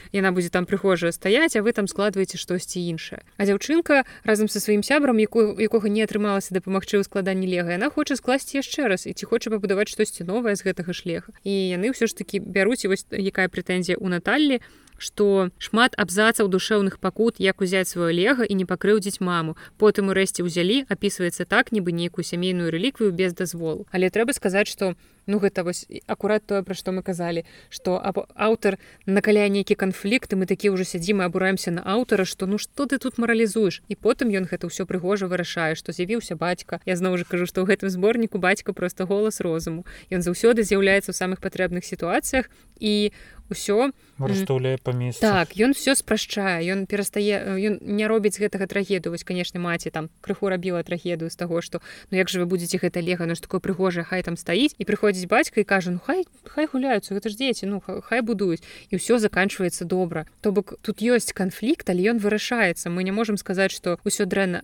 яна 0.09 0.33
будзе 0.33 0.49
там 0.49 0.65
прыхожая 0.65 1.13
стаяць 1.13 1.53
а 1.53 1.61
вы 1.61 1.77
там 1.77 1.85
складваеце 1.85 2.41
штосьці 2.41 2.81
іншае 2.81 3.21
а 3.37 3.45
дзяўчынка 3.45 4.09
разам 4.25 4.49
са 4.49 4.57
сваім 4.57 4.81
сябрам 4.81 5.21
якую 5.21 5.61
якога 5.61 5.93
не 5.93 6.01
атрымалася 6.01 6.57
дапамагчы 6.57 6.97
ў 6.97 7.05
складанні 7.05 7.45
лега 7.45 7.77
яна 7.77 7.93
хоча 7.93 8.17
скласці 8.17 8.65
яшчэ 8.65 8.89
раз 8.89 9.05
і 9.05 9.13
ці 9.13 9.29
хоча 9.29 9.53
пабудаваць 9.53 9.93
штосьці 9.93 10.25
новае 10.25 10.57
з 10.57 10.65
гэтага 10.65 10.97
шлеха 10.97 11.29
і 11.45 11.53
яны 11.53 11.93
ўсё 11.93 12.09
ж 12.09 12.17
таки 12.17 12.41
бяруць 12.41 12.89
вось 12.89 13.05
якая 13.13 13.45
прэтэнзія 13.45 14.01
у 14.01 14.09
Наталлі 14.09 14.65
што 14.97 15.49
шмат 15.57 15.93
абзацаў 15.97 16.47
душэўных 16.47 16.99
пакут 16.99 17.39
як 17.39 17.61
узяць 17.61 17.87
сваё 17.87 18.11
лего 18.11 18.43
і 18.43 18.53
не 18.53 18.65
пакрыўдзіць 18.65 19.21
маму. 19.21 19.57
Потым 19.77 20.09
урэшце 20.09 20.43
ўзялі 20.43 20.85
апісваецца 20.89 21.45
так 21.45 21.71
нібы 21.71 21.91
нейкую 21.91 22.25
сямейную 22.25 22.71
рэліквію 22.71 23.11
без 23.11 23.33
дазволу. 23.33 23.87
Але 23.91 24.09
трэба 24.09 24.33
сказаць 24.33 24.67
што 24.67 24.95
ну 25.27 25.39
гэта 25.39 25.63
вось 25.63 25.85
акурат 26.07 26.47
тое 26.47 26.63
пра 26.63 26.73
што 26.73 26.95
мы 26.95 27.03
казалі 27.03 27.43
што 27.69 27.99
аўтар 28.01 28.79
накаляе 29.05 29.47
нейкі 29.51 29.75
канфлікт 29.75 30.33
мы 30.33 30.47
такі 30.47 30.73
ўжо 30.73 30.87
сядзім 30.87 31.21
і 31.21 31.27
абураемся 31.27 31.71
на 31.71 31.83
аўтара 31.83 32.25
што 32.25 32.47
ну 32.47 32.57
што 32.57 32.87
ты 32.87 32.97
тут 32.97 33.19
маралізуеш? 33.21 33.83
І 33.87 33.95
потым 33.95 34.31
ён 34.31 34.47
гэта 34.47 34.71
ўсё 34.71 34.87
прыгожа 34.87 35.27
вырашае 35.27 35.75
што 35.75 35.91
з'явіўся 35.91 36.39
бацька. 36.39 36.79
Я 36.87 36.95
зноў 36.95 37.19
жа 37.19 37.25
кажу 37.27 37.45
што 37.45 37.61
ў 37.61 37.75
гэтым 37.75 37.91
зборніку 37.91 38.39
бацька 38.39 38.73
просто 38.73 39.05
голас 39.05 39.43
розуму. 39.43 39.85
Ён 40.09 40.23
заўсёды 40.23 40.63
з'яўляецца 40.63 41.11
ў 41.11 41.15
самых 41.15 41.43
патрэбных 41.43 41.83
сітуацыях 41.83 42.49
і 42.79 43.11
ўсё 43.49 43.91
расстаўляе 44.19 44.77
па 44.83 44.91
месяц 44.91 45.23
так 45.23 45.55
ён 45.55 45.71
все 45.71 45.95
спрашчае 45.95 46.67
ён 46.67 46.83
перастае 46.85 47.55
ён 47.55 47.79
не 47.79 48.05
робіць 48.07 48.35
гэтага 48.35 48.67
трагеду 48.67 49.11
вось 49.15 49.23
канешне 49.23 49.59
маці 49.63 49.89
там 49.89 50.11
крыху 50.21 50.51
рабіла 50.51 50.83
трагедыю 50.83 51.31
з 51.31 51.37
таго 51.39 51.63
што 51.63 51.79
ну 52.11 52.19
як 52.19 52.27
жа 52.27 52.43
вы 52.43 52.45
будетеце 52.51 52.81
гэта 52.83 52.99
лего 52.99 53.23
ну 53.23 53.35
ж 53.35 53.41
такое 53.41 53.63
прыгожае 53.63 54.03
хай 54.03 54.23
там 54.23 54.35
стаіць 54.35 54.75
і 54.77 54.83
прыходзіць 54.83 55.16
прыходзіць 55.17 55.29
бацька 55.29 55.61
і 55.61 55.63
кажа 55.63 55.91
ну 55.91 55.99
хай 55.99 56.25
хай 56.45 56.67
гуляюцца 56.67 57.13
гэта 57.13 57.29
ж 57.29 57.35
дзеці 57.37 57.65
ну 57.65 57.81
хай 57.81 58.21
будуюць 58.21 58.61
і 58.89 58.97
ўсё 58.97 59.17
заканчваецца 59.17 59.85
добра 59.85 60.25
то 60.41 60.51
бок 60.51 60.77
тут 60.81 61.01
ёсць 61.01 61.33
канфлікт 61.33 61.89
але 61.89 62.13
ён 62.13 62.17
вырашаецца 62.21 62.89
мы 62.89 63.03
не 63.03 63.11
можемм 63.11 63.37
сказаць 63.37 63.73
што 63.73 63.97
ўсё 64.05 64.25
дрэнна 64.25 64.61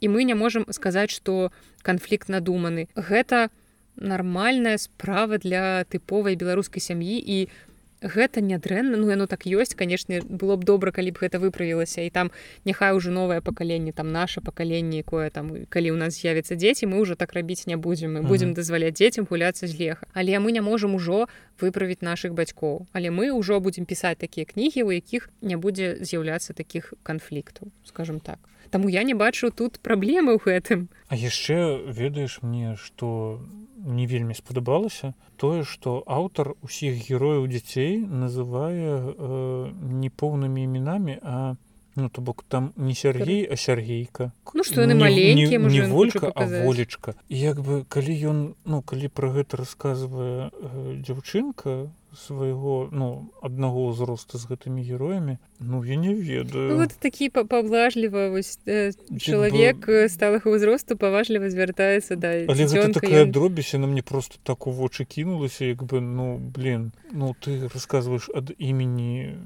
і 0.00 0.06
мы 0.08 0.24
не 0.24 0.34
можемм 0.34 0.64
сказаць 0.72 1.10
што 1.10 1.52
канфлікт 1.82 2.28
надуманы 2.28 2.88
гэта 2.96 3.50
нармальная 3.96 4.78
справа 4.78 5.36
для 5.36 5.84
тыповай 5.84 6.36
беларускай 6.36 6.80
сям'і 6.80 7.20
і 7.20 7.48
у 7.48 7.71
гэта 8.02 8.42
нядрэнна 8.42 8.98
ну 8.98 9.10
яно 9.10 9.26
так 9.26 9.46
ёсць 9.46 9.74
канешне 9.74 10.22
было 10.22 10.56
б 10.56 10.64
добра 10.66 10.92
калі 10.92 11.14
б 11.14 11.22
гэта 11.22 11.38
выправілася 11.38 12.02
і 12.02 12.10
там 12.10 12.30
няхай 12.64 12.92
уже 12.92 13.10
новае 13.10 13.40
пакаленне 13.40 13.92
там 13.92 14.12
наше 14.12 14.40
пакаленне 14.40 15.00
якое 15.06 15.30
там 15.30 15.66
калі 15.70 15.88
ў 15.94 15.96
нас 15.96 16.18
з'явіцца 16.18 16.58
дзеці 16.58 16.90
мы 16.90 17.00
ўжо 17.00 17.14
так 17.14 17.32
рабіць 17.32 17.66
не 17.66 17.76
будзем 17.76 18.18
мы 18.18 18.22
будзем 18.22 18.54
дазваляць 18.54 18.94
дзецям 18.96 19.26
гуляцца 19.28 19.66
з 19.66 19.78
леха. 19.78 20.06
Але 20.12 20.38
мы 20.38 20.52
не 20.52 20.60
можам 20.60 20.94
ужо 20.94 21.26
выправіць 21.60 22.02
наших 22.02 22.34
бацькоў. 22.34 22.86
Але 22.92 23.10
мы 23.10 23.32
ўжо 23.32 23.60
будзем 23.60 23.84
пісаць 23.84 24.18
такія 24.18 24.46
кнігі 24.46 24.82
у 24.82 24.92
якіх 24.92 25.30
не 25.40 25.56
будзе 25.56 25.96
з'яўляцца 26.00 26.52
таких 26.52 26.94
канфліктаў 27.02 27.72
скажем 27.84 28.20
так. 28.20 28.38
Таму 28.70 28.88
я 28.88 29.02
не 29.02 29.14
бачу 29.14 29.50
тут 29.50 29.80
праблемы 29.80 30.36
ў 30.36 30.40
гэтым. 30.40 30.88
А 31.08 31.16
яшчэ 31.16 31.92
ведаеш 31.92 32.40
мне 32.42 32.76
что 32.76 33.40
не 33.84 34.06
вельмі 34.06 34.34
спадабалася 34.34 35.14
тое 35.36 35.64
что 35.64 36.02
аўтар 36.06 36.54
усіх 36.62 36.96
герояў 37.08 37.46
дзяцей 37.50 37.98
называе 37.98 39.00
э, 39.00 39.72
непоўнымі 39.74 40.64
імінамі 40.64 41.18
а 41.22 41.56
ну 41.96 42.08
то 42.08 42.22
бок 42.22 42.44
там 42.48 42.72
не 42.76 42.94
Сергей 42.94 43.44
а 43.44 43.56
Сергейка. 43.56 44.32
Ну 44.54 44.64
что 44.64 44.80
яны 44.80 44.94
маленькія 44.94 45.58
не, 45.58 45.68
не 45.68 45.82
волька 45.88 46.32
а 46.34 46.46
волечка. 46.46 47.14
Як 47.28 47.60
бы 47.60 47.84
калі 47.88 48.14
ён 48.32 48.38
ну 48.64 48.82
калі 48.82 49.08
про 49.08 49.32
гэта 49.32 49.56
рассказывае 49.56 50.50
э, 50.52 51.02
дзяўчынка 51.02 51.92
свайго 52.14 52.88
ну 52.92 53.32
аднаго 53.42 53.90
ўзросту 53.90 54.38
з 54.38 54.46
гэтымі 54.50 54.82
героямі? 54.84 55.38
Ну 55.60 55.84
я 55.84 55.96
не 55.96 56.14
ведаю. 56.14 56.68
Ну, 56.68 56.76
вот 56.76 56.92
такі 56.98 57.28
паблажліва 57.30 58.28
вось 58.30 58.58
э, 58.66 58.92
чалавек 59.18 59.86
бы... 59.86 60.08
сталага 60.08 60.46
ўзросту 60.50 60.96
паважліва 60.96 61.48
звяртаецца 61.50 62.16
да 62.16 62.44
але 62.46 62.66
гэта 62.68 62.92
такая 63.00 63.24
ён... 63.24 63.32
дробіся 63.32 63.78
на 63.78 63.86
мне 63.86 64.02
просто 64.02 64.36
так 64.42 64.66
у 64.66 64.70
вочы 64.70 65.04
кінулася 65.04 65.64
як 65.64 65.82
бы 65.82 66.00
ну 66.00 66.38
блин 66.38 66.92
ну 67.12 67.34
ты 67.38 67.68
рассказываешь 67.72 68.28
ад 68.34 68.52
імені 68.58 69.36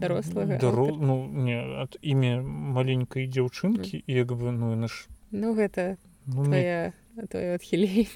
дарослага 0.00 0.58
даро... 0.58 0.96
ну 0.98 1.26
не 1.30 1.56
ад 1.56 1.96
імя 2.02 2.42
маленькай 2.42 3.26
дзяўчынкі 3.26 4.02
mm. 4.02 4.10
як 4.10 4.32
бы 4.32 4.52
ну 4.52 4.74
наш 4.74 5.08
ну 5.30 5.54
гэта 5.54 5.96
ну, 6.26 6.44
твоя... 6.44 6.92
мне 6.92 7.05
тое 7.24 7.56
адхіленне 7.56 8.06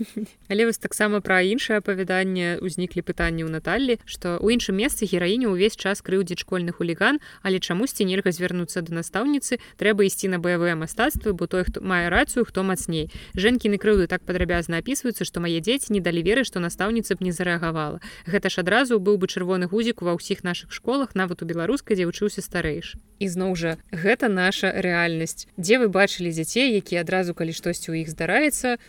але 0.53 0.69
вось 0.69 0.79
таксама 0.79 1.25
пра 1.25 1.41
іншае 1.41 1.81
апавяданне 1.81 2.61
ўзніклі 2.61 3.01
пытанні 3.01 3.49
ў 3.49 3.51
Наталлі 3.57 3.97
што 4.05 4.37
ў 4.37 4.61
іншым 4.61 4.77
месцы 4.77 5.09
гераіню 5.09 5.57
ўвесь 5.57 5.81
час 5.81 6.05
крыўдзіць 6.05 6.45
школьны 6.45 6.77
хуліган 6.77 7.25
але 7.41 7.59
чамусьці 7.65 8.05
нельга 8.05 8.29
звярнуцца 8.35 8.85
да 8.85 9.01
настаўніцы 9.01 9.57
трэба 9.81 10.05
ісці 10.05 10.29
на 10.35 10.39
баявыя 10.39 10.77
мастацтвы 10.77 11.33
бо 11.33 11.47
той 11.47 11.65
хто 11.65 11.81
мае 11.81 12.11
рацыю 12.11 12.45
хто 12.45 12.63
мацней. 12.63 13.09
Жэнкіны 13.39 13.79
крыўды 13.79 14.07
так 14.11 14.27
падрабязна 14.27 14.83
апісваюцца 14.83 15.25
што 15.25 15.41
мае 15.41 15.61
дзеці 15.61 15.95
не 15.95 16.01
далі 16.05 16.23
веры 16.27 16.45
што 16.45 16.61
настаўніца 16.61 17.17
б 17.17 17.25
не 17.25 17.33
зарэагавала. 17.33 18.03
Гэта 18.27 18.51
ж 18.51 18.61
адразу 18.67 18.99
быў 18.99 19.17
бы 19.23 19.31
чырвоны 19.31 19.71
гузік 19.71 20.03
ва 20.03 20.19
ўсіх 20.19 20.43
наших 20.45 20.75
школах 20.75 21.15
нават 21.15 21.43
у 21.43 21.49
беларускай 21.49 21.97
дзе 21.97 22.11
вучыўся 22.11 22.43
старэйш 22.43 22.99
і 23.21 23.27
зноў 23.29 23.55
жа 23.55 23.77
гэта 23.93 24.33
наша 24.33 24.73
рэальнасць. 24.73 25.47
Дзе 25.61 25.79
вы 25.79 25.93
бачылі 25.93 26.33
дзяцей 26.33 26.73
якія 26.81 27.05
адразу 27.05 27.37
калі 27.37 27.53
штосьці 27.53 27.93
ў 27.93 28.03
іх 28.03 28.09
здараецца 28.09 28.81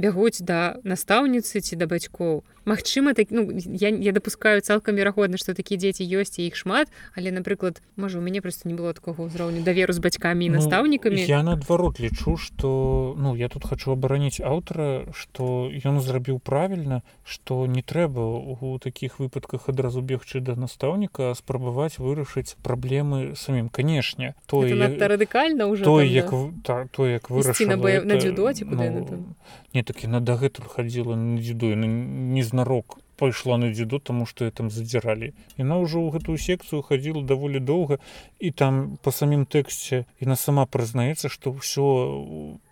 бягуць 0.00 0.40
да 0.40 0.80
настаўніцы 0.82 1.60
ці 1.60 1.76
да 1.76 1.86
бацькоў. 1.86 2.42
Магчыма 2.64 3.14
так 3.14 3.28
ну 3.30 3.48
я, 3.54 3.88
я 3.88 4.12
допускаю 4.12 4.60
цалкам 4.60 4.96
верагодна 4.96 5.40
што 5.40 5.54
такія 5.56 5.80
дзеці 5.80 6.04
ёсць 6.04 6.36
і 6.36 6.46
іх 6.46 6.56
шмат 6.56 6.92
але 7.16 7.32
напрыклад 7.32 7.80
можа 7.96 8.18
у 8.18 8.22
мяне 8.22 8.40
просто 8.44 8.68
не 8.68 8.74
было 8.76 8.92
такого 8.92 9.26
ўзроўню 9.26 9.64
даверу 9.64 9.96
з 9.96 9.98
бацькамі 9.98 10.44
і 10.46 10.50
ну, 10.50 10.54
настаўнікамі. 10.60 11.24
я 11.24 11.42
наадварот 11.42 12.00
лічу 12.00 12.36
что 12.36 13.16
ну 13.16 13.34
я 13.34 13.48
тут 13.48 13.64
хочу 13.64 13.92
абараніць 13.92 14.44
аўтара 14.44 15.08
что 15.16 15.72
ён 15.72 16.00
зрабіў 16.00 16.38
правільна 16.38 17.02
что 17.24 17.66
не 17.66 17.82
трэба 17.82 18.20
у 18.20 18.78
таких 18.78 19.18
выпадках 19.18 19.68
адразу 19.72 20.04
бегчы 20.04 20.40
да 20.40 20.54
настаўніка 20.54 21.32
спрабаваць 21.34 21.98
вырашыць 21.98 22.56
праблемы 22.62 23.36
самім. 23.36 23.68
Канешне 23.68 24.34
то 24.46 24.62
радыкальна 24.62 25.66
уже 25.66 25.84
то 25.84 26.02
як 26.02 26.28
та, 26.62 26.86
то 26.92 27.08
як 27.08 27.30
вырашыць 27.30 27.66
на, 27.66 27.76
на 27.76 28.20
дзюдоці 28.20 28.68
ну, 28.68 29.34
не 29.74 29.82
так 29.90 30.04
яна 30.06 30.22
дагэтуль 30.22 30.70
хадзіла 30.70 31.18
на 31.18 31.42
дзюду 31.42 31.74
не 31.74 32.42
знарок 32.46 33.00
пайшла 33.18 33.58
на 33.58 33.72
дзюдо 33.74 33.98
тому 33.98 34.24
что 34.24 34.44
я 34.46 34.50
там 34.50 34.70
задзіралі. 34.70 35.34
Яна 35.58 35.82
ўжо 35.82 35.98
ў 35.98 36.14
гэтую 36.14 36.38
секцыю 36.38 36.86
хадзіла 36.86 37.26
даволі 37.26 37.58
доўга 37.58 37.98
і 38.38 38.54
там 38.54 39.02
по 39.02 39.10
самім 39.10 39.42
тэксце 39.50 40.06
яна 40.22 40.38
сама 40.38 40.64
прызнаецца 40.70 41.26
что 41.26 41.50
ўсё 41.50 41.86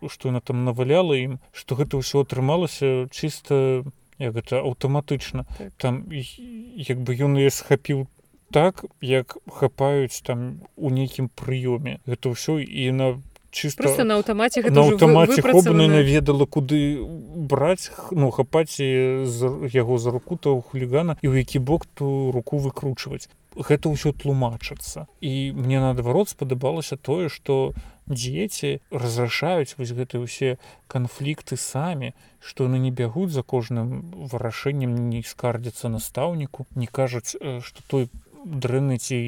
что 0.06 0.30
яна 0.30 0.40
там 0.40 0.62
наваляла 0.62 1.18
ім 1.18 1.42
что 1.50 1.74
гэта 1.74 1.98
ўсё 1.98 2.22
атрымалася 2.22 3.10
чисто 3.10 3.82
як 4.22 4.38
гэта 4.38 4.62
аўтаматычна. 4.62 5.42
Так. 5.58 5.74
там 5.74 6.06
як 6.14 7.02
бы 7.02 7.18
ён 7.18 7.34
я 7.34 7.50
схапіў 7.50 8.06
так 8.54 8.86
як 9.02 9.36
хапаюць 9.50 10.22
там 10.22 10.62
у 10.76 10.94
нейкім 10.94 11.34
прыёме. 11.34 11.98
Гэта 12.06 12.30
ўсё 12.30 12.62
і 12.62 12.94
на 12.94 13.18
чисто 13.58 13.82
Просто 13.82 14.04
на 14.04 14.14
аўтамаце 14.22 14.62
на 14.70 14.86
аўтамаце 14.86 15.42
хобна 15.42 15.88
наведала 15.90 16.46
куды 16.46 17.02
браць 17.50 17.90
ну 18.10 18.30
хапаць 18.30 18.78
з 18.78 19.38
яго 19.74 19.98
за 19.98 20.14
руку 20.14 20.38
то 20.38 20.54
хулігана 20.62 21.18
і 21.22 21.26
ў 21.26 21.42
які 21.42 21.58
бок 21.58 21.90
ту 21.98 22.30
руку 22.30 22.62
выкручваць 22.62 23.26
гэта 23.58 23.90
ўсё 23.90 24.14
тлумачыцца. 24.14 25.10
І 25.20 25.50
мне 25.50 25.82
наадварот 25.82 26.30
спадабалася 26.30 26.94
тое 26.94 27.26
што 27.26 27.74
дзеці 28.06 28.80
разрашаюць 28.90 29.74
вось 29.76 29.92
гэты 29.92 30.22
ўсе 30.22 30.56
канфлікты 30.86 31.58
самі 31.58 32.14
што 32.40 32.70
яны 32.70 32.78
не 32.78 32.94
бягуць 32.94 33.34
за 33.34 33.42
кожным 33.42 34.14
вырашэннем 34.30 35.10
не 35.10 35.20
скардзяцца 35.26 35.90
настаўніку 35.92 36.70
не 36.74 36.86
кажуць 36.86 37.36
што 37.36 37.78
той 37.90 38.08
дрэнны 38.44 38.98
ці 38.98 39.18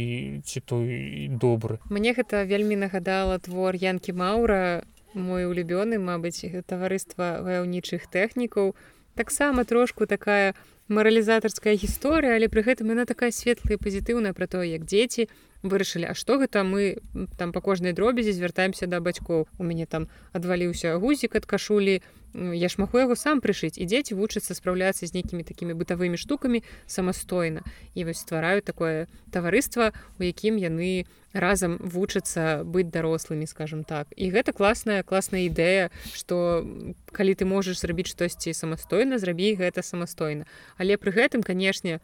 ці 0.44 0.58
той 0.60 1.28
добры. 1.30 1.78
Мне 1.90 2.14
гэта 2.14 2.44
вельмі 2.44 2.76
нагадала 2.76 3.38
твор 3.38 3.74
янкі 3.74 4.12
маура 4.12 4.82
мой 5.14 5.46
улюбёны 5.46 5.98
мабыць 5.98 6.46
таварыства 6.66 7.42
ваяўнічых 7.42 8.06
тэхнікаў. 8.06 8.74
Таксама 9.14 9.64
трошку 9.64 10.06
такая 10.06 10.54
маралізатарская 10.90 11.78
гісторыя 11.78 12.34
але 12.34 12.50
пры 12.50 12.66
гэтым 12.66 12.90
яна 12.92 13.06
такая 13.06 13.30
светлая 13.30 13.78
пазітыўная 13.78 14.34
пра 14.34 14.50
тое 14.50 14.66
як 14.74 14.84
дзеці 14.84 15.30
вырашылі 15.62 16.08
А 16.10 16.14
што 16.14 16.38
гэта 16.40 16.64
мы 16.64 16.98
там 17.38 17.52
па 17.52 17.60
кожнай 17.60 17.92
дробязі 17.92 18.32
звяртаемся 18.32 18.86
да 18.86 19.00
бацькоў? 19.00 19.46
У 19.58 19.62
мяне 19.62 19.86
там 19.86 20.08
адваліўся 20.32 20.96
гузік 20.96 21.36
ад 21.36 21.46
кашулі 21.46 22.00
я 22.34 22.68
ж 22.68 22.78
магу 22.78 22.98
яго 22.98 23.16
сам 23.18 23.40
прышыць 23.42 23.76
і 23.76 23.86
дзеці 23.90 24.14
вучацца 24.14 24.54
спраўляцца 24.54 25.06
з 25.06 25.14
нейкімі 25.14 25.42
такімі 25.42 25.74
бытавымі 25.74 26.16
штукамі 26.16 26.62
самастойна. 26.86 27.66
І 27.94 28.06
вось 28.06 28.22
ствараюць 28.22 28.64
такое 28.64 29.10
таварыства 29.34 29.92
у 30.18 30.22
якім 30.22 30.56
яны 30.56 31.10
разам 31.34 31.78
вучацца 31.82 32.62
быць 32.62 32.90
дарослымі 32.90 33.46
скажем 33.46 33.82
так. 33.84 34.06
І 34.14 34.30
гэта 34.30 34.54
класная 34.54 35.02
класная 35.02 35.50
ідэя 35.50 35.90
что 36.14 36.62
калі 37.10 37.34
ты 37.34 37.44
можаш 37.44 37.82
зрабіць 37.82 38.10
штосьці 38.14 38.54
самастойна 38.54 39.18
зрабі 39.18 39.54
гэта 39.58 39.82
самастойна 39.82 40.46
але 40.81 40.97
пры 40.97 41.12
гэтым 41.12 41.44
канешне 41.44 42.01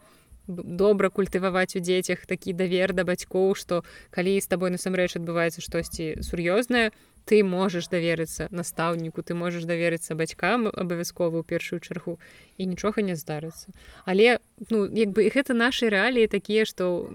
добра 0.47 1.09
культываваць 1.09 1.75
у 1.75 1.83
дзецях 1.83 2.23
такі 2.29 2.53
давер 2.53 2.93
да 2.93 3.03
бацькоў 3.03 3.51
што 3.59 3.83
калі 4.15 4.37
з 4.39 4.47
табой 4.47 4.71
насамрэч 4.71 5.17
адбываецца 5.19 5.65
штосьці 5.65 6.23
сур'ёзнае 6.23 6.93
ты 7.27 7.43
можаш 7.43 7.91
даверыцца 7.91 8.47
настаўніку 8.51 9.21
ты 9.21 9.35
можаш 9.35 9.67
даверыцца 9.67 10.15
бацькам 10.15 10.71
абавязкова 10.71 11.39
ў 11.39 11.43
першую 11.43 11.83
чаргу 11.83 12.15
і 12.55 12.65
нічога 12.71 13.03
не 13.03 13.19
здарыцца 13.19 13.75
але 14.07 14.39
ну 14.71 14.87
як 14.87 15.11
бы 15.11 15.27
гэта 15.27 15.51
нашы 15.51 15.91
рэаліі 15.91 16.31
такія 16.31 16.63
што 16.63 17.09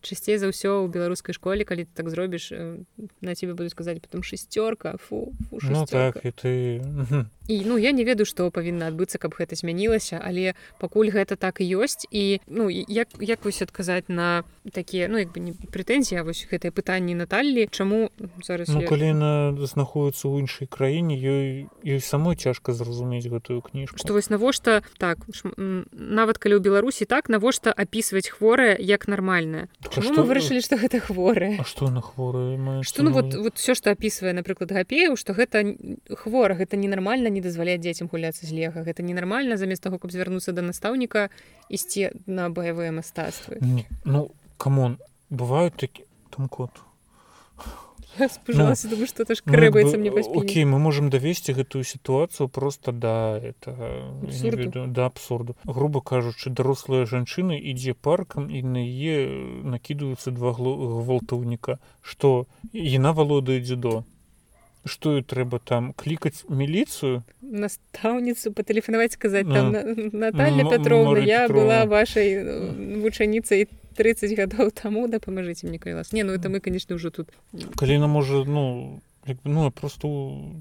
часцей 0.00 0.40
за 0.40 0.48
ўсё 0.48 0.84
ў 0.84 0.88
беларускай 0.88 1.36
школе 1.36 1.68
калі 1.68 1.84
ты 1.84 1.92
так 1.92 2.08
зробіш 2.08 2.50
на 3.20 3.36
тебе 3.36 3.52
буду 3.52 3.68
сказаць 3.68 4.00
потом 4.00 4.24
шестерка 4.24 4.96
фу, 4.96 5.36
фу 5.50 5.60
ну, 5.68 5.84
так 5.84 6.24
і 6.24 6.32
ты 6.32 6.52
і 7.46 7.56
ну 7.68 7.76
я 7.76 7.92
не 7.92 8.04
ведаю 8.08 8.24
што 8.24 8.48
павінна 8.48 8.88
адбыцца 8.88 9.20
каб 9.20 9.36
гэта 9.36 9.60
змянілася 9.60 10.16
але 10.16 10.56
пакуль 10.80 11.12
гэта 11.12 11.36
так 11.36 11.60
і 11.60 11.68
ёсць 11.84 12.08
і 12.08 12.40
ну 12.48 12.72
як 12.72 13.12
як 13.20 13.44
вось 13.44 13.60
адказаць 13.60 14.08
на 14.08 14.20
на 14.20 14.42
такія 14.72 15.08
ну 15.08 15.16
як 15.18 15.32
бы 15.32 15.40
не 15.40 15.52
прэтэнзія 15.56 16.20
вось 16.20 16.44
гэтае 16.44 16.68
пытанне 16.68 17.16
Наталлі 17.16 17.64
чаму 17.72 18.12
зараз 18.44 18.68
ну, 18.68 18.84
я... 18.84 18.88
калі 18.88 19.06
яна 19.08 19.32
знаходіцца 19.56 20.28
ў 20.28 20.44
іншай 20.44 20.68
краіне 20.68 21.16
ёй 21.16 21.72
ёй 21.80 22.00
самой 22.04 22.36
цяжка 22.36 22.76
зразумець 22.76 23.24
гэтую 23.24 23.64
кніжку. 23.64 23.96
Што 23.96 24.12
вось 24.12 24.28
навошта 24.28 24.84
так 25.00 25.24
ш... 25.32 25.48
нават 25.56 26.36
калі 26.36 26.60
ў 26.60 26.62
беларусі 26.62 27.08
так 27.08 27.32
навошта 27.32 27.72
апісваць 27.72 28.28
хворае 28.28 28.76
як 28.76 29.08
нармальная 29.08 29.72
так, 29.80 30.04
што... 30.04 30.12
мы 30.12 30.28
вырашылі 30.28 30.60
што 30.60 30.76
гэта 30.76 31.00
хворая 31.00 31.64
што 31.64 31.88
на 31.88 32.04
хворы 32.04 32.84
што 32.84 33.00
ну 33.00 33.16
вот 33.16 33.32
вот 33.32 33.56
все 33.56 33.72
што 33.72 33.96
апісвае 33.96 34.36
напрыклад 34.36 34.76
гапею 34.76 35.16
што 35.16 35.32
гэта 35.32 35.64
хвора 36.12 36.52
гэта 36.52 36.76
ненармальна 36.76 37.32
не 37.32 37.40
дазваляе 37.40 37.80
дзецям 37.80 38.12
гуляцца 38.12 38.44
з 38.44 38.52
лега 38.52 38.84
гэта 38.84 39.00
ненармальна 39.00 39.56
замест 39.56 39.80
таго 39.88 39.96
каб 39.96 40.12
звярнуцца 40.12 40.52
да 40.52 40.60
настаўніка 40.60 41.32
ісці 41.72 42.12
на 42.26 42.50
баявыя 42.50 42.92
мастацтвы. 42.92 43.56
Ну 44.04 44.28
камон 44.60 45.00
бывают 45.30 45.74
такі 45.80 46.04
там 46.30 46.48
кот 46.48 46.70
ну, 48.18 48.28
думаю, 48.48 49.06
что 49.06 49.24
крэбаецца 49.24 49.96
мне 49.96 50.10
Окей 50.10 50.64
мы 50.64 50.78
можем 50.78 51.08
давесці 51.10 51.52
гэтую 51.56 51.84
сітуацыю 51.84 52.48
просто 52.48 52.92
да 52.92 53.38
это 53.38 53.72
веду, 54.22 54.86
да 54.86 55.06
абсурду 55.06 55.56
грубо 55.64 56.00
кажучы 56.00 56.50
дарослая 56.50 57.06
жанчына 57.06 57.56
ідзе 57.56 57.94
паркам 57.94 58.50
і 58.50 58.62
на 58.62 58.82
яе 58.84 59.30
накідаюцца 59.64 60.30
два 60.30 60.52
гвалтаўніка 60.52 61.78
что 62.02 62.46
яна 62.72 63.12
валодае 63.12 63.60
дзюдо? 63.60 64.04
Что 64.84 65.18
і 65.18 65.22
трэба 65.22 65.60
там 65.60 65.92
клікаць 65.92 66.44
міліцыю 66.48 67.22
настаўніцу 67.40 68.52
патэлефанаваць 68.52 69.12
сказаць 69.12 69.46
там 69.46 69.72
Наталья 70.12 70.64
Петровна 70.68 71.18
я 71.20 71.48
была 71.48 71.86
вашай 71.86 72.36
вучаніцай 73.00 73.68
30 73.96 74.36
гадоў 74.38 74.70
таму 74.70 75.08
дапамажыце 75.08 75.66
мне 75.66 75.78
калі 75.78 76.00
вас 76.00 76.12
не 76.12 76.22
ну 76.22 76.32
это 76.32 76.48
мы 76.48 76.60
конечно 76.60 76.96
ўжо 76.96 77.10
тут. 77.10 77.28
Калі 77.76 77.98
на 77.98 78.06
можа 78.06 78.44
ну 78.44 79.00
ну 79.44 79.70
просто 79.70 80.08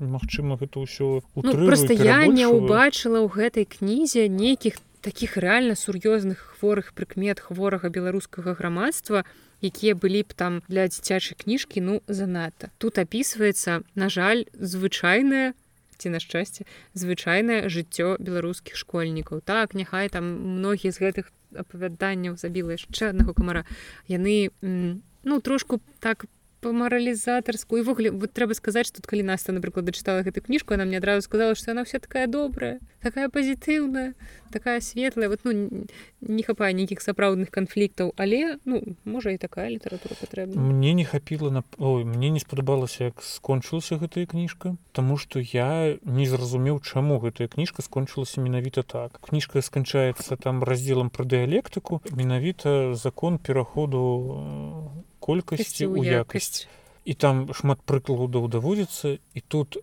магчыма 0.01 0.57
гэта 0.60 0.84
ўсё 0.84 1.22
ну, 1.35 1.51
просто 1.65 1.93
я 1.93 2.26
не 2.27 2.45
ўбачыла 2.45 3.23
ў 3.23 3.27
гэтай 3.30 3.65
кнізе 3.65 4.27
нейкіх 4.27 4.77
таких 5.01 5.38
реально 5.38 5.76
сур'ёзных 5.76 6.60
хворых 6.60 6.93
прыкмет 6.93 7.39
хворага 7.39 7.89
беларускага 7.89 8.53
грамадства 8.53 9.23
якія 9.61 9.95
былі 9.95 10.23
б 10.23 10.35
там 10.35 10.61
для 10.68 10.88
дзіцячай 10.88 11.35
кніжкі 11.39 11.81
ну 11.81 12.01
занадта. 12.07 12.72
Тут 12.77 12.99
опісваецца 12.99 13.84
на 13.95 14.07
жаль 14.10 14.43
звычайная 14.56 15.53
ці 16.00 16.10
на 16.10 16.24
шчасце 16.24 16.64
звычайнае 16.96 17.68
жыццё 17.68 18.16
беларускіх 18.18 18.80
школьнікаў. 18.80 19.44
Так 19.44 19.76
няхай 19.76 20.10
там 20.10 20.32
многія 20.58 20.96
з 20.96 21.04
гэтых 21.04 21.32
апавяданняў 21.54 22.40
забіла 22.40 22.80
яшчэ 22.80 23.12
аднаго 23.12 23.34
камара 23.34 23.66
яны 24.08 24.50
ну 24.62 25.36
трошку 25.44 25.82
так 26.00 26.26
по 26.60 26.73
маралізатарску 26.73 27.77
і 27.77 27.81
ввогуле 27.81 28.11
вот 28.11 28.34
трэба 28.34 28.53
сказаць 28.53 28.91
тут 28.91 29.07
калі 29.07 29.23
наста 29.23 29.56
напрыклад 29.56 29.86
дачытала 29.86 30.23
гэту 30.23 30.44
кніжку 30.44 30.73
она 30.73 30.86
мне 30.86 30.98
адразу 30.98 31.22
сказала 31.23 31.56
што 31.56 31.72
яна 31.72 31.84
вся 31.84 31.99
такая 31.99 32.27
добрая 32.27 32.80
такая 33.02 33.30
пазітыўная 33.30 34.14
такая 34.52 34.81
светлая. 34.81 35.30
Вот 35.30 35.41
ну 35.44 35.86
не 36.22 36.44
хапае 36.44 36.73
нейкіх 36.73 37.02
сапраўдных 37.02 37.49
канфліктаў 37.52 38.14
але 38.18 38.60
ну 38.65 38.84
можа 39.06 39.31
і 39.31 39.38
такая 39.38 39.69
літаратура 39.69 40.15
патрэбна 40.19 40.60
мне 40.60 40.94
не 40.94 41.06
хапіла 41.06 41.52
на 41.52 41.64
Ой, 41.77 42.03
мне 42.03 42.30
не 42.30 42.40
спадабалася 42.40 43.11
як 43.11 43.23
скончылася 43.23 43.98
гэтая 43.98 44.26
кніжка 44.26 44.76
Таму 44.91 45.18
што 45.18 45.40
я 45.40 45.98
не 46.03 46.26
зразумеў 46.26 46.81
чаму 46.84 47.19
гэтая 47.23 47.48
кніжка 47.48 47.81
скончылася 47.81 48.41
менавіта 48.41 48.84
так. 48.84 49.19
Кніжка 49.23 49.61
сканчаецца 49.61 50.36
там 50.36 50.64
раздзелам 50.64 51.10
пра 51.10 51.23
дыялектыку. 51.23 52.02
Менавіта 52.11 52.95
закон 52.95 53.38
пераходу 53.38 54.91
колькасці 55.30 55.85
ў 55.85 56.26
якасць 56.26 56.65
і 57.10 57.14
там 57.18 57.38
шмат 57.57 57.80
прыкладаў 57.89 58.47
даводзіцца 58.53 59.18
і 59.18 59.41
тут 59.47 59.77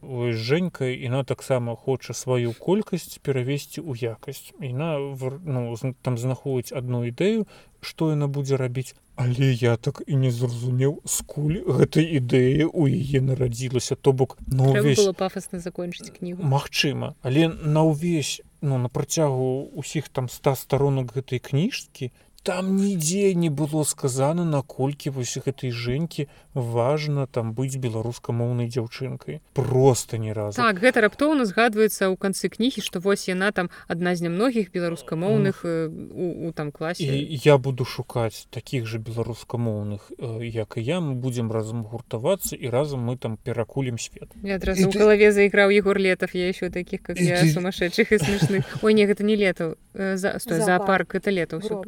жэнька 0.47 0.91
іна 0.93 1.25
таксама 1.25 1.75
хоча 1.75 2.15
сваю 2.15 2.53
колькасць 2.53 3.19
перавесці 3.19 3.83
ў 3.83 4.15
якасць 4.15 4.53
іна 4.61 4.91
ну, 5.01 5.75
там 6.03 6.19
знаходіць 6.19 6.71
одну 6.71 7.03
ідэю 7.09 7.49
што 7.81 8.11
яна 8.13 8.29
будзе 8.29 8.61
рабіць 8.61 8.95
але 9.17 9.49
я 9.53 9.77
так 9.77 10.03
і 10.07 10.21
не 10.23 10.31
зразумеў 10.31 11.01
скуль 11.09 11.65
гэтай 11.65 12.07
ідэі 12.21 12.69
у 12.69 12.87
яе 12.87 13.25
нарадзілася 13.25 13.97
то 13.97 14.13
бок 14.13 14.37
ну 14.47 14.71
увесь... 14.77 15.03
пафасна 15.17 15.59
закончыць 15.59 16.13
кнігу 16.13 16.45
Магчыма 16.45 17.17
але 17.23 17.49
на 17.49 17.87
ўвесь 17.89 18.39
ну 18.61 18.79
на 18.79 18.93
працягу 18.93 19.73
усіх 19.73 20.13
там 20.13 20.29
ста 20.29 20.55
сторонок 20.55 21.17
гэтай 21.17 21.41
кніжкі 21.41 22.13
там 22.47 22.77
нідзе 22.77 23.35
не 23.35 23.51
было 23.51 23.83
сказана 23.83 24.47
наколькі 24.47 25.11
вось 25.11 25.35
гэтай 25.35 25.75
жэнькі 25.75 26.31
важна 26.55 27.27
там 27.27 27.51
быць 27.59 27.75
беларускамоўнай 27.75 28.71
дзяўчынкай. 28.71 29.43
Просто 29.53 30.17
ні 30.17 30.31
разу. 30.31 30.63
Так 30.63 30.79
гэта 30.79 31.03
раптоўна 31.03 31.43
згадваецца 31.43 32.07
ў 32.07 32.15
канцы 32.15 32.47
кнігі 32.47 32.87
што 32.87 33.03
вось 33.03 33.27
яна 33.27 33.51
там 33.51 33.67
адна 33.91 34.15
з 34.15 34.31
нямногіх 34.31 34.71
беларускамоўных 34.71 35.67
у, 35.67 36.47
у 36.47 36.53
там 36.55 36.71
класе. 36.71 37.03
І 37.03 37.35
я 37.43 37.59
буду 37.59 37.83
шукаць 37.83 38.47
такіх 38.55 38.87
же 38.87 39.03
беларускамоўных 39.03 40.15
як 40.47 40.79
і 40.79 40.87
я. 40.87 41.03
Мы 41.03 41.19
будзем 41.19 41.51
разам 41.51 41.83
гуртавацца 41.83 42.55
і 42.55 42.71
разам 42.71 43.03
мы 43.03 43.19
там 43.19 43.43
перакулем 43.43 43.99
свет. 43.99 44.31
Я 44.47 44.63
адразу 44.63 44.87
у 44.87 44.95
галаве 44.95 45.35
заіграў 45.35 45.75
егор 45.75 45.99
летов 45.99 46.31
я 46.31 46.47
еще 46.47 46.71
таких 46.71 47.03
как 47.03 47.19
я 47.19 47.43
сумасшедших 47.43 48.15
і 48.15 48.23
смешных. 48.23 48.79
Ой 48.87 48.95
не 48.95 49.03
гэта 49.03 49.27
не 49.27 49.35
летаў 49.35 49.75
за 49.93 50.39
зоопарк. 50.39 51.19
это 51.19 51.35
лето 51.35 51.59
ўсё 51.59 51.83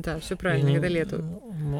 да 0.00 0.18
все 0.18 0.36
правильно 0.36 0.68
не... 0.68 0.88
лету 0.88 1.22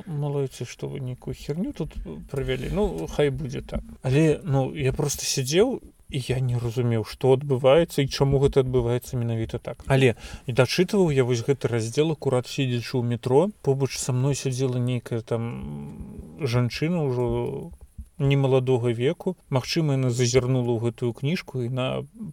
малойце 0.07 0.65
что 0.65 0.89
вы 0.89 1.01
нейкую 1.01 1.35
херню 1.35 1.73
тут 1.73 1.95
правялі 2.31 2.71
ну 2.73 3.07
хай 3.07 3.31
будзе 3.31 3.63
так. 3.63 3.83
Але 4.03 4.41
ну 4.45 4.75
я 4.75 4.93
просто 4.93 5.25
сидзеў 5.25 5.81
і 6.11 6.19
я 6.29 6.41
не 6.41 6.59
разумеў 6.59 7.05
что 7.07 7.33
адбываецца 7.37 8.03
і 8.03 8.09
чаму 8.09 8.41
гэта 8.43 8.61
адбываецца 8.67 9.17
менавіта 9.17 9.59
так. 9.59 9.85
Але 9.87 10.15
і 10.47 10.53
дачытываў 10.53 11.11
я 11.11 11.25
вось 11.25 11.45
гэты 11.47 11.69
раздзел 11.69 12.13
акурат 12.13 12.47
сидзячы 12.47 12.99
ў 12.99 13.03
метро 13.03 13.51
побач 13.63 13.97
са 13.97 14.13
мной 14.13 14.35
сядзела 14.35 14.79
нейкая 14.79 15.21
там 15.23 16.39
жанчына 16.41 17.07
ўжо 17.07 17.73
немаладога 18.21 18.93
веку. 18.93 19.37
Мачыма 19.49 19.97
яна 19.97 20.11
зазірнула 20.11 20.77
ў 20.77 20.91
гэтую 20.91 21.13
кніжку 21.17 21.65
і 21.65 21.73
на 21.73 21.87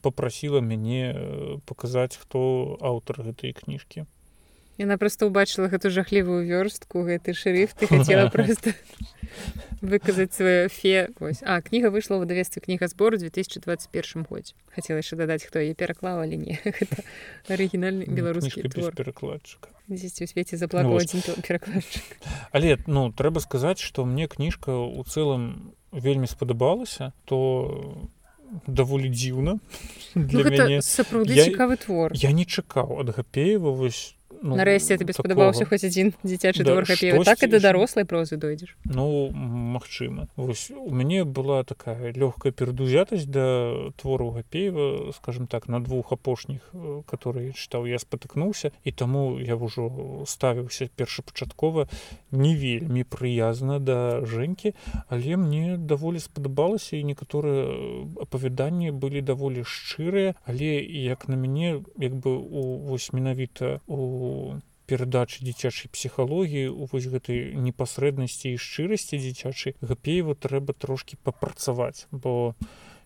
попрасіла 0.03 0.59
мяне 0.59 1.15
паказаць 1.63 2.19
хто 2.19 2.75
аўтар 2.81 3.23
гэтай 3.23 3.55
кніжкі 3.55 4.03
Яна 4.77 4.97
просто 5.01 5.25
ўбачыла 5.25 5.73
гэту 5.73 5.89
жахлівую 5.89 6.45
вёрстку 6.45 7.01
гэты 7.01 7.33
шрифт 7.33 7.81
і 7.81 7.89
хацела 7.89 8.29
просто 8.35 8.77
выказаць 9.81 10.33
сваё 10.37 10.69
фе. 10.69 11.09
Вось. 11.19 11.41
а 11.41 11.61
кніга 11.61 11.89
выйшла 11.89 12.21
ў 12.21 12.29
давесцы 12.29 12.61
кніга 12.61 12.85
збору 12.85 13.17
2021 13.17 14.25
годзе. 14.29 14.53
Хацела 14.69 15.01
яшчэ 15.01 15.17
дадаць 15.17 15.45
хто 15.45 15.57
яе 15.57 15.73
пераклаў 15.73 16.21
але 16.21 16.37
не. 16.37 16.61
Арыгінальны 17.49 18.05
беларускі 18.05 18.69
перакладчыка. 18.69 19.73
Дзесьці 19.87 20.25
ў 20.25 20.29
свеце 20.29 20.61
заплакаў 20.61 20.99
адзін 20.99 21.23
перакладчык. 21.41 22.05
Але 22.55 22.77
ну 22.85 23.09
трэба 23.09 23.39
сказаць 23.39 23.79
што 23.79 24.05
мне 24.05 24.27
кніжка 24.27 24.75
у 24.75 25.01
цэлым 25.01 25.73
вельмі 25.89 26.27
спадабалася 26.27 27.13
то 27.25 28.11
даволі 28.67 29.09
дзіўна 29.09 29.57
ну, 30.15 30.81
сапраўды 30.83 31.35
цікавы 31.35 31.75
твор. 31.77 32.11
я 32.15 32.31
не 32.31 32.45
чакаў 32.45 32.99
ад 32.99 33.11
гапеева 33.15 33.71
вось 33.71 34.16
ну, 34.41 34.55
нарэшце 34.55 34.97
табе 34.97 35.13
спадабаўся 35.13 35.65
хоць 35.65 35.83
адзін 35.83 36.13
дзіцячы 36.23 36.63
да, 36.63 36.77
твор 36.77 37.25
так 37.25 37.43
і 37.43 37.47
да 37.47 37.59
дарослай 37.59 38.05
прозы 38.05 38.37
дойдзеш 38.37 38.75
ну 38.85 39.31
магчыма 39.33 40.27
вось 40.35 40.71
у 40.71 40.91
мяне 40.91 41.23
была 41.23 41.63
такая 41.63 42.13
лёгкая 42.13 42.51
перадузятасць 42.51 43.25
да 43.25 43.91
твору 43.97 44.31
гапеева 44.31 45.11
скажем 45.15 45.47
так 45.47 45.67
на 45.67 45.83
двух 45.83 46.11
апошніх 46.11 46.71
которые 47.07 47.53
чытаў 47.53 47.87
я 47.87 47.99
спатыкнуўся 47.99 48.71
і 48.83 48.91
таму 48.91 49.39
я 49.39 49.55
ўжо 49.55 50.23
ставіўся 50.25 50.89
першапачаткова. 50.95 51.87
Не 52.31 52.55
вельмі 52.55 53.03
прыязна 53.03 53.79
да 53.79 54.25
жэнькі 54.25 54.73
але 55.09 55.37
мне 55.37 55.77
даволі 55.77 56.19
спадабалася 56.19 56.97
і 56.97 57.03
некаторыя 57.03 57.71
апавяданні 58.21 58.91
былі 58.91 59.21
даволі 59.21 59.63
шчырыя 59.63 60.35
але 60.45 60.81
як 60.83 61.27
на 61.27 61.35
мяне 61.35 61.83
як 61.97 62.13
бы 62.13 62.35
у 62.37 62.77
вось 62.87 63.13
менавіта 63.13 63.79
у 63.87 64.26
перадачы 64.87 65.43
дзіцячай 65.43 65.91
псіхалогіі 65.91 66.71
у 66.71 66.87
вось 66.87 67.07
гэтай 67.11 67.53
непасрэднасці 67.59 68.55
і 68.55 68.57
шчырасці 68.57 69.19
дзіцячай 69.19 69.75
гапеева 69.83 70.33
трэба 70.33 70.73
трошки 70.73 71.19
папрацаваць 71.23 72.07
бо 72.11 72.55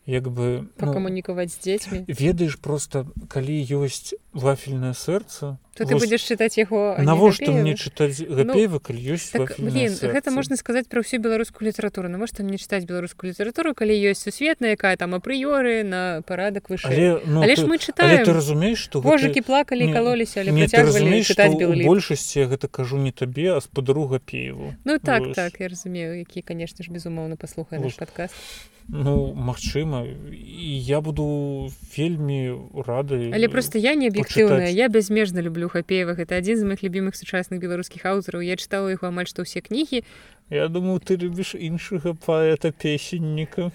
як 0.05 0.29
бы 0.29 0.69
ну, 0.81 0.93
камунікаваць 0.93 1.53
з 1.53 1.59
дзецьмі. 1.65 2.05
ведаеш 2.07 2.55
просто 2.61 3.09
калі 3.27 3.57
ёсць 3.65 4.13
вафельное 4.33 4.93
сэрца 4.93 5.57
то 5.75 5.85
ты 5.85 5.95
будзеш 5.95 6.23
чытаць 6.23 6.55
яго 6.55 6.95
навошта 6.99 7.51
мне 7.51 7.75
чытаць 7.75 8.19
гапева 8.23 8.79
ну, 8.79 8.83
калі 8.83 8.99
ёсць 9.15 9.31
так, 9.31 9.55
блин, 9.59 9.91
гэта 9.91 10.31
можна 10.31 10.55
сказаць 10.55 10.87
пра 10.87 11.03
ўсю 11.03 11.19
беларускую 11.19 11.67
літаратуру 11.67 12.07
навошта 12.07 12.43
мне 12.43 12.55
чытаць 12.55 12.87
беларускую 12.87 13.31
літаратуру 13.31 13.75
калі 13.75 13.91
ёсць 13.91 14.23
сусветная 14.23 14.79
якая 14.79 14.95
там 14.95 15.15
апрыёры 15.15 15.83
на 15.83 16.23
парадак 16.23 16.71
выше. 16.71 16.87
Але, 16.87 17.19
ну, 17.27 17.43
але 17.43 17.55
ж 17.55 17.67
мы 17.67 17.75
чытаем 17.75 18.23
ты 18.23 18.31
разумееш 18.31 18.79
што 18.79 19.03
божыкі 19.03 19.43
плакалі 19.43 19.91
калоліся 19.91 20.47
але 20.47 20.55
большасці 21.83 22.47
гэта 22.47 22.71
кажу 22.71 22.99
не 22.99 23.11
табе 23.11 23.55
а 23.55 23.59
спадару 23.59 24.07
гапееву 24.07 24.75
ну 24.83 24.99
так 24.99 25.27
Вось. 25.27 25.35
так 25.35 25.59
я 25.59 25.67
разумею 25.67 26.19
які 26.19 26.39
канешне 26.41 26.87
ж 26.87 26.91
безумоўна 26.91 27.35
паслухае 27.35 27.83
наш 27.83 27.99
падкаст 27.99 28.35
Ну 28.87 29.33
магчыма 29.33 30.03
я 30.03 30.99
буду 31.01 31.71
вельмі 31.95 32.59
рады 32.75 33.31
але 33.31 33.47
просто 33.47 33.77
я 33.77 33.95
не 33.95 34.09
аб'ектыўная 34.21 34.69
я 34.69 34.87
бязмежна 34.87 35.41
люблю 35.41 35.69
хапеева 35.69 36.13
гэта 36.13 36.37
адзін 36.37 36.61
з 36.61 36.63
моих 36.69 36.83
любімых 36.85 37.17
сучасных 37.17 37.59
беларускіх 37.59 38.05
аўтараў 38.05 38.45
я 38.45 38.55
чытала 38.55 38.93
яго 38.93 39.09
амаль 39.09 39.27
што 39.27 39.43
ўсе 39.43 39.65
кнігі 39.65 40.05
Я 40.51 40.67
думаю 40.67 40.99
ты 40.99 41.15
любіш 41.15 41.55
іншага 41.55 42.11
паэта 42.11 42.75
песенніка 42.75 43.71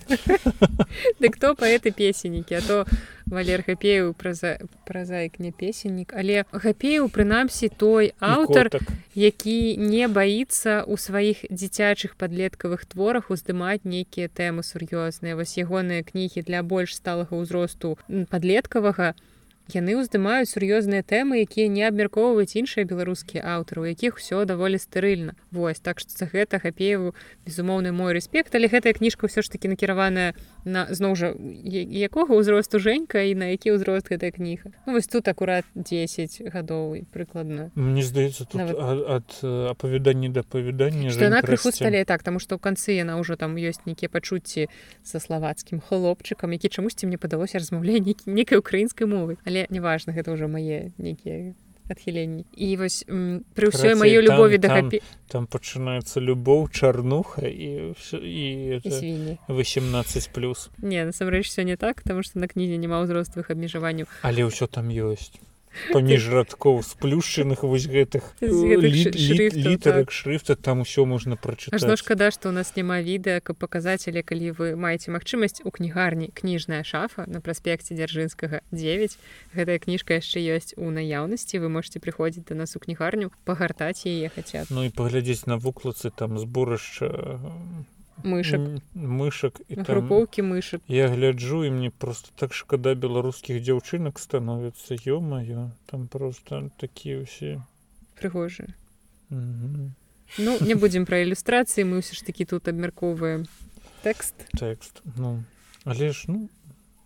Дык 1.21 1.41
хто 1.41 1.57
паэты 1.57 1.89
песеннікі 1.89 2.53
а 2.53 2.61
то 2.61 2.77
валер 3.25 3.65
гапею 3.67 4.13
праза 4.13 4.61
празаік 4.85 5.41
не 5.41 5.53
песеннік 5.57 6.13
але 6.13 6.45
гапею 6.53 7.09
прынамсі 7.09 7.73
той 7.73 8.13
аўтар 8.21 8.69
які 9.17 9.81
не 9.81 10.05
баіцца 10.05 10.85
ў 10.85 11.01
сваіх 11.01 11.49
дзіцячых 11.49 12.13
падлеткавых 12.21 12.85
творах 12.85 13.33
уздымаць 13.33 13.89
нейкія 13.89 14.29
тэмы 14.29 14.61
сур'ёзныя. 14.61 15.33
Вось 15.33 15.57
ягоныя 15.57 16.05
кнігі 16.05 16.45
для 16.45 16.61
больш 16.61 16.93
сталага 16.93 17.41
ўзросту 17.41 17.97
падлеткавага 18.29 19.17
то 19.17 19.26
яны 19.75 19.99
ўздымаюць 19.99 20.51
сур'ёзныя 20.51 21.03
тэмы 21.03 21.43
якія 21.43 21.67
не 21.67 21.83
абмяркоўваюць 21.89 22.55
іншыя 22.55 22.87
беларускія 22.87 23.43
аўтары 23.43 23.83
у 23.83 23.87
якіх 23.91 24.19
все 24.19 24.45
даволі 24.47 24.79
стэрыльна. 24.79 25.35
Вось 25.51 25.83
так 25.83 25.99
што 25.99 26.15
за 26.15 26.31
гэта 26.31 26.63
хапееву 26.63 27.15
безумоўны 27.47 27.91
мой 27.91 28.15
рэспект 28.15 28.55
але 28.55 28.71
гэтая 28.71 28.95
кніжка 28.95 29.27
ўсё 29.27 29.43
ж 29.43 29.51
таки 29.51 29.67
накіраваная 29.67 30.39
на 30.67 30.91
зноў 30.91 31.15
жа 31.15 31.31
якога 31.33 32.35
ўзросту 32.35 32.83
жэнька 32.83 33.23
і 33.23 33.39
на 33.39 33.55
які 33.55 33.79
ўзрост 33.79 34.11
гэтая 34.11 34.35
кніга? 34.35 34.75
Ну, 34.85 34.99
вось 34.99 35.07
тут 35.07 35.31
акурат 35.31 35.65
10 35.79 36.51
гадоў 36.51 37.07
прыкладна. 37.15 37.71
Мне 37.79 38.03
здаецца 38.03 38.51
Нават... 38.53 38.75
ад 39.07 39.31
апавяданні 39.71 40.29
да 40.29 40.43
апавядання 40.43 41.15
яна 41.15 41.43
крыху 41.43 41.71
стале 41.71 42.05
так 42.05 42.27
таму 42.27 42.43
што 42.43 42.59
ў 42.59 42.61
канцы 42.61 42.99
яна 42.99 43.17
ўжо 43.23 43.39
там 43.39 43.55
ёсць 43.55 43.87
нейкія 43.87 44.11
пачуцці 44.11 44.67
са 45.07 45.19
славацкім 45.23 45.81
хлопчыкам 45.81 46.51
які 46.53 46.69
чамусьці 46.69 47.07
мне 47.07 47.19
падалося 47.19 47.63
размаўляць 47.63 48.27
нейкай 48.27 48.59
украінскай 48.59 49.07
мовы 49.07 49.39
але 49.47 49.67
неважна 49.71 50.13
гэта 50.13 50.35
ўжо 50.35 50.51
мае 50.51 50.91
нейкія 50.99 51.55
адхіленні 51.89 52.47
і 52.53 52.77
вось 52.77 53.05
пры 53.57 53.71
ўсёй 53.71 53.95
маёй 53.95 54.23
любові 54.23 54.59
да 54.59 54.69
там, 54.69 54.91
там 55.29 55.43
пачынаецца 55.47 56.21
любоў 56.21 56.69
чарнуха 56.71 57.47
і 57.47 57.95
і 58.13 58.47
18 59.49 60.31
плюс. 60.33 60.71
Не 60.83 61.05
насамрэч 61.05 61.47
все 61.49 61.65
не 61.65 61.77
так 61.77 62.03
потому 62.03 62.23
что 62.23 62.39
на 62.39 62.49
кнізе 62.49 62.77
няма 62.77 63.03
ўзростовых 63.03 63.51
абмежаванняў 63.51 64.07
але 64.23 64.45
ўсё 64.47 64.67
там 64.67 64.89
ёсць 64.89 65.39
паміж 65.93 66.29
радкоў 66.33 66.83
сплюшчаных 66.83 67.63
вось 67.63 67.87
гэтых 67.87 68.35
літарак 68.41 70.11
шрифта 70.11 70.57
там 70.57 70.83
усё 70.85 71.05
можна 71.05 71.37
прачытаць. 71.37 71.77
Ажно 71.77 71.97
шкада 71.97 72.31
што 72.31 72.49
у 72.51 72.53
нас 72.53 72.75
няма 72.77 73.01
відэа 73.01 73.41
каб 73.41 73.57
паказаць 73.57 74.09
але 74.09 74.23
калі 74.23 74.51
вы 74.57 74.67
маеце 74.77 75.11
магчымасць 75.11 75.63
у 75.65 75.71
кнігарні 75.71 76.31
кніжная 76.35 76.83
шафа 76.85 77.25
на 77.27 77.41
праспекце 77.41 77.95
дзяржынскага 77.95 78.61
9 78.73 79.19
гэтая 79.55 79.79
кніжка 79.79 80.21
яшчэ 80.21 80.41
ёсць 80.41 80.75
у 80.77 80.91
наяўнасці. 80.91 81.59
Вы 81.59 81.69
можете 81.69 82.01
прыходзіць 82.01 82.47
да 82.49 82.55
нас 82.55 82.77
у 82.77 82.81
кнігарню 82.81 83.33
пагартаць 83.45 84.07
яе 84.07 84.29
хаця 84.29 84.65
ну 84.71 84.85
і 84.85 84.91
паглядзець 84.91 85.47
на 85.47 85.57
вуклацы 85.57 86.11
там 86.11 86.39
зборышча 86.39 87.41
мышак 88.23 88.61
мышак 88.95 89.61
і 89.69 89.83
групоўкі 89.83 90.43
мышак 90.43 90.81
я 90.89 91.09
гляджу 91.09 91.65
і 91.65 91.71
мне 91.71 91.91
просто 91.91 92.31
так 92.37 92.55
шкада 92.55 92.95
беларускіх 92.95 93.61
дзяўчынак 93.63 94.19
становіцца 94.19 94.97
ё-маё 94.97 95.71
там 95.87 96.09
просто 96.09 96.71
такія 96.79 97.21
ўсе 97.25 97.61
прыгожыя 98.21 98.73
ну 99.31 100.53
не 100.61 100.75
будзем 100.75 101.07
пра 101.07 101.23
ілюстрацыі 101.27 101.85
мы 101.85 102.01
ўсё 102.01 102.17
ж 102.17 102.25
такі 102.25 102.45
тут 102.45 102.69
абмяркоўваем 102.69 103.45
тэкст 104.03 104.35
тэкст 104.57 105.03
ну 105.17 105.45
але 105.85 106.13
ж 106.13 106.31
ну 106.31 106.49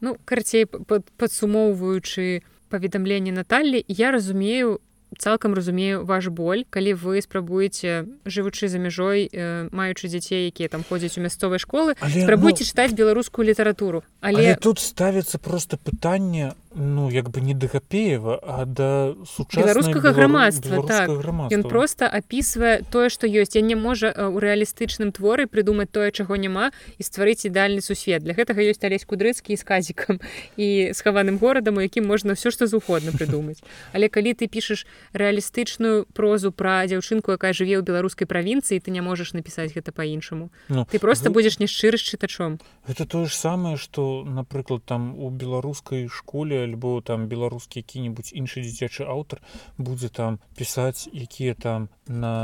ну 0.00 0.16
карцей 0.24 0.66
падсумоўваючы 0.66 2.42
паведамленне 2.70 3.32
Наталлі 3.32 3.84
я 3.88 4.10
разумею 4.10 4.80
цалкам 5.18 5.54
разумею 5.54 6.04
ваш 6.04 6.28
боль 6.28 6.64
калі 6.70 6.94
вы 6.94 7.22
спрабуеце 7.22 8.06
жывучы 8.24 8.68
за 8.68 8.78
мяжой 8.78 9.26
э, 9.26 9.68
маючы 9.72 10.08
дзяцей 10.08 10.46
якія 10.46 10.68
там 10.68 10.84
ходзяць 10.84 11.18
у 11.18 11.24
мясцовай 11.24 11.58
школы 11.58 11.96
спрабуйце 11.98 12.62
ну, 12.62 12.68
чытаць 12.70 12.92
беларускую 12.92 13.46
літаратуру. 13.48 14.02
Але... 14.20 14.54
але 14.54 14.56
тут 14.56 14.78
ставіцца 14.78 15.38
просто 15.38 15.76
пытанне 15.76 16.54
ну 16.74 17.10
як 17.10 17.30
бы 17.30 17.40
не 17.40 17.54
да 17.54 17.66
гапеева 17.66 18.38
а 18.42 18.64
да 18.64 19.14
беларускага 19.54 20.12
грамадства 20.12 20.86
так. 20.86 21.08
ён 21.08 21.62
просто 21.68 22.06
опісвае 22.06 22.82
тое 22.90 23.08
што 23.10 23.26
ёсць. 23.26 23.56
Я 23.56 23.62
не 23.62 23.74
можа 23.74 24.14
у 24.14 24.38
рэалістычным 24.38 25.10
творы 25.10 25.46
прыдумаць 25.46 25.90
тое 25.90 26.10
чаго 26.10 26.36
няма 26.36 26.70
і 26.98 27.02
стварыць 27.02 27.46
ідальны 27.46 27.80
сусвет. 27.80 28.22
Для 28.22 28.34
гэтага 28.34 28.62
ёсць 28.62 28.84
алесь 28.84 29.04
кудрыцкі 29.04 29.56
з 29.56 29.64
казікам 29.64 30.20
і 30.56 30.94
схаваным 30.94 31.38
горадам 31.38 31.78
у 31.78 31.82
якім 31.82 32.06
можна 32.06 32.38
ўсё 32.38 32.54
што 32.54 32.66
заўгодна 32.70 33.10
прыдумаць. 33.10 33.62
Але 33.92 34.06
калі 34.08 34.34
ты 34.38 34.46
пішаш 34.46 34.86
рэалістычную 35.12 36.06
прозу 36.14 36.52
пра 36.52 36.86
дзяўчынку 36.86 37.34
якая 37.34 37.50
жыве 37.50 37.78
ў 37.78 37.82
беларускай 37.82 38.30
правінцыі 38.30 38.78
ты 38.78 38.94
не 38.94 39.02
можаш 39.02 39.34
напісаць 39.34 39.74
гэта 39.74 39.90
по-іншаму 39.90 40.50
ну, 40.68 40.86
ты 40.86 40.98
просто 40.98 41.30
вы... 41.30 41.40
будзеш 41.40 41.58
няшчыры 41.58 41.98
з 41.98 42.04
чытачом. 42.06 42.60
это 42.86 43.06
тое 43.06 43.26
ж 43.26 43.34
самае 43.34 43.76
что 43.76 44.22
напрыклад 44.24 44.84
там 44.84 45.18
у 45.18 45.30
беларускай 45.30 46.08
школе 46.08 46.59
альбо 46.64 47.00
там 47.00 47.26
беларускі 47.28 47.80
які-небудзь 47.80 48.32
іншы 48.32 48.62
дзіцячы 48.64 49.04
аўтар 49.04 49.42
будзе 49.78 50.08
там 50.08 50.38
пісаць 50.56 51.08
якія 51.12 51.54
там 51.54 51.88
на 52.06 52.34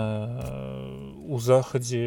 у 1.27 1.39
захадзе 1.41 2.03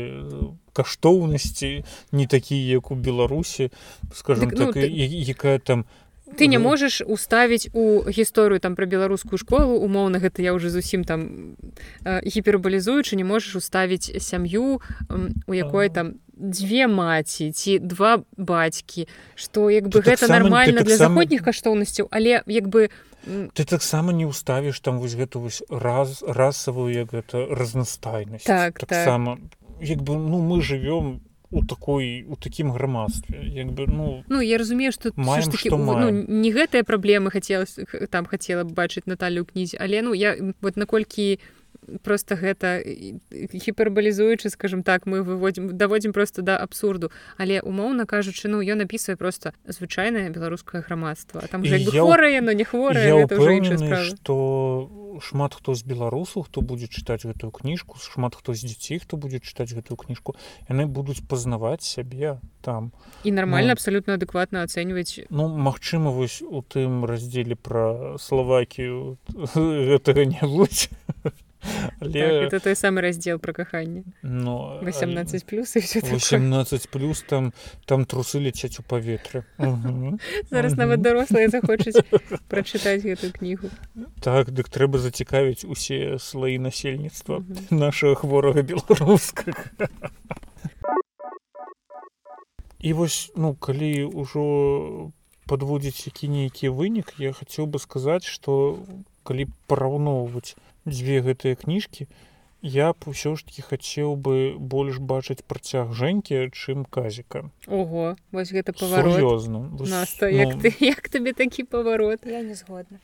каштоўнасці 0.73 1.83
не 2.11 2.27
такія 2.27 2.79
як 2.79 2.91
у 2.91 2.95
беларусі 2.95 3.71
скажем 4.13 4.49
так, 4.49 4.59
ну, 4.59 4.65
так 4.65 4.75
ты... 4.75 4.87
якая 4.89 5.59
там 5.59 5.85
ты 6.37 6.47
не 6.47 6.59
можаш 6.59 7.01
уставіць 7.01 7.69
у 7.73 8.03
гісторыю 8.05 8.59
там 8.59 8.75
пра 8.75 8.85
беларускую 8.85 9.37
школу 9.37 9.79
умоўна 9.79 10.19
гэта 10.19 10.41
я 10.41 10.53
уже 10.53 10.69
зусім 10.69 11.03
там 11.03 11.55
гіпербалізуючы 12.05 13.15
не 13.15 13.23
можаш 13.23 13.55
уставіць 13.55 14.11
сям'ю 14.21 14.81
у 15.47 15.53
якой 15.53 15.89
там 15.89 16.19
дзве 16.39 16.87
маці 16.87 17.51
ці 17.51 17.79
два 17.79 18.23
бацькі 18.37 19.07
што 19.35 19.69
як 19.69 19.87
бы 19.87 20.01
гэта 20.01 20.27
нормально 20.27 20.81
для 20.81 20.97
заходніх 20.97 21.43
каштоўнасцяў 21.43 22.07
але 22.11 22.43
як 22.47 22.67
бы 22.67 22.89
ты 23.53 23.65
таксама 23.65 24.13
не 24.15 24.25
ўставіш 24.25 24.79
там 24.79 24.99
вось 24.99 25.15
гэту 25.19 25.43
вось 25.43 25.61
раз 25.69 26.23
расавую 26.23 26.93
як 26.93 27.11
гэта 27.11 27.45
разнастайнасць. 27.51 28.47
Так, 28.47 28.79
таксама 28.79 29.35
так. 29.35 29.59
як 29.83 30.01
бы 30.01 30.15
ну 30.15 30.39
мы 30.39 30.61
живвём 30.63 31.19
у 31.51 31.63
такой 31.65 32.25
у 32.29 32.35
такім 32.35 32.71
грамадстве 32.71 33.41
як 33.43 33.71
бы 33.71 33.87
ну 33.87 34.23
ну 34.27 34.41
я 34.41 34.57
разумею 34.57 34.91
что 34.91 35.11
маем, 35.15 35.49
таки, 35.49 35.69
ну, 35.69 36.09
не 36.09 36.51
гэтыя 36.51 36.83
праблемы 36.83 37.31
хацелось 37.31 37.79
там 38.09 38.25
хацела 38.25 38.63
б 38.63 38.73
бачыць 38.73 39.07
Наталю 39.07 39.45
кнізе 39.45 39.77
але 39.81 40.01
ну 40.01 40.13
я 40.13 40.35
вот 40.61 40.77
наколькі 40.77 41.39
просто 42.03 42.35
гэта 42.35 42.81
гіпербалізуючы 43.31 44.49
скажем 44.49 44.83
так 44.83 45.05
мы 45.05 45.21
выводзім 45.21 45.77
даводзім 45.77 46.13
просто 46.13 46.41
да 46.41 46.57
абсурду. 46.57 47.11
Але 47.37 47.61
умоўна 47.61 48.05
кажучы 48.05 48.47
ну 48.47 48.61
ён 48.61 48.83
напісвае 48.83 49.15
просто 49.15 49.53
звычайнае 49.67 50.29
беларускае 50.29 50.81
грамадства. 50.81 51.41
Там 51.51 51.63
хворае 51.63 52.41
но 52.41 52.51
не 52.51 52.63
хворае 52.63 53.27
что 54.09 54.89
шмат 55.21 55.53
хто 55.53 55.75
з 55.75 55.83
беларусаў 55.83 56.47
хто 56.47 56.61
будзе 56.61 56.87
чытаць 56.87 57.25
гэтую 57.25 57.51
кніжку 57.51 57.99
шмат 57.99 58.35
хто 58.35 58.53
з 58.53 58.63
дзяцей 58.65 58.99
хто 58.99 59.17
будзе 59.17 59.39
чытаць 59.39 59.73
гэтую 59.73 59.97
кніжку 59.97 60.35
яны 60.69 60.85
будуць 60.85 61.21
пазнаваць 61.27 61.83
сябе 61.83 62.39
там. 62.61 62.91
І 63.23 63.31
нормально 63.31 63.67
ну, 63.67 63.73
абсалютна 63.73 64.13
адэкватна 64.19 64.63
ацэньваць. 64.63 65.25
Ну 65.29 65.47
магчыма 65.47 66.11
вось 66.11 66.41
у 66.41 66.61
тым 66.61 67.05
раздзеле 67.05 67.55
пра 67.55 68.17
славакію 68.19 69.17
гэтага 69.55 70.25
не 70.25 70.43
будзе 70.43 70.89
Але... 71.99 72.11
Так, 72.11 72.53
это 72.53 72.59
той 72.59 72.75
самы 72.75 73.01
раздзел 73.01 73.39
пра 73.39 73.53
каханне 73.53 74.03
но 74.21 74.79
18 74.81 75.45
плюс 75.45 75.75
18 75.75 76.89
плюс 76.89 77.21
там 77.27 77.53
там 77.85 78.05
трусы 78.05 78.39
ляцяць 78.39 78.79
у 78.79 78.83
паветры 78.83 79.43
зараз 80.49 80.77
нават 80.77 81.01
дарослыя 81.01 81.49
захочуць 81.49 81.99
прачытаць 82.47 83.03
гэтую 83.03 83.33
кнігу 83.33 83.69
так 84.21 84.51
дык 84.51 84.69
трэба 84.69 84.99
зацікавіць 84.99 85.65
усе 85.65 86.17
слоі 86.19 86.57
насельніцтва 86.59 87.43
нашага 87.69 88.15
хворага 88.15 88.61
беларускага. 88.61 89.89
І 92.79 92.93
вось 92.93 93.31
ну 93.35 93.53
калі 93.55 94.07
ўжо 94.07 95.11
подводзіць 95.51 96.07
які 96.07 96.31
нейкі 96.31 96.71
вынік 96.71 97.11
я 97.19 97.33
хацеў 97.35 97.67
бы 97.67 97.79
сказаць 97.83 98.23
что 98.23 98.79
калі 99.27 99.49
параўноўваць 99.67 100.55
дзве 100.89 101.21
гэтыя 101.21 101.55
кніжкі 101.55 102.09
я 102.61 102.91
б 102.91 103.07
усё 103.07 103.35
ж 103.39 103.45
таки 103.47 103.63
хацеў 103.63 104.15
бы 104.19 104.59
больш 104.59 104.99
бачыць 104.99 105.39
працяг 105.47 105.93
жэнькі 105.95 106.51
чым 106.51 106.83
казіка 106.83 107.47
Ого 107.67 108.15
вось 108.31 108.51
гэта 108.51 108.75
паварозна 108.75 109.63
ну... 109.71 109.85
як 110.27 110.59
ты 110.59 110.73
як 110.93 111.07
табе 111.07 111.33
такі 111.33 111.63
паварот 111.63 112.25
я 112.25 112.41
не 112.41 112.55
згодна 112.55 112.99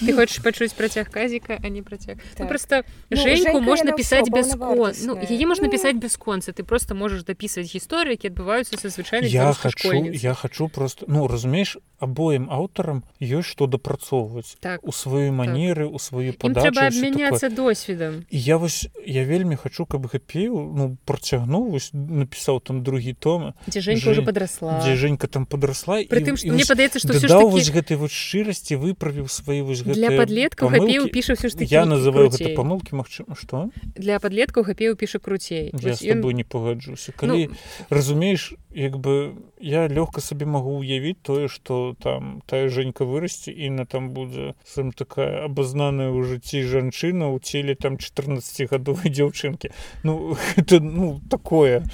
ты 0.00 0.12
хочаш 0.12 0.42
пачуць 0.42 0.72
працяг 0.72 1.10
казіка 1.10 1.58
а 1.62 1.68
не 1.68 1.82
працяг 1.82 2.16
ну, 2.16 2.22
так. 2.32 2.40
ну, 2.40 2.48
просто 2.48 2.84
жэньку 3.10 3.60
ну, 3.60 3.60
можна 3.60 3.92
пісаць 3.92 4.28
без 4.30 4.54
кон 4.54 4.92
ну, 5.04 5.18
яе 5.20 5.46
можна 5.46 5.66
ну... 5.66 5.72
пісаць 5.72 5.96
без 5.96 6.16
конца. 6.16 6.52
Ты 6.52 6.64
просто 6.64 6.94
можаш 6.94 7.24
дапісваць 7.24 7.68
гісторыі 7.68 8.16
які 8.16 8.32
адбываюцца 8.32 8.78
са 8.78 8.88
звычайна 8.88 9.26
я 9.26 9.52
хочу 9.52 9.92
я 10.12 10.34
хочу 10.34 10.68
просто 10.68 11.06
ну 11.08 11.26
разумееш 11.26 11.78
абоім 12.02 12.48
аўтарам 12.50 13.04
ёсць 13.20 13.52
што 13.52 13.66
дапрацоўваць 13.66 14.56
так. 14.60 14.82
У 14.82 14.92
сваёй 14.92 15.30
манеры 15.30 15.86
так. 15.86 15.94
у 15.94 15.98
сваю 15.98 16.32
падачу 16.34 16.80
абмяняцца 16.80 17.50
досведам 17.50 18.24
я 18.30 18.58
вось 18.58 18.88
я 19.06 19.24
вельмі 19.24 19.56
хочу 19.56 19.86
каб 19.86 20.06
гэпеў 20.06 20.72
ну 20.74 20.96
працягнуў 21.04 21.70
вось 21.70 21.90
напісаў 21.92 22.60
там 22.60 22.82
другі 22.82 23.14
том 23.14 23.54
дзе 23.66 23.80
жэнька 23.80 24.10
уже 24.10 24.22
подрасла 24.22 24.80
дзе 24.82 24.96
жэнька 24.96 25.28
там 25.28 25.46
подрасла 25.46 26.02
при 26.08 26.24
тым 26.24 26.36
што 26.36 26.50
мне 26.50 26.66
падаецца 26.66 26.98
што 26.98 27.14
такі... 27.14 27.70
гэтай 27.70 27.96
вот 27.96 28.10
шчырасці 28.10 28.76
выправіў 28.82 29.28
свае 29.28 29.62
вось 29.62 29.81
для 29.84 30.10
подлеткаў 30.14 30.68
гапеў 30.68 31.08
піша 31.12 31.34
все 31.34 31.48
ж 31.48 31.58
таки 31.58 31.74
я 31.74 31.84
называю 31.84 32.30
гэта 32.30 32.54
памылки 32.54 32.94
Мачыма 32.94 33.34
что 33.34 33.70
для 33.94 34.18
подлеткаў 34.20 34.64
гапеў 34.64 34.96
піша 34.96 35.18
круцей 35.18 35.72
я 35.72 35.96
тобой 35.96 36.32
ён... 36.32 36.36
не 36.36 36.44
пагаджуся. 36.44 37.12
Калі 37.12 37.48
ну... 37.48 37.56
разумееш 37.90 38.54
як 38.74 38.98
бы 38.98 39.34
я 39.60 39.88
лёгка 39.88 40.20
сабе 40.20 40.46
магу 40.46 40.78
уявіць 40.80 41.20
тое 41.22 41.48
что 41.48 41.94
там 42.00 42.42
тая 42.46 42.68
Женька 42.68 43.04
вырасце 43.04 43.52
і 43.52 43.70
на 43.70 43.84
там 43.86 44.10
будзе 44.10 44.54
сам 44.64 44.92
такая 44.92 45.44
абазнаная 45.44 46.10
ў 46.10 46.24
жыцці 46.24 46.62
жанчына 46.62 47.28
ў 47.30 47.38
целе 47.42 47.74
там 47.74 47.96
14гадовай 47.96 49.10
дзяўчынкі. 49.16 49.70
Ну 50.02 50.36
это 50.56 50.80
ну 50.80 51.20
такое. 51.30 51.84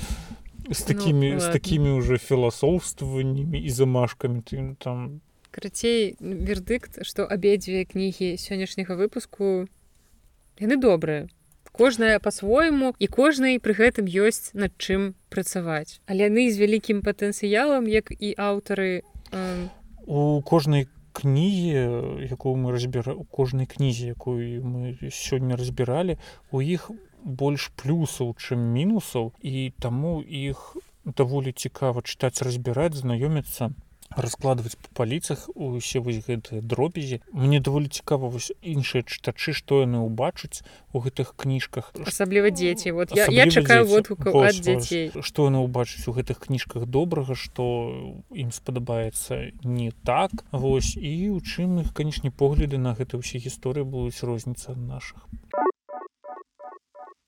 С 0.71 0.83
такими 0.83 1.33
ну, 1.33 1.41
с 1.41 1.49
такими 1.49 1.91
уже 1.91 2.19
філасофстваваннямі 2.19 3.59
і 3.59 3.71
замашкамі 3.71 4.43
ты 4.45 4.77
там 4.79 5.21
карацей 5.59 6.15
вердыкт 6.23 7.03
што 7.03 7.27
абедзве 7.27 7.83
кнігі 7.83 8.39
сённяшняга 8.39 8.95
выпуску 8.95 9.67
яны 10.63 10.79
добрыя. 10.79 11.27
Кожная 11.75 12.19
по-свойму 12.19 12.95
і 12.99 13.07
кожнай 13.07 13.59
пры 13.59 13.75
гэтым 13.75 14.07
ёсць 14.07 14.55
над 14.55 14.75
чым 14.79 15.19
працаваць. 15.35 15.99
Але 16.07 16.31
яны 16.31 16.47
з 16.51 16.63
вялікім 16.63 17.03
патэнцыялам 17.03 17.91
як 17.91 18.15
і 18.15 18.35
аўтары 18.39 19.03
э, 19.35 19.67
у 20.07 20.43
кожнай 20.47 20.87
кнігі 21.19 22.23
якую 22.31 22.55
мы 22.55 22.71
разбіра 22.71 23.19
у 23.19 23.27
кожнай 23.27 23.67
кнізе 23.67 24.15
якую 24.15 24.63
мы 24.63 24.95
сёння 25.11 25.59
разбіралі 25.59 26.19
у 26.55 26.63
іх 26.63 26.91
больш 27.27 27.75
плюсаў 27.75 28.39
чым 28.39 28.63
мінусаў 28.79 29.35
і 29.43 29.75
таму 29.83 30.23
іх 30.23 30.79
даволі 31.03 31.51
цікава 31.51 32.07
чытаць 32.07 32.47
разбіраць 32.47 32.95
знаёміцца 32.95 33.75
раскладваць 34.19 34.77
по 34.77 34.89
паліцах 35.03 35.49
усе 35.55 36.03
вось 36.03 36.21
гэтыя 36.27 36.61
дробязі. 36.61 37.23
Мне 37.33 37.61
даволі 37.61 37.89
цікава 37.89 38.29
вось 38.29 38.51
іншыя 38.63 39.07
чытачы 39.07 39.55
што 39.55 39.81
яны 39.87 40.03
ўбачаць 40.03 40.67
у 40.93 41.01
гэтых 41.01 41.35
кніжках. 41.39 41.95
Асабліва 41.95 42.51
дзеці. 42.51 42.91
Вот 42.93 43.15
я, 43.15 43.31
я 43.31 43.47
чакаю 43.51 43.87
водгукаў 43.87 44.43
ад 44.43 44.59
дзяцей. 44.59 45.15
што 45.23 45.47
яны 45.47 45.63
ўбачыць 45.63 46.05
у 46.11 46.13
гэтых 46.13 46.43
кніжках 46.51 46.91
добрага 46.91 47.39
што 47.39 47.95
ім 48.35 48.51
спадабаецца 48.51 49.55
не 49.63 49.95
так. 50.05 50.31
Вось 50.51 50.99
і 50.99 51.31
у 51.31 51.41
чым 51.41 51.81
іх 51.87 51.95
канечне 51.95 52.31
погляды 52.31 52.79
на 52.79 52.95
гэта 52.99 53.23
ўсе 53.23 53.39
гісторыі 53.39 53.87
будуць 53.87 54.23
розніца 54.23 54.75
наших 54.75 55.23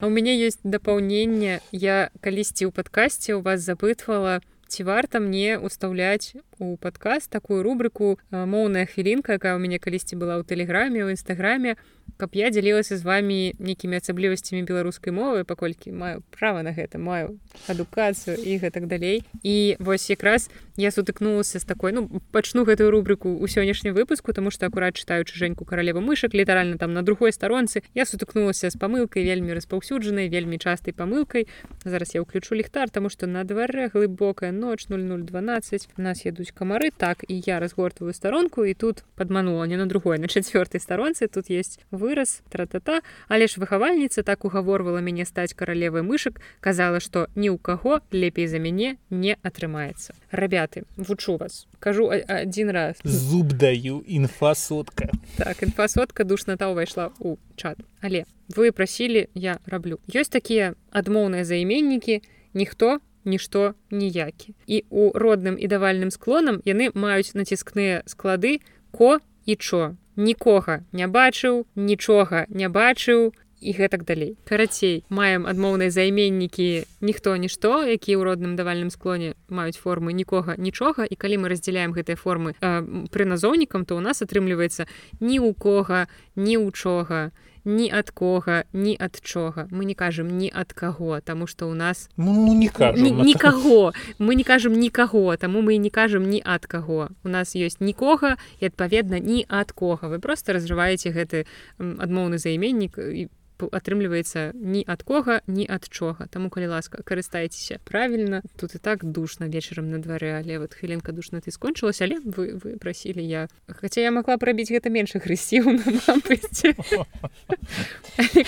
у 0.00 0.08
мяне 0.08 0.32
есть 0.32 0.60
дапаўненне. 0.64 1.60
Я 1.72 2.10
калісьці 2.24 2.66
ў 2.66 2.72
падкасці 2.72 3.36
у 3.36 3.44
вас 3.44 3.60
запытвала 3.60 4.40
ці 4.70 4.88
варта 4.88 5.20
мне 5.20 5.58
устаўляць 5.58 6.40
у 6.60 6.76
падкаст 6.76 7.32
такую 7.32 7.64
рубрыку 7.64 8.20
моўная 8.30 8.84
хвілінка 8.84 9.40
якая 9.40 9.56
ў 9.56 9.60
мяне 9.64 9.80
калісьці 9.80 10.20
была 10.20 10.36
ў 10.38 10.44
тэлеграме 10.44 11.02
ў 11.02 11.16
нстаграме 11.16 11.80
каб 12.20 12.36
я 12.36 12.50
дзялілася 12.50 13.00
з 13.00 13.02
вами 13.02 13.56
нейкімі 13.58 13.96
асаблівасцямі 13.96 14.62
беларускай 14.68 15.08
мовы 15.08 15.48
паколькі 15.48 15.92
маю 15.96 16.20
права 16.36 16.60
на 16.60 16.76
гэта 16.76 17.00
маю 17.00 17.40
адукацыю 17.64 18.36
і 18.36 18.60
гэтак 18.60 18.86
далей. 18.86 19.24
І 19.42 19.76
вось 19.80 20.10
якраз 20.10 20.50
я 20.76 20.90
сутыкнулася 20.90 21.58
з 21.58 21.64
такой 21.64 21.96
ну 21.96 22.20
пачну 22.30 22.68
гэтую 22.68 22.90
рубрыку 22.92 23.32
ў 23.40 23.48
сённяшнім 23.48 23.96
выпуску 23.96 24.36
тому 24.36 24.50
что 24.52 24.66
акурат 24.66 25.00
чытаючы 25.00 25.32
жэньку 25.32 25.64
каралева 25.64 26.04
мышак 26.04 26.34
літаральна 26.36 26.76
там 26.76 26.92
на 26.92 27.02
другой 27.02 27.32
старонцы. 27.32 27.82
Я 27.94 28.04
сутыкнулася 28.04 28.68
з 28.70 28.76
памылкай 28.76 29.24
вельмі 29.24 29.56
распаўсюджанай 29.56 30.28
вельмі 30.28 30.58
частай 30.58 30.92
памылкай. 30.92 31.48
Зараз 31.84 32.14
я 32.14 32.20
ўключу 32.20 32.54
ліхтар 32.54 32.90
тому 32.90 33.08
что 33.08 33.26
на 33.26 33.44
дварэ 33.44 33.88
глыбокая 33.88 34.52
ноч 34.52 34.86
0012 34.92 35.88
у 35.96 36.02
нас 36.02 36.24
ядуць 36.50 36.58
камары 36.58 36.90
так 36.96 37.24
і 37.28 37.42
я 37.46 37.60
разгортваю 37.60 38.12
старонку 38.12 38.64
і 38.64 38.74
тут 38.74 39.04
падманула 39.16 39.66
не 39.66 39.76
на 39.76 39.86
другой 39.86 40.18
на 40.18 40.26
чацвёртай 40.26 40.80
старонцы 40.80 41.28
тут 41.28 41.50
есть 41.50 41.80
выраз 41.90 42.42
тра-та-та. 42.50 43.00
Але 43.28 43.46
ж 43.46 43.60
выхавальніца 43.60 44.22
так 44.22 44.44
угаворвала 44.44 45.00
мяне 45.00 45.24
стаць 45.24 45.54
каралевай 45.54 46.02
мышак 46.02 46.40
казала 46.60 47.00
што 47.00 47.28
ні 47.36 47.50
ў 47.50 47.58
каго 47.58 48.00
лепей 48.12 48.46
за 48.46 48.58
мяне 48.58 48.96
не 49.10 49.36
атрымаецца 49.42 50.14
рабяты 50.30 50.84
вучу 50.96 51.36
вас. 51.36 51.66
Кажу 51.80 52.10
адзін 52.10 52.70
раз. 52.70 52.96
Зуб 53.04 53.52
даю 53.52 54.02
інфасотка 54.06 55.10
так 55.36 55.62
інфасотка 55.62 56.24
душната 56.24 56.68
ўвайшла 56.68 57.10
у 57.20 57.36
чат. 57.56 57.78
Але 58.00 58.24
вы 58.48 58.72
прасілі 58.72 59.28
я 59.34 59.58
раблю 59.66 60.00
ёсць 60.08 60.30
такія 60.30 60.74
адмоўныя 60.90 61.44
займеннікі 61.44 62.22
ніхто 62.54 62.98
нішто 63.24 63.74
ніякі. 63.90 64.54
І 64.66 64.84
у 64.90 65.12
родным 65.12 65.58
і 65.58 65.66
давальным 65.66 66.10
склонам 66.10 66.60
яны 66.64 66.90
маюць 66.94 67.34
націскныя 67.34 68.02
склады 68.06 68.60
ко 68.90 69.18
і 69.46 69.56
чо. 69.56 69.96
Нікога 70.16 70.84
не 70.92 71.06
бачыў 71.06 71.64
нічога 71.76 72.46
не 72.48 72.68
бачыў 72.68 73.32
і 73.60 73.72
гэтак 73.76 74.04
далей. 74.04 74.36
Карацей 74.48 75.04
маем 75.08 75.44
адмоўныя 75.46 75.92
займеннікі 75.92 76.84
ніхто 77.00 77.36
нішто 77.36 77.84
які 77.84 78.16
ў 78.16 78.24
родным 78.24 78.56
давальным 78.56 78.90
склоне 78.90 79.36
маюць 79.48 79.76
формы 79.76 80.16
нікога 80.16 80.56
нічога 80.56 81.04
і 81.04 81.14
калі 81.14 81.44
мы 81.44 81.52
раздзяляем 81.52 81.92
гэтыя 81.92 82.16
формы 82.16 82.56
э, 82.56 82.80
пры 83.12 83.24
назоўнікам 83.28 83.84
то 83.84 83.96
у 83.96 84.00
нас 84.00 84.24
атрымліваецца 84.24 84.88
ні 85.20 85.38
ў 85.40 85.52
кога 85.54 86.08
ні 86.36 86.56
ў 86.56 86.72
чога 86.72 87.30
ні 87.64 87.90
ад 87.92 88.10
кога 88.10 88.64
ні 88.72 88.96
ад 89.00 89.20
чога 89.22 89.68
мы 89.70 89.84
не 89.84 89.94
кажам 89.94 90.28
ні 90.38 90.50
ад 90.54 90.72
каго 90.72 91.20
тому 91.20 91.46
что 91.46 91.68
у 91.68 91.74
нас 91.74 92.08
ну, 92.16 92.32
ну, 92.32 92.54
не 92.54 93.10
нікаго 93.10 93.92
мы 94.18 94.34
не 94.34 94.44
кажам 94.44 94.72
нікаго 94.72 95.36
таму 95.36 95.62
мы 95.62 95.76
не 95.76 95.90
кажам 95.90 96.28
ні 96.28 96.42
ад 96.44 96.66
каго 96.66 97.10
у 97.24 97.28
нас 97.28 97.56
ёсць 97.56 97.80
нікога 97.80 98.36
і 98.60 98.66
адпаведна 98.66 99.18
ні 99.18 99.46
ад 99.48 99.72
кога 99.72 100.08
вы 100.08 100.18
просто 100.18 100.52
разрываеце 100.52 101.10
гэты 101.10 101.46
адмоўны 101.78 102.38
займеннік 102.38 102.98
і 102.98 103.28
атрымліваецца 103.68 104.52
ні 104.54 104.84
ад 104.86 105.02
кога 105.02 105.40
ні 105.46 105.66
ад 105.68 105.88
чога. 105.90 106.26
Таму 106.32 106.48
калі 106.48 106.72
ласка 106.72 107.02
карыстайцеся 107.04 107.78
правільна 107.84 108.42
тут 108.56 108.74
і 108.74 108.78
так 108.78 109.04
душна 109.04 109.48
вечарам 109.52 109.90
на 109.90 109.98
дварэ 109.98 110.40
але 110.40 110.58
вот 110.58 110.74
хвілінка 110.74 111.12
душна 111.12 111.44
ты 111.44 111.50
скончылася 111.50 112.08
але 112.08 112.20
вы 112.24 112.56
вы 112.56 112.78
прасілі 112.78 113.20
я. 113.20 113.48
Хаця 113.68 114.00
я 114.00 114.10
могла 114.10 114.38
прабіць 114.38 114.70
гэта 114.70 114.88
меншых 114.88 115.26
рэсіў 115.26 115.76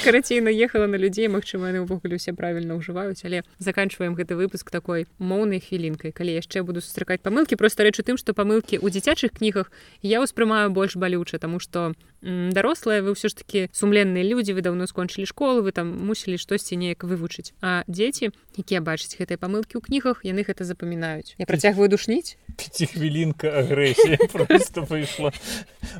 карацей 0.04 0.40
наехала 0.40 0.86
на 0.86 0.96
людзей 0.96 1.28
Мачыма 1.28 1.74
яны 1.74 1.84
ўвогуле 1.84 2.16
усе 2.16 2.32
правільна 2.32 2.78
ўжываюць 2.78 3.20
але 3.26 3.42
заканчваем 3.58 4.14
гэты 4.14 4.38
выпуск 4.38 4.70
такой 4.70 5.06
моўнай 5.18 5.60
хвілінкай 5.60 6.12
калі 6.12 6.38
яшчэ 6.38 6.62
буду 6.62 6.80
сустракаць 6.80 7.20
памылкі 7.20 7.56
просто 7.56 7.82
рэч 7.82 8.00
у 8.00 8.06
тым 8.06 8.16
што 8.16 8.32
памылкі 8.32 8.78
ў 8.78 8.86
дзіцячых 8.88 9.34
кнігах 9.34 9.72
я 10.00 10.22
ўспрымаю 10.22 10.70
больш 10.70 10.96
балюча 10.96 11.38
тому 11.38 11.58
что 11.58 11.92
дарослыя 12.22 13.02
вы 13.02 13.18
ўсё 13.18 13.28
ж 13.28 13.34
таки 13.34 13.60
сумленныя 13.74 14.22
людзі 14.22 14.54
вы 14.54 14.62
даўно 14.62 14.86
скончылі 14.86 15.01
школу 15.08 15.62
вы 15.62 15.72
там 15.72 15.88
мусілі 16.06 16.38
штосьці 16.38 16.76
неяк 16.76 17.04
вывучыць 17.04 17.52
а 17.60 17.82
дзеці 17.88 18.30
якія 18.58 18.80
бачаць 18.80 19.16
гэтыя 19.18 19.38
памылкі 19.38 19.78
ў 19.78 19.82
кнігах 19.82 20.22
яны 20.22 20.44
гэта 20.46 20.64
запамінаюць 20.64 21.34
я 21.38 21.46
працягваю 21.46 21.88
душніць 21.88 22.36
пяцихвілінка 22.56 23.48
агрэсія 23.48 24.18
просто 24.32 24.82
выйшла 24.84 25.32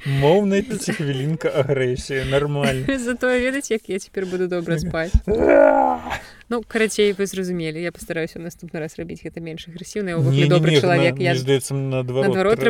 моўная 0.07 0.63
пяцихвілінка 0.63 1.49
агрэсія 1.49 2.25
нормально. 2.25 2.99
Затое 3.09 3.41
ведаць 3.41 3.71
як 3.71 3.89
я 3.89 3.99
цяпер 3.99 4.27
буду 4.27 4.49
добра 4.49 4.79
спаць 4.79 5.13
Ну 6.53 6.63
карацей 6.69 7.15
вы 7.17 7.25
зразумелі 7.25 7.81
я 7.81 7.93
постараюся 7.93 8.37
наступны 8.37 8.77
раз 8.77 9.01
рабіць 9.01 9.25
гэта 9.25 9.41
менш 9.41 9.73
агрэсіўна 9.73 10.21
добры 10.53 10.77
чалавек 10.85 11.17
я 11.17 11.33
здаецца 11.33 11.73
наадварот 11.73 12.61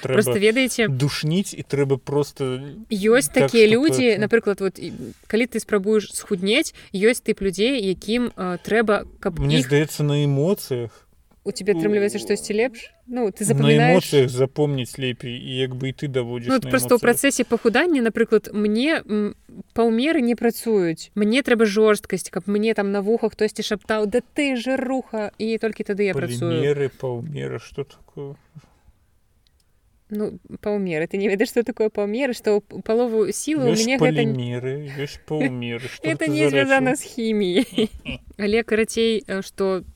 просто 0.00 0.36
ведаеце 0.40 0.88
душніць 0.88 1.52
і 1.52 1.60
трэба 1.60 2.00
просто 2.00 2.64
ёсць 2.88 3.28
так, 3.28 3.52
такія 3.52 3.68
людзі 3.68 4.16
напрыклад 4.16 4.64
вот 4.64 4.80
калі 5.28 5.44
ты 5.52 5.60
спрабуеш 5.60 6.08
схуднець 6.16 6.72
ёсць 6.96 7.20
тып 7.20 7.44
людзей 7.44 7.76
якім 7.92 8.32
трэба 8.64 9.04
каб 9.20 9.36
мне 9.36 9.60
іх... 9.60 9.68
здаецца 9.68 10.00
на 10.00 10.24
эмоцыях 10.24 11.09
у 11.44 11.52
тебе 11.52 11.72
атрымліваецца 11.72 12.20
штосьці 12.20 12.52
лепш 12.52 12.92
ну 13.06 13.30
ты 13.32 13.48
запамінаеш 13.48 14.28
запомніць 14.28 15.00
лепей 15.00 15.40
і 15.40 15.52
як 15.56 15.72
бы 15.74 15.88
і 15.88 15.94
ты 15.96 16.08
даводзіш 16.08 16.52
ну, 16.52 16.60
просто 16.60 16.96
ў 16.96 17.00
працэсе 17.00 17.48
пахудання 17.48 18.04
напрыклад 18.04 18.52
мне 18.52 19.00
паўмеры 19.72 20.20
не 20.20 20.36
працуюць 20.36 21.08
мне 21.16 21.40
трэба 21.40 21.64
жорсткасць 21.64 22.28
каб 22.28 22.44
мне 22.44 22.74
там 22.76 22.92
на 22.92 23.00
вухах 23.00 23.32
хтосьці 23.32 23.64
шаптаў 23.64 24.04
да 24.06 24.20
ты 24.20 24.56
же 24.56 24.76
руха! 24.76 25.32
І 25.38 25.56
толькі 25.58 25.84
тады 25.84 26.04
я 26.04 26.14
працую. 26.14 26.60
Паўмеры 27.00 27.58
что 27.58 27.84
такое? 27.84 28.36
Ну 30.10 30.38
паўмеры 30.60 31.06
ты 31.06 31.16
не 31.16 31.28
ведаеш 31.28 31.54
што 31.54 31.62
такое 31.62 31.88
паўмеры 31.88 32.34
што 32.34 32.60
палову 32.84 33.30
сілы 33.32 33.70
у 33.70 33.74
мяне 33.78 33.96
гэта 33.96 34.26
меры 34.26 34.92
это 36.02 36.26
не 36.26 36.50
звязана 36.50 36.96
з 36.96 37.02
хіміяй 37.14 37.88
але 38.36 38.62
карацей 38.62 39.24
што 39.40 39.86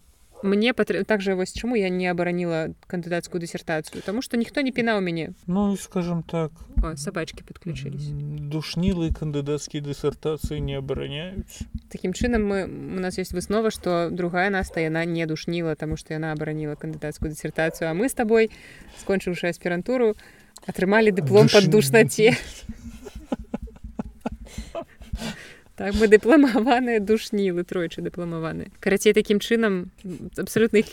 мне 0.45 0.75
патр... 0.75 1.05
также 1.05 1.35
вось 1.35 1.53
чаму 1.53 1.77
я 1.77 1.89
не 1.89 2.07
абараніла 2.07 2.69
кандыдацкую 2.87 3.41
дысертацыю 3.41 4.03
тому 4.05 4.23
что 4.23 4.37
ніхто 4.37 4.61
не 4.61 4.71
пінаў 4.71 5.01
мяне 5.01 5.33
ну 5.47 5.77
скажем 5.77 6.23
так 6.23 6.53
О, 6.83 6.97
сабачки 6.97 7.43
подключились. 7.43 8.13
душнілы 8.13 9.11
кандыдацкія 9.11 9.83
дысертацыі 9.83 10.61
не 10.61 10.77
абараняюць 10.77 11.65
таким 11.89 12.13
чынам 12.13 12.45
мы 12.45 12.65
у 12.69 13.01
нас 13.01 13.19
есть 13.19 13.33
выснова 13.33 13.71
что 13.71 14.11
другая 14.11 14.51
наста 14.51 14.81
яна 14.81 15.05
не 15.05 15.27
душніла 15.27 15.75
тому 15.75 15.97
что 15.97 16.13
яна 16.13 16.33
абараніла 16.33 16.75
кандыдацкую 16.77 17.33
дысертацыю 17.33 17.91
а 17.91 17.95
мы 17.95 18.09
с 18.09 18.15
тобой 18.15 18.51
скончыўшы 19.01 19.49
аспірантуру 19.49 20.15
атрымалі 20.67 21.11
дыплом 21.11 21.49
Душ... 21.49 21.53
под 21.53 21.71
душнаце 21.71 22.37
так 25.77 25.95
мы 25.95 26.09
дыпламаваныя 26.09 27.01
душнілы 27.01 27.65
тройчы 27.65 28.03
дыпламаваны 28.03 28.71
карацей 28.81 29.13
такім 29.13 29.41
чынам 29.41 29.91
абсалютных 30.39 30.87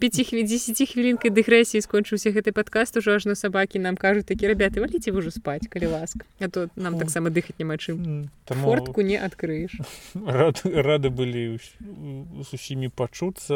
5 0.00 0.88
хвілінкай 0.88 1.28
дэгрэсіі 1.28 1.84
скончыўся 1.84 2.32
гэты 2.32 2.56
падкаст 2.56 2.96
ужо 2.96 3.20
ажно 3.20 3.36
сабакі 3.36 3.78
нам 3.84 4.00
кажуць 4.00 4.24
такі 4.24 4.48
рабяты 4.48 4.80
валіце 4.80 5.12
ўжо 5.12 5.28
спаць 5.28 5.68
калі 5.68 5.92
ласка 5.92 6.24
а 6.40 6.48
то 6.48 6.72
нам 6.76 6.96
таксама 6.96 7.28
дыхаць 7.28 7.60
няма 7.60 7.76
чым. 7.76 8.30
Таму... 8.48 8.64
фортку 8.64 9.04
не 9.04 9.20
адкрыеш. 9.20 9.76
Рад, 10.14 10.64
рады 10.64 11.12
былі 11.12 11.60
з 11.60 12.48
усімі 12.56 12.88
пачуцца. 12.88 13.54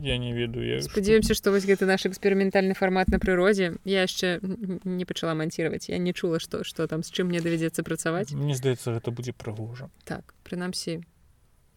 Я 0.00 0.16
не 0.16 0.32
ведаю 0.32 0.80
спадзяемся 0.82 1.36
што. 1.36 1.52
Вось 1.52 1.68
гэты 1.68 1.84
наш 1.84 2.08
эксперыментальны 2.08 2.72
фармат 2.72 3.12
на 3.12 3.20
прыродзе. 3.20 3.76
Я 3.84 4.08
яшчэ 4.08 4.40
не 4.84 5.04
пачала 5.04 5.36
манціраваць 5.36 5.88
я 5.92 5.98
не 5.98 6.16
чула 6.16 6.40
што 6.40 6.64
што 6.64 6.88
там 6.88 7.04
з 7.04 7.12
чым 7.12 7.28
мне 7.28 7.44
давядзецца 7.44 7.84
працаваць. 7.84 8.32
Мне 8.32 8.56
здаецца 8.56 8.96
гэта 8.96 9.12
будзе 9.12 9.36
прыгожа. 9.36 9.92
Так 10.04 10.34
прынамсі 10.48 11.04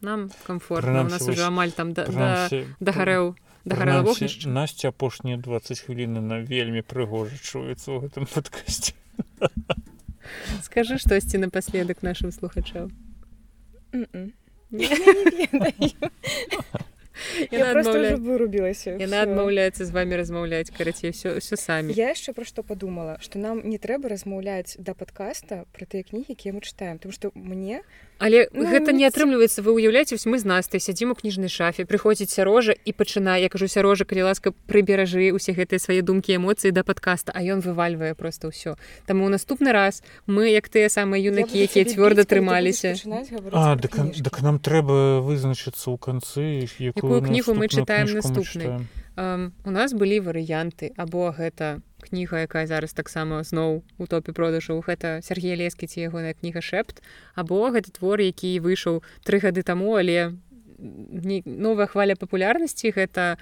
нам 0.01 0.29
комфортно 0.43 1.01
у 1.01 1.09
нас 1.09 1.21
уже 1.27 1.43
амаль 1.45 1.71
там 1.71 1.93
дагарэў 1.93 3.35
дагарэў 3.65 4.13
насця 4.49 4.89
апошнія 4.89 5.37
20 5.37 5.79
хвіліны 5.85 6.21
на 6.21 6.41
вельмі 6.41 6.81
прыгожа 6.81 7.37
чуецца 7.37 7.93
ў 7.93 7.97
гэтым 8.05 8.25
падкасці 8.25 8.93
скажы 10.65 10.97
штосьці 10.97 11.37
напаследак 11.37 12.01
нашим 17.51 17.83
слухачаў 17.83 18.21
вырубілася 18.25 18.95
яна 18.99 19.23
адмаўляецца 19.27 19.85
з 19.85 19.91
вами 19.91 20.19
размаўляць 20.19 20.69
карацей 20.69 21.11
все 21.11 21.39
все 21.39 21.55
самі 21.57 21.93
я 21.97 22.11
яшчэ 22.13 22.33
пра 22.33 22.45
што 22.45 22.63
падумала 22.63 23.17
что 23.21 23.39
нам 23.39 23.63
не 23.67 23.77
трэба 23.77 24.09
размаўляць 24.09 24.75
да 24.77 24.93
подкаста 24.93 25.65
про 25.71 25.85
тыя 25.85 26.03
кнігі 26.03 26.35
якія 26.37 26.53
мы 26.53 26.61
чытаем 26.61 26.97
потому 26.97 27.13
что 27.13 27.31
мне 27.35 27.83
але 28.21 28.47
ну, 28.53 28.69
гэта 28.69 28.93
не 28.93 29.05
атрымліваецца. 29.09 29.65
Вы 29.65 29.73
уяўляеце 29.81 30.13
вось 30.13 30.29
мы 30.29 30.37
з 30.37 30.45
нас 30.45 30.69
сядзім 30.69 31.11
у 31.11 31.15
кніжнай 31.17 31.49
шафе 31.49 31.89
прыходзіць 31.89 32.29
сярожа 32.29 32.77
і 32.77 32.93
пачынае 32.93 33.41
я 33.41 33.49
кажу 33.49 33.65
сярожа 33.65 34.05
калі 34.05 34.29
ласка 34.29 34.53
прыберажы 34.69 35.33
усе 35.33 35.57
гэтыя 35.57 35.81
свае 35.81 36.05
думкі 36.05 36.37
эмоцыі 36.37 36.69
да 36.69 36.85
подкаста 36.85 37.33
а 37.33 37.41
ён 37.41 37.65
вывальвае 37.65 38.13
просто 38.13 38.53
ўсё. 38.53 38.77
Таму 39.09 39.25
ў 39.25 39.33
наступны 39.33 39.73
раз 39.73 40.05
мы 40.29 40.53
як 40.53 40.69
тыя 40.69 40.85
самыя 40.93 41.17
юнакі 41.17 41.57
якія 41.65 41.89
цвёрда 41.89 42.29
трымаліся. 42.29 42.93
дык 44.21 44.35
нам 44.45 44.61
трэба 44.61 45.25
вызначыцца 45.25 45.89
ў 45.89 45.97
канцы 45.97 46.69
якую 46.77 47.20
кнігу 47.21 47.53
мы 47.53 47.69
чытаем 47.69 48.11
наступны 48.13 48.87
у 49.17 49.71
нас 49.71 49.93
былі 49.93 50.19
варыянты 50.25 50.91
або 50.97 51.29
гэта 51.35 51.81
кніга 52.01 52.47
якая 52.47 52.65
зараз 52.65 52.93
таксама 52.97 53.43
зноў 53.43 53.83
у 53.97 54.05
топе 54.07 54.33
продажу 54.33 54.81
гэта 54.81 55.21
Сергей 55.21 55.55
лескі 55.55 55.87
ці 55.87 56.07
ягоная 56.07 56.33
кніга 56.33 56.61
шэпт 56.61 57.03
або 57.35 57.69
гэты 57.69 57.91
твор 57.91 58.21
які 58.23 58.57
выйшаў 58.59 59.03
тры 59.23 59.39
гады 59.43 59.63
таму 59.63 59.93
але 59.99 60.33
не 60.81 61.43
новая 61.45 61.87
хваля 61.87 62.15
папулярнасці 62.15 62.95
гэта 62.95 63.37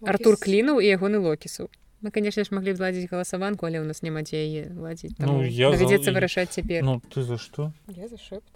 Артур 0.00 0.36
клінаў 0.40 0.80
і 0.80 0.88
ягоны 0.88 1.20
локісу. 1.20 1.68
Мы 2.00 2.10
конечно 2.10 2.44
ж 2.44 2.48
маглі 2.56 2.72
зладзіць 2.72 3.10
галасаванку 3.10 3.66
але 3.68 3.84
ў 3.84 3.84
нас 3.84 4.00
няма 4.00 4.24
дзе 4.24 4.40
яе 4.40 4.62
ладзіць 4.72 5.20
ну, 5.20 5.44
давядзецца 5.44 6.16
вырашаць 6.16 6.48
цяпер 6.48 6.80
ну, 6.80 6.96
ты 7.12 7.20
за 7.20 7.36
што 7.36 7.72
я 7.92 8.08
за 8.08 8.16
шэпт 8.16 8.48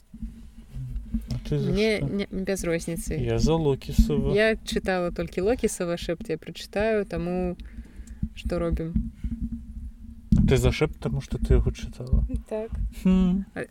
мне 1.50 2.00
не, 2.00 2.26
без 2.30 2.64
розніцы 2.64 3.18
я 3.18 3.38
за 3.38 3.54
локісова 3.54 4.34
я 4.34 4.56
чытала 4.56 5.10
толькі 5.10 5.46
локісава 5.46 5.96
шэпт 5.96 6.30
я 6.30 6.38
прачытаю 6.38 7.04
таму 7.06 7.56
што 8.34 8.58
робім 8.58 8.92
ты 10.48 10.56
зашэп 10.56 10.98
таму 10.98 11.20
што 11.20 11.38
ты 11.38 11.54
яго 11.54 11.70
чытала 11.70 12.24
так. 12.48 12.70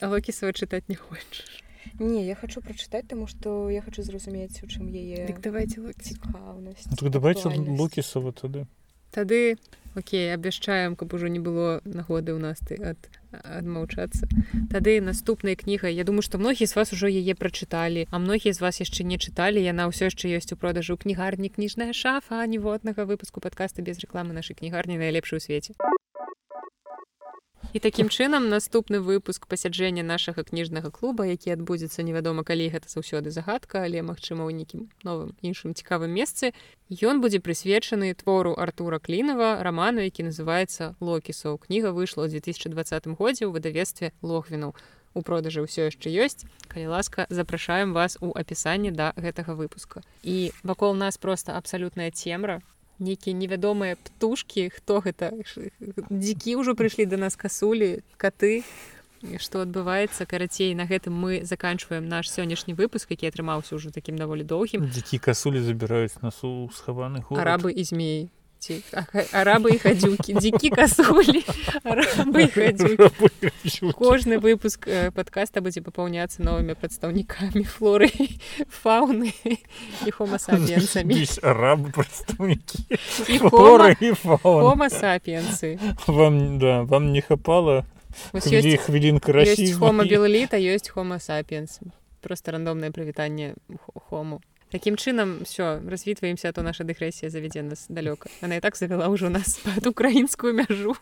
Локісава 0.02 0.54
чытаць 0.54 0.88
не 0.88 0.96
хочаш 0.96 1.64
не 2.00 2.26
я 2.26 2.36
хочу 2.36 2.62
прачытаць 2.62 3.08
таму 3.08 3.28
што 3.28 3.70
я 3.70 3.82
хочу 3.82 4.04
зразумець 4.04 4.64
у 4.64 4.68
чым 4.68 4.90
яе 4.90 5.28
так 5.28 5.42
давайте 5.42 5.82
цікаўнасць 6.00 6.88
ну, 6.90 7.10
давайте 7.10 7.50
локісава 7.50 8.32
тады 8.32 8.68
тады 9.12 9.58
Окей 9.96 10.34
абвяшчаем 10.34 10.96
каб 10.96 11.14
ужо 11.14 11.28
не 11.30 11.40
было 11.40 11.82
нагоды 11.86 12.34
ў 12.34 12.42
нас 12.42 12.58
ты 12.66 12.82
ад 12.82 12.98
адмаўчацца. 13.42 14.28
Тады 14.70 15.02
наступная 15.02 15.56
кніга 15.56 15.88
Я 15.88 16.04
думаю 16.04 16.22
што 16.22 16.38
многія 16.38 16.68
з 16.68 16.76
вас 16.76 16.94
ужо 16.94 17.08
яе 17.08 17.34
прачыталі 17.34 18.08
а 18.12 18.20
многія 18.20 18.54
з 18.54 18.62
вас 18.62 18.80
яшчэ 18.84 19.04
не 19.04 19.18
чыталі 19.18 19.64
яна 19.64 19.90
ўсё 19.90 20.12
яшчэ 20.12 20.36
ёсць 20.38 20.54
у 20.54 20.60
продажу 20.60 20.98
кнігарні 20.98 21.50
кніжная 21.50 21.94
шафа 21.94 22.46
ніводнага 22.46 23.06
выпуску 23.10 23.42
падкаста 23.42 23.82
без 23.82 23.98
рэкламы 24.04 24.34
нашай 24.38 24.56
кнігарні 24.60 24.98
найлепшай 24.98 25.38
у 25.38 25.44
свеце 25.44 25.74
і 27.74 27.80
такім 27.80 28.10
чынам 28.14 28.50
наступны 28.54 29.02
выпуск 29.02 29.50
пасяджэння 29.50 30.06
нашага 30.06 30.46
кніжнага 30.46 30.94
клуба 30.94 31.26
які 31.26 31.58
адбудзецца 31.58 32.06
невядома 32.06 32.46
калі 32.46 32.70
гэта 32.70 32.86
заўсёды 32.86 33.34
загадка 33.34 33.82
але 33.82 34.06
магчыма 34.06 34.46
ў 34.46 34.54
нейкім 34.62 34.94
новым 35.02 35.34
іншым 35.42 35.74
цікавым 35.74 36.14
месцы 36.14 36.54
ён 36.94 37.18
будзе 37.26 37.42
прысвечаны 37.42 38.14
твору 38.14 38.54
артура 38.54 39.02
клінова 39.02 39.58
раману 39.66 40.06
які 40.06 40.30
называется 40.30 40.94
локісаў 41.02 41.58
кніга 41.66 41.98
выйшла 41.98 42.30
ў 42.30 42.38
2020 42.38 43.10
годзе 43.18 43.50
ў 43.50 43.52
выдавестве 43.58 44.14
лохвіну 44.22 44.78
у 45.14 45.22
продажы 45.22 45.62
ўсё 45.62 45.94
яшчэ 45.94 46.10
ёсць. 46.10 46.46
Калі 46.68 46.90
ласка 46.90 47.30
запрашаем 47.30 47.94
вас 47.94 48.18
у 48.22 48.34
апісанні 48.34 48.90
да 48.90 49.14
гэтага 49.14 49.54
выпуска. 49.54 50.02
І 50.26 50.52
вакол 50.64 50.98
нас 50.98 51.18
просто 51.18 51.54
абсалютная 51.54 52.10
цемра 52.10 52.62
нейкія 53.00 53.36
невядомыя 53.36 53.96
птушки 53.96 54.70
хто 54.74 55.00
гэта 55.00 55.32
дзікі 56.10 56.62
ўжо 56.62 56.76
прыйшлі 56.78 57.06
до 57.06 57.18
нас 57.18 57.36
касулі 57.36 58.04
каты 58.18 58.64
што 59.40 59.64
адбываецца 59.64 60.28
карацей 60.28 60.76
на 60.76 60.86
гэтым 60.86 61.16
мы 61.16 61.42
заканчваем 61.48 62.08
наш 62.12 62.28
сённяшні 62.30 62.76
выпуск 62.76 63.12
які 63.16 63.32
атрымаўся 63.32 63.80
ўжо 63.80 63.90
такім 63.90 64.20
даволі 64.20 64.44
доўгім 64.44 64.90
дзікі 64.92 65.24
касулі 65.24 65.64
забіраюць 65.64 66.20
нас 66.22 66.44
у 66.44 66.70
схаваных 66.76 67.32
арабы 67.32 67.72
і 67.72 67.84
змей 67.84 68.30
дзіцей 68.64 68.84
арабы 69.36 69.76
і 69.76 69.78
хадзюкі 69.78 70.40
дзікі 70.40 70.70
касулі 70.72 71.44
кожны 74.00 74.40
выпуск 74.40 74.88
подкаста 75.16 75.60
будзе 75.60 75.84
папаўняцца 75.84 76.44
новымі 76.44 76.76
прадстаўнікамі 76.80 77.64
флоры 77.68 78.10
фауны 78.72 79.34
і 80.08 80.10
хомасапенцамі 80.16 81.20
арабы 81.44 81.92
прадстаўнікі 81.92 82.88
хомасапенцы 84.40 85.80
вам 86.08 86.60
да 86.60 86.84
вам 86.88 87.12
не 87.12 87.22
хапала 87.22 87.84
хвілінка 88.32 89.44
хома 89.80 90.08
белліта 90.08 90.58
ёсць 90.58 90.88
хомасапенс 90.88 91.84
просто 92.24 92.56
рандомнае 92.56 92.96
прывітанне 92.96 93.56
хому 94.08 94.40
таким 94.74 94.98
чынам 94.98 95.44
все 95.44 95.80
развітваемся 95.88 96.52
то 96.52 96.64
наша 96.64 96.84
дэгрэсія 96.84 97.30
завядзе 97.30 97.62
нас 97.62 97.86
далёка 97.90 98.26
она 98.42 98.58
і 98.58 98.60
так 98.60 98.76
завяла 98.76 99.06
ўжо 99.08 99.30
нас 99.30 99.62
под 99.64 99.86
украінскую 99.86 100.54
мяжу. 100.54 100.98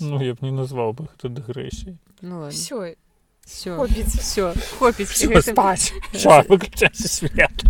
Ну, 0.00 0.22
я 0.24 0.32
б 0.32 0.38
не 0.40 0.50
назвал 0.50 0.96
бы 0.96 1.12
гэта 1.12 1.28
дэгрэсіяй 1.28 2.00
ну, 2.22 2.48
все 2.48 2.96
все 3.44 3.76
хопіць 3.76 4.16
все 4.16 4.54
хопіць 4.80 5.12
спаць 5.44 5.92
свет 6.96 7.64